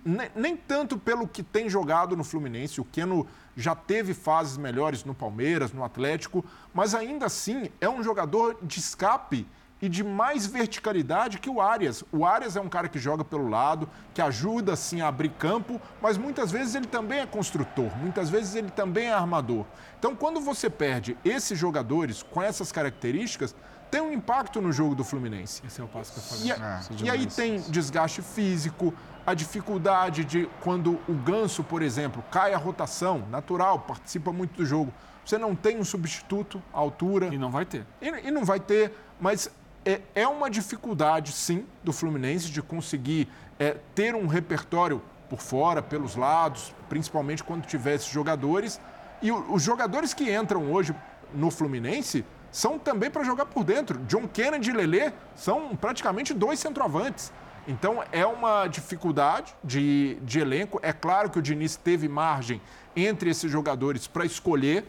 Nem, 0.06 0.30
nem 0.36 0.56
tanto 0.56 0.98
pelo 0.98 1.28
que 1.28 1.42
tem 1.42 1.68
jogado 1.68 2.16
no 2.16 2.24
Fluminense. 2.24 2.80
O 2.80 2.86
Keno 2.86 3.26
já 3.56 3.74
teve 3.74 4.14
fases 4.14 4.58
melhores 4.58 5.04
no 5.04 5.16
Palmeiras, 5.16 5.74
no 5.74 5.84
Atlético, 5.84 6.46
mas 6.74 6.94
ainda 6.94 7.26
assim 7.26 7.70
é 7.82 7.90
um 7.90 8.04
jogador 8.04 8.58
de 8.62 8.80
escape 8.80 9.48
e 9.82 9.90
de 9.90 10.02
mais 10.02 10.46
verticalidade 10.46 11.40
que 11.40 11.50
o 11.50 11.60
Arias. 11.60 12.06
O 12.10 12.26
Arias 12.26 12.56
é 12.56 12.62
um 12.62 12.70
cara 12.70 12.88
que 12.88 12.98
joga 12.98 13.22
pelo 13.26 13.50
lado, 13.50 13.90
que 14.14 14.22
ajuda 14.22 14.78
sim 14.78 15.02
a 15.02 15.10
abrir 15.10 15.30
campo, 15.32 15.82
mas 16.02 16.18
muitas 16.18 16.52
vezes 16.52 16.74
ele 16.74 16.88
também 16.88 17.20
é 17.20 17.26
construtor, 17.26 17.92
muitas 17.98 18.30
vezes 18.30 18.56
ele 18.56 18.70
também 18.72 19.08
é 19.08 19.14
armador. 19.14 19.66
Então, 20.00 20.16
quando 20.16 20.40
você 20.40 20.70
perde 20.70 21.18
esses 21.26 21.60
jogadores 21.60 22.24
com 22.24 22.42
essas 22.42 22.72
características, 22.72 23.54
tem 23.94 24.02
um 24.02 24.12
impacto 24.12 24.60
no 24.62 24.72
jogo 24.72 24.96
do 24.96 25.04
Fluminense. 25.04 25.62
Esse 25.66 25.80
é 25.80 25.84
o 25.84 25.88
passo 25.88 26.14
que 26.14 26.20
eu 26.20 26.24
falei. 26.24 26.46
E, 26.48 26.52
a- 26.52 26.82
e 27.04 27.10
aí 27.10 27.26
tem 27.28 27.60
desgaste 27.70 28.22
físico, 28.22 28.94
a 29.26 29.34
dificuldade 29.34 30.26
de 30.26 30.50
quando 30.62 31.00
o 31.08 31.14
ganso, 31.14 31.64
por 31.64 31.82
exemplo, 31.82 32.24
cai 32.32 32.54
a 32.54 32.58
rotação, 32.58 33.24
natural, 33.30 33.80
participa 33.80 34.32
muito 34.34 34.58
do 34.58 34.66
jogo. 34.66 34.92
Você 35.26 35.38
não 35.38 35.56
tem 35.56 35.78
um 35.80 35.84
substituto 35.86 36.62
à 36.74 36.80
altura. 36.80 37.28
E 37.34 37.38
não 37.38 37.52
vai 37.52 37.66
ter. 37.66 37.86
E, 38.02 38.08
e 38.28 38.32
não 38.32 38.44
vai 38.44 38.60
ter, 38.60 38.94
mas 39.22 39.50
é, 39.86 40.02
é 40.16 40.28
uma 40.28 40.50
dificuldade, 40.50 41.32
sim, 41.32 41.66
do 41.84 41.94
Fluminense 41.94 42.50
de 42.50 42.62
conseguir 42.62 43.30
é, 43.60 43.78
ter 43.94 44.16
um 44.16 44.26
repertório 44.28 45.02
por 45.30 45.40
fora, 45.40 45.82
pelos 45.82 46.16
lados, 46.16 46.74
principalmente 46.90 47.44
quando 47.44 47.66
tiver 47.66 47.94
esses 47.96 48.08
jogadores. 48.10 48.82
E 49.22 49.32
o- 49.32 49.54
os 49.54 49.62
jogadores 49.62 50.14
que 50.14 50.34
entram 50.36 50.72
hoje 50.72 50.94
no 51.34 51.50
Fluminense 51.52 52.26
são 52.54 52.78
também 52.78 53.10
para 53.10 53.24
jogar 53.24 53.48
por 53.48 53.64
dentro. 53.64 53.98
John 54.06 54.28
Kennedy 54.28 54.70
e 54.70 54.74
Lelê 54.74 55.12
são 55.36 55.76
praticamente 55.76 56.34
dois 56.34 56.60
centroavantes. 56.60 57.34
Então 57.68 58.04
é 58.12 58.26
uma 58.26 58.68
dificuldade 58.68 59.56
de, 59.64 60.18
de 60.22 60.40
elenco. 60.40 60.80
É 60.84 60.94
claro 60.94 61.32
que 61.32 61.40
o 61.40 61.42
Diniz 61.42 61.76
teve 61.76 62.08
margem 62.08 62.62
entre 62.96 63.32
esses 63.32 63.52
jogadores 63.52 64.06
para 64.06 64.24
escolher, 64.24 64.86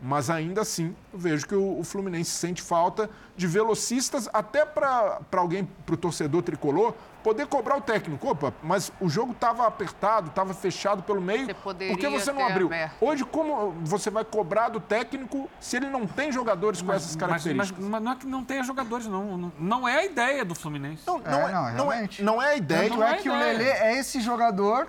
mas 0.00 0.28
ainda 0.30 0.60
assim, 0.60 0.94
eu 1.12 1.18
vejo 1.18 1.46
que 1.46 1.54
o, 1.54 1.78
o 1.78 1.82
Fluminense 1.84 2.30
sente 2.30 2.60
falta 2.62 3.08
de 3.36 3.46
velocistas, 3.46 4.28
até 4.32 4.64
para 4.64 5.20
alguém, 5.36 5.64
para 5.84 5.94
o 5.94 5.98
torcedor 5.98 6.42
tricolor, 6.42 6.94
poder 7.22 7.46
cobrar 7.46 7.76
o 7.76 7.80
técnico. 7.80 8.28
Opa, 8.28 8.52
mas 8.62 8.92
o 9.00 9.08
jogo 9.08 9.32
estava 9.32 9.66
apertado, 9.66 10.28
estava 10.28 10.54
fechado 10.54 11.02
pelo 11.02 11.20
meio. 11.20 11.46
Você 11.46 11.54
poderia 11.54 11.94
Por 11.94 12.00
que 12.00 12.08
você 12.08 12.30
não 12.32 12.46
abriu? 12.46 12.66
aberto. 12.66 12.94
Hoje, 13.00 13.24
como 13.24 13.72
você 13.82 14.10
vai 14.10 14.24
cobrar 14.24 14.68
do 14.68 14.78
técnico 14.80 15.50
se 15.60 15.76
ele 15.76 15.88
não 15.88 16.06
tem 16.06 16.30
jogadores 16.30 16.80
com 16.82 16.92
essas 16.92 17.14
Mas, 17.14 17.16
características? 17.16 17.78
mas- 17.82 17.90
mas 17.90 18.02
não 18.02 18.12
é 18.12 18.16
que 18.16 18.26
não 18.26 18.44
tenha 18.44 18.62
jogadores, 18.62 19.06
não. 19.06 19.36
Não, 19.36 19.52
não 19.58 19.88
é 19.88 19.98
a 20.00 20.04
ideia 20.04 20.44
do 20.44 20.54
Fluminense. 20.54 21.02
Não, 21.06 21.18
não, 21.18 21.24
É, 21.32 21.50
é, 21.50 21.52
não, 21.52 21.62
não, 21.62 21.68
é, 21.68 21.72
realmente. 21.96 22.22
não 22.22 22.42
é 22.42 22.48
a 22.50 22.56
ideia. 22.56 22.88
Tanto 22.88 23.00
não 23.00 23.06
é 23.06 23.12
é 23.12 23.16
que 23.16 23.28
o. 23.28 23.36
Lelê 23.36 23.64
é 23.70 23.98
esse 23.98 24.20
jogador 24.20 24.88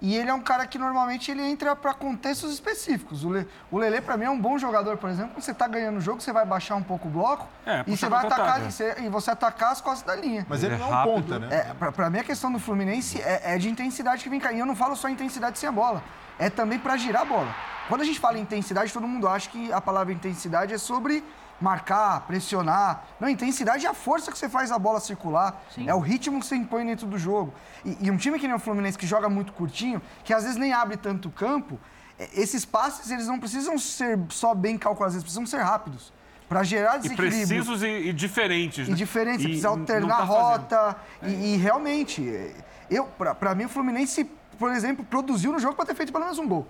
e 0.00 0.14
ele 0.14 0.28
é 0.28 0.34
um 0.34 0.40
cara 0.40 0.66
que 0.66 0.78
normalmente 0.78 1.30
ele 1.30 1.42
entra 1.42 1.74
para 1.74 1.94
contextos 1.94 2.52
específicos. 2.52 3.24
O, 3.24 3.32
Le, 3.32 3.48
o 3.70 3.78
Lelê, 3.78 4.00
para 4.00 4.16
mim, 4.16 4.24
é 4.24 4.30
um 4.30 4.38
bom 4.38 4.58
jogador, 4.58 4.98
por 4.98 5.08
exemplo. 5.08 5.32
Quando 5.32 5.42
você 5.42 5.54
tá 5.54 5.66
ganhando 5.66 5.96
o 5.96 6.00
jogo, 6.00 6.20
você 6.20 6.32
vai 6.32 6.44
baixar 6.44 6.76
um 6.76 6.82
pouco 6.82 7.08
o 7.08 7.10
bloco 7.10 7.48
É, 7.64 7.82
e 7.86 7.96
você 7.96 8.08
vai 8.08 8.26
atacar 8.26 8.60
e 8.60 8.70
você, 8.70 8.94
e 9.00 9.08
você 9.08 9.30
atacar 9.30 9.72
as 9.72 9.80
costas 9.80 10.06
da 10.06 10.14
linha. 10.14 10.46
Mas 10.48 10.62
ele, 10.62 10.74
Ele 10.74 10.82
é 10.82 10.86
não 10.86 10.92
é 10.92 10.96
rápido, 10.96 11.14
ponta, 11.14 11.38
né? 11.38 11.48
É, 11.50 11.74
pra, 11.74 11.92
pra 11.92 12.10
mim, 12.10 12.18
a 12.18 12.24
questão 12.24 12.52
do 12.52 12.58
Fluminense 12.58 13.20
é, 13.22 13.54
é 13.54 13.58
de 13.58 13.70
intensidade 13.70 14.22
que 14.22 14.28
vem 14.28 14.38
cá. 14.38 14.52
E 14.52 14.58
eu 14.58 14.66
não 14.66 14.76
falo 14.76 14.94
só 14.94 15.08
intensidade 15.08 15.58
sem 15.58 15.68
a 15.68 15.72
bola. 15.72 16.02
É 16.38 16.50
também 16.50 16.78
pra 16.78 16.96
girar 16.98 17.22
a 17.22 17.24
bola. 17.24 17.54
Quando 17.88 18.02
a 18.02 18.04
gente 18.04 18.20
fala 18.20 18.36
em 18.36 18.42
intensidade, 18.42 18.92
todo 18.92 19.06
mundo 19.06 19.26
acha 19.26 19.48
que 19.48 19.72
a 19.72 19.80
palavra 19.80 20.12
intensidade 20.12 20.74
é 20.74 20.78
sobre 20.78 21.24
marcar, 21.60 22.26
pressionar. 22.26 23.04
Não, 23.20 23.28
intensidade 23.28 23.86
é 23.86 23.88
a 23.88 23.94
força 23.94 24.30
que 24.30 24.38
você 24.38 24.48
faz 24.48 24.70
a 24.70 24.78
bola 24.78 25.00
circular. 25.00 25.62
É 25.86 25.94
o 25.94 26.00
ritmo 26.00 26.40
que 26.40 26.46
você 26.46 26.56
impõe 26.56 26.84
dentro 26.86 27.06
do 27.06 27.18
jogo. 27.18 27.52
E, 27.84 27.96
e 28.06 28.10
um 28.10 28.16
time 28.16 28.38
que 28.38 28.46
nem 28.46 28.56
o 28.56 28.58
Fluminense, 28.58 28.98
que 28.98 29.06
joga 29.06 29.28
muito 29.28 29.52
curtinho, 29.52 30.00
que 30.24 30.32
às 30.32 30.42
vezes 30.44 30.56
nem 30.58 30.72
abre 30.72 30.96
tanto 30.96 31.30
campo, 31.30 31.78
é, 32.18 32.28
esses 32.40 32.64
passes, 32.64 33.10
eles 33.10 33.26
não 33.26 33.38
precisam 33.38 33.78
ser 33.78 34.18
só 34.30 34.54
bem 34.54 34.76
calculados, 34.78 35.14
eles 35.14 35.24
precisam 35.24 35.46
ser 35.46 35.62
rápidos. 35.62 36.12
Pra 36.48 36.62
gerar 36.62 36.96
E 36.98 37.00
desequilíbrio. 37.00 37.46
precisos 37.48 37.82
e, 37.82 37.86
e 37.86 38.12
diferentes. 38.12 38.86
E 38.86 38.90
né? 38.92 38.96
diferente, 38.96 39.38
você 39.42 39.42
E 39.42 39.46
precisa 39.48 39.68
não 39.68 39.78
alternar 39.80 40.16
tá 40.16 40.22
a 40.22 40.24
rota. 40.24 40.96
E, 41.22 41.54
e 41.54 41.56
realmente, 41.56 42.54
eu, 42.88 43.04
pra, 43.06 43.34
pra 43.34 43.52
mim, 43.52 43.64
o 43.64 43.68
Fluminense, 43.68 44.24
por 44.56 44.70
exemplo, 44.70 45.04
produziu 45.04 45.50
no 45.52 45.58
jogo 45.58 45.74
pra 45.74 45.84
ter 45.84 45.96
feito 45.96 46.12
pelo 46.12 46.22
menos 46.22 46.38
um 46.38 46.46
gol. 46.46 46.64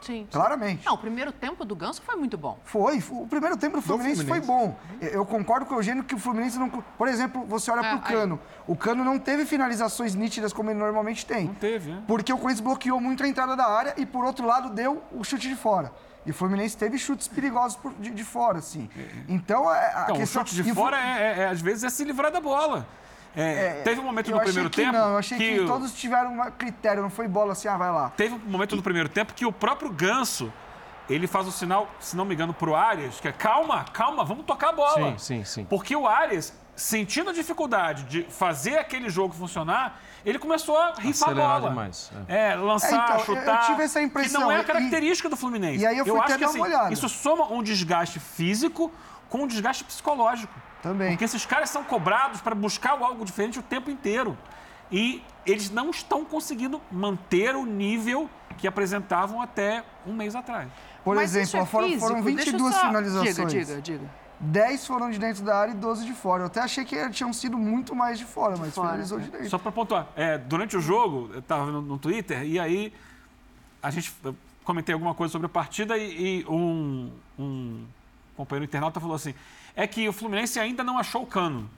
Sim. 0.00 0.26
Claramente. 0.30 0.84
Não, 0.86 0.94
o 0.94 0.98
primeiro 0.98 1.30
tempo 1.32 1.64
do 1.64 1.76
Ganso 1.76 2.00
foi 2.02 2.16
muito 2.16 2.38
bom. 2.38 2.58
Foi. 2.64 3.02
O 3.10 3.26
primeiro 3.26 3.56
tempo 3.56 3.76
do 3.76 3.82
Fluminense, 3.82 4.24
Fluminense. 4.24 4.46
foi 4.46 4.56
bom. 4.56 4.76
Eu 5.00 5.24
concordo 5.26 5.66
com 5.66 5.74
o 5.74 5.78
Eugênio 5.78 6.02
que 6.04 6.14
o 6.14 6.18
Fluminense 6.18 6.58
não. 6.58 6.68
Por 6.70 7.08
exemplo, 7.08 7.44
você 7.46 7.70
olha 7.70 7.86
É, 7.86 7.90
pro 7.90 8.00
Cano. 8.00 8.40
O 8.66 8.74
Cano 8.76 9.04
não 9.04 9.18
teve 9.18 9.44
finalizações 9.46 10.14
nítidas 10.14 10.52
como 10.52 10.70
ele 10.70 10.78
normalmente 10.78 11.26
tem. 11.26 11.46
Não 11.46 11.54
teve, 11.54 11.90
né? 11.92 12.02
Porque 12.06 12.32
o 12.32 12.36
Corinthians 12.38 12.60
bloqueou 12.60 13.00
muito 13.00 13.22
a 13.24 13.28
entrada 13.28 13.54
da 13.56 13.66
área 13.66 13.94
e, 13.96 14.06
por 14.06 14.24
outro 14.24 14.46
lado, 14.46 14.70
deu 14.70 15.02
o 15.12 15.22
chute 15.22 15.48
de 15.48 15.56
fora. 15.56 15.92
E 16.26 16.30
o 16.30 16.34
Fluminense 16.34 16.76
teve 16.76 16.98
chutes 16.98 17.28
perigosos 17.28 17.76
por- 17.78 17.94
de, 17.94 18.10
de 18.10 18.24
fora, 18.24 18.58
assim. 18.58 18.90
Então, 19.26 19.72
é, 19.74 19.86
a 19.94 20.02
Então, 20.04 20.16
o 20.16 20.18
questão... 20.18 20.44
chute 20.46 20.62
de 20.62 20.70
o 20.70 20.74
fora, 20.74 20.98
é, 20.98 21.22
é- 21.22 21.38
é, 21.42 21.46
às 21.48 21.60
vezes, 21.62 21.82
é 21.84 21.88
se 21.90 22.04
livrar 22.04 22.30
da 22.30 22.40
bola. 22.40 22.86
É, 23.36 23.82
teve 23.84 24.00
um 24.00 24.04
momento 24.04 24.30
eu 24.30 24.36
no 24.36 24.42
primeiro 24.42 24.68
que 24.70 24.80
tempo. 24.82 24.92
Não, 24.92 25.10
eu 25.12 25.18
achei 25.18 25.38
que, 25.38 25.60
o- 25.60 25.66
todos 25.66 25.92
tiveram 25.94 26.32
um 26.40 26.50
critério, 26.50 27.02
não 27.02 27.10
foi 27.10 27.28
bola 27.28 27.52
assim, 27.52 27.68
ah, 27.68 27.76
vai 27.76 27.90
lá. 27.92 28.10
Teve 28.16 28.34
um 28.34 28.38
momento 28.38 28.74
no 28.76 28.82
primeiro 28.82 29.08
tempo 29.08 29.32
que 29.34 29.46
o 29.46 29.52
próprio 29.52 29.90
Ganso, 29.90 30.52
ele 31.08 31.26
faz 31.26 31.46
o 31.46 31.52
sinal, 31.52 31.88
se 32.00 32.16
não 32.16 32.24
me 32.24 32.34
engano, 32.34 32.52
pro 32.52 32.74
Arias, 32.74 33.20
que 33.20 33.28
é 33.28 33.32
calma, 33.32 33.84
calma, 33.92 34.24
vamos 34.24 34.44
tocar 34.46 34.70
a 34.70 34.72
bola. 34.72 35.10
Sim, 35.12 35.18
sim, 35.18 35.44
sim. 35.44 35.64
Porque 35.64 35.94
o 35.94 36.06
Arias 36.08 36.52
sentindo 36.76 37.28
a 37.30 37.32
dificuldade 37.32 38.04
de 38.04 38.22
fazer 38.30 38.78
aquele 38.78 39.10
jogo 39.10 39.34
funcionar, 39.34 40.00
ele 40.24 40.38
começou 40.38 40.78
a 40.78 40.94
rifar 40.94 41.28
a 41.28 41.32
Acelerar 41.32 41.58
bola. 41.60 41.68
demais, 41.70 42.10
É, 42.26 42.54
lançar, 42.54 42.90
É, 42.90 42.94
então, 43.04 43.16
eu- 43.18 43.24
chutar. 43.26 43.60
eu 43.62 43.66
tive 43.66 43.82
essa 43.82 44.00
impressão, 44.00 44.40
Que 44.40 44.46
não 44.46 44.50
é 44.52 44.56
e- 44.56 44.60
a 44.60 44.64
característica 44.64 45.28
do 45.28 45.36
Fluminense. 45.36 45.82
e 45.82 45.86
aí 45.86 45.98
eu 45.98 46.06
fui 46.06 46.14
acho 46.16 46.24
até 46.24 46.38
que 46.38 46.44
assim, 46.44 46.60
olhada. 46.60 46.92
isso 46.92 47.06
soma 47.08 47.52
um 47.52 47.62
desgaste 47.62 48.18
físico 48.18 48.90
com 49.28 49.42
um 49.42 49.46
desgaste 49.46 49.84
psicológico. 49.84 50.52
Também. 50.82 51.10
Porque 51.10 51.24
esses 51.24 51.44
caras 51.44 51.70
são 51.70 51.84
cobrados 51.84 52.40
para 52.40 52.54
buscar 52.54 52.92
algo 52.92 53.24
diferente 53.24 53.58
o 53.58 53.62
tempo 53.62 53.90
inteiro. 53.90 54.36
E 54.90 55.22
eles 55.46 55.70
não 55.70 55.90
estão 55.90 56.24
conseguindo 56.24 56.80
manter 56.90 57.54
o 57.54 57.64
nível 57.64 58.28
que 58.58 58.66
apresentavam 58.66 59.40
até 59.40 59.84
um 60.06 60.12
mês 60.12 60.34
atrás. 60.34 60.68
Por 61.04 61.16
Mas 61.16 61.34
exemplo, 61.34 61.60
é 61.60 61.66
foram, 61.66 61.88
físico? 61.88 62.06
foram 62.08 62.22
Deixa 62.22 62.50
eu 62.50 62.52
22 62.52 62.74
só- 62.74 62.80
finalizações. 62.86 63.36
Diga, 63.36 63.64
diga, 63.64 63.80
diga. 63.80 64.10
10 64.40 64.86
foram 64.86 65.10
de 65.10 65.18
dentro 65.18 65.44
da 65.44 65.56
área 65.56 65.72
e 65.72 65.74
12 65.74 66.04
de 66.06 66.14
fora. 66.14 66.42
Eu 66.42 66.46
até 66.46 66.60
achei 66.60 66.84
que 66.84 67.10
tinham 67.10 67.32
sido 67.32 67.58
muito 67.58 67.94
mais 67.94 68.18
de 68.18 68.24
fora, 68.24 68.56
mas 68.56 68.74
fora, 68.74 68.88
finalizou 68.88 69.18
é. 69.18 69.22
de 69.22 69.30
dentro. 69.30 69.50
Só 69.50 69.58
para 69.58 69.70
pontuar, 69.70 70.08
é, 70.16 70.38
durante 70.38 70.76
o 70.76 70.80
jogo, 70.80 71.30
eu 71.34 71.40
estava 71.40 71.70
no, 71.70 71.82
no 71.82 71.98
Twitter 71.98 72.42
e 72.42 72.58
aí 72.58 72.92
a 73.82 73.90
gente 73.90 74.12
comentei 74.64 74.94
alguma 74.94 75.14
coisa 75.14 75.30
sobre 75.30 75.46
a 75.46 75.48
partida 75.48 75.96
e, 75.98 76.40
e 76.40 76.46
um, 76.48 77.12
um 77.38 77.84
companheiro 78.34 78.64
internauta 78.64 78.98
falou 78.98 79.14
assim: 79.14 79.34
é 79.74 79.86
que 79.86 80.08
o 80.08 80.12
Fluminense 80.12 80.58
ainda 80.58 80.82
não 80.82 80.98
achou 80.98 81.22
o 81.22 81.26
cano. 81.26 81.70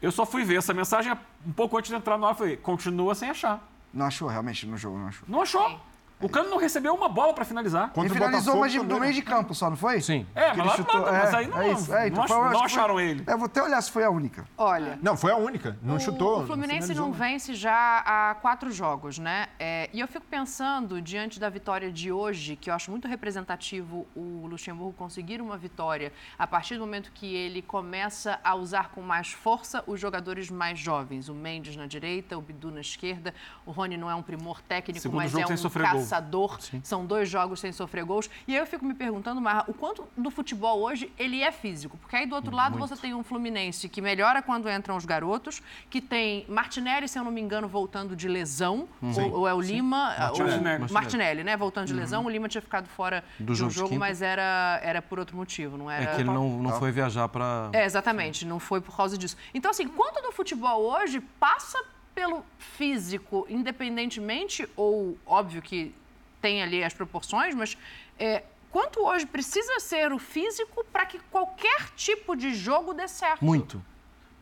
Eu 0.00 0.12
só 0.12 0.24
fui 0.24 0.44
ver 0.44 0.56
essa 0.56 0.72
mensagem 0.72 1.12
um 1.46 1.52
pouco 1.52 1.76
antes 1.76 1.90
de 1.90 1.96
entrar 1.96 2.16
no 2.16 2.24
ar. 2.26 2.30
Eu 2.32 2.36
falei: 2.36 2.56
continua 2.56 3.14
sem 3.14 3.30
achar. 3.30 3.66
Não 3.92 4.06
achou, 4.06 4.28
realmente, 4.28 4.66
no 4.66 4.76
jogo, 4.76 4.98
não 4.98 5.08
achou. 5.08 5.24
Não 5.28 5.42
achou. 5.42 5.80
O 6.20 6.28
cano 6.28 6.50
não 6.50 6.58
recebeu 6.58 6.94
uma 6.94 7.08
bola 7.08 7.32
para 7.32 7.44
finalizar. 7.44 7.88
Contra 7.90 8.02
Ele 8.06 8.14
finalizou 8.14 8.54
de- 8.66 8.78
também, 8.78 8.88
no 8.94 9.00
meio 9.00 9.12
né? 9.12 9.12
de 9.12 9.22
campo 9.22 9.54
só, 9.54 9.70
não 9.70 9.76
foi? 9.76 10.00
Sim. 10.00 10.26
É, 10.34 10.48
mas, 10.48 10.58
ele 10.58 10.66
lá, 10.68 10.76
chutou- 10.76 11.00
nada, 11.00 11.12
mas 11.12 11.32
é, 11.32 11.36
aí 11.36 11.46
não, 11.46 11.60
é 11.60 11.72
isso, 11.72 11.94
é, 11.94 12.08
então 12.08 12.20
não, 12.20 12.28
foi- 12.28 12.36
eu 12.36 12.50
não 12.50 12.64
acharam 12.64 12.94
foi- 12.94 13.04
ele. 13.04 13.24
É, 13.26 13.36
vou 13.36 13.46
até 13.46 13.62
olhar 13.62 13.80
se 13.80 13.90
foi 13.92 14.02
a 14.04 14.10
única. 14.10 14.44
Olha, 14.56 14.98
Não, 15.00 15.16
foi 15.16 15.30
a 15.30 15.36
única. 15.36 15.78
Não 15.82 15.94
o, 15.96 16.00
chutou. 16.00 16.42
o 16.42 16.46
Fluminense 16.46 16.92
não 16.94 17.10
né? 17.10 17.16
vence 17.16 17.54
já 17.54 18.02
há 18.04 18.34
quatro 18.34 18.70
jogos, 18.72 19.18
né? 19.18 19.46
É, 19.60 19.88
e 19.92 20.00
eu 20.00 20.08
fico 20.08 20.26
pensando, 20.28 21.00
diante 21.00 21.38
da 21.38 21.48
vitória 21.48 21.92
de 21.92 22.10
hoje, 22.10 22.56
que 22.56 22.68
eu 22.68 22.74
acho 22.74 22.90
muito 22.90 23.06
representativo 23.06 24.06
o 24.16 24.46
Luxemburgo 24.48 24.92
conseguir 24.98 25.40
uma 25.40 25.56
vitória 25.56 26.12
a 26.38 26.46
partir 26.46 26.74
do 26.74 26.80
momento 26.80 27.12
que 27.14 27.32
ele 27.34 27.62
começa 27.62 28.40
a 28.42 28.54
usar 28.56 28.88
com 28.90 29.00
mais 29.02 29.30
força 29.32 29.84
os 29.86 30.00
jogadores 30.00 30.50
mais 30.50 30.78
jovens. 30.80 31.28
O 31.28 31.34
Mendes 31.34 31.76
na 31.76 31.86
direita, 31.86 32.36
o 32.36 32.40
Bidu 32.42 32.70
na 32.72 32.80
esquerda. 32.80 33.32
O 33.64 33.70
Rony 33.70 33.96
não 33.96 34.10
é 34.10 34.14
um 34.16 34.22
primor 34.22 34.60
técnico, 34.62 35.00
Segundo 35.00 35.18
mas 35.18 35.30
jogo 35.30 35.44
é 35.44 35.46
sem 35.46 35.54
um 35.54 35.58
sofrer 35.58 35.84
gol. 36.08 36.48
caçador. 36.48 36.58
São 36.82 37.04
dois 37.06 37.28
jogos 37.28 37.60
sem 37.60 37.72
sofrer 37.72 38.04
gols. 38.04 38.28
E 38.46 38.54
aí 38.54 38.58
eu 38.58 38.66
fico 38.66 38.84
me 38.84 38.94
perguntando, 38.94 39.40
Marra, 39.40 39.64
o 39.68 39.74
quanto 39.74 40.06
do 40.16 40.30
futebol 40.30 40.80
hoje 40.80 41.12
ele 41.18 41.42
é 41.42 41.52
físico? 41.52 41.96
Porque 41.98 42.16
aí 42.16 42.26
do 42.26 42.34
outro 42.34 42.54
lado 42.54 42.78
você 42.78 42.96
tem 42.96 43.14
um 43.14 43.22
Fluminense 43.22 43.88
que 43.88 44.00
melhora 44.00 44.42
quando 44.42 44.68
entram 44.68 44.96
os 44.96 45.04
garotos, 45.04 45.62
que 45.90 46.00
tem 46.00 46.44
Martinelli, 46.48 47.08
se 47.08 47.18
eu 47.18 47.24
não 47.24 47.30
me 47.30 47.40
engano, 47.40 47.68
voltando 47.68 48.16
de 48.16 48.28
lesão, 48.28 48.88
ou, 49.02 49.40
ou 49.40 49.48
é 49.48 49.54
o 49.54 49.60
Lima, 49.60 50.14
Martinelli. 50.18 50.84
o 50.84 50.92
Martinelli, 50.92 51.44
né, 51.44 51.56
voltando 51.56 51.86
de 51.86 51.94
lesão. 51.94 52.24
O 52.24 52.30
Lima 52.30 52.48
tinha 52.48 52.62
ficado 52.62 52.88
fora 52.88 53.24
Do 53.38 53.46
de 53.46 53.52
um 53.52 53.54
jogo 53.54 53.70
de 53.70 53.76
jogo, 53.76 53.88
quinta. 53.90 54.00
mas 54.00 54.22
era, 54.22 54.80
era 54.82 55.02
por 55.02 55.18
outro 55.18 55.36
motivo, 55.36 55.76
não 55.76 55.90
era... 55.90 56.04
É 56.04 56.14
que 56.14 56.20
ele 56.22 56.30
não, 56.30 56.62
não 56.62 56.78
foi 56.78 56.90
viajar 56.90 57.28
para. 57.28 57.70
É, 57.72 57.84
exatamente, 57.84 58.46
não 58.46 58.58
foi 58.58 58.80
por 58.80 58.96
causa 58.96 59.16
disso. 59.16 59.36
Então, 59.52 59.70
assim, 59.70 59.86
quanto 59.88 60.22
do 60.22 60.32
futebol 60.32 60.82
hoje 60.82 61.20
passa 61.20 61.78
pelo 62.18 62.44
físico, 62.58 63.46
independentemente, 63.48 64.68
ou 64.74 65.16
óbvio 65.24 65.62
que 65.62 65.94
tem 66.42 66.60
ali 66.60 66.82
as 66.82 66.92
proporções, 66.92 67.54
mas 67.54 67.78
é, 68.18 68.42
quanto 68.72 68.98
hoje 69.06 69.24
precisa 69.24 69.78
ser 69.78 70.12
o 70.12 70.18
físico 70.18 70.84
para 70.92 71.06
que 71.06 71.20
qualquer 71.30 71.90
tipo 71.94 72.34
de 72.34 72.52
jogo 72.54 72.92
dê 72.92 73.06
certo? 73.06 73.44
Muito, 73.44 73.80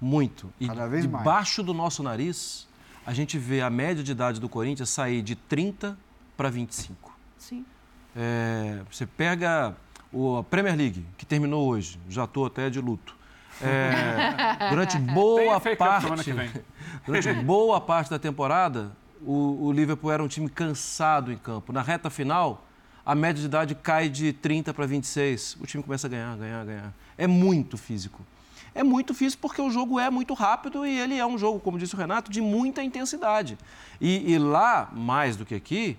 muito. 0.00 0.50
E 0.58 0.66
Cada 0.66 0.86
vez 0.86 1.04
mais. 1.04 1.22
debaixo 1.22 1.62
do 1.62 1.74
nosso 1.74 2.02
nariz, 2.02 2.66
a 3.04 3.12
gente 3.12 3.36
vê 3.36 3.60
a 3.60 3.68
média 3.68 4.02
de 4.02 4.10
idade 4.10 4.40
do 4.40 4.48
Corinthians 4.48 4.88
sair 4.88 5.20
de 5.20 5.36
30 5.36 5.98
para 6.34 6.48
25. 6.48 7.14
Sim. 7.36 7.62
É, 8.16 8.80
você 8.90 9.04
pega 9.04 9.76
o, 10.10 10.38
a 10.38 10.44
Premier 10.44 10.74
League, 10.74 11.04
que 11.18 11.26
terminou 11.26 11.68
hoje, 11.68 12.00
já 12.08 12.24
estou 12.24 12.46
até 12.46 12.70
de 12.70 12.80
luto. 12.80 13.14
É, 13.62 14.68
durante 14.70 14.98
boa 14.98 15.60
parte, 15.60 16.32
durante 17.06 17.32
boa 17.32 17.80
parte 17.80 18.10
da 18.10 18.18
temporada, 18.18 18.92
o, 19.22 19.66
o 19.66 19.72
Liverpool 19.72 20.12
era 20.12 20.22
um 20.22 20.28
time 20.28 20.48
cansado 20.48 21.32
em 21.32 21.38
campo. 21.38 21.72
Na 21.72 21.82
reta 21.82 22.10
final, 22.10 22.66
a 23.04 23.14
média 23.14 23.40
de 23.40 23.46
idade 23.46 23.74
cai 23.74 24.08
de 24.08 24.32
30 24.32 24.74
para 24.74 24.86
26. 24.86 25.56
O 25.60 25.66
time 25.66 25.82
começa 25.82 26.06
a 26.06 26.10
ganhar, 26.10 26.36
ganhar, 26.36 26.64
ganhar. 26.64 26.94
É 27.16 27.26
muito 27.26 27.78
físico. 27.78 28.20
É 28.74 28.82
muito 28.82 29.14
físico 29.14 29.40
porque 29.40 29.62
o 29.62 29.70
jogo 29.70 29.98
é 29.98 30.10
muito 30.10 30.34
rápido 30.34 30.84
e 30.84 30.98
ele 30.98 31.16
é 31.16 31.24
um 31.24 31.38
jogo, 31.38 31.58
como 31.60 31.78
disse 31.78 31.94
o 31.94 31.98
Renato, 31.98 32.30
de 32.30 32.42
muita 32.42 32.82
intensidade. 32.82 33.56
E, 33.98 34.32
e 34.32 34.38
lá, 34.38 34.90
mais 34.92 35.34
do 35.34 35.46
que 35.46 35.54
aqui, 35.54 35.96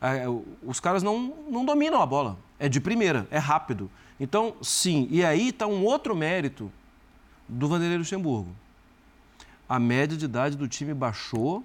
é, 0.00 0.24
os 0.62 0.78
caras 0.78 1.02
não, 1.02 1.34
não 1.50 1.64
dominam 1.64 2.00
a 2.00 2.06
bola. 2.06 2.38
É 2.58 2.68
de 2.68 2.80
primeira, 2.80 3.26
é 3.32 3.38
rápido. 3.38 3.90
Então, 4.20 4.54
sim. 4.62 5.08
E 5.10 5.24
aí 5.24 5.48
está 5.48 5.66
um 5.66 5.84
outro 5.84 6.14
mérito 6.14 6.70
do 7.48 7.68
Vanderlei 7.68 7.98
Luxemburgo. 7.98 8.50
A 9.68 9.78
média 9.78 10.16
de 10.16 10.24
idade 10.24 10.56
do 10.56 10.68
time 10.68 10.92
baixou 10.94 11.64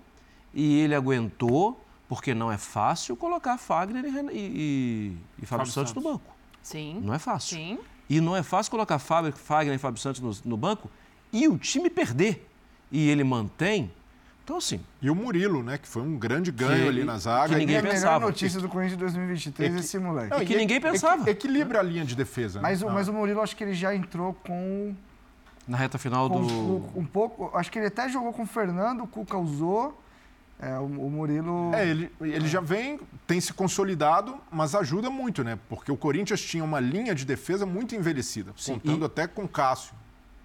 e 0.54 0.80
ele 0.82 0.96
aguentou, 0.96 1.84
porque 2.08 2.34
não 2.34 2.52
é 2.52 2.58
fácil 2.58 3.16
colocar 3.16 3.58
Fagner 3.58 4.04
e, 4.06 4.10
e, 4.10 4.38
e- 4.38 5.18
e 5.44 5.46
Fábio 5.46 5.66
Fábio 5.66 5.72
Santos 5.72 5.94
no 5.94 6.02
banco. 6.02 6.34
Sim. 6.62 7.00
Não 7.04 7.14
é 7.14 7.20
fácil. 7.20 7.58
Sim. 7.58 7.80
E 8.10 8.20
não 8.20 8.36
é 8.36 8.42
fácil 8.42 8.72
colocar 8.72 8.98
Fábio, 9.00 9.32
Fagner 9.34 9.76
e 9.76 9.78
Fábio 9.78 10.02
Santos 10.02 10.22
no, 10.22 10.50
no 10.52 10.58
banco 10.58 10.90
e 11.32 11.48
o 11.48 11.58
time 11.58 11.90
perder. 11.90 12.48
E 12.92 13.08
ele 13.10 13.24
mantém. 13.24 13.92
Então, 14.44 14.58
assim, 14.58 14.82
E 15.00 15.12
o 15.12 15.16
Murilo, 15.16 15.62
né? 15.62 15.78
Que 15.78 15.88
foi 15.88 16.02
um 16.02 16.18
grande 16.18 16.52
ganho 16.52 16.82
Que- 16.84 16.90
ali 16.90 17.04
na 17.04 17.20
zaga. 17.20 17.50
que 17.54 17.60
ninguém 17.60 17.76
E 17.76 17.78
a 17.78 17.82
E- 17.82 17.84
melhor 17.94 18.20
notícia 18.20 18.60
do 18.60 18.68
Corinthians 18.68 18.98
de 18.98 19.04
2023 19.04 19.70
é 19.70 19.76
Equi- 19.76 19.86
esse 19.86 20.00
moleque. 20.00 20.32
Não, 20.32 20.40
que 20.44 20.54
e 20.54 20.58
ninguém 20.58 20.78
equi- 20.78 20.90
pensava. 20.90 21.30
Equilibra 21.30 21.80
a 21.80 21.84
linha 21.84 22.04
de 22.04 22.16
defesa. 22.16 22.58
né? 22.60 22.64
Mas, 22.64 22.82
o, 22.82 22.90
Ah. 22.90 22.94
mas 22.94 23.08
o 23.08 23.14
Murilo, 23.14 23.42
acho 23.42 23.56
que 23.56 23.64
ele 23.64 23.76
já 23.76 23.94
entrou 23.94 24.34
com, 24.34 24.96
na 25.70 25.78
reta 25.78 25.98
final 25.98 26.30
com- 26.30 26.42
do. 26.46 26.80
com 26.94 27.00
um 27.00 27.06
pouco. 27.06 27.52
Acho 27.56 27.72
que 27.72 27.78
ele 27.80 27.88
até 27.88 28.10
jogou 28.10 28.34
com 28.34 28.44
o 28.44 28.48
Fernando, 28.48 29.04
o 29.04 29.08
Cuca 29.08 29.38
usou. 29.38 29.98
É, 30.62 30.78
o, 30.78 30.84
o 30.84 31.10
Murilo. 31.10 31.74
É, 31.74 31.88
ele, 31.88 32.12
ele 32.20 32.46
já 32.46 32.60
vem, 32.60 33.00
tem 33.26 33.40
se 33.40 33.54
consolidado, 33.54 34.36
mas 34.52 34.76
ajuda 34.76 35.10
muito, 35.10 35.42
né? 35.42 35.58
Porque 35.70 35.90
o 35.90 35.96
Corinthians 35.96 36.42
tinha 36.42 36.64
uma 36.66 36.82
linha 36.82 37.16
de 37.16 37.24
defesa 37.24 37.66
muito 37.66 37.96
envelhecida, 37.96 38.52
Sim, 38.58 38.74
contando 38.74 39.04
e- 39.04 39.06
até 39.06 39.26
com 39.26 39.48
Cássio. 39.48 39.94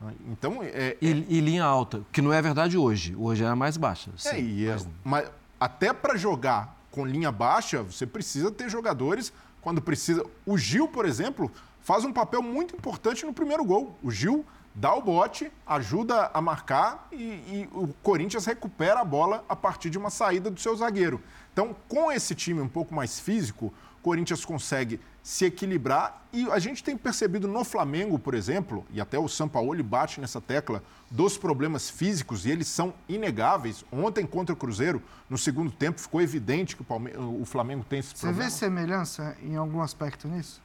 né? 0.00 0.12
Então, 0.30 0.60
é, 0.62 0.96
E, 1.02 1.08
e 1.08 1.40
linha 1.40 1.64
alta, 1.64 2.02
que 2.12 2.22
não 2.22 2.32
é 2.32 2.40
verdade 2.40 2.78
hoje. 2.78 3.16
Hoje 3.18 3.42
é 3.42 3.48
a 3.48 3.56
mais 3.56 3.76
baixa. 3.76 4.10
é, 4.14 4.18
sim, 4.18 4.36
e 4.40 4.66
é- 4.68 4.72
mas- 4.74 4.88
mas 5.02 5.30
até 5.58 5.92
para 5.92 6.16
jogar 6.16 6.78
com 6.92 7.04
linha 7.04 7.32
baixa, 7.32 7.82
você 7.82 8.06
precisa 8.06 8.52
ter 8.52 8.68
jogadores 8.68 9.32
quando 9.60 9.82
precisa. 9.82 10.24
O 10.46 10.56
Gil, 10.56 10.86
por 10.86 11.06
exemplo, 11.06 11.50
faz 11.80 12.04
um 12.04 12.12
papel 12.12 12.40
muito 12.40 12.76
importante 12.76 13.26
no 13.26 13.32
primeiro 13.32 13.64
gol. 13.64 13.98
O 14.00 14.12
Gil 14.12 14.44
dá 14.74 14.92
o 14.94 15.00
bote, 15.02 15.52
ajuda 15.66 16.30
a 16.34 16.40
marcar 16.40 17.06
e, 17.12 17.16
e 17.16 17.68
o 17.72 17.88
Corinthians 18.02 18.44
recupera 18.44 19.00
a 19.00 19.04
bola 19.04 19.44
a 19.48 19.54
partir 19.54 19.88
de 19.90 19.98
uma 19.98 20.10
saída 20.10 20.50
do 20.50 20.58
seu 20.58 20.74
zagueiro. 20.76 21.22
Então, 21.52 21.74
com 21.88 22.10
esse 22.10 22.34
time 22.34 22.60
um 22.60 22.68
pouco 22.68 22.92
mais 22.94 23.20
físico, 23.20 23.66
o 24.00 24.02
Corinthians 24.02 24.44
consegue 24.44 25.00
se 25.22 25.46
equilibrar 25.46 26.26
e 26.32 26.50
a 26.50 26.58
gente 26.58 26.84
tem 26.84 26.94
percebido 26.96 27.48
no 27.48 27.64
Flamengo, 27.64 28.18
por 28.18 28.34
exemplo, 28.34 28.84
e 28.90 29.00
até 29.00 29.18
o 29.18 29.26
Sampaoli 29.28 29.82
bate 29.82 30.20
nessa 30.20 30.40
tecla 30.40 30.82
dos 31.10 31.38
problemas 31.38 31.88
físicos 31.88 32.44
e 32.44 32.50
eles 32.50 32.66
são 32.66 32.92
inegáveis. 33.08 33.84
Ontem 33.90 34.26
contra 34.26 34.52
o 34.52 34.56
Cruzeiro, 34.56 35.00
no 35.30 35.38
segundo 35.38 35.70
tempo, 35.70 35.98
ficou 36.00 36.20
evidente 36.20 36.76
que 36.76 36.82
o, 36.82 36.84
Palme- 36.84 37.12
o 37.16 37.44
Flamengo 37.46 37.84
tem 37.88 38.00
esse 38.00 38.10
Você 38.10 38.26
problema. 38.26 38.44
vê 38.44 38.50
semelhança 38.50 39.36
em 39.42 39.56
algum 39.56 39.80
aspecto 39.80 40.28
nisso? 40.28 40.60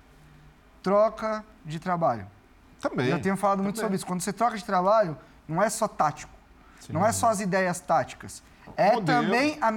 Troca 0.84 1.46
de 1.66 1.80
trabalho. 1.80 2.26
Também. 2.80 3.08
Eu 3.10 3.22
tenho 3.22 3.36
falado 3.38 3.62
muito 3.64 3.76
Também. 3.76 3.86
sobre 3.88 3.96
isso. 3.98 4.06
Quando 4.06 4.22
você 4.22 4.32
troca 4.34 4.58
de 4.58 4.64
trabalho, 4.66 5.18
não 5.48 5.62
é 5.62 5.70
só 5.70 5.88
tático. 5.88 6.32
Não 6.90 7.06
é 7.06 7.12
só 7.12 7.28
as 7.30 7.40
ideias 7.40 7.80
táticas. 7.80 8.42
É 8.78 8.94
Modelo. 8.94 9.24
também 9.26 9.58
a 9.62 9.72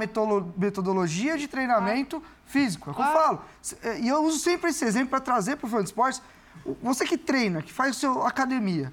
metodologia 0.56 1.36
de 1.36 1.48
treinamento 1.48 2.22
físico. 2.46 2.90
É 2.90 2.92
o 2.92 2.94
que 2.94 3.00
eu 3.02 3.06
falo. 3.06 3.42
É, 3.82 3.98
E 4.00 4.08
eu 4.08 4.22
uso 4.22 4.38
sempre 4.38 4.70
esse 4.70 4.84
exemplo 4.84 5.08
para 5.08 5.20
trazer 5.20 5.56
para 5.56 5.66
o 5.66 5.70
fã 5.70 5.78
de 5.78 5.84
esportes. 5.86 6.22
Você 6.82 7.04
que 7.04 7.18
treina, 7.18 7.62
que 7.62 7.72
faz 7.72 7.96
o 7.96 7.98
seu 7.98 8.26
academia. 8.26 8.92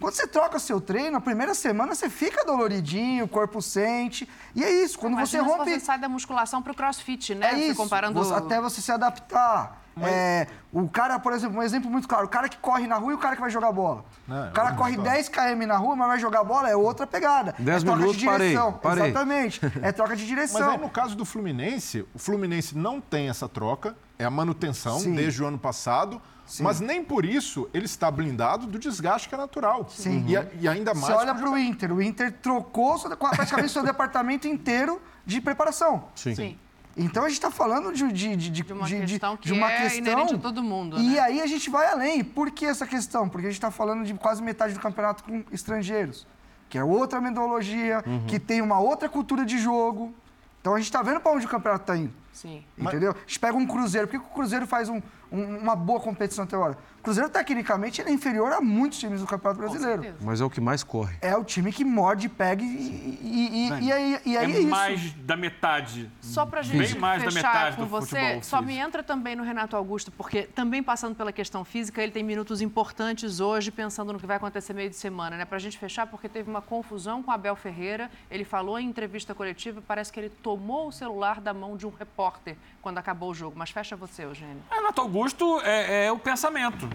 Quando 0.00 0.14
você 0.14 0.26
troca 0.26 0.56
o 0.56 0.60
seu 0.60 0.80
treino, 0.80 1.16
a 1.16 1.20
primeira 1.20 1.54
semana 1.54 1.94
você 1.94 2.10
fica 2.10 2.44
doloridinho, 2.44 3.24
o 3.24 3.28
corpo 3.28 3.62
sente. 3.62 4.28
E 4.54 4.64
é 4.64 4.70
isso. 4.82 4.98
Quando 4.98 5.14
você 5.14 5.36
Imagina 5.38 5.56
rompe. 5.58 5.70
se 5.70 5.78
você 5.80 5.86
sai 5.86 5.98
da 5.98 6.08
musculação 6.08 6.60
para 6.60 6.72
o 6.72 6.74
crossfit, 6.74 7.34
né? 7.34 7.46
É 7.46 7.50
Você 7.54 7.66
isso. 7.68 7.76
comparando... 7.76 8.18
Você- 8.18 8.34
até 8.34 8.60
você 8.60 8.80
se 8.80 8.90
adaptar. 8.90 9.83
É, 10.02 10.46
o 10.72 10.88
cara, 10.88 11.18
por 11.18 11.32
exemplo, 11.32 11.58
um 11.58 11.62
exemplo 11.62 11.90
muito 11.90 12.08
claro: 12.08 12.26
o 12.26 12.28
cara 12.28 12.48
que 12.48 12.56
corre 12.58 12.86
na 12.86 12.96
rua 12.96 13.12
e 13.12 13.14
o 13.14 13.18
cara 13.18 13.34
que 13.36 13.40
vai 13.40 13.50
jogar 13.50 13.70
bola. 13.72 14.04
Não, 14.26 14.48
o 14.48 14.52
cara 14.52 14.70
é 14.70 14.72
corre 14.74 14.92
muito 14.96 15.08
10 15.08 15.28
km 15.28 15.66
na 15.66 15.76
rua, 15.76 15.94
mas 15.94 16.08
vai 16.08 16.18
jogar 16.18 16.42
bola, 16.44 16.68
é 16.68 16.74
outra 16.76 17.06
pegada. 17.06 17.54
10 17.58 17.82
é 17.82 17.84
troca 17.86 17.98
minutos, 18.00 18.20
de 18.20 18.26
parei, 18.26 18.48
direção. 18.48 18.72
parei. 18.72 19.04
Exatamente. 19.10 19.60
É 19.82 19.92
troca 19.92 20.16
de 20.16 20.22
Mas 20.22 20.28
direção. 20.28 20.70
aí, 20.70 20.78
no 20.78 20.88
caso 20.90 21.14
do 21.14 21.24
Fluminense, 21.24 22.06
o 22.14 22.18
Fluminense 22.18 22.76
não 22.76 23.00
tem 23.00 23.28
essa 23.28 23.48
troca 23.48 23.96
é 24.18 24.24
a 24.24 24.30
manutenção 24.30 24.98
Sim. 25.00 25.14
desde 25.14 25.42
o 25.42 25.46
ano 25.46 25.58
passado. 25.58 26.20
Mas 26.60 26.78
nem 26.78 27.02
por 27.02 27.24
isso 27.24 27.68
ele 27.72 27.86
está 27.86 28.10
blindado 28.10 28.66
do 28.66 28.78
desgaste 28.78 29.28
que 29.30 29.34
é 29.34 29.38
natural. 29.38 29.86
Sim. 29.88 30.24
E, 30.28 30.36
a- 30.36 30.46
e 30.60 30.68
ainda 30.68 30.92
mais. 30.92 31.06
Você 31.06 31.12
olha 31.12 31.34
para 31.34 31.48
o 31.50 31.56
Inter, 31.56 31.90
o 31.92 32.02
Inter 32.02 32.32
trocou 32.42 32.98
praticamente 32.98 33.72
seu 33.72 33.82
departamento 33.86 34.46
inteiro 34.46 35.00
de 35.24 35.40
preparação. 35.40 36.04
Sim. 36.14 36.34
Sim. 36.34 36.58
Então 36.96 37.24
a 37.24 37.28
gente 37.28 37.38
está 37.38 37.50
falando 37.50 37.92
de, 37.92 38.06
de, 38.12 38.36
de, 38.36 38.50
De 38.50 38.72
uma 38.72 38.86
questão 38.88 39.36
que 39.36 39.46
de 39.48 39.52
uma 39.52 39.70
é 39.70 39.82
questão- 39.82 39.98
inerente 39.98 40.34
a 40.34 40.38
todo 40.38 40.62
mundo, 40.62 40.98
E 40.98 41.14
né? 41.14 41.18
aí 41.18 41.40
a 41.40 41.46
gente 41.46 41.68
vai 41.68 41.86
além. 41.90 42.22
Por 42.22 42.50
que 42.50 42.64
essa 42.64 42.86
questão? 42.86 43.28
Porque 43.28 43.46
a 43.46 43.50
gente 43.50 43.58
está 43.58 43.70
falando 43.70 44.04
de 44.04 44.14
quase 44.14 44.42
metade 44.42 44.74
do 44.74 44.80
campeonato 44.80 45.24
com 45.24 45.42
estrangeiros, 45.50 46.26
que 46.68 46.78
é 46.78 46.84
outra 46.84 47.20
metodologia, 47.20 48.02
Uhum. 48.06 48.26
que 48.26 48.38
tem 48.38 48.60
uma 48.60 48.78
outra 48.78 49.08
cultura 49.08 49.44
de 49.44 49.58
jogo. 49.58 50.14
Então 50.60 50.74
a 50.74 50.78
gente 50.78 50.86
está 50.86 51.02
vendo 51.02 51.20
para 51.20 51.32
onde 51.32 51.44
o 51.46 51.48
campeonato 51.48 51.82
está 51.82 51.96
indo. 51.96 52.12
Sim. 52.32 52.64
Entendeu? 52.78 53.10
A 53.12 53.16
gente 53.26 53.38
pega 53.40 53.56
um 53.56 53.66
Cruzeiro. 53.66 54.06
Por 54.08 54.12
que 54.12 54.18
que 54.26 54.30
o 54.32 54.34
Cruzeiro 54.34 54.66
faz 54.66 54.88
um- 54.88 55.02
um- 55.30 55.58
uma 55.58 55.74
boa 55.76 56.00
competição 56.00 56.44
até 56.44 56.56
agora? 56.56 56.76
O 57.00 57.02
Cruzeiro, 57.04 57.28
tecnicamente, 57.28 58.00
ele 58.00 58.08
é 58.08 58.12
inferior 58.14 58.50
a 58.52 58.60
muitos 58.62 58.98
times 58.98 59.20
do 59.20 59.26
Campeonato 59.26 59.60
Brasileiro. 59.60 60.14
Mas 60.22 60.40
é 60.40 60.44
o 60.44 60.48
que 60.48 60.60
mais 60.60 60.82
corre. 60.82 61.14
É 61.20 61.36
o 61.36 61.44
time 61.44 61.70
que 61.70 61.84
morde, 61.84 62.30
pega 62.30 62.62
e, 62.62 62.66
e, 62.66 63.68
e, 63.68 63.68
e 63.84 63.92
aí, 63.92 64.20
e 64.24 64.36
aí 64.38 64.52
é, 64.52 64.56
é 64.56 64.58
isso. 64.60 64.68
mais 64.68 65.12
da 65.12 65.36
metade. 65.36 66.10
Só 66.22 66.46
pra 66.46 66.62
Bem 66.62 66.86
gente 66.86 66.98
mais 66.98 67.22
da 67.22 67.30
fechar 67.30 67.46
metade 67.54 67.76
com 67.76 67.82
do 67.82 67.88
você, 67.88 68.40
só 68.42 68.62
me 68.62 68.74
entra 68.78 69.02
também 69.02 69.36
no 69.36 69.42
Renato 69.42 69.76
Augusto, 69.76 70.10
porque 70.12 70.42
também 70.44 70.82
passando 70.82 71.14
pela 71.14 71.30
questão 71.32 71.62
física, 71.64 72.02
ele 72.02 72.12
tem 72.12 72.22
minutos 72.22 72.60
importantes 72.62 73.38
hoje, 73.40 73.70
pensando 73.70 74.12
no 74.12 74.18
que 74.18 74.26
vai 74.26 74.36
acontecer 74.38 74.72
meio 74.72 74.88
de 74.88 74.96
semana, 74.96 75.36
né? 75.36 75.44
Pra 75.44 75.58
gente 75.58 75.76
fechar, 75.78 76.06
porque 76.06 76.28
teve 76.28 76.48
uma 76.50 76.62
confusão 76.62 77.22
com 77.22 77.30
Abel 77.30 77.54
Ferreira, 77.56 78.10
ele 78.30 78.44
falou 78.44 78.78
em 78.78 78.86
entrevista 78.88 79.34
coletiva, 79.34 79.82
parece 79.86 80.10
que 80.10 80.18
ele 80.20 80.30
tomou 80.30 80.88
o 80.88 80.92
celular 80.92 81.38
da 81.40 81.52
mão 81.52 81.76
de 81.76 81.86
um 81.86 81.90
repórter 81.90 82.56
quando 82.80 82.96
acabou 82.98 83.30
o 83.30 83.34
jogo. 83.34 83.54
Mas 83.58 83.70
fecha 83.70 83.94
você, 83.94 84.24
Eugênio. 84.24 84.62
Renato 84.70 85.00
Augusto 85.02 85.13
é, 85.62 86.06
é 86.06 86.12
o 86.12 86.18
pensamento 86.18 86.88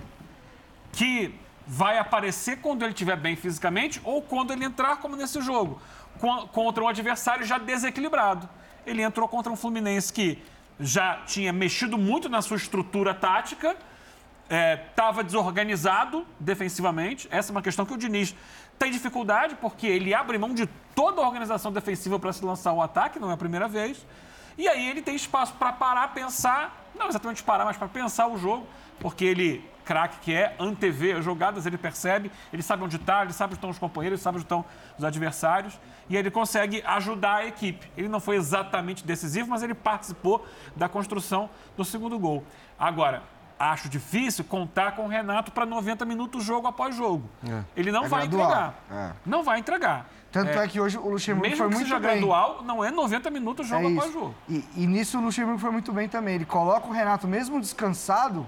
que 0.91 1.33
vai 1.65 1.97
aparecer 1.99 2.59
quando 2.61 2.81
ele 2.83 2.91
estiver 2.93 3.15
bem 3.15 3.35
fisicamente 3.35 4.01
ou 4.03 4.21
quando 4.21 4.51
ele 4.51 4.65
entrar, 4.65 4.97
como 4.97 5.15
nesse 5.15 5.39
jogo, 5.41 5.79
co- 6.19 6.47
contra 6.47 6.83
um 6.83 6.87
adversário 6.87 7.45
já 7.45 7.57
desequilibrado. 7.57 8.49
Ele 8.85 9.01
entrou 9.03 9.27
contra 9.27 9.51
um 9.51 9.55
Fluminense 9.55 10.11
que 10.11 10.41
já 10.79 11.21
tinha 11.27 11.53
mexido 11.53 11.97
muito 11.97 12.27
na 12.27 12.41
sua 12.41 12.57
estrutura 12.57 13.13
tática, 13.13 13.75
estava 14.89 15.23
desorganizado 15.23 16.25
defensivamente. 16.39 17.27
Essa 17.29 17.51
é 17.51 17.53
uma 17.53 17.61
questão 17.61 17.85
que 17.85 17.93
o 17.93 17.97
Diniz 17.97 18.33
tem 18.79 18.89
dificuldade, 18.91 19.55
porque 19.61 19.85
ele 19.85 20.13
abre 20.13 20.37
mão 20.37 20.53
de 20.53 20.65
toda 20.95 21.21
a 21.21 21.25
organização 21.27 21.71
defensiva 21.71 22.17
para 22.17 22.33
se 22.33 22.43
lançar 22.43 22.73
o 22.73 22.81
ataque, 22.81 23.19
não 23.19 23.29
é 23.29 23.33
a 23.33 23.37
primeira 23.37 23.67
vez. 23.67 24.03
E 24.57 24.67
aí 24.67 24.89
ele 24.89 25.01
tem 25.01 25.15
espaço 25.15 25.53
para 25.53 25.71
parar, 25.71 26.13
pensar, 26.13 26.78
não 26.95 27.07
exatamente 27.07 27.43
parar, 27.43 27.65
mas 27.65 27.77
para 27.77 27.87
pensar 27.87 28.27
o 28.27 28.37
jogo, 28.37 28.67
porque 28.99 29.23
ele, 29.25 29.69
craque 29.85 30.19
que 30.19 30.33
é, 30.33 30.55
antevê 30.59 31.13
as 31.13 31.23
jogadas, 31.25 31.65
ele 31.65 31.77
percebe, 31.77 32.31
ele 32.53 32.61
sabe 32.61 32.83
onde 32.83 32.97
está, 32.97 33.23
ele 33.23 33.33
sabe 33.33 33.51
onde 33.51 33.57
estão 33.57 33.69
os 33.69 33.79
companheiros, 33.79 34.19
ele 34.19 34.23
sabe 34.23 34.35
onde 34.37 34.45
estão 34.45 34.63
os 34.97 35.03
adversários, 35.03 35.79
e 36.09 36.15
ele 36.17 36.29
consegue 36.29 36.83
ajudar 36.85 37.35
a 37.37 37.45
equipe. 37.45 37.89
Ele 37.97 38.07
não 38.07 38.19
foi 38.19 38.35
exatamente 38.35 39.05
decisivo, 39.05 39.49
mas 39.49 39.63
ele 39.63 39.73
participou 39.73 40.45
da 40.75 40.89
construção 40.89 41.49
do 41.77 41.85
segundo 41.85 42.17
gol. 42.19 42.43
Agora, 42.77 43.23
acho 43.57 43.89
difícil 43.89 44.43
contar 44.45 44.93
com 44.93 45.03
o 45.05 45.07
Renato 45.07 45.51
para 45.51 45.65
90 45.65 46.05
minutos 46.05 46.43
jogo 46.43 46.65
após 46.67 46.95
jogo. 46.95 47.29
Ele 47.75 47.91
não 47.91 48.05
É 48.05 48.07
vai 48.07 48.27
gradual. 48.27 48.49
entregar. 48.49 48.75
É. 48.91 49.11
Não 49.25 49.43
vai 49.43 49.59
entregar. 49.59 50.09
Tanto 50.31 50.51
é, 50.51 50.67
que 50.67 50.79
hoje 50.79 50.97
o 50.97 51.09
Luxemburgo 51.09 51.49
Mesmo 51.49 51.57
foi 51.57 51.67
que 51.69 51.73
muito 51.75 51.87
seja 51.87 51.99
bem. 51.99 52.19
gradual, 52.19 52.61
não 52.63 52.83
é 52.83 52.91
90 52.91 53.29
minutos 53.31 53.67
jogo 53.67 53.89
É 53.89 53.91
após 53.93 54.13
jogo. 54.13 54.35
E, 54.47 54.63
e 54.77 54.87
nisso 54.87 55.17
o 55.17 55.21
Luxemburgo 55.21 55.59
foi 55.59 55.71
muito 55.71 55.91
bem 55.91 56.07
também. 56.07 56.35
Ele 56.35 56.45
coloca 56.45 56.87
o 56.87 56.91
Renato, 56.91 57.27
mesmo 57.27 57.59
descansado, 57.59 58.45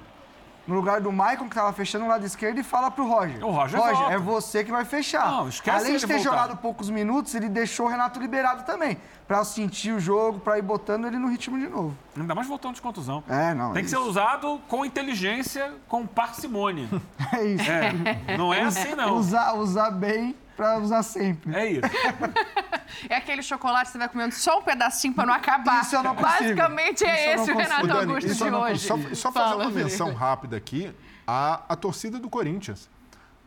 no 0.68 0.76
lugar 0.76 1.02
do 1.02 1.12
Maicon, 1.12 1.46
que 1.46 1.52
estava 1.52 1.74
fechando 1.74 2.06
o 2.06 2.08
lado 2.08 2.24
esquerdo, 2.24 2.60
e 2.60 2.64
fala 2.64 2.92
pro 2.92 3.08
Roger. 3.08 3.44
O 3.44 3.50
Roger 3.50 3.80
volta. 3.80 4.14
é 4.14 4.18
você 4.18 4.64
que 4.64 4.72
vai 4.72 4.86
fechar. 4.86 5.26
Não, 5.30 5.50
esquece 5.50 5.78
Além 5.78 5.98
de 5.98 6.06
ter 6.06 6.14
voltar. 6.14 6.24
jogado 6.24 6.58
poucos 6.58 6.90
minutos, 6.90 7.34
ele 7.34 7.50
deixou 7.50 7.88
o 7.88 7.90
Renato 7.90 8.20
liberado 8.20 8.64
também. 8.64 8.98
Pra 9.28 9.44
sentir 9.44 9.92
o 9.92 10.00
jogo, 10.00 10.40
pra 10.40 10.60
ir 10.60 10.62
botando 10.62 11.06
ele 11.08 11.18
no 11.18 11.30
ritmo 11.30 11.58
de 11.58 11.68
novo. 11.68 11.98
Ainda 12.16 12.36
mais 12.36 12.48
voltando 12.48 12.76
de 12.76 12.82
contusão. 12.82 13.24
É, 13.28 13.54
não. 13.54 13.74
Tem 13.74 13.80
é 13.82 13.84
que 13.84 13.90
ser 13.90 13.98
isso. 13.98 14.08
usado 14.08 14.62
com 14.68 14.86
inteligência, 14.86 15.74
com 15.88 16.06
parcimônia. 16.06 16.88
É 17.34 17.44
isso. 17.46 17.72
É, 17.72 18.38
não 18.38 18.54
é 18.54 18.62
assim, 18.62 18.94
não. 18.94 19.16
Usar, 19.16 19.54
usar 19.54 19.90
bem 19.90 20.36
pra 20.62 20.78
usar 20.78 21.02
sempre. 21.02 21.56
É 21.56 21.72
isso. 21.72 21.82
É 23.10 23.16
aquele 23.16 23.42
chocolate 23.42 23.86
que 23.86 23.92
você 23.94 23.98
vai 23.98 24.10
comendo 24.10 24.36
só 24.36 24.60
um 24.60 24.62
pedacinho 24.64 25.14
pra 25.14 25.26
não 25.26 25.34
acabar. 25.34 25.82
Isso 25.82 25.96
eu 25.96 26.04
não 26.04 26.14
consigo. 26.14 26.40
Basicamente 26.40 27.06
é 27.06 27.34
Isso 27.36 27.44
esse 27.44 27.52
o. 27.54 27.58
Renato 27.58 27.88
Dani, 27.88 28.00
Augusto 28.14 28.36
de 28.36 28.44
hoje. 28.44 28.80
Só, 28.86 28.96
só 29.16 29.32
fazer 29.32 29.50
Fala, 29.50 29.64
uma 29.64 29.72
menção 29.72 30.14
rápida 30.14 30.58
aqui 30.58 30.94
à, 31.26 31.64
à 31.70 31.76
torcida 31.78 32.20
do 32.20 32.30
Corinthians. 32.30 32.90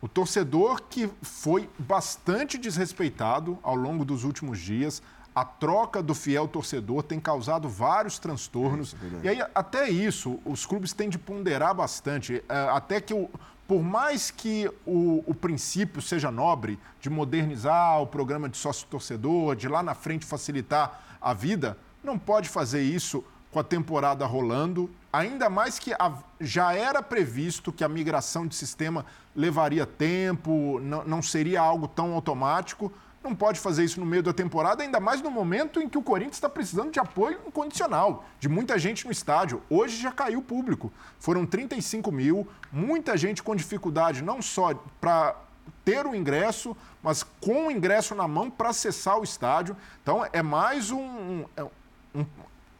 O 0.01 0.07
torcedor 0.07 0.81
que 0.89 1.07
foi 1.21 1.69
bastante 1.77 2.57
desrespeitado 2.57 3.57
ao 3.61 3.75
longo 3.75 4.03
dos 4.03 4.23
últimos 4.23 4.59
dias. 4.59 5.01
A 5.35 5.45
troca 5.45 6.01
do 6.01 6.15
fiel 6.15 6.47
torcedor 6.47 7.03
tem 7.03 7.19
causado 7.19 7.69
vários 7.69 8.17
transtornos. 8.17 8.95
e 9.23 9.29
aí, 9.29 9.43
até 9.53 9.89
isso, 9.89 10.39
os 10.43 10.65
clubes 10.65 10.91
têm 10.91 11.07
de 11.07 11.19
ponderar 11.19 11.73
bastante. 11.75 12.43
eh, 12.49 12.69
Até 12.71 12.99
que, 12.99 13.13
o, 13.13 13.29
por 13.67 13.81
mais 13.81 14.29
que 14.29 14.69
o, 14.85 15.23
o 15.25 15.33
princípio 15.33 16.01
seja 16.01 16.29
nobre, 16.29 16.79
de 17.01 17.09
modernizar 17.09 18.01
o 18.01 18.07
programa 18.07 18.47
de 18.47 18.57
sócio-torcedor, 18.57 19.55
de 19.55 19.67
lá 19.67 19.81
na 19.81 19.95
frente 19.95 20.25
facilitar 20.25 21.17
a 21.19 21.33
vida, 21.33 21.77
não 22.03 22.19
pode 22.19 22.47
fazer 22.49 22.83
isso 22.83 23.23
com 23.51 23.59
a 23.59 23.63
temporada 23.63 24.25
rolando, 24.25 24.89
ainda 25.11 25.49
mais 25.49 25.79
que 25.79 25.93
a- 25.93 26.13
já 26.39 26.73
era 26.73 27.01
previsto 27.01 27.71
que 27.71 27.83
a 27.83 27.89
migração 27.89 28.45
de 28.45 28.53
sistema 28.53 29.05
levaria 29.35 29.85
tempo, 29.85 30.79
não, 30.81 31.03
não 31.05 31.21
seria 31.21 31.61
algo 31.61 31.87
tão 31.87 32.13
automático. 32.13 32.91
Não 33.25 33.35
pode 33.35 33.59
fazer 33.59 33.83
isso 33.83 33.99
no 33.99 34.05
meio 34.05 34.21
da 34.21 34.31
temporada, 34.31 34.83
ainda 34.83 34.99
mais 34.99 35.19
no 35.21 35.31
momento 35.31 35.81
em 35.81 35.89
que 35.89 35.97
o 35.97 36.01
Corinthians 36.03 36.35
está 36.37 36.47
precisando 36.47 36.91
de 36.91 36.99
apoio 36.99 37.39
incondicional, 37.47 38.23
de 38.39 38.47
muita 38.47 38.77
gente 38.77 39.03
no 39.05 39.11
estádio. 39.11 39.63
Hoje 39.69 39.97
já 39.99 40.11
caiu 40.11 40.39
o 40.39 40.43
público. 40.43 40.93
Foram 41.19 41.43
35 41.45 42.11
mil, 42.11 42.47
muita 42.71 43.17
gente 43.17 43.41
com 43.41 43.55
dificuldade, 43.55 44.21
não 44.21 44.43
só 44.43 44.75
para 45.01 45.35
ter 45.83 46.05
o 46.05 46.13
ingresso, 46.15 46.77
mas 47.01 47.23
com 47.41 47.67
o 47.67 47.71
ingresso 47.71 48.13
na 48.13 48.27
mão 48.27 48.49
para 48.51 48.69
acessar 48.69 49.17
o 49.19 49.23
estádio. 49.23 49.75
Então 50.03 50.23
é 50.31 50.43
mais 50.43 50.91
um. 50.91 51.45
é 51.57 51.63
um- 51.63 52.25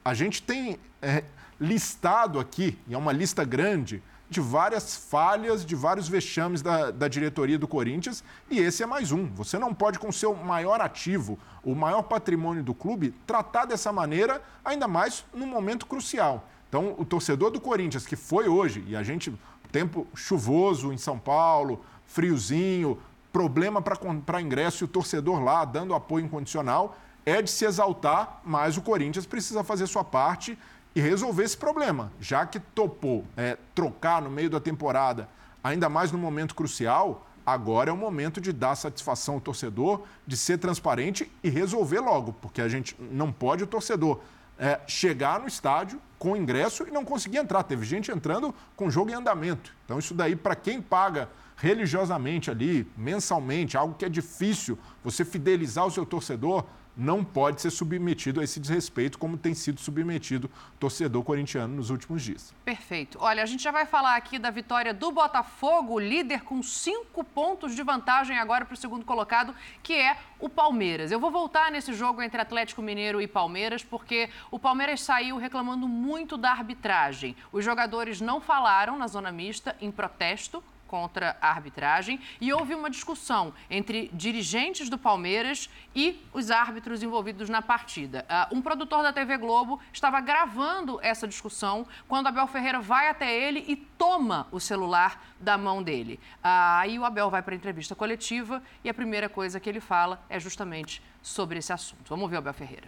a 0.03 0.13
gente 0.13 0.43
tem 0.43 0.79
é, 1.01 1.23
listado 1.59 2.39
aqui, 2.39 2.77
e 2.87 2.93
é 2.93 2.97
uma 2.97 3.11
lista 3.11 3.43
grande, 3.43 4.03
de 4.35 4.41
várias 4.41 4.97
falhas, 4.97 5.65
de 5.65 5.75
vários 5.75 6.09
vexames 6.09 6.61
da, 6.61 6.91
da 6.91 7.07
diretoria 7.07 7.57
do 7.57 7.69
Corinthians, 7.69 8.21
e 8.49 8.59
esse 8.59 8.83
é 8.83 8.85
mais 8.85 9.13
um. 9.13 9.27
Você 9.33 9.57
não 9.57 9.73
pode, 9.73 9.97
com 9.97 10.11
seu 10.11 10.35
maior 10.35 10.81
ativo, 10.81 11.39
o 11.63 11.73
maior 11.73 12.01
patrimônio 12.01 12.61
do 12.61 12.73
clube, 12.73 13.13
tratar 13.25 13.63
dessa 13.63 13.93
maneira, 13.93 14.41
ainda 14.63 14.89
mais 14.89 15.23
num 15.33 15.47
momento 15.47 15.85
crucial. 15.85 16.49
Então, 16.67 16.95
o 16.97 17.05
torcedor 17.05 17.49
do 17.49 17.61
Corinthians, 17.61 18.05
que 18.05 18.17
foi 18.17 18.49
hoje, 18.49 18.83
e 18.85 18.93
a 18.93 19.03
gente, 19.03 19.33
tempo 19.71 20.05
chuvoso 20.13 20.91
em 20.91 20.97
São 20.97 21.17
Paulo, 21.17 21.85
friozinho, 22.05 22.99
problema 23.31 23.81
para 23.81 24.41
ingresso 24.41 24.83
e 24.83 24.85
o 24.85 24.89
torcedor 24.89 25.41
lá 25.41 25.63
dando 25.63 25.93
apoio 25.93 26.25
incondicional, 26.25 26.97
é 27.25 27.41
de 27.41 27.49
se 27.49 27.63
exaltar, 27.63 28.41
mas 28.43 28.75
o 28.75 28.81
Corinthians 28.81 29.25
precisa 29.25 29.63
fazer 29.63 29.87
sua 29.87 30.03
parte 30.03 30.57
e 30.95 31.01
resolver 31.01 31.43
esse 31.43 31.57
problema. 31.57 32.11
Já 32.19 32.45
que 32.45 32.59
topou 32.59 33.25
é, 33.35 33.57
trocar 33.75 34.21
no 34.21 34.29
meio 34.29 34.49
da 34.49 34.59
temporada, 34.59 35.27
ainda 35.63 35.89
mais 35.89 36.11
no 36.11 36.17
momento 36.17 36.55
crucial, 36.55 37.27
agora 37.45 37.89
é 37.89 37.93
o 37.93 37.97
momento 37.97 38.39
de 38.39 38.53
dar 38.53 38.75
satisfação 38.75 39.35
ao 39.35 39.41
torcedor, 39.41 40.03
de 40.25 40.37
ser 40.37 40.57
transparente 40.57 41.29
e 41.43 41.49
resolver 41.49 41.99
logo, 41.99 42.33
porque 42.33 42.61
a 42.61 42.69
gente 42.69 42.95
não 42.99 43.31
pode 43.31 43.63
o 43.63 43.67
torcedor 43.67 44.21
é, 44.57 44.79
chegar 44.87 45.39
no 45.39 45.47
estádio 45.47 46.01
com 46.17 46.35
ingresso 46.35 46.87
e 46.87 46.91
não 46.91 47.03
conseguir 47.03 47.37
entrar. 47.37 47.63
Teve 47.63 47.85
gente 47.85 48.09
entrando 48.09 48.55
com 48.75 48.89
jogo 48.89 49.11
em 49.11 49.13
andamento. 49.13 49.75
Então, 49.83 49.99
isso 49.99 50.13
daí, 50.13 50.35
para 50.35 50.55
quem 50.55 50.81
paga 50.81 51.29
religiosamente 51.57 52.49
ali, 52.49 52.89
mensalmente, 52.97 53.77
algo 53.77 53.95
que 53.95 54.05
é 54.05 54.09
difícil 54.09 54.77
você 55.03 55.23
fidelizar 55.23 55.85
o 55.85 55.91
seu 55.91 56.05
torcedor, 56.05 56.65
não 56.95 57.23
pode 57.23 57.61
ser 57.61 57.69
submetido 57.69 58.39
a 58.39 58.43
esse 58.43 58.59
desrespeito 58.59 59.17
como 59.17 59.37
tem 59.37 59.53
sido 59.53 59.79
submetido 59.79 60.49
torcedor 60.79 61.23
corintiano 61.23 61.75
nos 61.75 61.89
últimos 61.89 62.23
dias. 62.23 62.53
Perfeito. 62.63 63.17
Olha, 63.21 63.43
a 63.43 63.45
gente 63.45 63.63
já 63.63 63.71
vai 63.71 63.85
falar 63.85 64.15
aqui 64.15 64.39
da 64.39 64.49
vitória 64.49 64.93
do 64.93 65.11
Botafogo, 65.11 65.99
líder 65.99 66.41
com 66.41 66.61
cinco 66.63 67.23
pontos 67.23 67.75
de 67.75 67.83
vantagem 67.83 68.37
agora 68.37 68.65
para 68.65 68.73
o 68.73 68.77
segundo 68.77 69.05
colocado, 69.05 69.53
que 69.83 69.93
é 69.93 70.17
o 70.39 70.49
Palmeiras. 70.49 71.11
Eu 71.11 71.19
vou 71.19 71.31
voltar 71.31 71.71
nesse 71.71 71.93
jogo 71.93 72.21
entre 72.21 72.39
Atlético 72.39 72.81
Mineiro 72.81 73.21
e 73.21 73.27
Palmeiras, 73.27 73.83
porque 73.83 74.29
o 74.51 74.59
Palmeiras 74.59 75.01
saiu 75.01 75.37
reclamando 75.37 75.87
muito 75.87 76.37
da 76.37 76.51
arbitragem. 76.51 77.35
Os 77.51 77.63
jogadores 77.63 78.21
não 78.21 78.39
falaram 78.39 78.97
na 78.97 79.07
zona 79.07 79.31
mista 79.31 79.75
em 79.81 79.91
protesto 79.91 80.63
contra 80.87 81.37
a 81.41 81.49
arbitragem 81.49 82.19
e 82.39 82.53
houve 82.53 82.73
uma 82.73 82.89
discussão 82.89 83.53
entre 83.69 84.09
dirigentes 84.13 84.89
do 84.89 84.97
Palmeiras 84.97 85.69
e 85.95 86.19
os 86.33 86.51
árbitros 86.51 87.03
envolvidos 87.03 87.49
na 87.49 87.61
partida. 87.61 88.25
Uh, 88.51 88.57
um 88.57 88.61
produtor 88.61 89.03
da 89.03 89.11
TV 89.11 89.37
Globo 89.37 89.79
estava 89.91 90.19
gravando 90.21 90.99
essa 91.01 91.27
discussão 91.27 91.85
quando 92.07 92.27
Abel 92.27 92.47
Ferreira 92.47 92.79
vai 92.79 93.09
até 93.09 93.33
ele 93.33 93.65
e 93.67 93.75
toma 93.75 94.47
o 94.51 94.59
celular 94.59 95.23
da 95.39 95.57
mão 95.57 95.81
dele. 95.81 96.19
Uh, 96.37 96.79
aí 96.79 96.99
o 96.99 97.05
Abel 97.05 97.29
vai 97.29 97.41
para 97.41 97.53
a 97.53 97.57
entrevista 97.57 97.95
coletiva 97.95 98.61
e 98.83 98.89
a 98.89 98.93
primeira 98.93 99.29
coisa 99.29 99.59
que 99.59 99.69
ele 99.69 99.79
fala 99.79 100.23
é 100.29 100.39
justamente 100.39 101.01
sobre 101.21 101.59
esse 101.59 101.73
assunto. 101.73 102.03
Vamos 102.07 102.29
ver 102.29 102.35
o 102.35 102.39
Abel 102.39 102.53
Ferreira. 102.53 102.87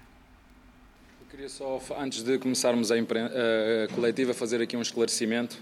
Eu 1.21 1.27
queria 1.31 1.49
só, 1.49 1.79
antes 1.97 2.23
de 2.23 2.37
começarmos 2.39 2.91
a, 2.91 2.95
a 2.95 3.93
coletiva, 3.93 4.33
fazer 4.33 4.61
aqui 4.61 4.77
um 4.77 4.81
esclarecimento 4.81 5.61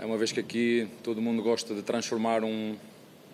é 0.00 0.04
uma 0.04 0.16
vez 0.16 0.30
que 0.30 0.38
aqui 0.38 0.88
todo 1.02 1.20
mundo 1.20 1.42
gosta 1.42 1.74
de 1.74 1.82
transformar 1.82 2.44
um, 2.44 2.76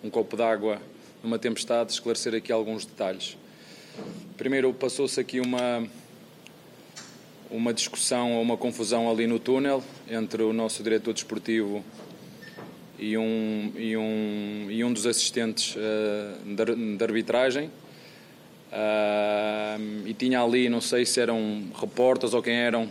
um 0.03 0.09
copo 0.09 0.35
d'água 0.35 0.81
numa 1.23 1.37
tempestade, 1.37 1.91
esclarecer 1.91 2.33
aqui 2.33 2.51
alguns 2.51 2.85
detalhes. 2.85 3.37
Primeiro, 4.35 4.73
passou-se 4.73 5.19
aqui 5.19 5.39
uma, 5.39 5.87
uma 7.51 7.71
discussão 7.71 8.33
ou 8.33 8.41
uma 8.41 8.57
confusão 8.57 9.09
ali 9.09 9.27
no 9.27 9.37
túnel 9.37 9.83
entre 10.09 10.41
o 10.41 10.51
nosso 10.51 10.81
diretor 10.81 11.13
desportivo 11.13 11.85
e 12.97 13.15
um, 13.15 13.71
e 13.75 13.95
um, 13.95 14.67
e 14.71 14.83
um 14.83 14.91
dos 14.91 15.05
assistentes 15.05 15.75
uh, 15.75 16.97
de, 16.97 17.03
arbitragem. 17.03 17.69
Uh, 18.71 20.07
e 20.07 20.13
tinha 20.15 20.41
ali, 20.41 20.67
não 20.67 20.81
sei 20.81 21.05
se 21.05 21.19
eram 21.19 21.65
repórteres 21.79 22.33
ou 22.33 22.41
quem 22.41 22.55
eram, 22.55 22.89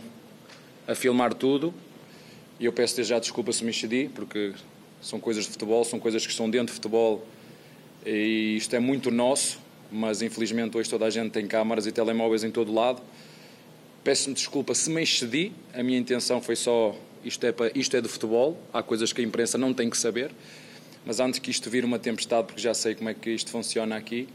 a 0.87 0.95
filmar 0.95 1.33
tudo. 1.33 1.73
E 2.59 2.65
eu 2.65 2.73
peço 2.73 2.95
desde 2.95 3.09
já 3.09 3.19
desculpa 3.19 3.51
se 3.51 3.63
me 3.63 3.71
excedi, 3.71 4.09
porque 4.13 4.53
são 5.01 5.19
coisas 5.19 5.45
de 5.45 5.51
futebol, 5.51 5.83
são 5.83 5.99
coisas 5.99 6.25
que 6.25 6.31
estão 6.31 6.49
dentro 6.49 6.67
de 6.67 6.73
futebol 6.73 7.25
e 8.05 8.55
isto 8.57 8.75
é 8.75 8.79
muito 8.79 9.11
nosso, 9.11 9.59
mas 9.91 10.21
infelizmente 10.21 10.77
hoje 10.77 10.89
toda 10.89 11.05
a 11.05 11.09
gente 11.09 11.31
tem 11.31 11.47
câmaras 11.47 11.85
e 11.85 11.91
telemóveis 11.91 12.43
em 12.43 12.51
todo 12.51 12.73
lado. 12.73 13.01
Peço-me 14.03 14.35
desculpa 14.35 14.73
se 14.75 14.89
me 14.89 15.01
excedi, 15.01 15.51
a 15.73 15.81
minha 15.83 15.97
intenção 15.97 16.41
foi 16.41 16.55
só 16.55 16.95
isto 17.23 17.43
é, 17.45 17.51
para, 17.51 17.71
isto 17.77 17.97
é 17.97 18.01
de 18.01 18.07
futebol, 18.07 18.57
há 18.71 18.83
coisas 18.83 19.11
que 19.11 19.21
a 19.21 19.23
imprensa 19.23 19.57
não 19.57 19.73
tem 19.73 19.89
que 19.89 19.97
saber, 19.97 20.31
mas 21.05 21.19
antes 21.19 21.39
que 21.39 21.49
isto 21.49 21.69
vire 21.69 21.85
uma 21.85 21.97
tempestade, 21.97 22.45
porque 22.45 22.61
já 22.61 22.73
sei 22.73 22.93
como 22.93 23.09
é 23.09 23.13
que 23.15 23.31
isto 23.31 23.49
funciona 23.49 23.95
aqui, 23.95 24.29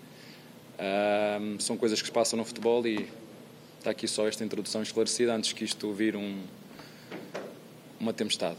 são 1.59 1.77
coisas 1.77 2.01
que 2.01 2.07
se 2.07 2.13
passam 2.13 2.37
no 2.37 2.45
futebol 2.45 2.85
e 2.87 3.07
está 3.79 3.91
aqui 3.91 4.09
só 4.09 4.27
esta 4.27 4.45
introdução 4.45 4.83
esclarecida 4.83 5.35
antes 5.35 5.53
que 5.53 5.65
isto 5.65 5.93
vire 5.93 6.17
um, 6.17 6.41
uma 8.01 8.13
tempestade. 8.13 8.57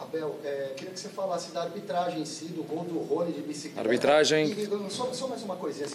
Abel, 0.00 0.40
é, 0.42 0.72
queria 0.76 0.94
que 0.94 0.98
você 0.98 1.10
falasse 1.10 1.52
da 1.52 1.62
arbitragem 1.62 2.22
em 2.22 2.24
si, 2.24 2.46
do 2.46 2.62
gol 2.62 2.84
do 2.84 3.00
Rony 3.00 3.32
de 3.32 3.42
bicicleta. 3.42 3.86
Arbitragem. 3.86 4.50
E, 4.50 4.90
só, 4.90 5.12
só, 5.12 5.28
mais 5.28 5.42
uma 5.42 5.56
coisinha, 5.56 5.86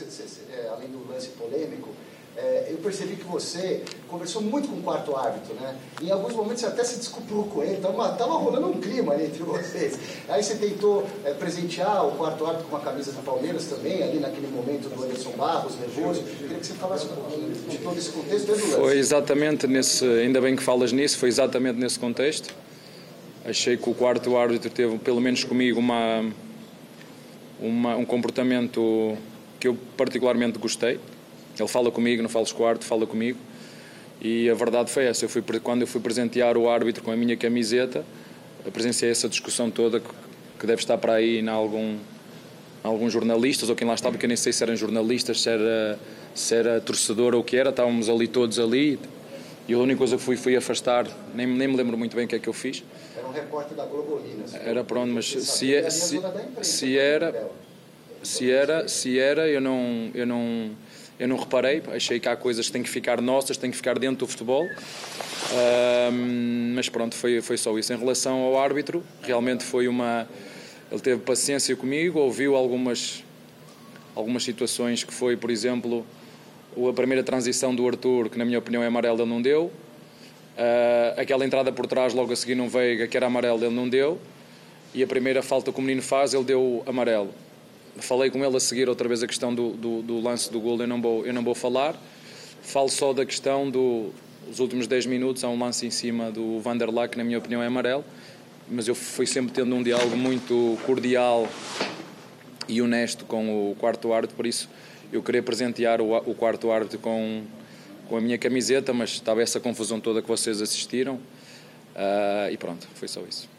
é, 0.52 0.68
além 0.68 0.90
do 0.90 1.12
lance 1.12 1.30
polêmico. 1.30 1.90
É, 2.38 2.68
eu 2.70 2.78
percebi 2.80 3.16
que 3.16 3.24
você 3.24 3.82
conversou 4.10 4.42
muito 4.42 4.68
com 4.68 4.76
o 4.76 4.82
quarto 4.82 5.16
árbitro, 5.16 5.54
né? 5.54 5.74
Em 6.02 6.12
alguns 6.12 6.34
momentos 6.34 6.60
você 6.60 6.68
até 6.68 6.84
se 6.84 6.98
desculpou 6.98 7.46
com 7.46 7.64
ele, 7.64 7.76
estava 7.76 8.10
tava 8.10 8.34
rolando 8.34 8.68
um 8.68 8.82
clima 8.82 9.14
ali 9.14 9.28
entre 9.28 9.40
vocês. 9.44 9.98
Aí 10.28 10.44
você 10.44 10.56
tentou 10.56 11.08
é, 11.24 11.32
presentear 11.34 12.06
o 12.06 12.12
quarto 12.12 12.46
árbitro 12.46 12.68
com 12.68 12.76
a 12.76 12.82
camisa 12.82 13.14
do 13.14 13.24
Palmeiras 13.24 13.68
também, 13.68 14.04
ali 14.04 14.20
naquele 14.20 14.48
momento 14.48 14.90
do 14.90 15.02
Anderson 15.02 15.32
Barros, 15.32 15.80
nervoso. 15.80 16.24
Queria 16.24 16.58
que 16.58 16.66
você 16.66 16.74
falasse 16.74 17.06
um 17.06 17.10
pouquinho 17.10 17.54
de 17.54 17.78
todo 17.78 17.98
esse 17.98 18.10
contexto 18.10 18.48
do 18.48 18.52
lance. 18.52 18.72
Foi 18.72 18.98
exatamente 18.98 19.66
nesse, 19.66 20.04
ainda 20.06 20.42
bem 20.42 20.58
que 20.58 20.64
falas 20.64 20.92
nisso, 20.92 21.18
foi 21.18 21.30
exatamente 21.30 21.80
nesse 21.80 21.98
contexto. 21.98 22.54
Achei 23.46 23.78
que 23.78 23.90
o 23.90 23.94
quarto 23.94 24.36
árbitro 24.36 24.70
teve, 24.70 24.98
pelo 24.98 25.22
menos 25.22 25.46
comigo, 25.46 25.80
uma, 25.80 26.30
uma 27.62 27.96
um 27.96 28.04
comportamento 28.04 29.18
que 29.58 29.70
eu 29.70 29.78
particularmente 29.96 30.60
gostei 30.60 31.00
ele 31.62 31.70
fala 31.70 31.92
comigo, 31.92 32.22
não 32.22 32.30
fala 32.30 32.46
quarto, 32.48 32.86
fala 32.86 33.06
comigo. 33.06 33.38
E 34.22 34.50
a 34.50 34.54
verdade 34.54 34.92
foi 34.92 35.06
essa. 35.06 35.26
Eu 35.26 35.30
fui, 35.30 35.44
quando 35.62 35.82
eu 35.82 35.88
fui 35.88 36.02
presentear 36.02 36.58
o 36.58 36.70
árbitro 36.70 37.04
com 37.04 37.12
a 37.12 37.16
minha 37.16 37.36
camiseta, 37.36 38.06
presenciei 38.72 39.12
essa 39.12 39.30
discussão 39.30 39.70
toda 39.70 40.02
que 40.60 40.66
deve 40.66 40.82
estar 40.82 40.98
para 40.98 41.14
aí 41.14 41.40
em 41.40 41.48
algum, 41.48 41.98
alguns 42.84 43.14
jornalistas, 43.14 43.70
ou 43.70 43.76
quem 43.76 43.88
lá 43.88 43.94
estava, 43.94 44.14
porque 44.14 44.26
eu 44.26 44.30
nem 44.30 44.38
sei 44.38 44.54
se 44.54 44.64
eram 44.64 44.76
jornalistas, 44.76 45.42
se 45.42 45.50
era, 45.50 46.00
se 46.34 46.56
era 46.56 46.82
torcedor 46.82 47.36
ou 47.36 47.42
o 47.42 47.44
que 47.44 47.58
era. 47.58 47.70
Estávamos 47.70 48.10
ali 48.10 48.28
todos 48.28 48.60
ali. 48.60 49.00
E 49.68 49.74
a 49.74 49.80
única 49.80 49.98
coisa 49.98 50.16
que 50.16 50.22
fui, 50.22 50.38
fui 50.38 50.56
afastar, 50.56 51.08
nem, 51.34 51.48
nem 51.48 51.68
me 51.68 51.76
lembro 51.76 51.98
muito 51.98 52.16
bem 52.16 52.26
o 52.26 52.28
que 52.28 52.36
é 52.36 52.40
que 52.40 52.48
eu 52.48 52.54
fiz. 52.54 52.84
Era 53.18 53.28
um 53.28 53.32
repórter 53.32 53.76
da 53.76 53.86
Globolina. 53.86 54.44
Era 54.64 54.84
pronto, 54.84 55.12
mas 55.12 55.26
se, 55.26 55.74
é, 55.74 55.90
se, 55.90 56.22
se, 56.62 56.98
era, 56.98 57.50
se 58.22 58.52
era, 58.52 58.88
se 58.88 59.18
era, 59.18 59.48
eu 59.48 59.60
não, 59.60 60.12
eu 60.14 60.28
não, 60.28 60.70
eu 61.18 61.28
não 61.28 61.38
reparei, 61.38 61.82
achei 61.94 62.20
que 62.20 62.28
há 62.28 62.36
coisas 62.36 62.66
que 62.66 62.74
têm 62.74 62.84
que 62.84 62.90
ficar 62.90 63.22
nossas, 63.22 63.56
têm 63.56 63.72
que 63.72 63.78
ficar 63.78 63.98
dentro 63.98 64.26
do 64.26 64.28
futebol. 64.28 64.68
mas 66.74 66.90
pronto, 66.90 67.16
foi, 67.16 67.42
foi 67.42 67.58
só 67.58 67.78
isso. 67.78 67.94
Em 67.94 67.98
relação 67.98 68.40
ao 68.40 68.60
árbitro, 68.60 69.04
realmente 69.22 69.64
foi 69.64 69.88
uma. 69.88 70.28
Ele 70.92 71.00
teve 71.00 71.22
paciência 71.22 71.76
comigo, 71.76 72.20
ouviu 72.20 72.56
algumas, 72.56 73.24
algumas 74.14 74.44
situações 74.44 75.04
que 75.04 75.14
foi, 75.14 75.38
por 75.38 75.50
exemplo, 75.50 76.06
a 76.90 76.94
primeira 76.94 77.24
transição 77.24 77.74
do 77.74 77.88
Arthur, 77.88 78.30
que 78.30 78.38
na 78.38 78.46
minha 78.46 78.60
opinião 78.60 78.84
é 78.84 78.88
amarelo, 78.88 79.22
ele 79.22 79.30
não 79.30 79.42
deu. 79.42 79.72
Uh, 80.58 81.20
aquela 81.20 81.46
entrada 81.46 81.72
por 81.72 81.88
trás, 81.88 82.14
logo 82.14 82.32
a 82.32 82.36
seguir, 82.36 82.56
no 82.56 82.70
Veiga, 82.70 83.08
que 83.08 83.18
era 83.18 83.26
amarelo, 83.26 83.64
ele 83.64 83.74
não 83.74 83.90
deu. 83.90 84.20
E 84.94 85.02
a 85.02 85.08
primeira 85.08 85.42
falta 85.42 85.72
que 85.72 85.80
o 85.80 85.82
menino 85.82 86.02
faz, 86.02 86.34
ele 86.34 86.44
deu 86.44 86.84
amarelo 86.86 87.34
falei 87.98 88.30
com 88.30 88.44
ele 88.44 88.56
a 88.56 88.60
seguir 88.60 88.90
outra 88.90 89.08
vez 89.08 89.24
a 89.24 89.28
questão 89.28 89.54
do, 89.54 89.72
do, 89.72 90.02
do 90.02 90.20
lance 90.20 90.52
do 90.52 90.60
gol, 90.60 90.80
eu 90.80 90.88
não, 90.88 91.02
vou, 91.02 91.26
eu 91.26 91.34
não 91.34 91.44
vou 91.44 91.56
falar. 91.56 91.96
Falo 92.62 92.90
só 92.90 93.14
da 93.14 93.26
questão 93.26 93.70
dos 93.70 94.60
últimos 94.60 94.88
10 94.88 95.06
minutos, 95.06 95.44
há 95.44 95.50
um 95.50 95.58
lance 95.58 95.86
em 95.86 95.92
cima 95.92 96.32
do 96.32 96.60
Vanderlei, 96.60 97.08
que 97.08 97.18
na 97.18 97.24
minha 97.24 97.38
opinião 97.38 97.62
é 97.62 97.68
amarelo, 97.68 98.04
mas 98.70 98.88
eu 98.88 98.96
fui 98.96 99.26
sempre 99.26 99.54
tendo 99.54 99.76
um 99.76 99.84
diálogo 99.84 100.18
muito 100.18 100.78
cordial 100.86 101.48
e 102.68 102.82
honesto 102.82 103.26
com 103.26 103.72
o 103.72 103.76
quarto 103.76 104.12
árbitro, 104.12 104.36
por 104.36 104.48
isso 104.48 104.68
eu 105.12 105.22
queria 105.22 105.44
presentear 105.44 106.02
o, 106.02 106.16
o 106.18 106.34
quarto 106.34 106.72
árbitro 106.72 106.98
com, 107.00 107.44
com 108.10 108.18
a 108.18 108.22
minha 108.22 108.38
camiseta, 108.38 108.94
mas 108.94 109.12
estava 109.12 109.42
essa 109.42 109.60
confusão 109.60 110.00
toda 110.00 110.22
que 110.22 110.28
vocês 110.28 110.62
assistiram. 110.62 111.16
Uh, 111.16 112.52
e 112.52 112.58
pronto, 112.58 112.88
foi 112.96 113.08
só 113.08 113.22
isso. 113.22 113.55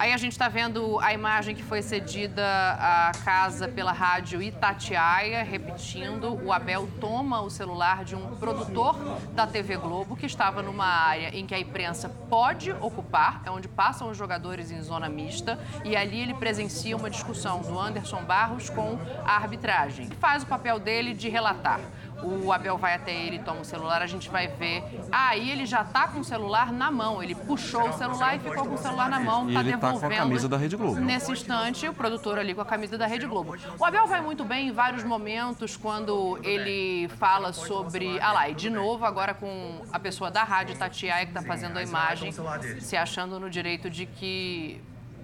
Aí 0.00 0.14
a 0.14 0.16
gente 0.16 0.32
está 0.32 0.48
vendo 0.48 0.98
a 1.00 1.12
imagem 1.12 1.54
que 1.54 1.62
foi 1.62 1.82
cedida 1.82 2.42
à 2.42 3.12
casa 3.22 3.68
pela 3.68 3.92
rádio 3.92 4.40
Itatiaia, 4.40 5.42
repetindo, 5.42 6.42
o 6.42 6.50
Abel 6.54 6.88
toma 6.98 7.42
o 7.42 7.50
celular 7.50 8.02
de 8.02 8.16
um 8.16 8.34
produtor 8.36 8.96
da 9.34 9.46
TV 9.46 9.76
Globo 9.76 10.16
que 10.16 10.24
estava 10.24 10.62
numa 10.62 10.86
área 10.86 11.36
em 11.36 11.44
que 11.44 11.54
a 11.54 11.58
imprensa 11.58 12.08
pode 12.30 12.72
ocupar, 12.72 13.42
é 13.44 13.50
onde 13.50 13.68
passam 13.68 14.08
os 14.08 14.16
jogadores 14.16 14.70
em 14.70 14.80
zona 14.80 15.06
mista, 15.06 15.58
e 15.84 15.94
ali 15.94 16.18
ele 16.18 16.32
presencia 16.32 16.96
uma 16.96 17.10
discussão 17.10 17.60
do 17.60 17.78
Anderson 17.78 18.22
Barros 18.22 18.70
com 18.70 18.98
a 19.22 19.32
arbitragem. 19.32 20.08
Faz 20.18 20.44
o 20.44 20.46
papel 20.46 20.78
dele 20.78 21.12
de 21.12 21.28
relatar 21.28 21.78
o 22.22 22.52
Abel 22.52 22.76
vai 22.76 22.94
até 22.94 23.14
ele, 23.14 23.38
toma 23.40 23.60
o 23.60 23.64
celular, 23.64 24.02
a 24.02 24.06
gente 24.06 24.28
vai 24.30 24.48
ver. 24.48 24.84
Aí 25.10 25.50
ele 25.50 25.66
já 25.66 25.84
tá 25.84 26.08
com 26.08 26.20
o 26.20 26.24
celular 26.24 26.72
na 26.72 26.90
mão. 26.90 27.22
Ele 27.22 27.34
puxou 27.34 27.88
o 27.88 27.92
celular 27.92 28.36
e 28.36 28.38
ficou 28.38 28.66
com 28.66 28.74
o 28.74 28.78
celular 28.78 29.08
na 29.08 29.20
mão, 29.20 29.50
e 29.50 29.54
tá 29.54 29.60
ele 29.60 29.72
devolvendo. 29.72 30.00
Tá 30.00 30.08
com 30.08 30.14
a 30.14 30.18
camisa 30.18 30.48
da 30.48 30.56
Rede 30.56 30.76
Globo. 30.76 31.00
Nesse 31.00 31.32
instante, 31.32 31.88
o 31.88 31.94
produtor 31.94 32.38
ali 32.38 32.54
com 32.54 32.60
a 32.60 32.64
camisa 32.64 32.96
da 32.98 33.06
Rede 33.06 33.26
Globo. 33.26 33.56
O 33.78 33.84
Abel 33.84 34.06
vai 34.06 34.20
muito 34.20 34.44
bem 34.44 34.68
em 34.68 34.72
vários 34.72 35.04
momentos 35.04 35.76
quando 35.76 36.38
ele 36.42 37.08
fala 37.18 37.52
sobre. 37.52 38.18
Ah 38.20 38.32
lá, 38.32 38.48
e 38.48 38.54
de 38.54 38.70
novo, 38.70 39.04
agora 39.04 39.34
com 39.34 39.82
a 39.92 39.98
pessoa 39.98 40.30
da 40.30 40.44
rádio, 40.44 40.76
Tatiaia, 40.76 41.26
que 41.26 41.32
tá 41.32 41.42
fazendo 41.42 41.78
a 41.78 41.82
imagem, 41.82 42.32
se 42.80 42.96
achando 42.96 43.38
no 43.40 43.50
direito 43.50 43.88
de 43.88 44.06
que 44.06 44.80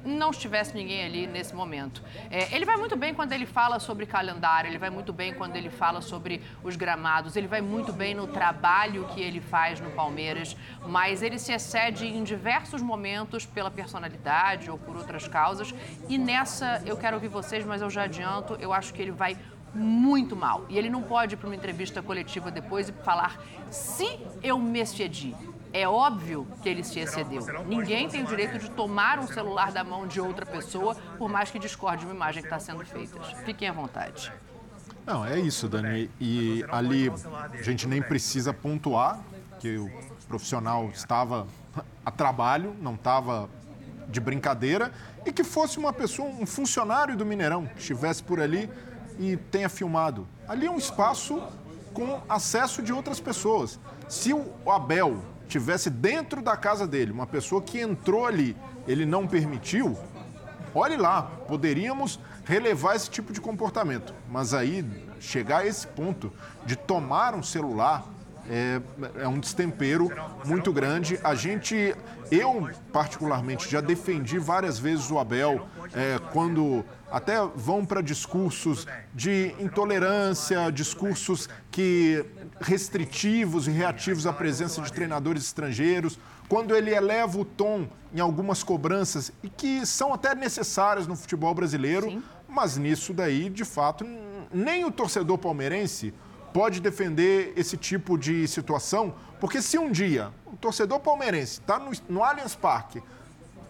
não 0.07 0.31
estivesse 0.31 0.75
ninguém 0.75 1.05
ali 1.05 1.27
nesse 1.27 1.55
momento. 1.55 2.03
É, 2.31 2.55
ele 2.55 2.65
vai 2.65 2.77
muito 2.77 2.97
bem 2.97 3.13
quando 3.13 3.33
ele 3.33 3.45
fala 3.45 3.79
sobre 3.79 4.07
calendário, 4.07 4.69
ele 4.69 4.79
vai 4.79 4.91
muito 4.91 5.13
bem 5.13 5.35
quando 5.35 5.57
ele 5.57 5.69
fala 5.69 6.01
sobre 6.01 6.41
os 6.63 6.77
gramados, 6.77 7.37
ele 7.37 7.49
vai 7.49 7.61
muito 7.61 7.93
bem 7.93 8.15
no 8.15 8.27
trabalho 8.27 9.07
que 9.09 9.21
ele 9.21 9.41
faz 9.41 9.81
no 9.81 9.91
Palmeiras, 9.91 10.57
mas 10.87 11.23
ele 11.23 11.39
se 11.39 11.53
excede 11.53 12.07
em 12.07 12.23
diversos 12.23 12.81
momentos 12.81 13.45
pela 13.45 13.71
personalidade 13.71 14.71
ou 14.71 14.79
por 14.79 14.97
outras 14.97 15.27
causas. 15.27 15.75
E 16.09 16.17
nessa 16.17 16.83
eu 16.87 16.97
quero 16.97 17.17
ouvir 17.17 17.29
vocês, 17.29 17.65
mas 17.65 17.83
eu 17.83 17.91
já 17.91 18.05
adianto, 18.05 18.55
eu 18.61 18.73
acho 18.73 18.95
que 18.95 19.03
ele 19.03 19.11
vai 19.11 19.37
muito 19.75 20.35
mal. 20.35 20.65
E 20.69 20.79
ele 20.79 20.89
não 20.89 21.03
pode 21.03 21.35
ir 21.35 21.37
para 21.37 21.49
uma 21.49 21.57
entrevista 21.57 22.03
coletiva 22.03 22.51
depois 22.51 22.89
e 22.89 22.93
falar 22.93 23.43
se 23.71 24.19
eu 24.43 24.59
me 24.59 24.81
excedi. 24.81 25.35
É 25.79 25.87
óbvio 25.87 26.47
que 26.63 26.71
ele 26.71 26.83
se 26.83 26.99
excedeu. 27.01 27.43
Ninguém 27.67 28.09
tem 28.09 28.25
o 28.25 28.27
direito 28.27 28.59
de 28.59 28.71
tomar 28.71 29.19
um 29.19 29.27
celular 29.27 29.71
da 29.71 29.85
mão 29.85 30.07
de 30.07 30.19
outra 30.19 30.47
pessoa, 30.47 30.95
por 31.19 31.29
mais 31.29 31.51
que 31.51 31.59
discorde 31.59 32.01
de 32.01 32.07
uma 32.07 32.15
imagem 32.15 32.41
que 32.41 32.47
está 32.47 32.59
sendo 32.59 32.83
feita. 32.83 33.21
Fiquem 33.45 33.69
à 33.69 33.73
vontade. 33.73 34.33
Não, 35.05 35.23
é 35.23 35.39
isso, 35.39 35.69
Dani. 35.69 36.11
E 36.19 36.65
ali 36.71 37.13
a 37.53 37.63
gente 37.63 37.87
nem 37.87 38.01
precisa 38.01 38.55
pontuar 38.55 39.21
que 39.61 39.77
o 39.77 39.91
profissional 40.27 40.89
estava 40.95 41.47
a 42.03 42.11
trabalho, 42.11 42.75
não 42.81 42.95
estava 42.95 43.47
de 44.09 44.19
brincadeira, 44.19 44.91
e 45.27 45.33
que 45.33 45.45
fosse 45.45 45.77
uma 45.77 45.93
pessoa, 45.93 46.27
um 46.27 46.47
funcionário 46.47 47.15
do 47.19 47.27
Mineirão, 47.27 47.67
que 47.67 47.81
estivesse 47.81 48.23
por 48.23 48.41
ali 48.41 48.71
e 49.19 49.37
tenha 49.37 49.69
filmado. 49.69 50.27
Ali 50.49 50.65
é 50.65 50.71
um 50.71 50.79
espaço 50.79 51.39
com 51.93 52.23
acesso 52.31 52.81
de 52.81 52.95
outras 52.95 53.21
pessoas. 53.21 53.79
Se 54.09 54.33
o 54.33 54.71
Abel 54.71 55.36
tivesse 55.49 55.91
dentro 55.91 56.43
da 56.43 56.57
casa 56.57 56.87
dele 56.87 57.13
uma 57.13 57.27
pessoa 57.27 57.63
que 57.63 57.81
entrou 57.81 58.27
ali, 58.27 58.57
ele 58.87 59.07
não 59.07 59.27
permitiu, 59.27 59.97
olhe 60.75 60.97
lá, 60.97 61.23
poderíamos 61.23 62.19
relevar 62.45 62.95
esse 62.95 63.11
tipo 63.11 63.33
de 63.33 63.41
comportamento. 63.41 64.15
Mas 64.29 64.55
aí, 64.55 64.85
chegar 65.19 65.59
a 65.59 65.67
esse 65.67 65.87
ponto 65.87 66.33
de 66.65 66.77
tomar 66.77 67.35
um 67.35 67.43
celular 67.43 68.07
é, 68.51 68.81
é, 69.21 69.29
um 69.29 69.39
destempero 69.39 70.11
muito 70.45 70.73
grande. 70.73 71.19
A 71.23 71.35
gente, 71.35 71.95
eu 72.31 72.69
particularmente, 72.93 73.69
já 73.71 73.81
defendi 73.81 74.39
várias 74.39 74.79
vezes 74.79 75.11
o 75.11 75.19
Abel 75.19 75.67
é, 75.95 76.19
quando 76.33 76.85
até 77.11 77.37
vão 77.55 77.85
para 77.85 78.01
discursos 78.01 78.87
de 79.15 79.55
intolerância, 79.59 80.71
discursos 80.71 81.49
que 81.71 82.25
restritivos 82.61 83.69
e 83.69 83.71
reativos 83.71 84.27
à 84.27 84.33
presença 84.33 84.81
de 84.83 84.93
treinadores 84.93 85.45
estrangeiros, 85.45 86.19
quando 86.49 86.75
ele 86.75 86.95
eleva 86.95 87.39
o 87.39 87.45
tom 87.45 87.89
em 88.15 88.21
algumas 88.21 88.63
cobranças 88.63 89.33
e 89.43 89.49
que 89.49 89.85
são 89.85 90.15
até 90.15 90.35
necessárias 90.35 91.07
no 91.07 91.17
futebol 91.17 91.55
brasileiro, 91.55 92.11
Sim. 92.11 92.23
mas 92.49 92.77
nisso 92.77 93.13
daí, 93.13 93.51
de 93.51 93.65
fato, 93.65 94.07
nem 94.53 94.85
o 94.85 94.91
torcedor 94.91 95.39
palmeirense 95.39 96.15
pode 96.53 96.81
defender 96.81 97.53
esse 97.57 97.77
tipo 97.77 98.17
de 98.19 98.47
situação, 98.49 99.15
porque 99.41 99.61
se 99.61 99.79
um 99.79 99.91
dia 99.91 100.31
o 100.47 100.57
torcedor 100.57 101.01
palmeirense 101.01 101.61
está 101.61 101.79
no, 101.79 101.91
no 102.09 102.25
Allianz 102.25 102.55
Parque, 102.55 103.03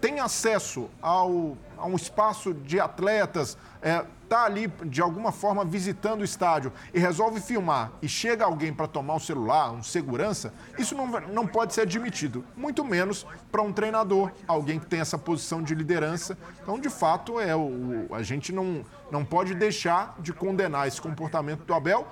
tem 0.00 0.20
acesso 0.20 0.88
ao, 1.00 1.56
a 1.76 1.86
um 1.86 1.96
espaço 1.96 2.52
de 2.54 2.78
atletas, 2.78 3.58
está 3.76 3.88
é, 3.88 4.06
tá 4.28 4.44
ali 4.44 4.68
de 4.84 5.00
alguma 5.00 5.32
forma 5.32 5.64
visitando 5.64 6.20
o 6.20 6.24
estádio 6.24 6.72
e 6.92 6.98
resolve 6.98 7.40
filmar 7.40 7.92
e 8.02 8.08
chega 8.08 8.44
alguém 8.44 8.72
para 8.72 8.86
tomar 8.86 9.14
o 9.14 9.20
celular, 9.20 9.72
um 9.72 9.82
segurança, 9.82 10.52
isso 10.78 10.94
não, 10.94 11.06
não 11.06 11.46
pode 11.46 11.74
ser 11.74 11.82
admitido, 11.82 12.44
muito 12.56 12.84
menos 12.84 13.26
para 13.50 13.62
um 13.62 13.72
treinador, 13.72 14.30
alguém 14.46 14.78
que 14.78 14.86
tem 14.86 15.00
essa 15.00 15.18
posição 15.18 15.62
de 15.62 15.74
liderança. 15.74 16.36
Então, 16.62 16.78
de 16.78 16.90
fato, 16.90 17.40
é 17.40 17.56
o, 17.56 18.06
a 18.12 18.22
gente 18.22 18.52
não, 18.52 18.84
não 19.10 19.24
pode 19.24 19.54
deixar 19.54 20.14
de 20.18 20.32
condenar 20.32 20.86
esse 20.86 21.00
comportamento 21.00 21.64
do 21.64 21.74
Abel 21.74 22.06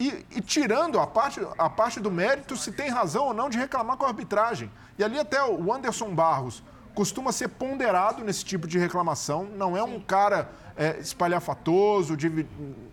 e, 0.00 0.26
e, 0.34 0.40
tirando 0.40 0.98
a 0.98 1.06
parte, 1.06 1.46
a 1.58 1.68
parte 1.68 2.00
do 2.00 2.10
mérito, 2.10 2.56
se 2.56 2.72
tem 2.72 2.88
razão 2.88 3.26
ou 3.26 3.34
não 3.34 3.50
de 3.50 3.58
reclamar 3.58 3.98
com 3.98 4.06
a 4.06 4.08
arbitragem. 4.08 4.70
E 4.98 5.04
ali 5.04 5.18
até 5.18 5.44
o 5.44 5.70
Anderson 5.70 6.14
Barros 6.14 6.62
costuma 6.94 7.30
ser 7.32 7.48
ponderado 7.48 8.24
nesse 8.24 8.42
tipo 8.42 8.66
de 8.66 8.78
reclamação, 8.78 9.44
não 9.44 9.76
é 9.76 9.82
um 9.82 10.00
cara 10.00 10.50
é, 10.74 10.98
espalhafatoso, 10.98 12.16
de, 12.16 12.46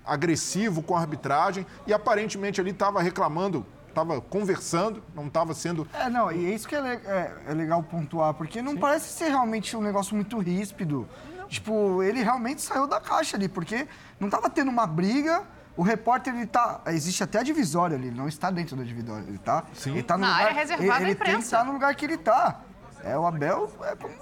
agressivo 0.06 0.84
com 0.84 0.98
a 0.98 1.00
arbitragem, 1.00 1.66
e 1.88 1.94
aparentemente 1.94 2.60
ali 2.60 2.72
estava 2.72 3.02
reclamando 3.02 3.66
estava 3.88 4.22
conversando, 4.22 5.02
não 5.16 5.26
estava 5.26 5.56
sendo. 5.56 5.88
É, 5.92 6.08
não, 6.08 6.32
e 6.32 6.46
é 6.46 6.54
isso 6.54 6.68
que 6.68 6.76
é, 6.76 6.80
é, 6.80 7.36
é 7.48 7.54
legal 7.54 7.82
pontuar, 7.82 8.34
porque 8.36 8.62
não 8.62 8.74
Sim. 8.74 8.78
parece 8.78 9.10
ser 9.12 9.30
realmente 9.30 9.76
um 9.76 9.82
negócio 9.82 10.16
muito 10.16 10.38
ríspido. 10.38 11.08
Não. 11.36 11.48
Tipo, 11.48 12.04
ele 12.04 12.22
realmente 12.22 12.62
saiu 12.62 12.86
da 12.86 13.00
caixa 13.00 13.36
ali, 13.36 13.50
porque 13.50 13.88
não 14.20 14.28
estava 14.28 14.52
tendo 14.52 14.70
uma 14.70 14.86
briga 14.86 15.44
o 15.78 15.84
repórter, 15.84 16.36
ele 16.36 16.48
tá. 16.48 16.82
Existe 16.88 17.24
até 17.24 17.40
a 17.40 17.44
divisória 17.44 17.96
ali, 17.96 18.08
ele 18.08 18.18
não 18.18 18.28
está 18.28 18.50
dentro 18.50 18.76
da 18.76 18.84
divisória. 18.84 19.24
Ele 19.28 19.38
tá. 19.38 19.64
Sim. 19.74 19.92
Ele 19.92 20.04
tá 20.04 20.18
no 20.18 20.22
Na 20.22 20.32
lugar, 20.32 20.46
área 20.46 20.54
reservada 20.60 21.02
ele, 21.02 21.12
ele 21.12 21.16
tem 21.16 21.36
que 21.38 21.44
estar 21.44 21.64
no 21.64 21.72
lugar 21.72 21.96
que 21.96 22.04
ele 22.04 22.16
está. 22.16 22.62
É, 23.04 23.18
o 23.18 23.26
Abel. 23.26 23.72
É 23.84 23.96
como, 23.96 24.14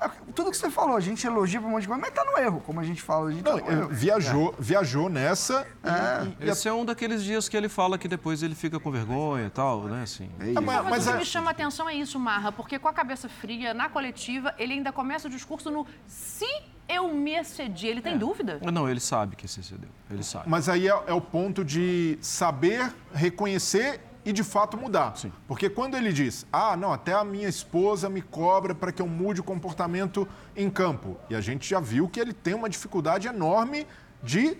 é, 0.00 0.10
tudo 0.34 0.50
que 0.50 0.56
você 0.56 0.70
falou, 0.70 0.96
a 0.96 1.00
gente 1.00 1.26
elogia 1.26 1.58
pra 1.58 1.68
um 1.68 1.72
monte 1.72 1.82
de 1.82 1.88
coisa, 1.88 2.00
mas 2.00 2.12
tá 2.12 2.24
no 2.24 2.38
erro, 2.38 2.60
como 2.60 2.78
a 2.78 2.84
gente 2.84 3.02
fala. 3.02 3.30
A 3.30 3.32
gente 3.32 3.44
não, 3.44 3.58
tá 3.58 3.72
no 3.72 3.88
viajou, 3.88 4.54
é. 4.56 4.62
viajou 4.62 5.08
nessa. 5.08 5.66
É. 5.82 6.44
E, 6.44 6.48
Esse 6.50 6.68
é 6.68 6.72
um 6.72 6.84
daqueles 6.84 7.24
dias 7.24 7.48
que 7.48 7.56
ele 7.56 7.68
fala 7.68 7.98
que 7.98 8.06
depois 8.06 8.42
ele 8.42 8.54
fica 8.54 8.78
com 8.78 8.90
vergonha 8.90 9.46
e 9.46 9.50
tal, 9.50 9.84
né? 9.84 10.02
Assim. 10.02 10.30
É 10.38 10.60
mas, 10.60 10.84
mas 10.84 11.06
o 11.06 11.12
que 11.12 11.18
me 11.18 11.24
chama 11.24 11.50
a 11.50 11.52
atenção 11.52 11.88
é 11.88 11.94
isso, 11.94 12.18
Marra, 12.20 12.52
porque 12.52 12.78
com 12.78 12.86
a 12.86 12.92
cabeça 12.92 13.28
fria, 13.28 13.72
na 13.72 13.88
coletiva, 13.88 14.54
ele 14.58 14.74
ainda 14.74 14.92
começa 14.92 15.26
o 15.26 15.30
discurso 15.30 15.70
no 15.70 15.86
se 16.06 16.46
eu 16.88 17.12
me 17.12 17.34
excedi. 17.34 17.86
Ele 17.86 18.00
tem 18.00 18.14
é. 18.14 18.18
dúvida? 18.18 18.60
Não, 18.72 18.88
ele 18.88 19.00
sabe 19.00 19.36
que 19.36 19.46
se 19.46 19.60
excedeu. 19.60 19.90
Ele 20.10 20.22
sabe. 20.22 20.48
Mas 20.48 20.68
aí 20.68 20.88
é, 20.88 21.02
é 21.06 21.12
o 21.12 21.20
ponto 21.20 21.64
de 21.64 22.18
saber 22.20 22.92
reconhecer 23.12 24.00
e 24.24 24.32
de 24.32 24.44
fato 24.44 24.76
mudar. 24.76 25.16
Sim. 25.16 25.32
Porque 25.46 25.70
quando 25.70 25.96
ele 25.96 26.12
diz, 26.12 26.46
ah, 26.52 26.76
não, 26.76 26.92
até 26.92 27.12
a 27.12 27.24
minha 27.24 27.48
esposa 27.48 28.08
me 28.08 28.20
cobra 28.20 28.74
para 28.74 28.92
que 28.92 29.00
eu 29.00 29.06
mude 29.06 29.40
o 29.40 29.44
comportamento 29.44 30.28
em 30.56 30.68
campo. 30.68 31.16
E 31.30 31.34
a 31.34 31.40
gente 31.40 31.68
já 31.68 31.80
viu 31.80 32.08
que 32.08 32.20
ele 32.20 32.32
tem 32.32 32.54
uma 32.54 32.68
dificuldade 32.68 33.28
enorme 33.28 33.86
de 34.22 34.56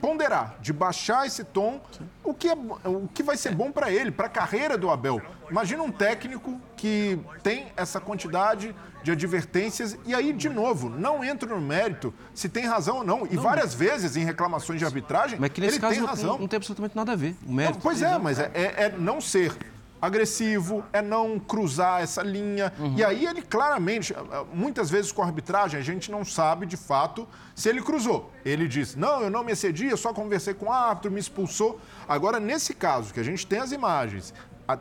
ponderar, 0.00 0.56
de 0.60 0.72
baixar 0.72 1.26
esse 1.26 1.44
tom, 1.44 1.80
o 2.24 2.32
que, 2.32 2.48
é, 2.48 2.54
o 2.54 3.08
que 3.12 3.22
vai 3.22 3.36
ser 3.36 3.54
bom 3.54 3.70
para 3.70 3.90
ele, 3.90 4.10
para 4.10 4.26
a 4.26 4.30
carreira 4.30 4.76
do 4.76 4.90
Abel. 4.90 5.20
Imagina 5.50 5.82
um 5.82 5.90
técnico 5.90 6.60
que 6.76 7.18
tem 7.42 7.72
essa 7.76 8.00
quantidade 8.00 8.74
de 9.02 9.10
advertências 9.10 9.98
e 10.04 10.14
aí, 10.14 10.32
de 10.32 10.48
novo, 10.48 10.88
não 10.88 11.24
entro 11.24 11.48
no 11.48 11.60
mérito 11.60 12.12
se 12.34 12.48
tem 12.48 12.66
razão 12.66 12.98
ou 12.98 13.04
não. 13.04 13.26
E 13.26 13.34
não, 13.34 13.42
várias 13.42 13.74
vezes 13.74 14.16
em 14.16 14.24
reclamações 14.24 14.78
de 14.78 14.84
arbitragem, 14.84 15.38
mas 15.38 15.50
que 15.50 15.60
nesse 15.60 15.74
ele 15.74 15.80
caso 15.80 15.94
tem 15.94 16.04
razão. 16.04 16.32
Não, 16.32 16.38
não 16.40 16.48
tem 16.48 16.56
absolutamente 16.56 16.96
nada 16.96 17.12
a 17.12 17.16
ver. 17.16 17.34
O 17.46 17.52
mérito 17.52 17.74
não, 17.74 17.80
pois 17.80 18.02
é, 18.02 18.18
mas 18.18 18.38
é, 18.38 18.50
é, 18.54 18.74
é 18.84 18.94
não 18.96 19.20
ser 19.20 19.56
agressivo, 20.00 20.84
é 20.92 21.02
não 21.02 21.38
cruzar 21.38 22.00
essa 22.00 22.22
linha. 22.22 22.72
Uhum. 22.78 22.94
E 22.96 23.04
aí 23.04 23.26
ele 23.26 23.42
claramente, 23.42 24.14
muitas 24.52 24.90
vezes 24.90 25.12
com 25.12 25.22
a 25.22 25.26
arbitragem, 25.26 25.78
a 25.78 25.82
gente 25.82 26.10
não 26.10 26.24
sabe 26.24 26.66
de 26.66 26.76
fato 26.76 27.28
se 27.54 27.68
ele 27.68 27.82
cruzou. 27.82 28.32
Ele 28.44 28.66
diz: 28.66 28.96
não, 28.96 29.20
eu 29.20 29.30
não 29.30 29.44
me 29.44 29.52
excedi, 29.52 29.86
eu 29.86 29.96
só 29.96 30.12
conversei 30.12 30.54
com 30.54 30.66
o 30.66 30.72
árbitro, 30.72 31.10
me 31.10 31.20
expulsou. 31.20 31.80
Agora, 32.08 32.40
nesse 32.40 32.74
caso, 32.74 33.12
que 33.12 33.20
a 33.20 33.24
gente 33.24 33.46
tem 33.46 33.58
as 33.58 33.72
imagens, 33.72 34.32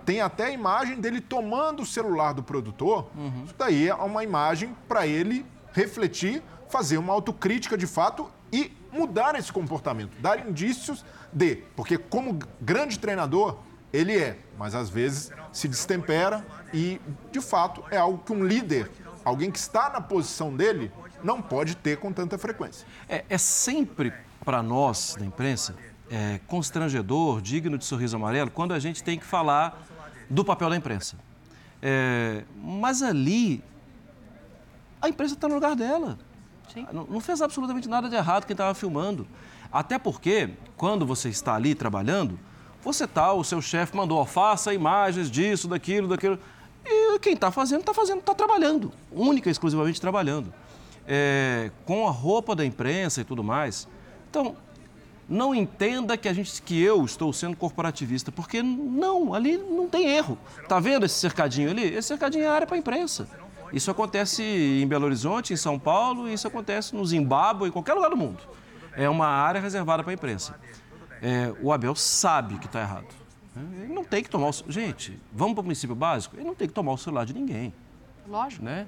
tem 0.06 0.22
até 0.22 0.46
a 0.46 0.52
imagem 0.52 1.00
dele 1.00 1.20
tomando 1.20 1.82
o 1.82 1.86
celular 1.86 2.34
do 2.34 2.44
produtor, 2.44 3.10
uhum. 3.16 3.44
isso 3.46 3.56
daí 3.58 3.90
é 3.90 3.96
uma 3.96 4.24
imagem 4.24 4.76
para 4.88 5.08
ele 5.08 5.46
refletir, 5.74 6.44
fazer 6.70 6.98
uma 6.98 7.14
autocrítica 7.14 7.78
de 7.78 7.88
fato 7.88 8.30
e 8.52 8.72
mudar 8.92 9.36
esse 9.36 9.52
comportamento, 9.52 10.20
dar 10.20 10.48
indícios 10.48 11.04
de. 11.32 11.58
Porque, 11.76 11.98
como 11.98 12.40
grande 12.62 12.98
treinador, 12.98 13.58
ele 13.92 14.18
é, 14.18 14.38
mas 14.58 14.76
às 14.76 14.90
vezes 14.90 15.32
se 15.52 15.68
destempera 15.68 16.46
e, 16.74 17.02
de 17.32 17.42
fato, 17.42 17.84
é 17.90 17.98
algo 17.98 18.20
que 18.20 18.32
um 18.32 18.46
líder, 18.46 18.90
alguém 19.24 19.50
que 19.52 19.58
está 19.58 19.90
na 19.90 20.02
posição 20.02 20.56
dele, 20.56 20.92
não 21.24 21.42
pode 21.42 21.76
ter 21.76 21.98
com 21.98 22.14
tanta 22.14 22.38
frequência. 22.38 22.86
É, 23.08 23.26
é 23.30 23.38
sempre 23.38 24.14
para 24.46 24.62
nós, 24.64 25.16
da 25.20 25.26
imprensa, 25.26 25.76
é, 26.10 26.40
constrangedor, 26.48 27.42
digno 27.42 27.78
de 27.78 27.86
sorriso 27.86 28.16
amarelo, 28.16 28.50
quando 28.50 28.74
a 28.74 28.80
gente 28.80 29.04
tem 29.04 29.18
que 29.18 29.26
falar 29.26 29.82
do 30.30 30.46
papel 30.46 30.70
da 30.70 30.76
imprensa. 30.76 31.18
É, 31.82 32.44
mas 32.56 33.02
ali, 33.02 33.64
a 35.02 35.10
imprensa 35.10 35.34
está 35.34 35.48
no 35.48 35.56
lugar 35.56 35.76
dela. 35.76 36.18
Não, 36.94 37.06
não 37.06 37.20
fez 37.20 37.42
absolutamente 37.42 37.90
nada 37.90 38.08
de 38.10 38.16
errado 38.16 38.46
quem 38.46 38.54
estava 38.54 38.74
filmando. 38.76 39.28
Até 39.72 39.98
porque, 39.98 40.52
quando 40.78 41.06
você 41.06 41.30
está 41.30 41.56
ali 41.56 41.74
trabalhando, 41.74 42.40
você 42.84 43.06
tá, 43.06 43.34
o 43.34 43.44
seu 43.44 43.62
chefe 43.62 43.96
mandou, 43.96 44.26
faça 44.26 44.74
imagens 44.74 45.30
disso, 45.30 45.68
daquilo, 45.68 46.08
daquilo. 46.08 46.40
E 46.86 47.20
quem 47.20 47.34
está 47.34 47.52
fazendo, 47.52 47.82
está 47.82 47.94
fazendo, 47.94 48.20
está 48.20 48.34
trabalhando, 48.34 48.92
única 49.12 49.50
e 49.50 49.52
exclusivamente 49.52 50.00
trabalhando. 50.00 50.54
É, 51.06 51.72
com 51.86 52.08
a 52.08 52.12
roupa 52.12 52.56
da 52.56 52.64
imprensa 52.64 53.22
e 53.22 53.24
tudo 53.24 53.44
mais. 53.44 53.88
Então, 54.30 54.56
não 55.28 55.54
entenda 55.54 56.18
que 56.18 56.28
a 56.28 56.34
gente, 56.34 56.62
que 56.62 56.82
eu 56.82 57.04
estou 57.04 57.34
sendo 57.34 57.58
corporativista, 57.58 58.32
porque 58.32 58.64
não, 58.64 59.34
ali 59.34 59.58
não 59.58 59.88
tem 59.88 60.08
erro. 60.08 60.38
Tá 60.68 60.80
vendo 60.80 61.06
esse 61.06 61.16
cercadinho 61.16 61.70
ali? 61.70 61.84
Esse 61.84 62.10
cercadinho 62.10 62.46
é 62.46 62.48
área 62.48 62.66
para 62.66 62.76
a 62.76 62.80
imprensa. 62.80 63.28
Isso 63.74 63.92
acontece 63.92 64.42
em 64.42 64.88
Belo 64.88 65.06
Horizonte, 65.06 65.54
em 65.54 65.58
São 65.58 65.78
Paulo, 65.78 66.28
e 66.28 66.34
isso 66.34 66.48
acontece 66.48 66.96
no 66.96 67.06
Zimbábue, 67.06 67.68
em 67.68 67.72
qualquer 67.72 67.94
lugar 67.94 68.10
do 68.10 68.18
mundo. 68.18 68.40
É 68.96 69.08
uma 69.10 69.28
área 69.28 69.62
reservada 69.62 70.02
para 70.04 70.12
a 70.12 70.16
imprensa 70.16 70.56
é, 71.22 71.54
o 71.62 71.72
Abel 71.72 71.96
sabe 71.96 72.58
que 72.58 72.66
está 72.66 72.82
errado. 72.82 73.08
Ele 73.56 73.94
não 73.94 74.04
tem 74.04 74.24
que 74.24 74.30
tomar 74.30 74.50
o... 74.50 74.72
Gente, 74.72 75.20
vamos 75.34 75.54
para 75.54 75.62
o 75.62 75.66
princípio 75.66 75.96
básico? 75.96 76.36
Ele 76.38 76.46
não 76.46 76.56
tem 76.56 76.68
que 76.68 76.74
tomar 76.74 76.94
o 76.94 76.98
celular 76.98 77.26
de 77.26 77.34
ninguém. 77.34 77.74
Lógico. 78.28 78.64
Né? 78.64 78.88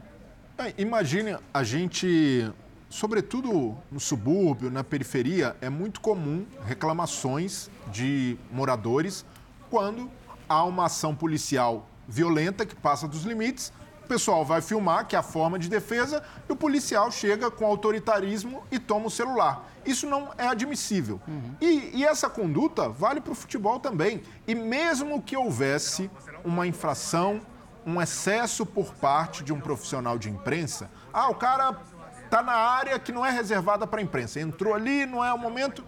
É, 0.58 0.74
imagine 0.78 1.38
a 1.54 1.64
gente, 1.64 2.50
sobretudo 2.90 3.76
no 3.92 4.00
subúrbio, 4.00 4.70
na 4.70 4.84
periferia, 4.84 5.56
é 5.60 5.70
muito 5.70 6.00
comum 6.00 6.46
reclamações 6.66 7.70
de 7.92 8.38
moradores 8.52 9.26
quando 9.70 10.10
há 10.48 10.64
uma 10.64 10.86
ação 10.86 11.16
policial 11.16 11.88
violenta 12.08 12.66
que 12.66 12.76
passa 12.76 13.08
dos 13.08 13.24
limites 13.24 13.74
pessoal 14.12 14.44
vai 14.44 14.60
filmar, 14.60 15.08
que 15.08 15.16
é 15.16 15.20
a 15.20 15.24
forma 15.24 15.58
de 15.58 15.70
defesa, 15.70 16.22
e 16.50 16.52
o 16.52 16.56
policial 16.56 17.10
chega 17.10 17.50
com 17.50 17.66
autoritarismo 17.66 18.62
e 18.70 18.78
toma 18.78 19.08
o 19.08 19.10
celular. 19.10 19.66
Isso 19.86 20.06
não 20.06 20.34
é 20.38 20.48
admissível. 20.48 21.22
E, 21.62 21.92
e 21.94 22.06
essa 22.06 22.30
conduta 22.30 22.90
vale 22.90 23.22
para 23.22 23.32
o 23.32 23.36
futebol 23.36 23.80
também. 23.80 24.22
E 24.46 24.54
mesmo 24.54 25.22
que 25.22 25.38
houvesse 25.38 26.12
uma 26.44 26.68
infração, 26.68 27.40
um 27.86 28.02
excesso 28.02 28.66
por 28.66 28.94
parte 28.96 29.46
de 29.46 29.54
um 29.54 29.62
profissional 29.62 30.18
de 30.18 30.30
imprensa, 30.30 30.92
ah, 31.14 31.30
o 31.30 31.36
cara 31.36 31.80
está 32.26 32.44
na 32.44 32.54
área 32.54 33.00
que 33.00 33.14
não 33.14 33.26
é 33.26 33.32
reservada 33.32 33.88
para 33.88 34.02
a 34.02 34.04
imprensa, 34.04 34.42
entrou 34.42 34.74
ali, 34.74 35.06
não 35.06 35.24
é 35.24 35.32
o 35.34 35.38
momento, 35.38 35.86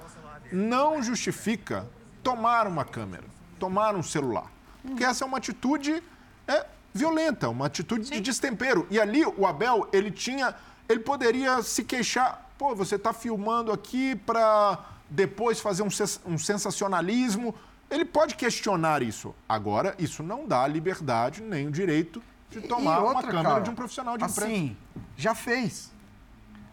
não 0.50 1.04
justifica 1.04 1.86
tomar 2.24 2.68
uma 2.68 2.86
câmera, 2.86 3.26
tomar 3.60 3.96
um 3.96 4.04
celular. 4.04 4.50
Porque 4.82 5.04
essa 5.04 5.26
é 5.26 5.28
uma 5.28 5.40
atitude 5.40 6.02
é, 6.48 6.66
violenta, 6.94 7.50
uma 7.50 7.66
atitude 7.66 8.10
de 8.10 8.22
destempero. 8.22 8.86
E 8.90 9.00
ali 9.00 9.26
o 9.26 9.48
Abel, 9.48 9.88
ele 9.92 10.12
tinha, 10.12 10.56
ele 10.88 11.00
poderia 11.00 11.62
se 11.64 11.84
queixar, 11.84 12.50
pô, 12.58 12.76
você 12.76 12.96
está 12.96 13.12
filmando 13.12 13.72
aqui 13.72 14.16
para 14.16 14.80
depois 15.10 15.60
fazer 15.60 15.84
um, 15.84 15.90
um 16.26 16.38
sensacionalismo. 16.38 17.56
Ele 17.90 18.06
pode 18.06 18.36
questionar 18.36 19.02
isso. 19.02 19.34
Agora, 19.48 19.96
isso 19.98 20.24
não 20.24 20.48
dá 20.48 20.64
a 20.64 20.68
liberdade 20.68 21.42
nem 21.42 21.68
o 21.68 21.72
direito 21.72 22.22
de 22.50 22.62
tomar 22.62 22.98
E 22.98 23.00
uma 23.00 23.08
outra, 23.08 23.28
câmera 23.28 23.50
cara, 23.50 23.62
de 23.62 23.70
um 23.70 23.76
profissional 23.76 24.18
de 24.18 24.24
imprensa. 24.24 24.46
Assim, 24.46 24.78
já 25.18 25.34
fez. 25.34 25.92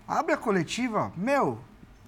Abre 0.06 0.34
a 0.34 0.36
coletiva, 0.36 1.12
meu, 1.16 1.60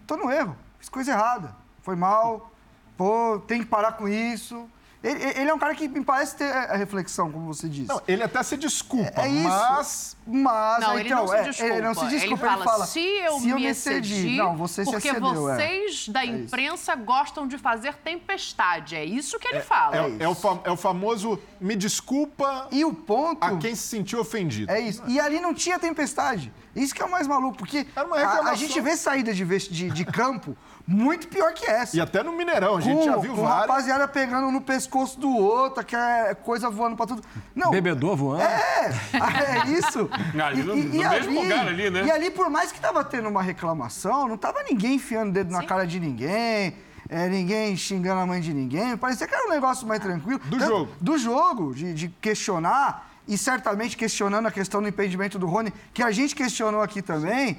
tô 0.07 0.17
no 0.17 0.31
erro, 0.31 0.57
fiz 0.79 0.89
coisa 0.89 1.13
errada, 1.13 1.55
foi 1.83 1.95
mal, 1.95 2.51
pô, 2.97 3.41
tem 3.47 3.61
que 3.61 3.67
parar 3.67 3.93
com 3.93 4.09
isso. 4.09 4.69
Ele, 5.03 5.41
ele 5.41 5.51
é 5.51 5.55
um 5.55 5.59
cara 5.59 5.75
que 5.75 5.89
me 5.89 6.05
parece 6.05 6.37
ter 6.37 6.53
a 6.53 6.77
reflexão, 6.77 7.31
como 7.31 7.53
você 7.53 7.69
disse. 7.69 7.89
Não, 7.89 8.01
ele 8.07 8.23
até 8.23 8.43
se 8.43 8.57
desculpa, 8.57 9.23
É 9.23 9.29
isso. 9.29 9.49
mas 9.49 10.17
Mas, 10.25 10.81
Não, 10.81 10.99
então, 10.99 11.01
ele 11.01 11.09
não 11.11 11.27
se 11.27 11.35
é, 11.35 11.43
desculpa. 11.43 11.75
Ele 11.75 11.83
não 11.83 11.95
se 11.95 12.07
desculpa, 12.07 12.47
ele 12.47 12.63
fala, 12.65 12.87
se 12.87 13.01
eu 13.01 13.41
me 13.41 13.67
excedi, 13.67 14.37
não, 14.37 14.57
você 14.57 14.85
se 14.85 14.91
porque 14.91 15.09
excedeu, 15.09 15.51
é. 15.51 15.57
vocês 15.57 16.09
da 16.09 16.23
É 16.23 16.27
imprensa 16.27 16.95
gostam 16.95 17.49
de 17.49 17.59
fazer 17.59 17.95
tempestade. 17.95 18.95
É 18.95 19.05
isso 19.05 19.39
que 19.39 19.49
ele 19.49 19.61
fala. 19.61 19.97
é, 19.97 20.23
é 20.23 20.29
o, 20.29 20.37
é 20.65 20.71
o 20.71 20.77
famoso 20.77 21.39
me 21.61 21.75
desculpa 21.75 22.69
E 22.71 22.85
o 22.85 22.95
ponto... 22.95 23.43
a 23.43 23.57
quem 23.57 23.75
se 23.75 23.89
sentiu 23.89 24.21
ofendido. 24.21 24.71
É 24.71 24.81
isso. 24.81 25.03
E 25.09 25.19
ali 25.19 25.41
não 25.41 25.53
tinha 25.53 25.79
tempestade. 25.79 26.53
Isso 26.75 26.95
que 26.95 27.03
é 27.03 27.05
o 27.05 27.11
mais 27.11 27.27
maluco, 27.27 27.57
porque 27.59 27.87
Era 27.95 28.07
uma 28.07 28.17
a, 28.17 28.51
a 28.51 28.55
gente 28.55 28.81
vê 28.81 28.97
saída 28.97 29.35
de, 29.35 29.45
de, 29.45 29.91
de 29.91 30.05
campo 30.05 30.57
muito 30.87 31.29
pior 31.29 31.53
que 31.53 31.65
essa. 31.67 31.97
E 31.97 32.01
até 32.01 32.23
no 32.23 32.33
Mineirão, 32.33 32.77
a 32.77 32.81
gente 32.81 33.05
já 33.05 33.17
viu 33.17 33.35
com 33.35 33.43
várias. 33.43 33.61
rapaziada 33.69 34.09
pegando 34.09 34.51
no 34.51 34.61
pescoço 34.61 35.21
do 35.21 35.29
outro, 35.31 35.85
que 35.85 35.95
é 35.95 36.35
coisa 36.35 36.71
voando 36.71 36.97
pra 36.97 37.07
tudo. 37.07 37.23
Não. 37.55 37.71
Bebedor 37.71 38.17
voando. 38.17 38.43
É, 38.43 38.91
é 39.67 39.69
isso. 39.71 40.09
Ali 40.43 40.63
no- 40.63 40.75
no 40.75 40.85
mesmo 41.11 41.41
lugar 41.43 41.69
ali, 41.69 41.91
né? 41.91 42.05
E 42.07 42.11
ali, 42.11 42.31
por 42.31 42.49
mais 42.51 42.73
que 42.73 42.81
tava 42.81 43.05
tendo 43.05 43.29
uma 43.29 43.43
reclamação, 43.43 44.27
não 44.27 44.37
tava 44.37 44.63
ninguém 44.63 44.95
enfiando 44.95 45.29
o 45.29 45.33
dedo 45.33 45.53
na 45.53 45.63
cara 45.65 45.87
de 45.87 46.01
ninguém, 46.01 46.75
é, 47.09 47.29
ninguém 47.29 47.77
xingando 47.77 48.21
a 48.21 48.27
mãe 48.27 48.41
de 48.41 48.53
ninguém. 48.55 48.97
Parecia 48.97 49.27
que 49.29 49.35
era 49.35 49.47
um 49.47 49.51
negócio 49.51 49.87
mais 49.87 50.01
tranquilo. 50.01 50.41
Do 50.47 50.59
Tanto- 50.59 50.67
jogo. 50.71 50.93
Do 51.01 51.19
jogo, 51.19 51.75
de, 51.75 51.93
de 51.95 52.09
questionar, 52.09 53.12
e 53.33 53.39
certamente 53.39 53.97
questionando 53.97 54.45
a 54.47 54.51
questão 54.51 54.83
do 54.83 54.89
impedimento 54.89 55.39
do 55.39 55.47
Rony, 55.47 55.73
que 55.95 56.03
a 56.03 56.11
gente 56.11 56.35
questionou 56.35 56.83
aqui 56.83 57.01
também. 57.01 57.57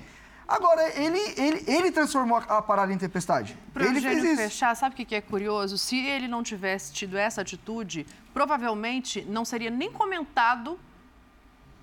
Agora, 0.48 0.84
ele, 1.00 1.18
ele, 1.36 1.64
ele 1.66 1.92
transformou 1.92 2.38
a, 2.38 2.58
a 2.60 2.62
parada 2.62 2.94
em 2.94 2.98
tempestade. 2.98 3.58
Para 3.74 3.84
o 3.84 3.88
ele 3.88 4.00
fez 4.00 4.24
isso. 4.24 4.36
fechar, 4.36 4.76
sabe 4.76 4.94
o 4.94 5.06
que 5.06 5.16
é 5.16 5.22
curioso? 5.22 5.76
Se 5.80 5.98
ele 5.98 6.28
não 6.28 6.44
tivesse 6.44 6.94
tido 6.94 7.18
essa 7.18 7.42
atitude, 7.42 8.06
provavelmente 8.36 9.26
não 9.28 9.44
seria 9.44 9.72
nem 9.72 9.92
comentado 9.92 10.78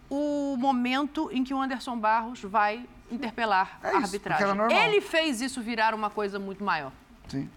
o 0.09 0.57
momento 0.57 1.29
em 1.33 1.43
que 1.43 1.53
o 1.53 1.61
Anderson 1.61 1.99
Barros 1.99 2.43
vai 2.43 2.87
interpelar 3.11 3.81
É 3.83 3.89
a 3.89 3.91
isso, 3.95 4.05
arbitragem. 4.05 4.45
era 4.45 4.55
normal. 4.55 4.79
Ele 4.85 5.01
fez 5.01 5.41
isso 5.41 5.61
virar 5.61 5.95
uma 5.95 6.11
coisa 6.11 6.39
muito 6.39 6.63
maior. 6.63 6.93
Sim. 7.27 7.51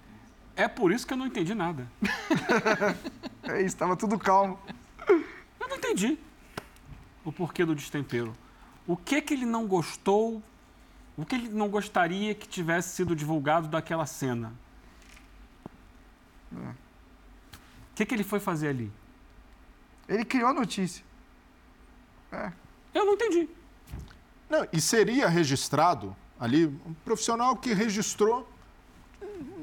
É 0.56 0.68
por 0.68 0.92
isso 0.92 1.06
que 1.06 1.14
eu 1.14 1.18
não 1.18 1.28
entendi 1.28 1.54
nada. 1.54 1.88
É 3.46 3.62
isso, 3.62 3.76
tava 3.76 3.98
tudo 3.98 4.18
calmo. 4.18 4.58
Eu 5.64 5.69
não 5.69 5.77
entendi 5.77 6.19
o 7.23 7.31
porquê 7.31 7.64
do 7.64 7.73
destempero. 7.73 8.35
O 8.85 8.98
que 8.98 9.22
que 9.22 9.34
ele 9.34 9.45
não 9.45 9.65
gostou, 9.65 10.44
o 11.15 11.26
que 11.26 11.35
ele 11.35 11.48
não 11.48 11.69
gostaria 11.69 12.35
que 12.35 12.45
tivesse 12.48 12.95
sido 12.95 13.15
divulgado 13.15 13.69
daquela 13.69 14.06
cena? 14.06 14.53
O 16.52 17.95
que 17.95 18.06
que 18.06 18.14
ele 18.14 18.26
foi 18.26 18.41
fazer 18.41 18.68
ali? 18.68 18.91
Ele 20.07 20.26
criou 20.26 20.49
a 20.49 20.53
notícia. 20.53 21.03
Eu 22.94 23.06
não 23.06 23.14
entendi. 23.14 23.48
Não, 24.49 24.68
e 24.73 24.81
seria 24.81 25.30
registrado 25.30 26.14
ali, 26.38 26.65
um 26.65 26.94
profissional 27.06 27.56
que 27.56 27.73
registrou, 27.73 28.52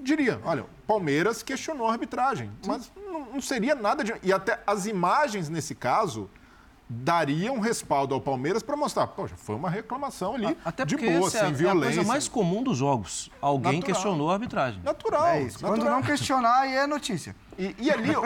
diria, 0.03 0.41
olha, 0.45 0.63
o 0.65 0.69
Palmeiras 0.87 1.43
questionou 1.43 1.87
a 1.89 1.93
arbitragem, 1.93 2.51
mas 2.67 2.91
não, 2.97 3.27
não 3.35 3.41
seria 3.41 3.75
nada 3.75 4.03
de... 4.05 4.15
E 4.23 4.33
até 4.33 4.61
as 4.67 4.87
imagens, 4.87 5.49
nesse 5.49 5.75
caso, 5.75 6.29
dariam 6.89 7.61
respaldo 7.61 8.15
ao 8.15 8.21
Palmeiras 8.21 8.63
para 8.65 8.77
mostrar, 8.77 9.07
poxa, 9.07 9.37
foi 9.37 9.55
uma 9.55 9.71
reclamação 9.71 10.35
ali 10.35 10.57
Até 10.65 10.85
de 10.85 10.97
porque 10.97 11.09
boa, 11.13 11.29
essa 11.29 11.37
é, 11.37 11.41
sem 11.41 11.47
a- 11.49 11.51
é 11.51 11.55
a 11.55 11.57
violência. 11.57 11.95
coisa 11.97 12.09
mais 12.09 12.27
comum 12.29 12.63
dos 12.65 12.77
jogos. 12.79 13.31
Alguém 13.41 13.75
Natural. 13.75 13.95
questionou 13.95 14.31
a 14.31 14.33
arbitragem. 14.35 14.83
Natural. 14.83 15.27
É 15.29 15.43
isso. 15.43 15.61
Quando 15.61 15.77
natural. 15.79 15.95
não 15.95 16.03
questionar, 16.03 16.61
aí 16.63 16.75
é 16.75 16.87
notícia. 16.89 17.37
E, 17.57 17.77
e 17.79 17.91
ali, 17.91 18.11
o- 18.17 18.25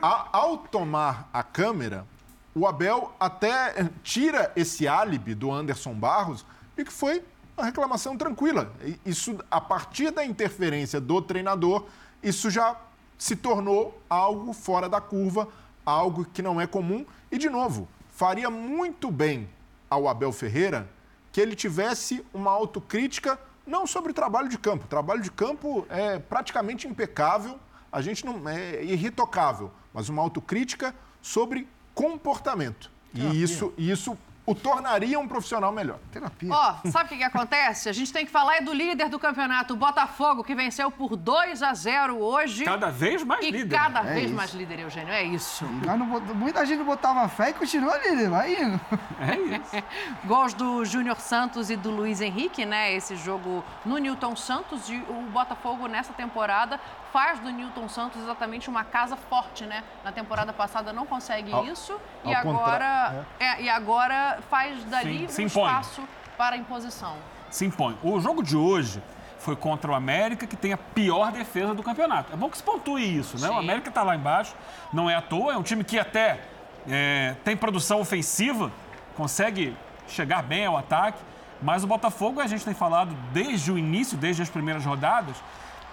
a- 0.00 0.28
ao 0.32 0.58
tomar 0.58 1.28
a 1.32 1.42
câmera, 1.42 2.06
o 2.54 2.66
Abel 2.68 3.12
até 3.18 3.88
tira 4.04 4.52
esse 4.54 4.86
álibi 4.86 5.34
do 5.34 5.50
Anderson 5.50 5.94
Barros 5.94 6.44
de 6.76 6.84
que 6.84 6.92
foi 6.92 7.24
uma 7.62 7.66
reclamação 7.66 8.16
tranquila. 8.16 8.72
Isso, 9.06 9.38
a 9.48 9.60
partir 9.60 10.10
da 10.10 10.24
interferência 10.24 11.00
do 11.00 11.22
treinador, 11.22 11.86
isso 12.20 12.50
já 12.50 12.76
se 13.16 13.36
tornou 13.36 14.02
algo 14.10 14.52
fora 14.52 14.88
da 14.88 15.00
curva, 15.00 15.46
algo 15.86 16.24
que 16.24 16.42
não 16.42 16.60
é 16.60 16.66
comum. 16.66 17.06
E, 17.30 17.38
de 17.38 17.48
novo, 17.48 17.88
faria 18.10 18.50
muito 18.50 19.12
bem 19.12 19.48
ao 19.88 20.08
Abel 20.08 20.32
Ferreira 20.32 20.88
que 21.30 21.40
ele 21.40 21.54
tivesse 21.54 22.24
uma 22.34 22.50
autocrítica 22.50 23.38
não 23.64 23.86
sobre 23.86 24.12
trabalho 24.12 24.48
de 24.48 24.58
campo. 24.58 24.84
O 24.84 24.88
trabalho 24.88 25.22
de 25.22 25.30
campo 25.30 25.86
é 25.88 26.18
praticamente 26.18 26.88
impecável, 26.88 27.60
a 27.92 28.02
gente 28.02 28.26
não 28.26 28.48
é 28.48 28.82
irretocável, 28.82 29.70
mas 29.94 30.08
uma 30.08 30.20
autocrítica 30.20 30.92
sobre 31.22 31.68
comportamento. 31.94 32.90
E 33.14 33.40
isso, 33.40 33.72
isso 33.78 34.18
o 34.44 34.54
tornaria 34.54 35.18
um 35.20 35.28
profissional 35.28 35.70
melhor. 35.70 35.98
Terapia. 36.10 36.50
Ó, 36.52 36.74
sabe 36.90 37.04
o 37.06 37.08
que, 37.10 37.16
que 37.18 37.22
acontece? 37.24 37.88
A 37.88 37.92
gente 37.92 38.12
tem 38.12 38.26
que 38.26 38.32
falar 38.32 38.56
é 38.56 38.60
do 38.60 38.72
líder 38.72 39.08
do 39.08 39.18
campeonato, 39.18 39.74
o 39.74 39.76
Botafogo, 39.76 40.42
que 40.42 40.54
venceu 40.54 40.90
por 40.90 41.16
2 41.16 41.62
a 41.62 41.72
0 41.72 42.18
hoje. 42.20 42.64
Cada 42.64 42.90
vez 42.90 43.22
mais 43.22 43.44
e 43.44 43.50
líder. 43.52 43.76
cada 43.76 44.00
É 44.00 44.14
vez 44.14 44.26
isso. 44.26 44.34
mais 44.34 44.52
líder, 44.52 44.80
Eugênio. 44.80 45.12
É 45.12 45.22
isso. 45.22 45.64
Não 45.64 45.96
muita 46.34 46.66
gente 46.66 46.78
não 46.78 46.86
botava 46.86 47.28
fé 47.28 47.50
e 47.50 47.52
continua 47.52 47.94
ali, 47.94 48.26
vai 48.26 48.54
indo. 48.54 48.80
É 49.20 49.36
isso. 49.36 49.84
Gols 50.26 50.52
do 50.54 50.84
Júnior 50.84 51.20
Santos 51.20 51.70
e 51.70 51.76
do 51.76 51.90
Luiz 51.90 52.20
Henrique, 52.20 52.64
né? 52.64 52.92
Esse 52.92 53.14
jogo 53.16 53.62
no 53.84 53.98
Newton 53.98 54.34
Santos. 54.34 54.88
E 54.88 54.96
o 55.08 55.28
Botafogo, 55.30 55.86
nessa 55.86 56.12
temporada, 56.12 56.80
faz 57.12 57.38
do 57.38 57.50
Newton 57.50 57.88
Santos 57.88 58.20
exatamente 58.22 58.68
uma 58.68 58.82
casa 58.82 59.16
forte, 59.16 59.64
né? 59.64 59.84
Na 60.04 60.10
temporada 60.10 60.52
passada 60.52 60.92
não 60.92 61.06
consegue 61.06 61.52
Ao- 61.52 61.64
isso. 61.64 61.92
ao 62.24 62.30
E 62.30 62.34
agora, 62.34 62.58
contra- 62.58 63.26
é, 63.38 63.62
e 63.62 63.68
agora 63.68 64.31
faz 64.48 64.84
dali 64.84 65.26
Sim, 65.28 65.44
um 65.44 65.46
espaço 65.46 66.02
para 66.36 66.56
a 66.56 66.58
imposição. 66.58 67.16
Se 67.50 67.64
impõe. 67.64 67.96
O 68.02 68.20
jogo 68.20 68.42
de 68.42 68.56
hoje 68.56 69.02
foi 69.38 69.56
contra 69.56 69.90
o 69.90 69.94
América, 69.94 70.46
que 70.46 70.56
tem 70.56 70.72
a 70.72 70.76
pior 70.76 71.32
defesa 71.32 71.74
do 71.74 71.82
campeonato. 71.82 72.32
É 72.32 72.36
bom 72.36 72.48
que 72.48 72.56
se 72.56 72.62
pontue 72.62 73.18
isso, 73.18 73.38
né? 73.38 73.48
Sim. 73.48 73.54
O 73.54 73.58
América 73.58 73.88
está 73.88 74.02
lá 74.02 74.14
embaixo, 74.14 74.54
não 74.92 75.10
é 75.10 75.16
à 75.16 75.20
toa, 75.20 75.54
é 75.54 75.56
um 75.56 75.62
time 75.62 75.82
que 75.82 75.98
até 75.98 76.40
é, 76.88 77.34
tem 77.44 77.56
produção 77.56 78.00
ofensiva, 78.00 78.70
consegue 79.16 79.76
chegar 80.06 80.42
bem 80.42 80.66
ao 80.66 80.76
ataque, 80.76 81.18
mas 81.60 81.84
o 81.84 81.86
Botafogo, 81.86 82.40
a 82.40 82.46
gente 82.46 82.64
tem 82.64 82.74
falado 82.74 83.14
desde 83.32 83.70
o 83.70 83.78
início, 83.78 84.16
desde 84.16 84.42
as 84.42 84.50
primeiras 84.50 84.84
rodadas, 84.84 85.36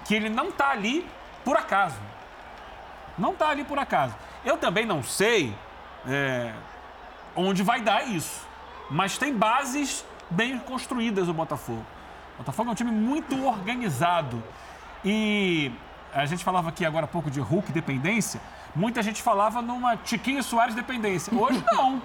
que 0.06 0.16
ele 0.16 0.30
não 0.30 0.50
está 0.50 0.70
ali 0.70 1.06
por 1.44 1.58
acaso. 1.58 1.98
Não 3.18 3.32
está 3.32 3.50
ali 3.50 3.64
por 3.64 3.78
acaso. 3.78 4.16
Eu 4.44 4.58
também 4.58 4.86
não 4.86 5.04
sei 5.04 5.54
é, 6.08 6.52
onde 7.36 7.64
vai 7.64 7.82
dar 7.82 8.08
isso. 8.08 8.48
Mas 8.90 9.18
tem 9.18 9.36
bases 9.36 10.06
bem 10.30 10.58
construídas 10.60 11.28
o 11.28 11.34
Botafogo. 11.34 11.86
O 12.36 12.38
Botafogo 12.40 12.70
é 12.70 12.72
um 12.72 12.76
time 12.76 12.92
muito 12.92 13.46
organizado. 13.46 14.42
E 15.04 15.72
a 16.14 16.26
gente 16.26 16.44
falava 16.44 16.70
aqui 16.70 16.86
agora 16.86 17.06
há 17.06 17.08
pouco 17.08 17.30
de 17.30 17.40
Hulk 17.40 17.72
dependência. 17.72 18.40
Muita 18.76 19.02
gente 19.02 19.22
falava 19.22 19.62
numa 19.62 19.98
Tiquinho 19.98 20.44
Soares 20.44 20.76
dependência. 20.76 21.34
Hoje 21.38 21.64
não. 21.72 22.02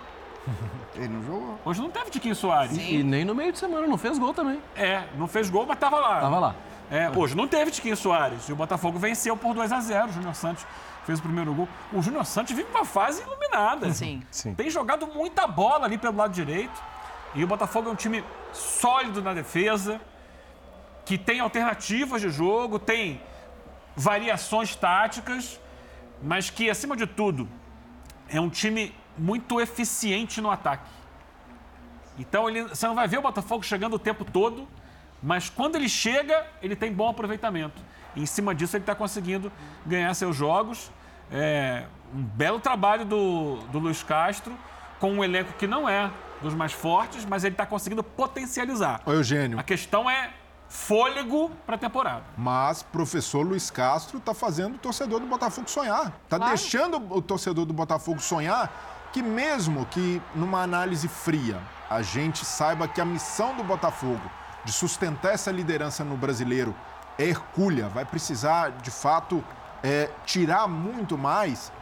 Ele 0.94 1.08
não 1.08 1.22
jogou. 1.22 1.58
Hoje 1.64 1.80
não 1.80 1.90
teve 1.90 2.10
Tiquinho 2.10 2.34
Soares. 2.34 2.76
E 2.76 3.02
nem 3.02 3.24
no 3.24 3.34
meio 3.34 3.52
de 3.52 3.58
semana, 3.58 3.86
não 3.86 3.98
fez 3.98 4.18
gol 4.18 4.34
também. 4.34 4.60
É, 4.76 5.04
não 5.16 5.26
fez 5.26 5.48
gol, 5.48 5.66
mas 5.66 5.76
estava 5.76 5.98
lá. 5.98 6.20
Tava 6.20 6.38
lá. 6.38 6.54
É, 6.90 7.10
hoje 7.16 7.34
não 7.34 7.48
teve 7.48 7.70
Tiquinho 7.70 7.96
Soares. 7.96 8.48
E 8.48 8.52
o 8.52 8.56
Botafogo 8.56 8.98
venceu 8.98 9.36
por 9.36 9.54
2 9.54 9.72
a 9.72 9.80
0 9.80 10.08
O 10.08 10.12
Júnior 10.12 10.34
Santos 10.34 10.66
fez 11.04 11.18
o 11.18 11.22
primeiro 11.22 11.54
gol. 11.54 11.68
O 11.92 12.02
Júnior 12.02 12.24
Santos 12.24 12.54
vive 12.54 12.68
uma 12.70 12.84
fase 12.84 13.22
iluminada. 13.22 13.92
Sim. 13.92 14.22
Sim. 14.30 14.54
Tem 14.54 14.70
jogado 14.70 15.06
muita 15.06 15.46
bola 15.46 15.84
ali 15.86 15.98
pelo 15.98 16.16
lado 16.16 16.32
direito. 16.32 16.82
E 17.34 17.42
o 17.42 17.46
Botafogo 17.46 17.88
é 17.88 17.92
um 17.92 17.96
time 17.96 18.24
sólido 18.52 19.20
na 19.20 19.34
defesa, 19.34 20.00
que 21.04 21.18
tem 21.18 21.40
alternativas 21.40 22.20
de 22.20 22.30
jogo, 22.30 22.78
tem 22.78 23.20
variações 23.96 24.74
táticas, 24.76 25.60
mas 26.22 26.48
que, 26.48 26.70
acima 26.70 26.96
de 26.96 27.06
tudo, 27.06 27.48
é 28.28 28.40
um 28.40 28.48
time 28.48 28.94
muito 29.18 29.60
eficiente 29.60 30.40
no 30.40 30.50
ataque. 30.50 30.90
Então 32.18 32.48
ele, 32.48 32.62
você 32.62 32.86
não 32.86 32.94
vai 32.94 33.08
ver 33.08 33.18
o 33.18 33.22
Botafogo 33.22 33.64
chegando 33.64 33.94
o 33.94 33.98
tempo 33.98 34.24
todo, 34.24 34.68
mas 35.22 35.48
quando 35.48 35.76
ele 35.76 35.88
chega, 35.88 36.46
ele 36.62 36.76
tem 36.76 36.92
bom 36.92 37.08
aproveitamento. 37.08 37.82
Em 38.16 38.26
cima 38.26 38.54
disso, 38.54 38.76
ele 38.76 38.82
está 38.82 38.94
conseguindo 38.94 39.50
ganhar 39.86 40.12
seus 40.14 40.36
jogos. 40.36 40.90
É, 41.30 41.84
um 42.14 42.22
belo 42.22 42.60
trabalho 42.60 43.04
do, 43.04 43.56
do 43.72 43.78
Luiz 43.78 44.02
Castro, 44.02 44.56
com 45.00 45.12
um 45.12 45.24
elenco 45.24 45.52
que 45.54 45.66
não 45.66 45.88
é 45.88 46.10
dos 46.40 46.54
mais 46.54 46.72
fortes, 46.72 47.24
mas 47.24 47.44
ele 47.44 47.54
está 47.54 47.66
conseguindo 47.66 48.02
potencializar. 48.02 49.00
Ô, 49.04 49.12
Eugênio, 49.12 49.58
A 49.58 49.62
questão 49.62 50.08
é 50.08 50.30
fôlego 50.68 51.50
para 51.64 51.76
a 51.76 51.78
temporada. 51.78 52.24
Mas 52.36 52.82
professor 52.82 53.42
Luiz 53.46 53.70
Castro 53.70 54.18
está 54.18 54.34
fazendo 54.34 54.74
o 54.74 54.78
torcedor 54.78 55.20
do 55.20 55.26
Botafogo 55.26 55.70
sonhar. 55.70 56.12
Está 56.24 56.38
deixando 56.38 56.96
o 57.10 57.22
torcedor 57.22 57.64
do 57.64 57.72
Botafogo 57.72 58.20
sonhar 58.20 58.70
que 59.12 59.22
mesmo 59.22 59.86
que 59.86 60.20
numa 60.34 60.62
análise 60.62 61.06
fria 61.06 61.60
a 61.88 62.02
gente 62.02 62.44
saiba 62.44 62.88
que 62.88 63.00
a 63.00 63.04
missão 63.04 63.56
do 63.56 63.62
Botafogo 63.62 64.28
de 64.64 64.72
sustentar 64.72 65.34
essa 65.34 65.52
liderança 65.52 66.02
no 66.02 66.16
brasileiro 66.16 66.74
é 67.18 67.24
hercúlea, 67.24 67.88
vai 67.88 68.04
precisar 68.04 68.70
de 68.70 68.90
fato 68.90 69.42
é, 69.82 70.10
tirar 70.24 70.66
muito 70.66 71.16
mais. 71.16 71.72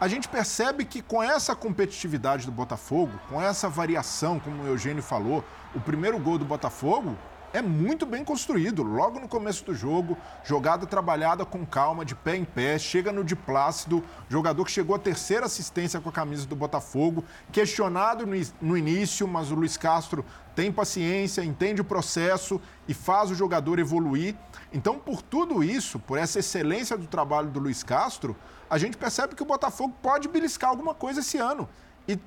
A 0.00 0.08
gente 0.08 0.28
percebe 0.28 0.84
que 0.84 1.00
com 1.00 1.22
essa 1.22 1.54
competitividade 1.54 2.46
do 2.46 2.52
Botafogo, 2.52 3.12
com 3.28 3.40
essa 3.40 3.68
variação, 3.68 4.40
como 4.40 4.62
o 4.62 4.66
Eugênio 4.66 5.02
falou, 5.02 5.44
o 5.74 5.80
primeiro 5.80 6.18
gol 6.18 6.36
do 6.36 6.44
Botafogo 6.44 7.16
é 7.54 7.62
muito 7.62 8.04
bem 8.04 8.24
construído. 8.24 8.82
Logo 8.82 9.20
no 9.20 9.28
começo 9.28 9.64
do 9.64 9.72
jogo, 9.72 10.18
jogada 10.42 10.86
trabalhada 10.86 11.46
com 11.46 11.64
calma, 11.64 12.04
de 12.04 12.12
pé 12.12 12.34
em 12.34 12.44
pé, 12.44 12.76
chega 12.80 13.12
no 13.12 13.22
de 13.22 13.36
Plácido, 13.36 14.02
jogador 14.28 14.64
que 14.64 14.72
chegou 14.72 14.96
à 14.96 14.98
terceira 14.98 15.46
assistência 15.46 16.00
com 16.00 16.08
a 16.08 16.12
camisa 16.12 16.46
do 16.46 16.56
Botafogo, 16.56 17.24
questionado 17.52 18.26
no, 18.60 18.76
início, 18.76 19.28
mas 19.28 19.52
o 19.52 19.54
Luiz 19.54 19.76
Castro 19.76 20.24
tem 20.56 20.72
paciência, 20.72 21.44
entende 21.44 21.80
o 21.80 21.84
processo 21.84 22.60
e 22.88 22.92
faz 22.92 23.30
o 23.30 23.36
jogador 23.36 23.78
evoluir. 23.78 24.34
Então, 24.72 24.98
por 24.98 25.22
tudo 25.22 25.62
isso, 25.62 26.00
por 26.00 26.18
essa 26.18 26.40
excelência 26.40 26.98
do 26.98 27.06
trabalho 27.06 27.50
do 27.50 27.60
Luiz 27.60 27.84
Castro, 27.84 28.36
a 28.68 28.78
gente 28.78 28.96
percebe 28.96 29.36
que 29.36 29.42
o 29.44 29.46
Botafogo 29.46 29.94
pode 30.02 30.26
beliscar 30.26 30.70
alguma 30.70 30.92
coisa 30.92 31.20
esse 31.20 31.38
ano. 31.38 31.68
E 32.08 32.18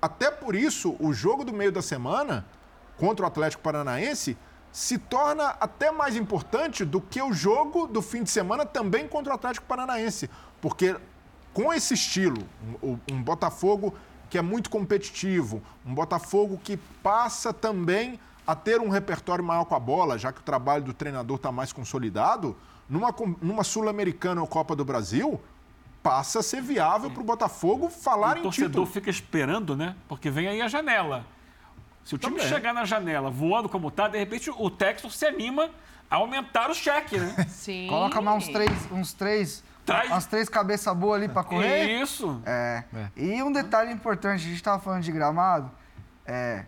até 0.00 0.30
por 0.30 0.54
isso, 0.54 0.94
o 1.00 1.12
jogo 1.12 1.44
do 1.44 1.52
meio 1.52 1.72
da 1.72 1.82
semana 1.82 2.46
contra 2.96 3.24
o 3.24 3.28
Atlético 3.28 3.60
Paranaense 3.60 4.36
se 4.78 4.96
torna 4.96 5.56
até 5.58 5.90
mais 5.90 6.14
importante 6.14 6.84
do 6.84 7.00
que 7.00 7.20
o 7.20 7.32
jogo 7.32 7.88
do 7.88 8.00
fim 8.00 8.22
de 8.22 8.30
semana 8.30 8.64
também 8.64 9.08
contra 9.08 9.32
o 9.32 9.34
Atlético 9.34 9.66
Paranaense. 9.66 10.30
Porque 10.60 10.94
com 11.52 11.72
esse 11.72 11.94
estilo, 11.94 12.46
um, 12.80 12.96
um 13.10 13.20
Botafogo 13.20 13.92
que 14.30 14.38
é 14.38 14.42
muito 14.42 14.70
competitivo, 14.70 15.60
um 15.84 15.92
Botafogo 15.92 16.60
que 16.62 16.76
passa 17.02 17.52
também 17.52 18.20
a 18.46 18.54
ter 18.54 18.80
um 18.80 18.88
repertório 18.88 19.44
maior 19.44 19.64
com 19.64 19.74
a 19.74 19.80
bola, 19.80 20.16
já 20.16 20.30
que 20.30 20.38
o 20.38 20.44
trabalho 20.44 20.84
do 20.84 20.94
treinador 20.94 21.38
está 21.38 21.50
mais 21.50 21.72
consolidado, 21.72 22.56
numa, 22.88 23.12
numa 23.42 23.64
Sul-Americana 23.64 24.40
ou 24.40 24.46
Copa 24.46 24.76
do 24.76 24.84
Brasil, 24.84 25.40
passa 26.04 26.38
a 26.38 26.42
ser 26.42 26.62
viável 26.62 27.10
para 27.10 27.20
o 27.20 27.24
Botafogo 27.24 27.88
falar 27.88 28.36
o 28.36 28.38
em 28.38 28.42
torcedor 28.42 28.68
título. 28.68 28.86
fica 28.86 29.10
esperando, 29.10 29.76
né? 29.76 29.96
Porque 30.06 30.30
vem 30.30 30.46
aí 30.46 30.62
a 30.62 30.68
janela. 30.68 31.26
Se 32.08 32.14
o 32.14 32.18
time 32.18 32.36
Também. 32.36 32.48
chegar 32.48 32.72
na 32.72 32.86
janela 32.86 33.30
voando 33.30 33.68
como 33.68 33.90
tá, 33.90 34.08
de 34.08 34.16
repente 34.18 34.48
o 34.48 34.70
Texas 34.70 35.14
se 35.14 35.26
anima 35.26 35.68
a 36.10 36.16
aumentar 36.16 36.70
o 36.70 36.74
cheque, 36.74 37.18
né? 37.18 37.34
Sim. 37.50 37.86
Coloca 37.86 38.18
mais 38.22 38.38
uns 38.38 38.48
três, 38.48 38.70
uns 38.90 39.12
três, 39.12 39.62
Traz- 39.84 40.08
umas 40.08 40.24
três 40.24 40.48
cabeças 40.48 40.96
boas 40.96 41.20
ali 41.20 41.28
pra 41.30 41.44
correr. 41.44 42.00
Isso. 42.00 42.40
É. 42.46 42.82
E 43.14 43.42
um 43.42 43.52
detalhe 43.52 43.92
importante, 43.92 44.36
a 44.46 44.48
gente 44.48 44.62
tava 44.62 44.78
falando 44.78 45.02
de 45.02 45.12
gramado, 45.12 45.70
é, 46.24 46.64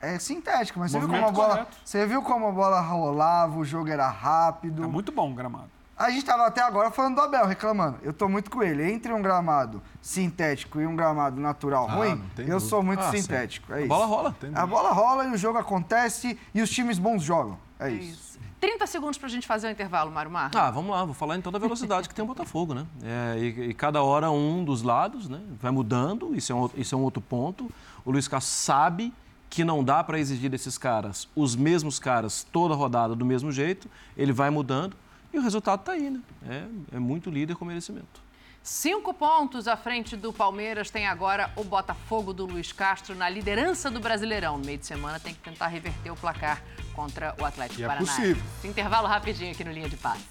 é 0.00 0.18
sintético, 0.18 0.80
mas 0.80 0.90
você 0.90 0.98
viu, 0.98 1.08
como 1.08 1.24
a 1.24 1.30
bola, 1.30 1.48
correto. 1.50 1.76
você 1.84 2.06
viu 2.06 2.22
como 2.22 2.48
a 2.48 2.50
bola 2.50 2.80
rolava, 2.80 3.56
o 3.60 3.64
jogo 3.64 3.88
era 3.90 4.08
rápido. 4.08 4.82
É 4.82 4.86
muito 4.88 5.12
bom 5.12 5.30
o 5.30 5.34
gramado. 5.36 5.70
A 6.00 6.10
gente 6.10 6.24
tava 6.24 6.46
até 6.46 6.62
agora 6.62 6.90
falando 6.90 7.16
do 7.16 7.20
Abel, 7.20 7.46
reclamando. 7.46 7.98
Eu 8.02 8.12
tô 8.14 8.26
muito 8.26 8.50
com 8.50 8.62
ele. 8.62 8.90
Entre 8.90 9.12
um 9.12 9.20
gramado 9.20 9.82
sintético 10.00 10.80
e 10.80 10.86
um 10.86 10.96
gramado 10.96 11.38
natural 11.38 11.86
Ah, 11.90 11.94
ruim, 11.94 12.10
eu 12.12 12.16
dúvida. 12.36 12.60
sou 12.60 12.82
muito 12.82 13.00
Ah, 13.02 13.10
sintético. 13.10 13.70
É 13.74 13.84
A 13.84 13.86
bola 13.86 14.06
rola. 14.06 14.34
A 14.54 14.66
bola 14.66 14.92
rola 14.92 15.24
e 15.26 15.32
o 15.32 15.36
jogo 15.36 15.58
acontece 15.58 16.38
e 16.54 16.62
os 16.62 16.70
times 16.70 16.98
bons 16.98 17.22
jogam. 17.22 17.58
É, 17.78 17.88
É 17.88 17.92
isso. 17.92 18.12
isso. 18.30 18.30
30 18.58 18.86
segundos 18.86 19.18
pra 19.18 19.28
gente 19.28 19.46
fazer 19.46 19.68
o 19.68 19.70
intervalo, 19.70 20.10
Mário 20.10 20.30
Mar. 20.30 20.50
Ah, 20.54 20.70
vamos 20.70 20.90
lá, 20.90 21.04
vou 21.04 21.14
falar 21.14 21.36
então 21.36 21.52
da 21.52 21.58
velocidade 21.58 22.08
que 22.08 22.14
tem 22.14 22.22
o 22.24 22.28
Botafogo, 22.28 22.72
né? 22.74 22.86
É, 23.02 23.38
e, 23.38 23.70
e 23.70 23.74
cada 23.74 24.02
hora 24.02 24.30
um 24.30 24.64
dos 24.64 24.82
lados, 24.82 25.28
né? 25.28 25.40
Vai 25.60 25.70
mudando, 25.70 26.34
isso 26.34 26.50
é 26.50 26.54
um, 26.54 26.58
outro- 26.60 26.80
isso 26.80 26.94
é 26.94 26.98
um 26.98 27.02
outro 27.02 27.20
ponto. 27.22 27.70
O 28.06 28.10
Luiz 28.10 28.26
Castro 28.28 28.52
sabe 28.54 29.12
que 29.50 29.64
não 29.64 29.82
dá 29.84 30.02
para 30.04 30.18
exigir 30.18 30.48
desses 30.50 30.78
caras 30.78 31.28
os 31.34 31.56
mesmos 31.56 31.98
caras 31.98 32.46
toda 32.52 32.74
rodada 32.74 33.14
do 33.14 33.24
mesmo 33.24 33.50
jeito, 33.52 33.88
ele 34.16 34.32
vai 34.32 34.48
mudando 34.50 34.94
e 35.32 35.38
o 35.38 35.42
resultado 35.42 35.80
está 35.80 35.92
aí, 35.92 36.10
né? 36.10 36.20
É, 36.48 36.96
é 36.96 36.98
muito 36.98 37.30
líder 37.30 37.56
com 37.56 37.64
merecimento. 37.64 38.20
Cinco 38.62 39.14
pontos 39.14 39.66
à 39.66 39.74
frente 39.76 40.16
do 40.16 40.32
Palmeiras 40.34 40.90
tem 40.90 41.06
agora 41.06 41.50
o 41.56 41.64
Botafogo 41.64 42.32
do 42.34 42.44
Luiz 42.44 42.72
Castro 42.72 43.14
na 43.14 43.28
liderança 43.28 43.90
do 43.90 43.98
Brasileirão. 44.00 44.58
No 44.58 44.64
meio 44.66 44.76
de 44.78 44.84
semana 44.86 45.18
tem 45.18 45.32
que 45.32 45.40
tentar 45.40 45.68
reverter 45.68 46.10
o 46.10 46.16
placar 46.16 46.62
contra 46.92 47.34
o 47.40 47.44
Atlético 47.44 47.80
E 47.80 47.84
é 47.84 47.86
Paranaense. 47.86 48.20
possível. 48.20 48.42
Intervalo 48.62 49.06
rapidinho 49.08 49.50
aqui 49.52 49.64
no 49.64 49.72
Linha 49.72 49.88
de 49.88 49.96
Passe. 49.96 50.24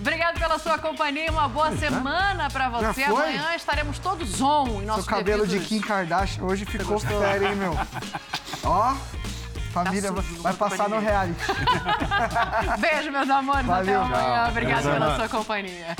Obrigado 0.00 0.38
pela 0.38 0.58
sua 0.58 0.78
companhia, 0.78 1.30
uma 1.30 1.46
boa 1.48 1.76
semana 1.76 2.48
pra 2.50 2.68
você. 2.70 3.02
Amanhã 3.04 3.54
estaremos 3.54 3.98
todos 3.98 4.40
on 4.40 4.80
em 4.82 4.86
nosso 4.86 5.02
Seu 5.02 5.10
cabelo 5.10 5.46
de 5.46 5.60
Kim 5.60 5.80
Kardashian 5.80 6.42
hoje 6.42 6.64
ficou 6.64 6.98
sério, 6.98 7.48
hein, 7.48 7.54
meu? 7.56 7.76
Ó, 8.64 8.94
família 9.72 10.08
Tá 10.10 10.14
vai- 10.14 10.24
sujo, 10.24 10.42
passar 10.58 10.88
no 10.88 10.96
companhia. 10.96 11.10
reality. 11.10 11.40
Beijo, 12.80 13.12
meus 13.12 13.28
amores. 13.30 13.66
Valeu. 13.66 14.02
Até 14.02 14.14
amanhã. 14.14 14.34
Tchau. 14.42 14.48
Obrigado 14.50 14.82
pela 14.84 15.16
sua 15.16 15.28
companhia. 15.28 15.96